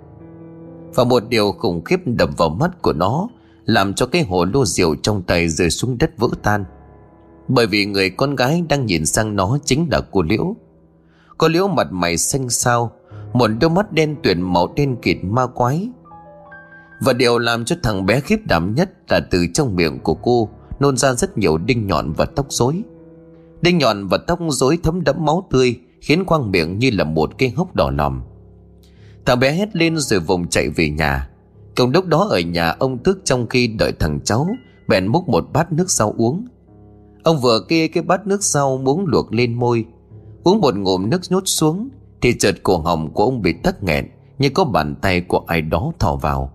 Và 0.95 1.05
một 1.05 1.23
điều 1.29 1.53
khủng 1.53 1.85
khiếp 1.85 2.01
đập 2.05 2.31
vào 2.37 2.49
mắt 2.49 2.83
của 2.83 2.93
nó 2.93 3.29
làm 3.67 3.95
cho 3.95 4.07
cái 4.07 4.23
hồ 4.23 4.45
lô 4.45 4.65
rượu 4.65 4.95
trong 5.03 5.23
tay 5.23 5.49
rơi 5.49 5.71
xuống 5.71 5.99
đất 5.99 6.19
vỡ 6.19 6.29
tan 6.43 6.65
bởi 7.49 7.67
vì 7.67 7.87
người 7.87 8.11
con 8.11 8.37
gái 8.37 8.65
đang 8.69 8.87
nhìn 8.87 9.07
sang 9.07 9.37
nó 9.37 9.59
chính 9.65 9.89
là 9.91 10.01
cô 10.11 10.23
liễu 10.23 10.57
cô 11.39 11.49
liễu 11.49 11.69
mặt 11.69 11.87
mày 11.91 12.17
xanh 12.17 12.51
xao, 12.51 12.93
một 13.33 13.51
đôi 13.61 13.71
mắt 13.71 13.93
đen 13.93 14.17
tuyển 14.23 14.43
màu 14.43 14.73
đen 14.77 14.97
kịt 15.03 15.17
ma 15.23 15.47
quái 15.47 15.89
Và 17.01 17.13
điều 17.13 17.39
làm 17.39 17.65
cho 17.65 17.77
thằng 17.83 18.07
bé 18.07 18.21
khiếp 18.21 18.39
đảm 18.45 18.75
nhất 18.75 18.91
là 19.09 19.21
từ 19.31 19.47
trong 19.55 19.77
miệng 19.77 20.01
của 20.01 20.15
cô 20.15 20.49
nôn 20.81 20.97
ra 20.97 21.15
rất 21.15 21.39
nhiều 21.39 21.59
đinh 21.59 21.87
nhọn 21.87 22.13
và 22.13 22.25
tóc 22.25 22.47
rối. 22.49 22.83
Đinh 23.61 23.79
nhọn 23.79 24.09
và 24.09 24.19
tóc 24.19 24.39
rối 24.49 24.79
thấm 24.83 25.05
đẫm 25.05 25.25
máu 25.25 25.47
tươi, 25.51 25.81
khiến 26.01 26.25
khoang 26.25 26.51
miệng 26.51 26.79
như 26.79 26.91
là 26.95 27.05
một 27.05 27.31
cái 27.39 27.51
hốc 27.51 27.75
đỏ 27.75 27.91
lòm. 27.91 28.23
Thằng 29.27 29.41
bé 29.41 29.53
hét 29.53 29.77
lên 29.77 29.99
rồi 29.99 30.21
vùng 30.21 30.49
chạy 30.49 30.69
về 30.69 30.91
nhà. 30.91 31.29
Cùng 31.77 31.91
lúc 31.91 32.07
đó 32.07 32.27
ở 32.31 32.41
nhà 32.41 32.71
ông 32.71 32.99
Tước 32.99 33.19
trong 33.25 33.47
khi 33.47 33.67
đợi 33.67 33.93
thằng 33.99 34.21
cháu, 34.25 34.47
bèn 34.89 35.07
múc 35.07 35.29
một 35.29 35.45
bát 35.53 35.73
nước 35.73 35.91
sau 35.91 36.15
uống. 36.19 36.47
Ông 37.23 37.41
vừa 37.41 37.61
kia 37.69 37.89
cái 37.89 38.03
bát 38.03 38.27
nước 38.27 38.45
sau 38.45 38.79
muốn 38.79 39.05
luộc 39.07 39.33
lên 39.33 39.55
môi. 39.55 39.85
Uống 40.45 40.61
một 40.61 40.77
ngụm 40.77 41.11
nước 41.11 41.21
nhốt 41.31 41.43
xuống, 41.47 41.89
thì 42.21 42.39
chợt 42.39 42.55
cổ 42.63 42.79
họng 42.79 43.11
của 43.11 43.25
ông 43.25 43.43
bị 43.43 43.53
tắc 43.53 43.83
nghẹn 43.83 44.09
như 44.39 44.51
có 44.55 44.65
bàn 44.65 44.95
tay 45.03 45.21
của 45.21 45.45
ai 45.47 45.63
đó 45.63 45.93
thò 45.99 46.17
vào. 46.17 46.53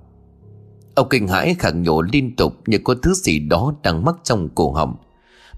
Ông 0.96 1.08
kinh 1.10 1.28
hãi 1.28 1.56
khẳng 1.60 1.84
nhổ 1.84 2.02
liên 2.02 2.36
tục 2.36 2.54
như 2.66 2.78
có 2.84 2.96
thứ 3.02 3.14
gì 3.14 3.40
đó 3.40 3.74
đang 3.84 4.06
mắc 4.06 4.16
trong 4.24 4.50
cổ 4.56 4.72
họng. 4.72 4.96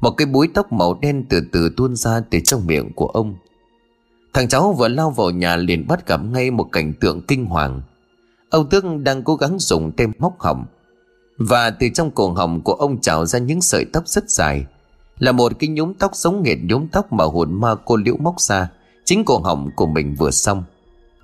Một 0.02 0.12
cái 0.12 0.28
búi 0.28 0.50
tóc 0.54 0.72
màu 0.72 0.94
đen 1.02 1.26
từ 1.30 1.42
từ 1.52 1.74
tuôn 1.78 1.96
ra 1.96 2.22
từ 2.30 2.40
trong 2.40 2.68
miệng 2.68 2.94
của 2.94 3.08
ông. 3.08 3.36
Thằng 4.34 4.48
cháu 4.48 4.74
vừa 4.74 4.88
lao 4.88 5.12
vào 5.12 5.30
nhà 5.30 5.56
liền 5.56 5.88
bắt 5.88 6.08
gặp 6.08 6.22
ngay 6.24 6.52
một 6.52 6.68
cảnh 6.72 6.94
tượng 7.00 7.22
kinh 7.28 7.46
hoàng. 7.46 7.82
Ông 8.52 8.70
Tước 8.70 8.84
đang 9.04 9.24
cố 9.24 9.36
gắng 9.36 9.60
dùng 9.60 9.92
tem 9.92 10.12
móc 10.20 10.40
hỏng 10.40 10.66
Và 11.38 11.70
từ 11.70 11.88
trong 11.94 12.12
cổ 12.12 12.32
họng 12.32 12.62
của 12.62 12.74
ông 12.74 13.02
trào 13.02 13.26
ra 13.26 13.40
những 13.40 13.62
sợi 13.62 13.86
tóc 13.94 14.08
rất 14.08 14.30
dài. 14.30 14.66
Là 15.20 15.32
một 15.32 15.52
cái 15.60 15.70
nhúm 15.70 15.94
tóc 15.94 16.16
giống 16.16 16.44
nghệt 16.44 16.58
nhúm 16.64 16.88
tóc 16.88 17.14
mà 17.14 17.24
hồn 17.24 17.62
ma 17.62 17.76
cô 17.86 17.96
liễu 17.96 18.18
móc 18.18 18.42
ra. 18.42 18.70
Chính 19.06 19.26
cổ 19.26 19.40
họng 19.40 19.70
của 19.76 19.86
mình 19.86 20.16
vừa 20.20 20.32
xong. 20.32 20.64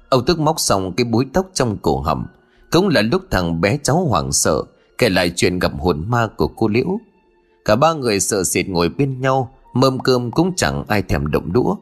Ông 0.10 0.26
Tước 0.26 0.40
móc 0.40 0.60
xong 0.60 0.94
cái 0.98 1.06
búi 1.06 1.26
tóc 1.34 1.50
trong 1.54 1.78
cổ 1.78 2.00
họng 2.02 2.26
cũng 2.72 2.88
là 2.88 3.02
lúc 3.02 3.22
thằng 3.32 3.62
bé 3.62 3.78
cháu 3.84 4.06
hoảng 4.06 4.32
sợ, 4.32 4.64
Kể 4.98 5.10
lại 5.10 5.34
chuyện 5.36 5.60
gặp 5.60 5.72
hồn 5.80 6.06
ma 6.08 6.28
của 6.38 6.48
cô 6.48 6.68
Liễu 6.68 7.00
Cả 7.66 7.76
ba 7.76 7.94
người 7.94 8.20
sợ 8.20 8.44
sệt 8.44 8.70
ngồi 8.70 8.90
bên 8.90 9.22
nhau, 9.22 9.52
Mâm 9.74 10.00
cơm 10.00 10.32
cũng 10.32 10.54
chẳng 10.56 10.84
ai 10.88 11.02
thèm 11.02 11.32
động 11.32 11.54
đũa 11.54 11.76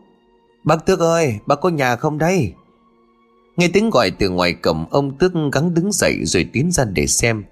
Bác 0.63 0.85
Tước 0.85 0.99
ơi, 0.99 1.39
Bác 1.45 1.61
có 1.61 1.69
nhà 1.69 1.95
không 1.95 2.17
đây 2.17 2.53
Nghe 3.57 3.67
tiếng 3.67 3.89
gọi 3.89 4.11
từ 4.11 4.29
ngoài 4.29 4.53
cổng, 4.53 4.85
Ông 4.91 5.17
Tước 5.17 5.31
gắng 5.51 5.73
đứng 5.73 5.91
dậy 5.91 6.15
rồi 6.25 6.49
tiến 6.53 6.71
ra 6.71 6.85
để 6.85 7.07
xem. 7.07 7.43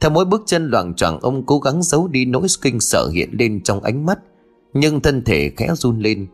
Theo 0.00 0.10
mỗi 0.10 0.24
bước 0.24 0.42
chân 0.46 0.70
loạn 0.70 0.94
choạng, 0.94 1.20
Ông 1.20 1.46
cố 1.46 1.58
gắng 1.58 1.82
giấu 1.82 2.08
đi 2.08 2.24
nỗi 2.24 2.46
kinh 2.62 2.80
sợ 2.80 3.08
hiện 3.08 3.30
lên 3.32 3.62
trong 3.62 3.82
ánh 3.82 4.06
mắt, 4.06 4.18
Nhưng 4.74 5.00
thân 5.00 5.24
thể 5.24 5.50
khẽ 5.56 5.68
run 5.74 5.98
lên. 5.98 6.26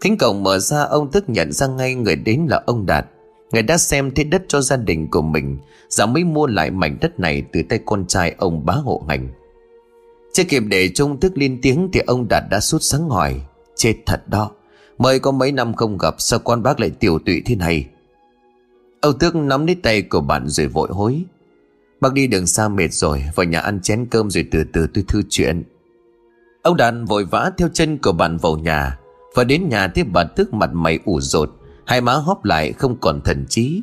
Cánh 0.00 0.16
cổng 0.18 0.42
mở 0.42 0.58
ra, 0.58 0.82
ông 0.82 1.10
tức 1.10 1.24
nhận 1.28 1.52
ra 1.52 1.66
ngay 1.66 1.94
người 1.94 2.16
đến 2.16 2.46
là 2.48 2.62
ông 2.66 2.86
Đạt. 2.86 3.06
Người 3.52 3.62
đã 3.62 3.78
xem 3.78 4.10
thế 4.14 4.24
đất 4.24 4.42
cho 4.48 4.60
gia 4.60 4.76
đình 4.76 5.10
của 5.10 5.22
mình 5.22 5.58
Giả 5.88 6.06
mới 6.06 6.24
mua 6.24 6.46
lại 6.46 6.70
mảnh 6.70 6.98
đất 7.00 7.20
này 7.20 7.42
từ 7.52 7.62
tay 7.68 7.78
con 7.86 8.06
trai 8.06 8.34
ông 8.38 8.66
bá 8.66 8.72
hộ 8.72 9.04
hành. 9.08 9.28
Chưa 10.32 10.44
kịp 10.44 10.62
để 10.68 10.88
trung 10.88 11.20
thức 11.20 11.38
lên 11.38 11.58
tiếng 11.62 11.88
Thì 11.92 12.00
ông 12.06 12.28
Đạt 12.28 12.44
đã 12.50 12.60
sút 12.60 12.82
sáng 12.82 13.08
hỏi, 13.08 13.40
Chết 13.76 13.94
thật 14.06 14.28
đó, 14.28 14.50
Mới 14.98 15.18
có 15.18 15.30
mấy 15.30 15.52
năm 15.52 15.74
không 15.74 15.98
gặp, 15.98 16.14
Sao 16.18 16.38
con 16.38 16.62
bác 16.62 16.80
lại 16.80 16.90
tiểu 16.90 17.18
tụy 17.18 17.42
thế 17.46 17.56
này? 17.56 17.86
Âu 19.04 19.12
Tước 19.12 19.34
nắm 19.34 19.66
lấy 19.66 19.74
tay 19.74 20.02
của 20.02 20.20
bạn 20.20 20.48
rồi 20.48 20.66
vội 20.66 20.88
hối. 20.92 21.22
Bác 22.00 22.12
đi 22.12 22.26
đường 22.26 22.46
xa 22.46 22.68
mệt 22.68 22.92
rồi, 22.92 23.24
Vào 23.34 23.44
nhà 23.44 23.60
ăn 23.60 23.80
chén 23.80 24.06
cơm 24.06 24.30
rồi 24.30 24.46
từ 24.50 24.64
từ 24.72 24.86
tôi 24.94 25.04
thư 25.08 25.22
chuyện. 25.30 25.62
Ông 26.62 26.76
đàn 26.76 27.04
vội 27.04 27.24
vã 27.24 27.50
theo 27.58 27.68
chân 27.72 27.98
của 27.98 28.12
bạn 28.12 28.36
vào 28.36 28.56
nhà, 28.56 28.98
Và 29.34 29.44
đến 29.44 29.68
nhà 29.68 29.88
thì 29.88 30.02
bà 30.02 30.24
Tước 30.24 30.54
mặt 30.54 30.70
mày 30.72 30.98
ủ 31.04 31.20
rột, 31.20 31.50
Hai 31.86 32.00
má 32.00 32.12
hóp 32.12 32.44
lại 32.44 32.72
không 32.72 32.96
còn 33.00 33.20
thần 33.20 33.46
trí. 33.48 33.82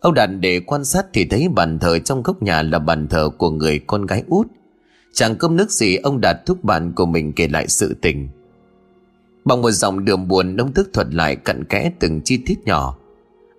Ông 0.00 0.14
đàn 0.14 0.40
để 0.40 0.60
quan 0.60 0.84
sát 0.84 1.06
thì 1.12 1.24
thấy 1.24 1.48
bàn 1.48 1.78
thờ 1.78 1.98
trong 1.98 2.22
góc 2.22 2.42
nhà 2.42 2.62
là 2.62 2.78
bàn 2.78 3.08
thờ 3.08 3.30
của 3.38 3.50
người 3.50 3.78
con 3.78 4.06
gái 4.06 4.24
út. 4.28 4.46
Chẳng 5.12 5.36
cơm 5.36 5.56
nước 5.56 5.70
gì 5.70 5.96
ông 5.96 6.20
Đạt 6.20 6.36
thúc 6.46 6.64
bạn 6.64 6.92
của 6.92 7.06
mình 7.06 7.32
kể 7.32 7.48
lại 7.48 7.68
sự 7.68 7.96
tình. 8.02 8.28
Bằng 9.44 9.62
một 9.62 9.70
dòng 9.70 10.04
đường 10.04 10.28
buồn, 10.28 10.56
ông 10.56 10.72
thức 10.72 10.90
thuật 10.92 11.14
lại 11.14 11.36
cặn 11.36 11.64
kẽ 11.64 11.92
từng 12.00 12.20
chi 12.24 12.36
tiết 12.46 12.58
nhỏ. 12.64 12.98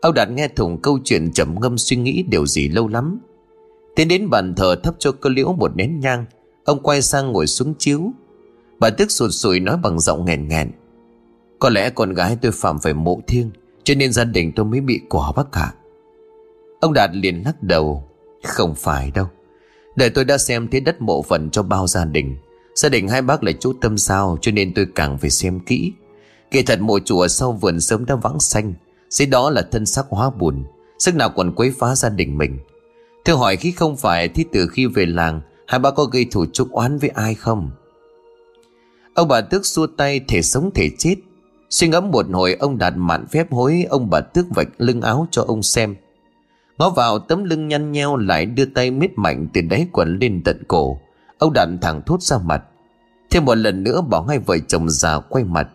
Âu 0.04 0.12
Đạt 0.12 0.30
nghe 0.30 0.48
thùng 0.48 0.82
câu 0.82 1.00
chuyện 1.04 1.32
trầm 1.32 1.56
ngâm 1.62 1.78
suy 1.78 1.98
nghĩ 1.98 2.24
điều 2.28 2.46
gì 2.46 2.70
lâu 2.70 2.88
lắm. 2.88 3.20
Tiến 3.96 4.08
đến 4.08 4.30
bàn 4.30 4.56
thờ 4.56 4.76
thắp 4.84 4.96
cho 5.00 5.12
cơ 5.12 5.30
liễu 5.30 5.54
một 5.54 5.76
nén 5.76 6.00
nhang, 6.00 6.26
Ông 6.66 6.84
quay 6.84 7.02
sang 7.02 7.32
ngồi 7.32 7.48
xuống 7.48 7.74
chiếu. 7.80 8.12
Bà 8.80 8.90
tức 8.90 9.12
sụt 9.12 9.30
sùi 9.34 9.60
nói 9.60 9.78
bằng 9.84 10.00
giọng 10.00 10.26
nghẹn 10.26 10.48
nghẹn, 10.48 10.72
Có 11.60 11.70
lẽ 11.70 11.90
con 11.90 12.14
gái 12.14 12.38
tôi 12.42 12.52
phạm 12.52 12.80
phải 12.80 12.94
mộ 12.94 13.22
thiêng, 13.28 13.52
cho 13.84 13.96
nên 13.96 14.14
gia 14.14 14.24
đình 14.24 14.52
tôi 14.56 14.66
mới 14.66 14.82
bị 14.82 15.02
quả 15.10 15.32
bác 15.36 15.52
cả 15.52 15.74
Ông 16.80 16.94
Đạt 16.94 17.10
liền 17.14 17.44
lắc 17.46 17.64
đầu, 17.64 18.04
Không 18.44 18.76
phải 18.76 19.12
đâu. 19.12 19.28
Đời 19.96 20.10
tôi 20.10 20.26
đã 20.26 20.38
xem 20.38 20.68
thế 20.68 20.80
đất 20.80 21.02
mộ 21.02 21.22
phần 21.22 21.50
cho 21.50 21.64
bao 21.64 21.88
gia 21.88 22.06
đình. 22.06 22.36
Gia 22.76 22.90
đình 22.90 23.08
hai 23.08 23.22
bác 23.22 23.44
là 23.44 23.52
chú 23.60 23.74
tâm 23.82 23.98
sao 23.98 24.38
Cho 24.42 24.52
nên 24.52 24.74
tôi 24.74 24.88
càng 24.96 25.18
phải 25.18 25.30
xem 25.30 25.60
kỹ. 25.60 25.94
Kỳ 26.52 26.64
thật 26.64 26.82
mộ 26.82 27.00
chùa 27.00 27.28
sau 27.28 27.52
vườn 27.52 27.80
sớm 27.80 28.06
đã 28.06 28.16
vắng 28.16 28.40
xanh 28.40 28.74
dưới 29.14 29.28
đó 29.28 29.50
là 29.50 29.62
thân 29.72 29.86
xác 29.86 30.06
hóa 30.10 30.30
buồn, 30.30 30.64
Sức 31.00 31.16
nào 31.16 31.30
còn 31.30 31.56
quấy 31.56 31.74
phá 31.80 31.96
gia 31.96 32.10
đình 32.10 32.38
mình. 32.38 32.60
Thưa 33.26 33.34
hỏi 33.34 33.56
khi 33.56 33.72
không 33.72 33.98
phải 33.98 34.28
Thì 34.28 34.46
từ 34.52 34.68
khi 34.68 34.86
về 34.86 35.06
làng 35.06 35.42
Hai 35.68 35.80
ba 35.80 35.92
có 35.92 36.06
gây 36.06 36.26
thủ 36.32 36.46
trúc 36.54 36.72
oán 36.72 36.98
với 36.98 37.10
ai 37.10 37.36
không? 37.36 37.72
Ông 39.14 39.28
bà 39.28 39.42
tước 39.42 39.66
xua 39.66 39.88
tay 39.88 40.20
thể 40.28 40.42
sống 40.42 40.72
thể 40.76 40.90
chết. 40.98 41.16
Suy 41.70 41.88
ngẫm 41.88 42.12
một 42.12 42.26
hồi 42.32 42.54
ông 42.54 42.78
đạt 42.78 42.94
mạn 42.98 43.26
phép 43.32 43.52
hối 43.52 43.86
Ông 43.90 44.10
bà 44.10 44.20
tước 44.20 44.46
vạch 44.50 44.68
lưng 44.78 45.02
áo 45.02 45.28
cho 45.32 45.44
ông 45.48 45.64
xem. 45.64 45.96
Ngó 46.78 46.90
vào 46.90 47.20
tấm 47.20 47.44
lưng 47.44 47.68
nhăn 47.68 47.92
nheo 47.92 48.16
Lại 48.16 48.46
đưa 48.46 48.66
tay 48.66 48.92
miết 48.92 49.12
mạnh 49.16 49.48
từ 49.54 49.62
đáy 49.62 49.88
quần 49.92 50.20
lên 50.20 50.42
tận 50.46 50.64
cổ. 50.68 51.00
Ông 51.38 51.54
đạt 51.54 51.70
thẳng 51.82 52.02
thốt 52.06 52.22
ra 52.22 52.38
mặt. 52.38 52.64
Thêm 53.30 53.46
một 53.46 53.56
lần 53.56 53.84
nữa 53.84 54.02
bảo 54.02 54.24
hai 54.24 54.40
vợ 54.40 54.58
chồng 54.68 54.90
già 54.90 55.20
quay 55.20 55.44
mặt. 55.44 55.68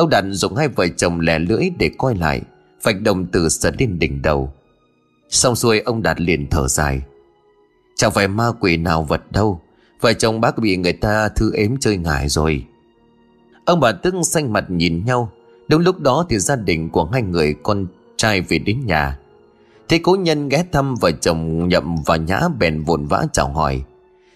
Ông 0.00 0.10
đạt 0.10 0.24
dùng 0.30 0.54
hai 0.54 0.68
vợ 0.68 0.86
chồng 0.96 1.20
lẻ 1.20 1.38
lưỡi 1.38 1.70
để 1.78 1.90
coi 1.98 2.14
lại, 2.14 2.42
Vạch 2.82 3.00
đồng 3.00 3.26
từ 3.26 3.48
sờ 3.48 3.70
lên 3.78 3.98
đỉnh 3.98 4.22
đầu. 4.22 4.52
Xong 5.28 5.56
xuôi, 5.56 5.80
ông 5.80 6.02
đạt 6.02 6.20
liền 6.20 6.46
thở 6.50 6.68
dài. 6.68 7.02
Chẳng 7.96 8.10
phải 8.10 8.28
ma 8.28 8.52
quỷ 8.60 8.76
nào 8.76 9.02
vật 9.02 9.32
đâu, 9.32 9.60
Vợ 10.00 10.12
chồng 10.12 10.40
bác 10.40 10.58
bị 10.58 10.76
người 10.76 10.92
ta 10.92 11.28
thư 11.28 11.52
ếm 11.54 11.76
chơi 11.80 11.96
ngải 11.96 12.28
rồi. 12.28 12.64
Ông 13.64 13.80
bà 13.80 13.92
tức 13.92 14.14
xanh 14.22 14.52
mặt 14.52 14.64
nhìn 14.68 15.04
nhau, 15.04 15.32
Đúng 15.68 15.80
lúc 15.80 16.00
đó 16.00 16.26
thì 16.28 16.38
gia 16.38 16.56
đình 16.56 16.90
của 16.90 17.04
hai 17.04 17.22
người 17.22 17.54
con 17.62 17.86
trai 18.16 18.40
về 18.40 18.58
đến 18.58 18.86
nhà. 18.86 19.18
Thế 19.88 20.00
cố 20.02 20.16
nhân 20.16 20.48
ghé 20.48 20.64
thăm 20.72 20.94
vợ 20.94 21.12
chồng 21.12 21.68
nhậm 21.68 21.96
và 22.06 22.16
nhã 22.16 22.40
bèn 22.58 22.82
vồn 22.82 23.06
vã 23.06 23.26
chào 23.32 23.48
hỏi. 23.48 23.82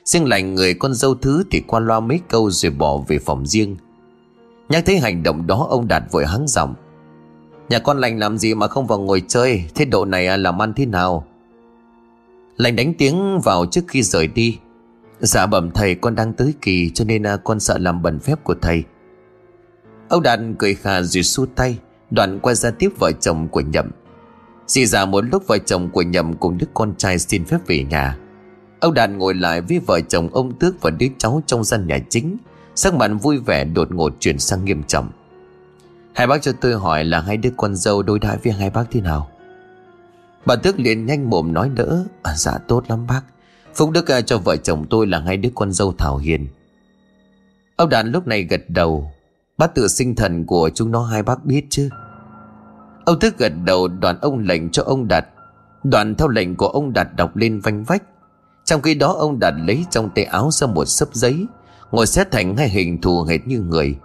Riêng 0.05 0.29
lành 0.29 0.55
người 0.55 0.75
con 0.75 0.95
dâu 0.95 1.15
thứ 1.15 1.45
thì 1.51 1.61
qua 1.61 1.81
loa 1.81 2.01
mấy 2.01 2.21
câu 2.29 2.51
rồi 2.51 2.73
bỏ 2.73 2.99
về 3.09 3.19
phòng 3.19 3.47
riêng. 3.47 3.77
Nhắc 4.69 4.83
thấy 4.87 4.99
hành 4.99 5.23
động 5.23 5.47
đó, 5.47 5.67
ông 5.71 5.89
Đạt 5.89 6.03
vội 6.11 6.27
hắng 6.27 6.49
giọng. 6.49 6.75
Nhà 7.69 7.79
con 7.79 7.99
lành 7.99 8.19
làm 8.19 8.39
gì 8.39 8.55
mà 8.55 8.69
không 8.69 8.87
vào 8.87 8.99
ngồi 8.99 9.23
chơi? 9.29 9.65
Thế 9.75 9.85
độ 9.85 10.05
này 10.05 10.27
à, 10.27 10.37
làm 10.37 10.63
ăn 10.63 10.73
thế 10.75 10.87
nào? 10.87 11.27
Lành 12.57 12.77
đánh 12.77 12.95
tiếng 12.99 13.41
vào 13.41 13.67
trước 13.67 13.85
khi 13.89 14.03
rời 14.03 14.27
đi. 14.27 14.59
Dạ 15.21 15.47
bẩm 15.47 15.71
thầy, 15.71 15.95
con 15.95 16.15
đang 16.15 16.33
tới 16.33 16.55
kỳ, 16.61 16.91
Cho 16.91 17.05
nên 17.05 17.27
à, 17.27 17.37
con 17.37 17.61
sợ 17.61 17.79
làm 17.79 18.03
bẩn 18.03 18.19
phép 18.19 18.45
của 18.45 18.55
thầy. 18.63 18.85
Ông 20.09 20.23
Đạt 20.23 20.41
cười 20.59 20.75
khà 20.75 21.03
rồi 21.03 21.23
xu 21.23 21.47
tay, 21.47 21.79
Đoạn 22.11 22.39
quay 22.39 22.55
ra 22.55 22.71
tiếp 22.71 22.89
vợ 22.99 23.13
chồng 23.21 23.49
của 23.49 23.61
Nhậm. 23.61 23.91
Dì 24.67 24.87
già 24.87 25.05
một 25.05 25.25
lúc 25.33 25.47
vợ 25.47 25.59
chồng 25.59 25.91
của 25.91 26.03
Nhậm 26.03 26.35
Cùng 26.35 26.59
đứa 26.59 26.67
con 26.75 26.95
trai 26.97 27.19
xin 27.19 27.45
phép 27.45 27.59
về 27.67 27.85
nhà. 27.91 28.19
Ông 28.81 28.95
Đạt 28.95 29.11
ngồi 29.11 29.35
lại 29.35 29.61
với 29.61 29.79
vợ 29.79 30.01
chồng 30.01 30.29
ông 30.33 30.59
Tước 30.59 30.83
Và 30.83 30.91
đứa 30.91 31.07
cháu 31.19 31.43
trong 31.47 31.65
gian 31.65 31.87
nhà 31.87 31.99
chính. 32.09 32.37
Sắc 32.77 32.95
mặt 32.95 33.11
vui 33.23 33.39
vẻ 33.39 33.65
đột 33.65 33.91
ngột 33.91 34.13
chuyển 34.21 34.39
sang 34.39 34.65
nghiêm 34.65 34.83
trọng. 34.83 35.09
Hai 36.15 36.27
bác 36.27 36.43
cho 36.43 36.53
tôi 36.61 36.75
hỏi 36.75 37.05
là 37.05 37.21
hai 37.21 37.37
đứa 37.37 37.51
con 37.57 37.77
dâu 37.77 38.03
đối 38.03 38.19
đãi 38.19 38.39
với 38.45 38.53
hai 38.53 38.71
bác 38.71 38.85
thế 38.91 39.01
nào? 39.01 39.31
Bà 40.47 40.57
Tước 40.57 40.81
liền 40.81 41.07
nhanh 41.07 41.31
mồm 41.31 41.53
nói 41.53 41.69
đỡ 41.75 42.05
à, 42.23 42.35
Dạ 42.37 42.59
tốt 42.69 42.85
lắm 42.89 43.07
bác. 43.07 43.23
Phúc 43.75 43.91
Đức 43.91 44.11
à, 44.11 44.21
cho 44.21 44.39
vợ 44.39 44.57
chồng 44.57 44.87
tôi 44.91 45.07
là 45.07 45.19
hai 45.19 45.37
đứa 45.37 45.49
con 45.55 45.73
dâu 45.73 45.95
Thảo 45.99 46.17
Hiền. 46.17 46.47
Ông 47.77 47.89
Đạt 47.89 48.07
lúc 48.07 48.27
này 48.27 48.43
gật 48.43 48.63
đầu. 48.69 49.13
Bác 49.59 49.75
tự 49.75 49.89
sinh 49.89 50.15
thần 50.15 50.45
của 50.45 50.71
chúng 50.75 50.91
nó 50.91 51.05
hai 51.05 51.23
bác 51.23 51.45
biết 51.45 51.65
chứ? 51.71 51.89
Ông 53.05 53.21
Thức 53.21 53.39
gật 53.39 53.53
đầu 53.65 53.89
đoàn 53.89 54.19
ông 54.21 54.39
lệnh 54.39 54.71
cho 54.71 54.83
ông 54.83 55.09
Đạt. 55.09 55.27
Đoàn 55.85 56.15
theo 56.15 56.29
lệnh 56.29 56.57
của 56.57 56.69
ông 56.69 56.93
Đạt 56.93 57.09
đọc 57.17 57.37
lên 57.37 57.61
vanh 57.61 57.85
vách. 57.85 58.03
Trong 58.65 58.83
khi 58.83 58.95
đó 58.95 59.13
ông 59.13 59.39
Đạt 59.39 59.55
lấy 59.59 59.85
trong 59.91 60.11
tay 60.11 60.25
áo 60.25 60.51
ra 60.51 60.67
một 60.67 60.85
sấp 60.85 61.09
giấy 61.13 61.47
Ngồi 61.95 62.07
xét 62.07 62.31
thành 62.31 62.57
hai 62.57 62.69
hình 62.69 63.01
thù 63.01 63.23
hệt 63.23 63.47
như 63.47 63.61
người. 63.61 63.97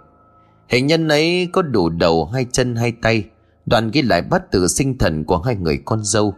Hình 0.68 0.86
nhân 0.86 1.08
ấy 1.08 1.48
có 1.52 1.62
đủ 1.62 1.88
đầu, 1.88 2.24
hai 2.24 2.46
chân, 2.52 2.76
hai 2.76 2.92
tay. 2.92 3.24
Đoàn 3.66 3.90
ghi 3.90 4.02
lại 4.02 4.22
bắt 4.22 4.50
tự 4.50 4.68
sinh 4.68 4.98
thần 4.98 5.24
của 5.24 5.38
hai 5.38 5.56
người 5.56 5.78
con 5.84 6.04
dâu. 6.04 6.34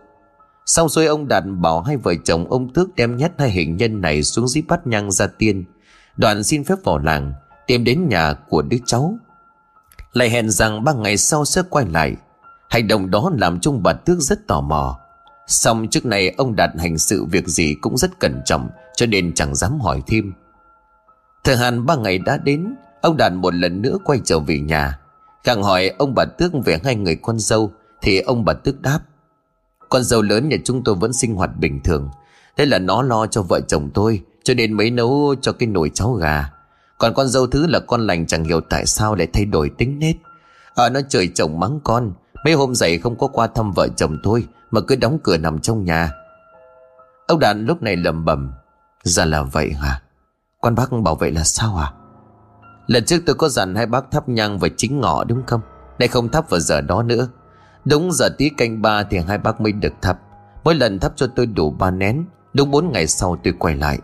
Sau 0.66 0.88
rồi 0.88 1.06
ông 1.06 1.28
Đạt 1.28 1.44
bảo 1.46 1.80
hai 1.80 1.96
vợ 1.96 2.14
chồng 2.24 2.50
ông 2.50 2.72
Tước 2.72 2.94
đem 2.96 3.16
nhét 3.16 3.30
hai 3.38 3.50
hình 3.50 3.76
nhân 3.76 4.00
này 4.00 4.22
xuống 4.22 4.48
dưới 4.48 4.62
bát 4.68 4.86
nhang 4.86 5.10
ra 5.10 5.26
tiên. 5.26 5.64
Đoàn 6.16 6.42
xin 6.42 6.64
phép 6.64 6.74
vào 6.84 6.98
làng, 6.98 7.32
Tìm 7.66 7.84
đến 7.84 8.08
nhà 8.08 8.34
của 8.48 8.62
đứa 8.62 8.78
cháu. 8.86 9.14
Lại 10.12 10.30
hẹn 10.30 10.50
rằng 10.50 10.84
ba 10.84 10.92
ngày 10.92 11.16
sau 11.16 11.44
sẽ 11.44 11.62
quay 11.70 11.86
lại. 11.86 12.16
Hành 12.70 12.88
động 12.88 13.10
đó 13.10 13.30
làm 13.38 13.60
chung 13.60 13.82
bà 13.82 13.92
Tước 13.92 14.18
rất 14.18 14.46
tò 14.46 14.60
mò. 14.60 14.98
Xong 15.46 15.88
trước 15.88 16.06
này 16.06 16.30
ông 16.30 16.56
Đạt 16.56 16.70
hành 16.78 16.98
sự 16.98 17.24
việc 17.24 17.48
gì 17.48 17.74
cũng 17.80 17.96
rất 17.96 18.18
cẩn 18.20 18.42
trọng, 18.44 18.68
Cho 18.96 19.06
nên 19.06 19.34
chẳng 19.34 19.54
dám 19.54 19.80
hỏi 19.80 20.02
thêm. 20.06 20.32
Thời 21.44 21.56
hạn 21.56 21.86
ba 21.86 21.96
ngày 21.96 22.18
đã 22.18 22.36
đến, 22.36 22.74
Ông 23.00 23.16
Đạt 23.16 23.32
một 23.32 23.54
lần 23.54 23.82
nữa 23.82 23.96
quay 24.04 24.20
trở 24.24 24.38
về 24.38 24.58
nhà. 24.58 24.98
Càng 25.44 25.62
hỏi 25.62 25.88
ông 25.98 26.14
bà 26.14 26.24
Tước 26.24 26.52
về 26.64 26.80
hai 26.84 26.96
người 26.96 27.16
con 27.16 27.38
dâu, 27.38 27.72
Thì 28.02 28.20
ông 28.20 28.44
bà 28.44 28.52
Tước 28.52 28.80
đáp, 28.80 29.00
Con 29.88 30.02
dâu 30.02 30.22
lớn 30.22 30.48
nhà 30.48 30.56
chúng 30.64 30.84
tôi 30.84 30.94
vẫn 30.94 31.12
sinh 31.12 31.34
hoạt 31.34 31.50
bình 31.58 31.80
thường. 31.84 32.10
Thế 32.56 32.66
là 32.66 32.78
nó 32.78 33.02
lo 33.02 33.26
cho 33.26 33.42
vợ 33.42 33.60
chồng 33.68 33.90
tôi, 33.94 34.22
Cho 34.42 34.54
nên 34.54 34.72
mới 34.72 34.90
nấu 34.90 35.34
cho 35.40 35.52
cái 35.52 35.66
nồi 35.66 35.90
cháo 35.94 36.12
gà. 36.12 36.50
Còn 36.98 37.14
con 37.14 37.28
dâu 37.28 37.46
thứ 37.46 37.66
là 37.66 37.80
con 37.80 38.06
lành 38.06 38.26
chẳng 38.26 38.44
hiểu 38.44 38.60
tại 38.60 38.86
sao 38.86 39.14
lại 39.14 39.26
thay 39.32 39.44
đổi 39.44 39.70
tính 39.78 39.98
nết. 39.98 40.16
Ở 40.74 40.90
nó 40.90 41.00
trời 41.08 41.28
chồng 41.34 41.60
mắng 41.60 41.80
con. 41.84 42.12
Mấy 42.44 42.54
hôm 42.54 42.74
dậy 42.74 42.98
không 42.98 43.18
có 43.18 43.26
qua 43.26 43.46
thăm 43.46 43.72
vợ 43.72 43.88
chồng 43.96 44.18
tôi, 44.22 44.46
Mà 44.70 44.80
cứ 44.80 44.96
đóng 44.96 45.18
cửa 45.22 45.36
nằm 45.36 45.58
trong 45.58 45.84
nhà. 45.84 46.12
Ông 47.26 47.38
Đàn 47.38 47.66
lúc 47.66 47.82
này 47.82 47.96
lầm 47.96 48.24
bầm 48.24 48.52
Ra 49.02 49.24
là 49.24 49.42
vậy 49.42 49.72
hả? 49.72 50.01
Quan 50.62 50.74
bác 50.74 50.92
bảo 50.92 51.14
vệ 51.14 51.30
là 51.30 51.44
sao 51.44 51.76
à 51.76 51.92
Lần 52.86 53.04
trước 53.04 53.22
tôi 53.26 53.36
có 53.36 53.48
dặn 53.48 53.74
hai 53.74 53.86
bác 53.86 54.10
thắp 54.10 54.28
nhang 54.28 54.58
và 54.58 54.68
chính 54.76 55.00
ngọ 55.00 55.24
đúng 55.24 55.42
không? 55.46 55.60
Nay 55.98 56.08
không 56.08 56.28
thắp 56.28 56.50
vào 56.50 56.60
giờ 56.60 56.80
đó 56.80 57.02
nữa. 57.02 57.28
Đúng 57.84 58.12
giờ 58.12 58.28
tí 58.38 58.48
canh 58.48 58.82
ba 58.82 59.02
thì 59.02 59.18
hai 59.28 59.38
bác 59.38 59.60
mới 59.60 59.72
được 59.72 59.92
thắp. 60.02 60.18
Mỗi 60.64 60.74
lần 60.74 60.98
thắp 60.98 61.12
cho 61.16 61.26
tôi 61.26 61.46
đủ 61.46 61.70
ba 61.70 61.90
nén. 61.90 62.24
Đúng 62.54 62.70
bốn 62.70 62.92
ngày 62.92 63.06
sau 63.06 63.36
tôi 63.44 63.52
quay 63.58 63.76
lại. 63.76 63.98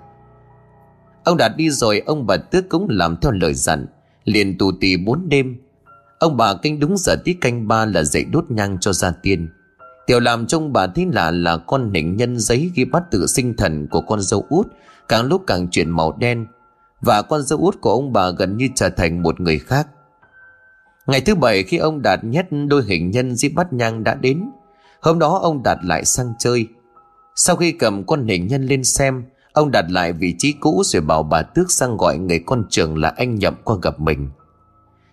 Ông 1.25 1.37
Đạt 1.37 1.53
đi 1.57 1.71
rồi, 1.71 2.03
Ông 2.07 2.27
bà 2.27 2.37
Tước 2.37 2.69
cũng 2.69 2.87
làm 2.91 3.17
theo 3.17 3.33
lời 3.33 3.55
dặn. 3.55 3.87
Liền 4.25 4.59
tù 4.59 4.73
tì 4.81 4.97
bốn 4.97 5.29
đêm. 5.29 5.57
Ông 6.19 6.37
bà 6.37 6.55
canh 6.55 6.81
đúng 6.81 6.97
giờ 6.97 7.17
tí 7.25 7.35
canh 7.35 7.69
ba 7.69 7.85
là 7.85 8.03
dậy 8.03 8.25
đốt 8.25 8.45
nhang 8.49 8.79
cho 8.81 8.93
gia 8.93 9.11
tiên. 9.11 9.49
Tiểu 10.07 10.21
làm 10.21 10.47
trông 10.47 10.73
bà 10.73 10.87
thấy 10.87 11.07
lạ 11.13 11.31
là 11.31 11.57
con 11.57 11.95
hình 11.95 12.17
nhân 12.17 12.39
giấy 12.39 12.71
ghi 12.75 12.85
bắt 12.85 13.03
tự 13.11 13.27
sinh 13.27 13.57
thần 13.57 13.87
của 13.91 14.01
con 14.01 14.21
dâu 14.21 14.47
út. 14.49 14.67
Càng 15.09 15.27
lúc 15.27 15.43
càng 15.47 15.69
chuyển 15.69 15.91
màu 15.91 16.13
đen, 16.13 16.47
Và 17.01 17.23
con 17.23 17.43
dâu 17.43 17.59
út 17.59 17.81
của 17.81 17.91
ông 17.91 18.13
bà 18.13 18.31
gần 18.31 18.57
như 18.57 18.69
trở 18.75 18.89
thành 18.89 19.23
một 19.23 19.41
người 19.41 19.59
khác. 19.59 19.89
Ngày 21.07 21.21
thứ 21.21 21.35
bảy 21.35 21.63
khi 21.63 21.77
ông 21.77 22.03
Đạt 22.03 22.25
nhét 22.25 22.47
đôi 22.69 22.85
hình 22.85 23.11
nhân 23.11 23.37
di 23.37 23.49
bắt 23.49 23.73
nhang 23.73 24.05
đã 24.05 24.15
đến, 24.15 24.51
Hôm 25.01 25.19
đó 25.19 25.39
ông 25.43 25.63
Đạt 25.63 25.79
lại 25.83 26.05
sang 26.05 26.33
chơi. 26.39 26.67
Sau 27.35 27.57
khi 27.57 27.73
cầm 27.73 28.05
con 28.05 28.27
hình 28.27 28.47
nhân 28.47 28.67
lên 28.67 28.85
xem, 28.85 29.25
Ông 29.53 29.71
đạt 29.71 29.91
lại 29.91 30.13
vị 30.13 30.35
trí 30.39 30.53
cũ 30.53 30.83
rồi 30.85 31.03
bảo 31.03 31.23
bà 31.23 31.43
Tước 31.43 31.71
sang 31.71 31.97
gọi 31.97 32.19
người 32.19 32.43
con 32.47 32.65
trường 32.71 32.99
là 32.99 33.09
anh 33.17 33.35
Nhậm 33.35 33.55
qua 33.65 33.77
gặp 33.83 34.01
mình. 34.01 34.31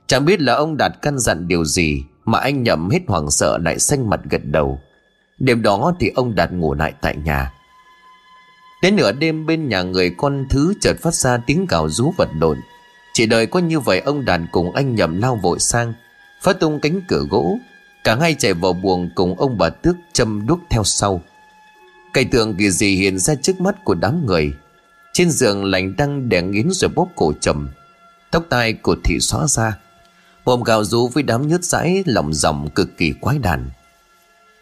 Chẳng 0.07 0.25
biết 0.25 0.41
là 0.41 0.53
ông 0.53 0.77
Đạt 0.77 0.91
căn 1.01 1.19
dặn 1.19 1.47
điều 1.47 1.65
gì 1.65 2.03
Mà 2.25 2.39
anh 2.39 2.63
Nhậm 2.63 2.89
hết 2.89 2.99
hoảng 3.07 3.31
sợ 3.31 3.57
lại 3.57 3.79
xanh 3.79 4.09
mặt 4.09 4.19
gật 4.29 4.41
đầu. 4.45 4.79
Đêm 5.39 5.61
đó 5.61 5.93
thì 5.99 6.11
ông 6.15 6.35
Đạt 6.35 6.51
ngủ 6.51 6.73
lại 6.73 6.93
tại 7.01 7.15
nhà. 7.15 7.51
Đến 8.86 8.95
nửa 8.95 9.11
đêm 9.11 9.45
bên 9.45 9.69
nhà 9.69 9.81
người 9.81 10.09
con 10.17 10.45
thứ 10.49 10.73
chợt 10.81 10.93
phát 11.01 11.13
ra 11.13 11.38
tiếng 11.38 11.67
cào 11.67 11.89
rú 11.89 12.13
vật 12.17 12.29
lộn 12.39 12.57
Chỉ 13.13 13.25
đợi 13.25 13.45
có 13.45 13.59
như 13.59 13.79
vậy, 13.79 13.99
ông 13.99 14.25
đàn 14.25 14.47
cùng 14.51 14.71
anh 14.75 14.95
nhầm 14.95 15.21
lao 15.21 15.36
vội 15.36 15.59
sang, 15.59 15.93
Phát 16.41 16.59
tung 16.59 16.79
cánh 16.79 17.01
cửa 17.07 17.23
gỗ. 17.29 17.57
Cả 18.03 18.15
hai 18.15 18.33
chạy 18.33 18.53
vào 18.53 18.73
buồng 18.73 19.09
cùng 19.15 19.39
ông 19.39 19.57
bà 19.57 19.69
Tước 19.69 19.95
châm 20.13 20.47
đuốc 20.47 20.59
theo 20.69 20.83
sau. 20.83 21.21
Cây 22.13 22.25
tượng 22.25 22.55
kỳ 22.55 22.71
gì 22.71 22.95
hiện 22.95 23.17
ra 23.19 23.36
trước 23.36 23.61
mắt 23.61 23.83
của 23.83 23.93
đám 23.93 24.25
người. 24.25 24.53
Trên 25.13 25.31
giường 25.31 25.65
lạnh 25.65 25.95
đang 25.97 26.29
đè 26.29 26.41
nghiến 26.41 26.67
rồi 26.71 26.91
bóp 26.95 27.07
cổ 27.15 27.33
trầm 27.41 27.69
Tóc 28.31 28.45
tai 28.49 28.73
của 28.73 28.95
thị 29.03 29.19
xóa 29.19 29.47
ra. 29.47 29.77
Mồm 30.45 30.63
gào 30.63 30.83
rú 30.83 31.07
với 31.07 31.23
đám 31.23 31.47
nhớt 31.47 31.63
dãi, 31.63 32.03
lòng 32.05 32.33
dòng 32.33 32.69
cực 32.69 32.97
kỳ 32.97 33.13
quái 33.21 33.38
đàn. 33.38 33.69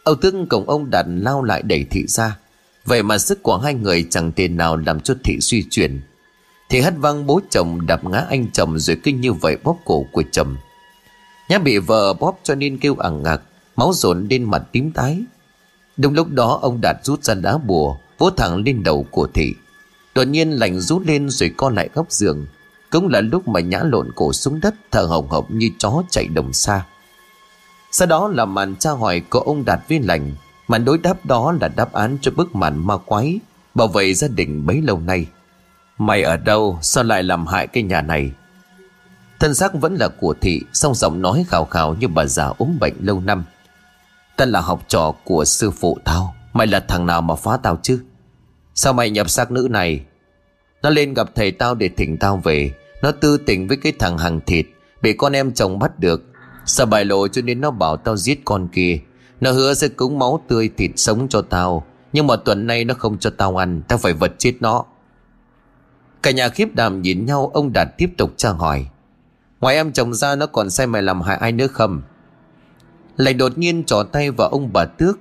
Âu 0.04 0.16
tướng 0.16 0.48
cùng 0.48 0.70
ông 0.70 0.90
đàn 0.90 1.20
lao 1.20 1.44
lại 1.44 1.62
đẩy 1.62 1.86
thị 1.90 2.08
ra. 2.08 2.38
Vậy 2.86 3.04
mà 3.04 3.18
sức 3.18 3.44
của 3.44 3.58
hai 3.58 3.74
người 3.74 4.08
chẳng 4.10 4.32
thể 4.32 4.48
nào 4.48 4.78
làm 4.78 5.00
cho 5.00 5.16
thị 5.24 5.38
suy 5.42 5.66
chuyển. 5.70 6.02
Thị 6.70 6.80
hất 6.80 6.94
văng 6.98 7.26
bố 7.28 7.42
chồng 7.50 7.86
đạp 7.86 8.04
ngã 8.04 8.26
anh 8.30 8.48
chồng 8.54 8.80
rồi 8.80 8.98
kinh 9.04 9.22
như 9.22 9.34
vậy 9.34 9.58
bóp 9.64 9.78
cổ 9.86 10.06
của 10.12 10.24
chồng. 10.32 10.56
Nhã 11.50 11.60
bị 11.60 11.78
vợ 11.78 12.14
bóp 12.14 12.40
cho 12.44 12.56
nên 12.56 12.78
kêu 12.78 12.96
ẳng 12.96 13.24
ngạc, 13.24 13.42
Máu 13.76 13.92
dồn 13.94 14.28
lên 14.30 14.44
mặt 14.44 14.64
tím 14.72 14.92
tái. 14.92 15.24
Đúng 15.98 16.14
lúc 16.14 16.30
đó, 16.30 16.60
ông 16.62 16.82
Đạt 16.82 16.98
rút 17.04 17.24
ra 17.24 17.34
đá 17.34 17.58
bùa, 17.58 17.98
Vỗ 18.18 18.30
thẳng 18.30 18.64
lên 18.66 18.84
đầu 18.84 19.06
của 19.12 19.28
thị. 19.34 19.54
Đột 20.16 20.24
nhiên 20.24 20.52
lạnh 20.52 20.80
rút 20.80 21.02
lên 21.06 21.30
rồi 21.30 21.52
co 21.58 21.70
lại 21.70 21.90
góc 21.94 22.12
giường. 22.12 22.46
Cũng 22.90 23.08
là 23.08 23.22
lúc 23.22 23.48
mà 23.48 23.60
nhã 23.60 23.80
lộn 23.84 24.12
cổ 24.16 24.34
xuống 24.34 24.60
đất, 24.60 24.76
Thở 24.92 25.02
hồng 25.02 25.30
hộc 25.30 25.52
như 25.52 25.70
chó 25.78 26.04
chạy 26.10 26.28
đồng 26.28 26.54
xa. 26.54 26.86
Sau 27.92 28.08
đó 28.08 28.28
là 28.28 28.46
màn 28.46 28.76
tra 28.76 28.92
hỏi 28.92 29.20
của 29.20 29.40
ông 29.40 29.66
Đạt 29.66 29.80
với 29.90 30.00
lành. 30.00 30.32
Màn 30.68 30.86
đối 30.86 30.98
đáp 30.98 31.26
đó 31.26 31.54
là 31.62 31.68
đáp 31.68 31.94
án 31.94 32.18
cho 32.22 32.32
bức 32.32 32.56
màn 32.56 32.88
ma 32.88 32.98
quái, 32.98 33.40
Bảo 33.76 33.88
vệ 33.88 34.14
gia 34.14 34.28
đình 34.28 34.66
bấy 34.66 34.82
lâu 34.82 35.00
nay. 35.00 35.28
Mày 35.98 36.24
ở 36.24 36.38
đâu? 36.38 36.80
Sao 36.82 37.04
lại 37.04 37.24
làm 37.24 37.48
hại 37.48 37.68
cái 37.68 37.84
nhà 37.84 38.02
này? 38.02 38.32
Thân 39.40 39.56
xác 39.56 39.74
vẫn 39.74 39.96
là 39.96 40.08
của 40.08 40.36
thị, 40.42 40.62
Song 40.74 40.96
giọng 40.96 41.22
nói 41.22 41.46
khào 41.50 41.66
khào 41.66 41.96
như 42.00 42.08
bà 42.08 42.26
già 42.26 42.46
ốm 42.58 42.78
bệnh 42.80 42.94
lâu 43.00 43.20
năm. 43.20 43.44
Ta 44.38 44.46
là 44.46 44.62
học 44.62 44.84
trò 44.88 45.14
của 45.24 45.46
sư 45.46 45.72
phụ 45.72 45.98
tao, 46.04 46.36
Mày 46.54 46.68
là 46.68 46.80
thằng 46.80 47.06
nào 47.06 47.22
mà 47.22 47.36
phá 47.36 47.58
tao 47.58 47.80
chứ? 47.82 48.00
Sao 48.76 48.94
mày 48.94 49.10
nhập 49.10 49.30
xác 49.30 49.52
nữ 49.52 49.68
này? 49.72 50.06
Nó 50.82 50.90
lên 50.90 51.14
gặp 51.14 51.30
thầy 51.36 51.52
tao 51.52 51.76
để 51.76 51.90
thỉnh 51.98 52.18
tao 52.18 52.38
về. 52.38 52.72
Nó 53.02 53.12
tư 53.12 53.38
tình 53.38 53.68
với 53.68 53.78
cái 53.78 53.94
thằng 54.00 54.18
hàng 54.18 54.40
thịt, 54.46 54.66
Bị 55.02 55.14
con 55.14 55.34
em 55.34 55.54
chồng 55.54 55.80
bắt 55.80 56.00
được. 56.00 56.24
Sợ 56.66 56.86
bài 56.86 57.06
lộ 57.06 57.28
cho 57.28 57.42
nên 57.42 57.62
nó 57.62 57.72
bảo 57.72 57.98
tao 57.98 58.18
giết 58.18 58.42
con 58.46 58.68
kia? 58.68 59.00
Nó 59.42 59.52
hứa 59.52 59.74
sẽ 59.74 59.88
cúng 59.88 60.20
máu 60.20 60.44
tươi 60.48 60.70
thịt 60.78 60.92
sống 60.96 61.28
cho 61.30 61.42
tao. 61.42 61.86
Nhưng 62.14 62.28
mà 62.28 62.36
tuần 62.36 62.68
nay 62.68 62.86
nó 62.86 62.94
không 62.94 63.18
cho 63.18 63.30
tao 63.30 63.58
ăn, 63.58 63.82
Tao 63.88 63.98
phải 63.98 64.14
vật 64.14 64.32
chết 64.38 64.54
nó. 64.60 64.86
Cả 66.24 66.32
nhà 66.32 66.50
khiếp 66.50 66.76
đàm 66.76 67.02
nhìn 67.02 67.26
nhau, 67.26 67.52
Ông 67.54 67.74
Đạt 67.74 67.88
tiếp 67.98 68.10
tục 68.18 68.34
tra 68.38 68.50
hỏi. 68.50 68.88
Ngoài 69.62 69.76
em 69.76 69.92
chồng 69.92 70.14
ra, 70.14 70.36
nó 70.36 70.46
còn 70.46 70.70
sai 70.70 70.88
mày 70.88 71.02
làm 71.02 71.22
hại 71.22 71.38
ai 71.38 71.52
nữa 71.52 71.68
không? 71.68 72.02
Lại 73.18 73.34
đột 73.34 73.58
nhiên 73.58 73.84
trỏ 73.84 74.04
tay 74.04 74.32
vào 74.32 74.50
ông 74.50 74.74
bà 74.74 74.86
tước. 74.86 75.20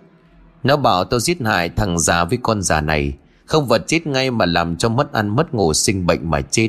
Nó 0.62 0.76
bảo 0.76 1.04
tao 1.04 1.20
giết 1.20 1.38
hại 1.44 1.68
thằng 1.68 1.98
già 1.98 2.24
với 2.24 2.38
con 2.42 2.62
già 2.62 2.80
này. 2.80 3.14
Không 3.46 3.66
vật 3.66 3.82
chết 3.86 4.06
ngay 4.06 4.30
mà 4.30 4.46
làm 4.46 4.76
cho 4.76 4.88
mất 4.88 5.12
ăn, 5.12 5.28
mất 5.28 5.54
ngủ, 5.54 5.72
sinh 5.72 6.06
bệnh 6.06 6.30
mà 6.30 6.40
chết. 6.40 6.68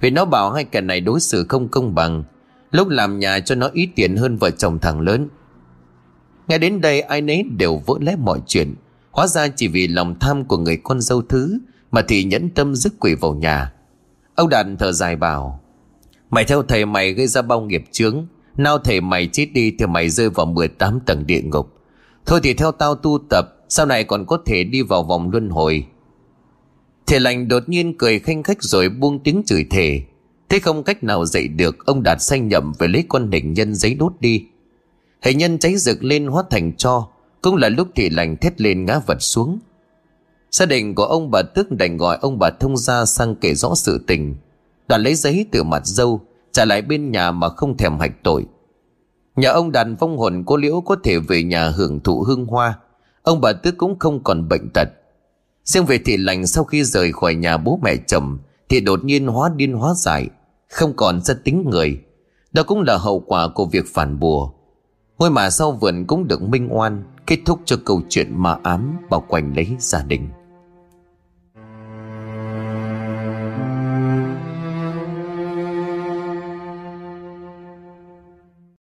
Vì 0.00 0.10
nó 0.10 0.24
bảo 0.24 0.52
hai 0.52 0.64
kẻ 0.64 0.80
này 0.80 1.00
đối 1.00 1.20
xử 1.20 1.46
không 1.48 1.68
công 1.68 1.94
bằng. 1.94 2.24
Lúc 2.70 2.88
làm 2.88 3.18
nhà 3.18 3.40
cho 3.40 3.54
nó 3.54 3.70
ít 3.72 3.88
tiền 3.96 4.16
hơn 4.16 4.36
vợ 4.36 4.50
chồng 4.50 4.78
thằng 4.78 5.00
lớn. 5.00 5.28
Nghe 6.48 6.58
đến 6.58 6.80
đây, 6.80 7.00
ai 7.00 7.20
nấy 7.20 7.44
đều 7.58 7.82
vỡ 7.86 7.94
lẽ 8.00 8.16
mọi 8.16 8.40
chuyện. 8.46 8.74
Hóa 9.10 9.26
ra 9.26 9.48
chỉ 9.48 9.68
vì 9.68 9.88
lòng 9.88 10.18
tham 10.20 10.44
của 10.44 10.58
người 10.58 10.76
con 10.76 11.00
dâu 11.00 11.22
thứ 11.22 11.58
Mà 11.90 12.02
thì 12.08 12.24
nhẫn 12.24 12.50
tâm 12.50 12.74
dứt 12.74 12.92
quỷ 13.00 13.14
vào 13.14 13.34
nhà. 13.34 13.72
Ông 14.34 14.48
Đạt 14.48 14.66
thở 14.78 14.92
dài 14.92 15.16
bảo, 15.16 15.60
Mày 16.30 16.44
theo 16.44 16.62
thầy 16.62 16.86
mày 16.86 17.12
gây 17.12 17.26
ra 17.26 17.42
bao 17.42 17.60
nghiệp 17.60 17.84
chướng. 17.92 18.26
Nào 18.56 18.78
thầy 18.78 19.00
mày 19.00 19.26
chết 19.32 19.46
đi 19.52 19.74
thì 19.78 19.86
mày 19.86 20.10
rơi 20.10 20.30
vào 20.30 20.46
18 20.46 21.00
tầng 21.06 21.26
địa 21.26 21.42
ngục. 21.42 21.74
Thôi 22.26 22.40
thì 22.42 22.54
theo 22.54 22.72
tao 22.72 22.94
tu 22.94 23.18
tập, 23.30 23.44
Sau 23.68 23.86
này 23.86 24.04
còn 24.04 24.26
có 24.26 24.38
thể 24.46 24.64
đi 24.64 24.82
vào 24.82 25.02
vòng 25.02 25.30
luân 25.30 25.50
hồi. 25.50 25.86
Thể 27.06 27.18
lành 27.18 27.48
đột 27.48 27.68
nhiên 27.68 27.98
cười 27.98 28.18
khanh 28.18 28.42
khách 28.42 28.62
rồi 28.62 28.88
buông 28.88 29.18
tiếng 29.18 29.42
chửi 29.46 29.66
thề. 29.70 30.02
Thế 30.48 30.58
không 30.58 30.82
cách 30.82 31.04
nào 31.04 31.26
dậy 31.26 31.48
được, 31.48 31.86
Ông 31.86 32.02
Đạt 32.02 32.22
sanh 32.22 32.48
nhậm 32.48 32.72
về 32.78 32.88
lấy 32.88 33.04
con 33.08 33.30
hình 33.32 33.54
nhân 33.54 33.74
giấy 33.74 33.94
đốt 33.94 34.12
đi. 34.20 34.44
Hình 35.22 35.38
nhân 35.38 35.58
cháy 35.58 35.76
rực 35.76 36.04
lên 36.04 36.26
hóa 36.26 36.42
thành 36.50 36.76
cho, 36.76 37.08
Cũng 37.42 37.56
là 37.56 37.68
lúc 37.68 37.88
thị 37.94 38.10
lành 38.10 38.36
thét 38.36 38.60
lên 38.60 38.84
ngã 38.84 38.98
vật 39.06 39.22
xuống. 39.22 39.58
Gia 40.50 40.66
đình 40.66 40.94
của 40.94 41.04
ông 41.04 41.30
bà 41.30 41.42
Tước 41.42 41.70
đành 41.70 41.96
gọi 41.96 42.18
ông 42.20 42.38
bà 42.38 42.50
thông 42.50 42.76
gia 42.76 43.04
sang 43.04 43.34
kể 43.34 43.54
rõ 43.54 43.74
sự 43.74 44.04
tình. 44.06 44.36
Đoàn 44.88 45.02
lấy 45.02 45.14
giấy 45.14 45.46
từ 45.52 45.62
mặt 45.62 45.86
dâu, 45.86 46.20
trả 46.52 46.64
lại 46.64 46.82
bên 46.82 47.10
nhà 47.10 47.30
mà 47.30 47.48
không 47.48 47.76
thèm 47.76 47.98
hạch 47.98 48.22
tội. 48.22 48.46
Nhà 49.36 49.50
ông 49.50 49.72
đàn 49.72 49.96
vong 49.96 50.18
hồn 50.18 50.42
cô 50.46 50.56
liễu 50.56 50.80
có 50.80 50.96
thể 51.04 51.18
về 51.18 51.42
nhà 51.42 51.68
hưởng 51.68 52.00
thụ 52.00 52.22
hương 52.22 52.46
hoa. 52.46 52.78
Ông 53.22 53.40
bà 53.40 53.52
tước 53.52 53.78
cũng 53.78 53.98
không 53.98 54.22
còn 54.24 54.48
bệnh 54.48 54.70
tật. 54.74 54.88
Riêng 55.64 55.84
về 55.84 55.98
thị 55.98 56.16
lành 56.16 56.46
sau 56.46 56.64
khi 56.64 56.84
rời 56.84 57.12
khỏi 57.12 57.34
nhà 57.34 57.56
bố 57.56 57.78
mẹ 57.82 57.96
chồng, 58.06 58.38
thì 58.68 58.80
đột 58.80 59.04
nhiên 59.04 59.26
hóa 59.26 59.50
điên 59.56 59.72
hóa 59.72 59.94
dại, 59.96 60.28
không 60.68 60.92
còn 60.96 61.20
ra 61.20 61.34
tính 61.44 61.64
người. 61.70 62.00
Đó 62.52 62.62
cũng 62.62 62.82
là 62.82 62.98
hậu 62.98 63.20
quả 63.20 63.48
của 63.54 63.66
việc 63.66 63.84
phản 63.94 64.18
bùa 64.18 64.52
ngôi 65.20 65.30
mà 65.30 65.50
sau 65.50 65.72
vườn 65.72 66.04
cũng 66.06 66.28
được 66.28 66.42
minh 66.42 66.68
oan, 66.70 67.02
kết 67.26 67.38
thúc 67.46 67.60
cho 67.64 67.76
câu 67.84 68.02
chuyện 68.08 68.42
ma 68.42 68.56
ám 68.62 68.96
bao 69.10 69.24
quanh 69.28 69.52
lấy 69.56 69.76
gia 69.78 70.02
đình. 70.02 70.28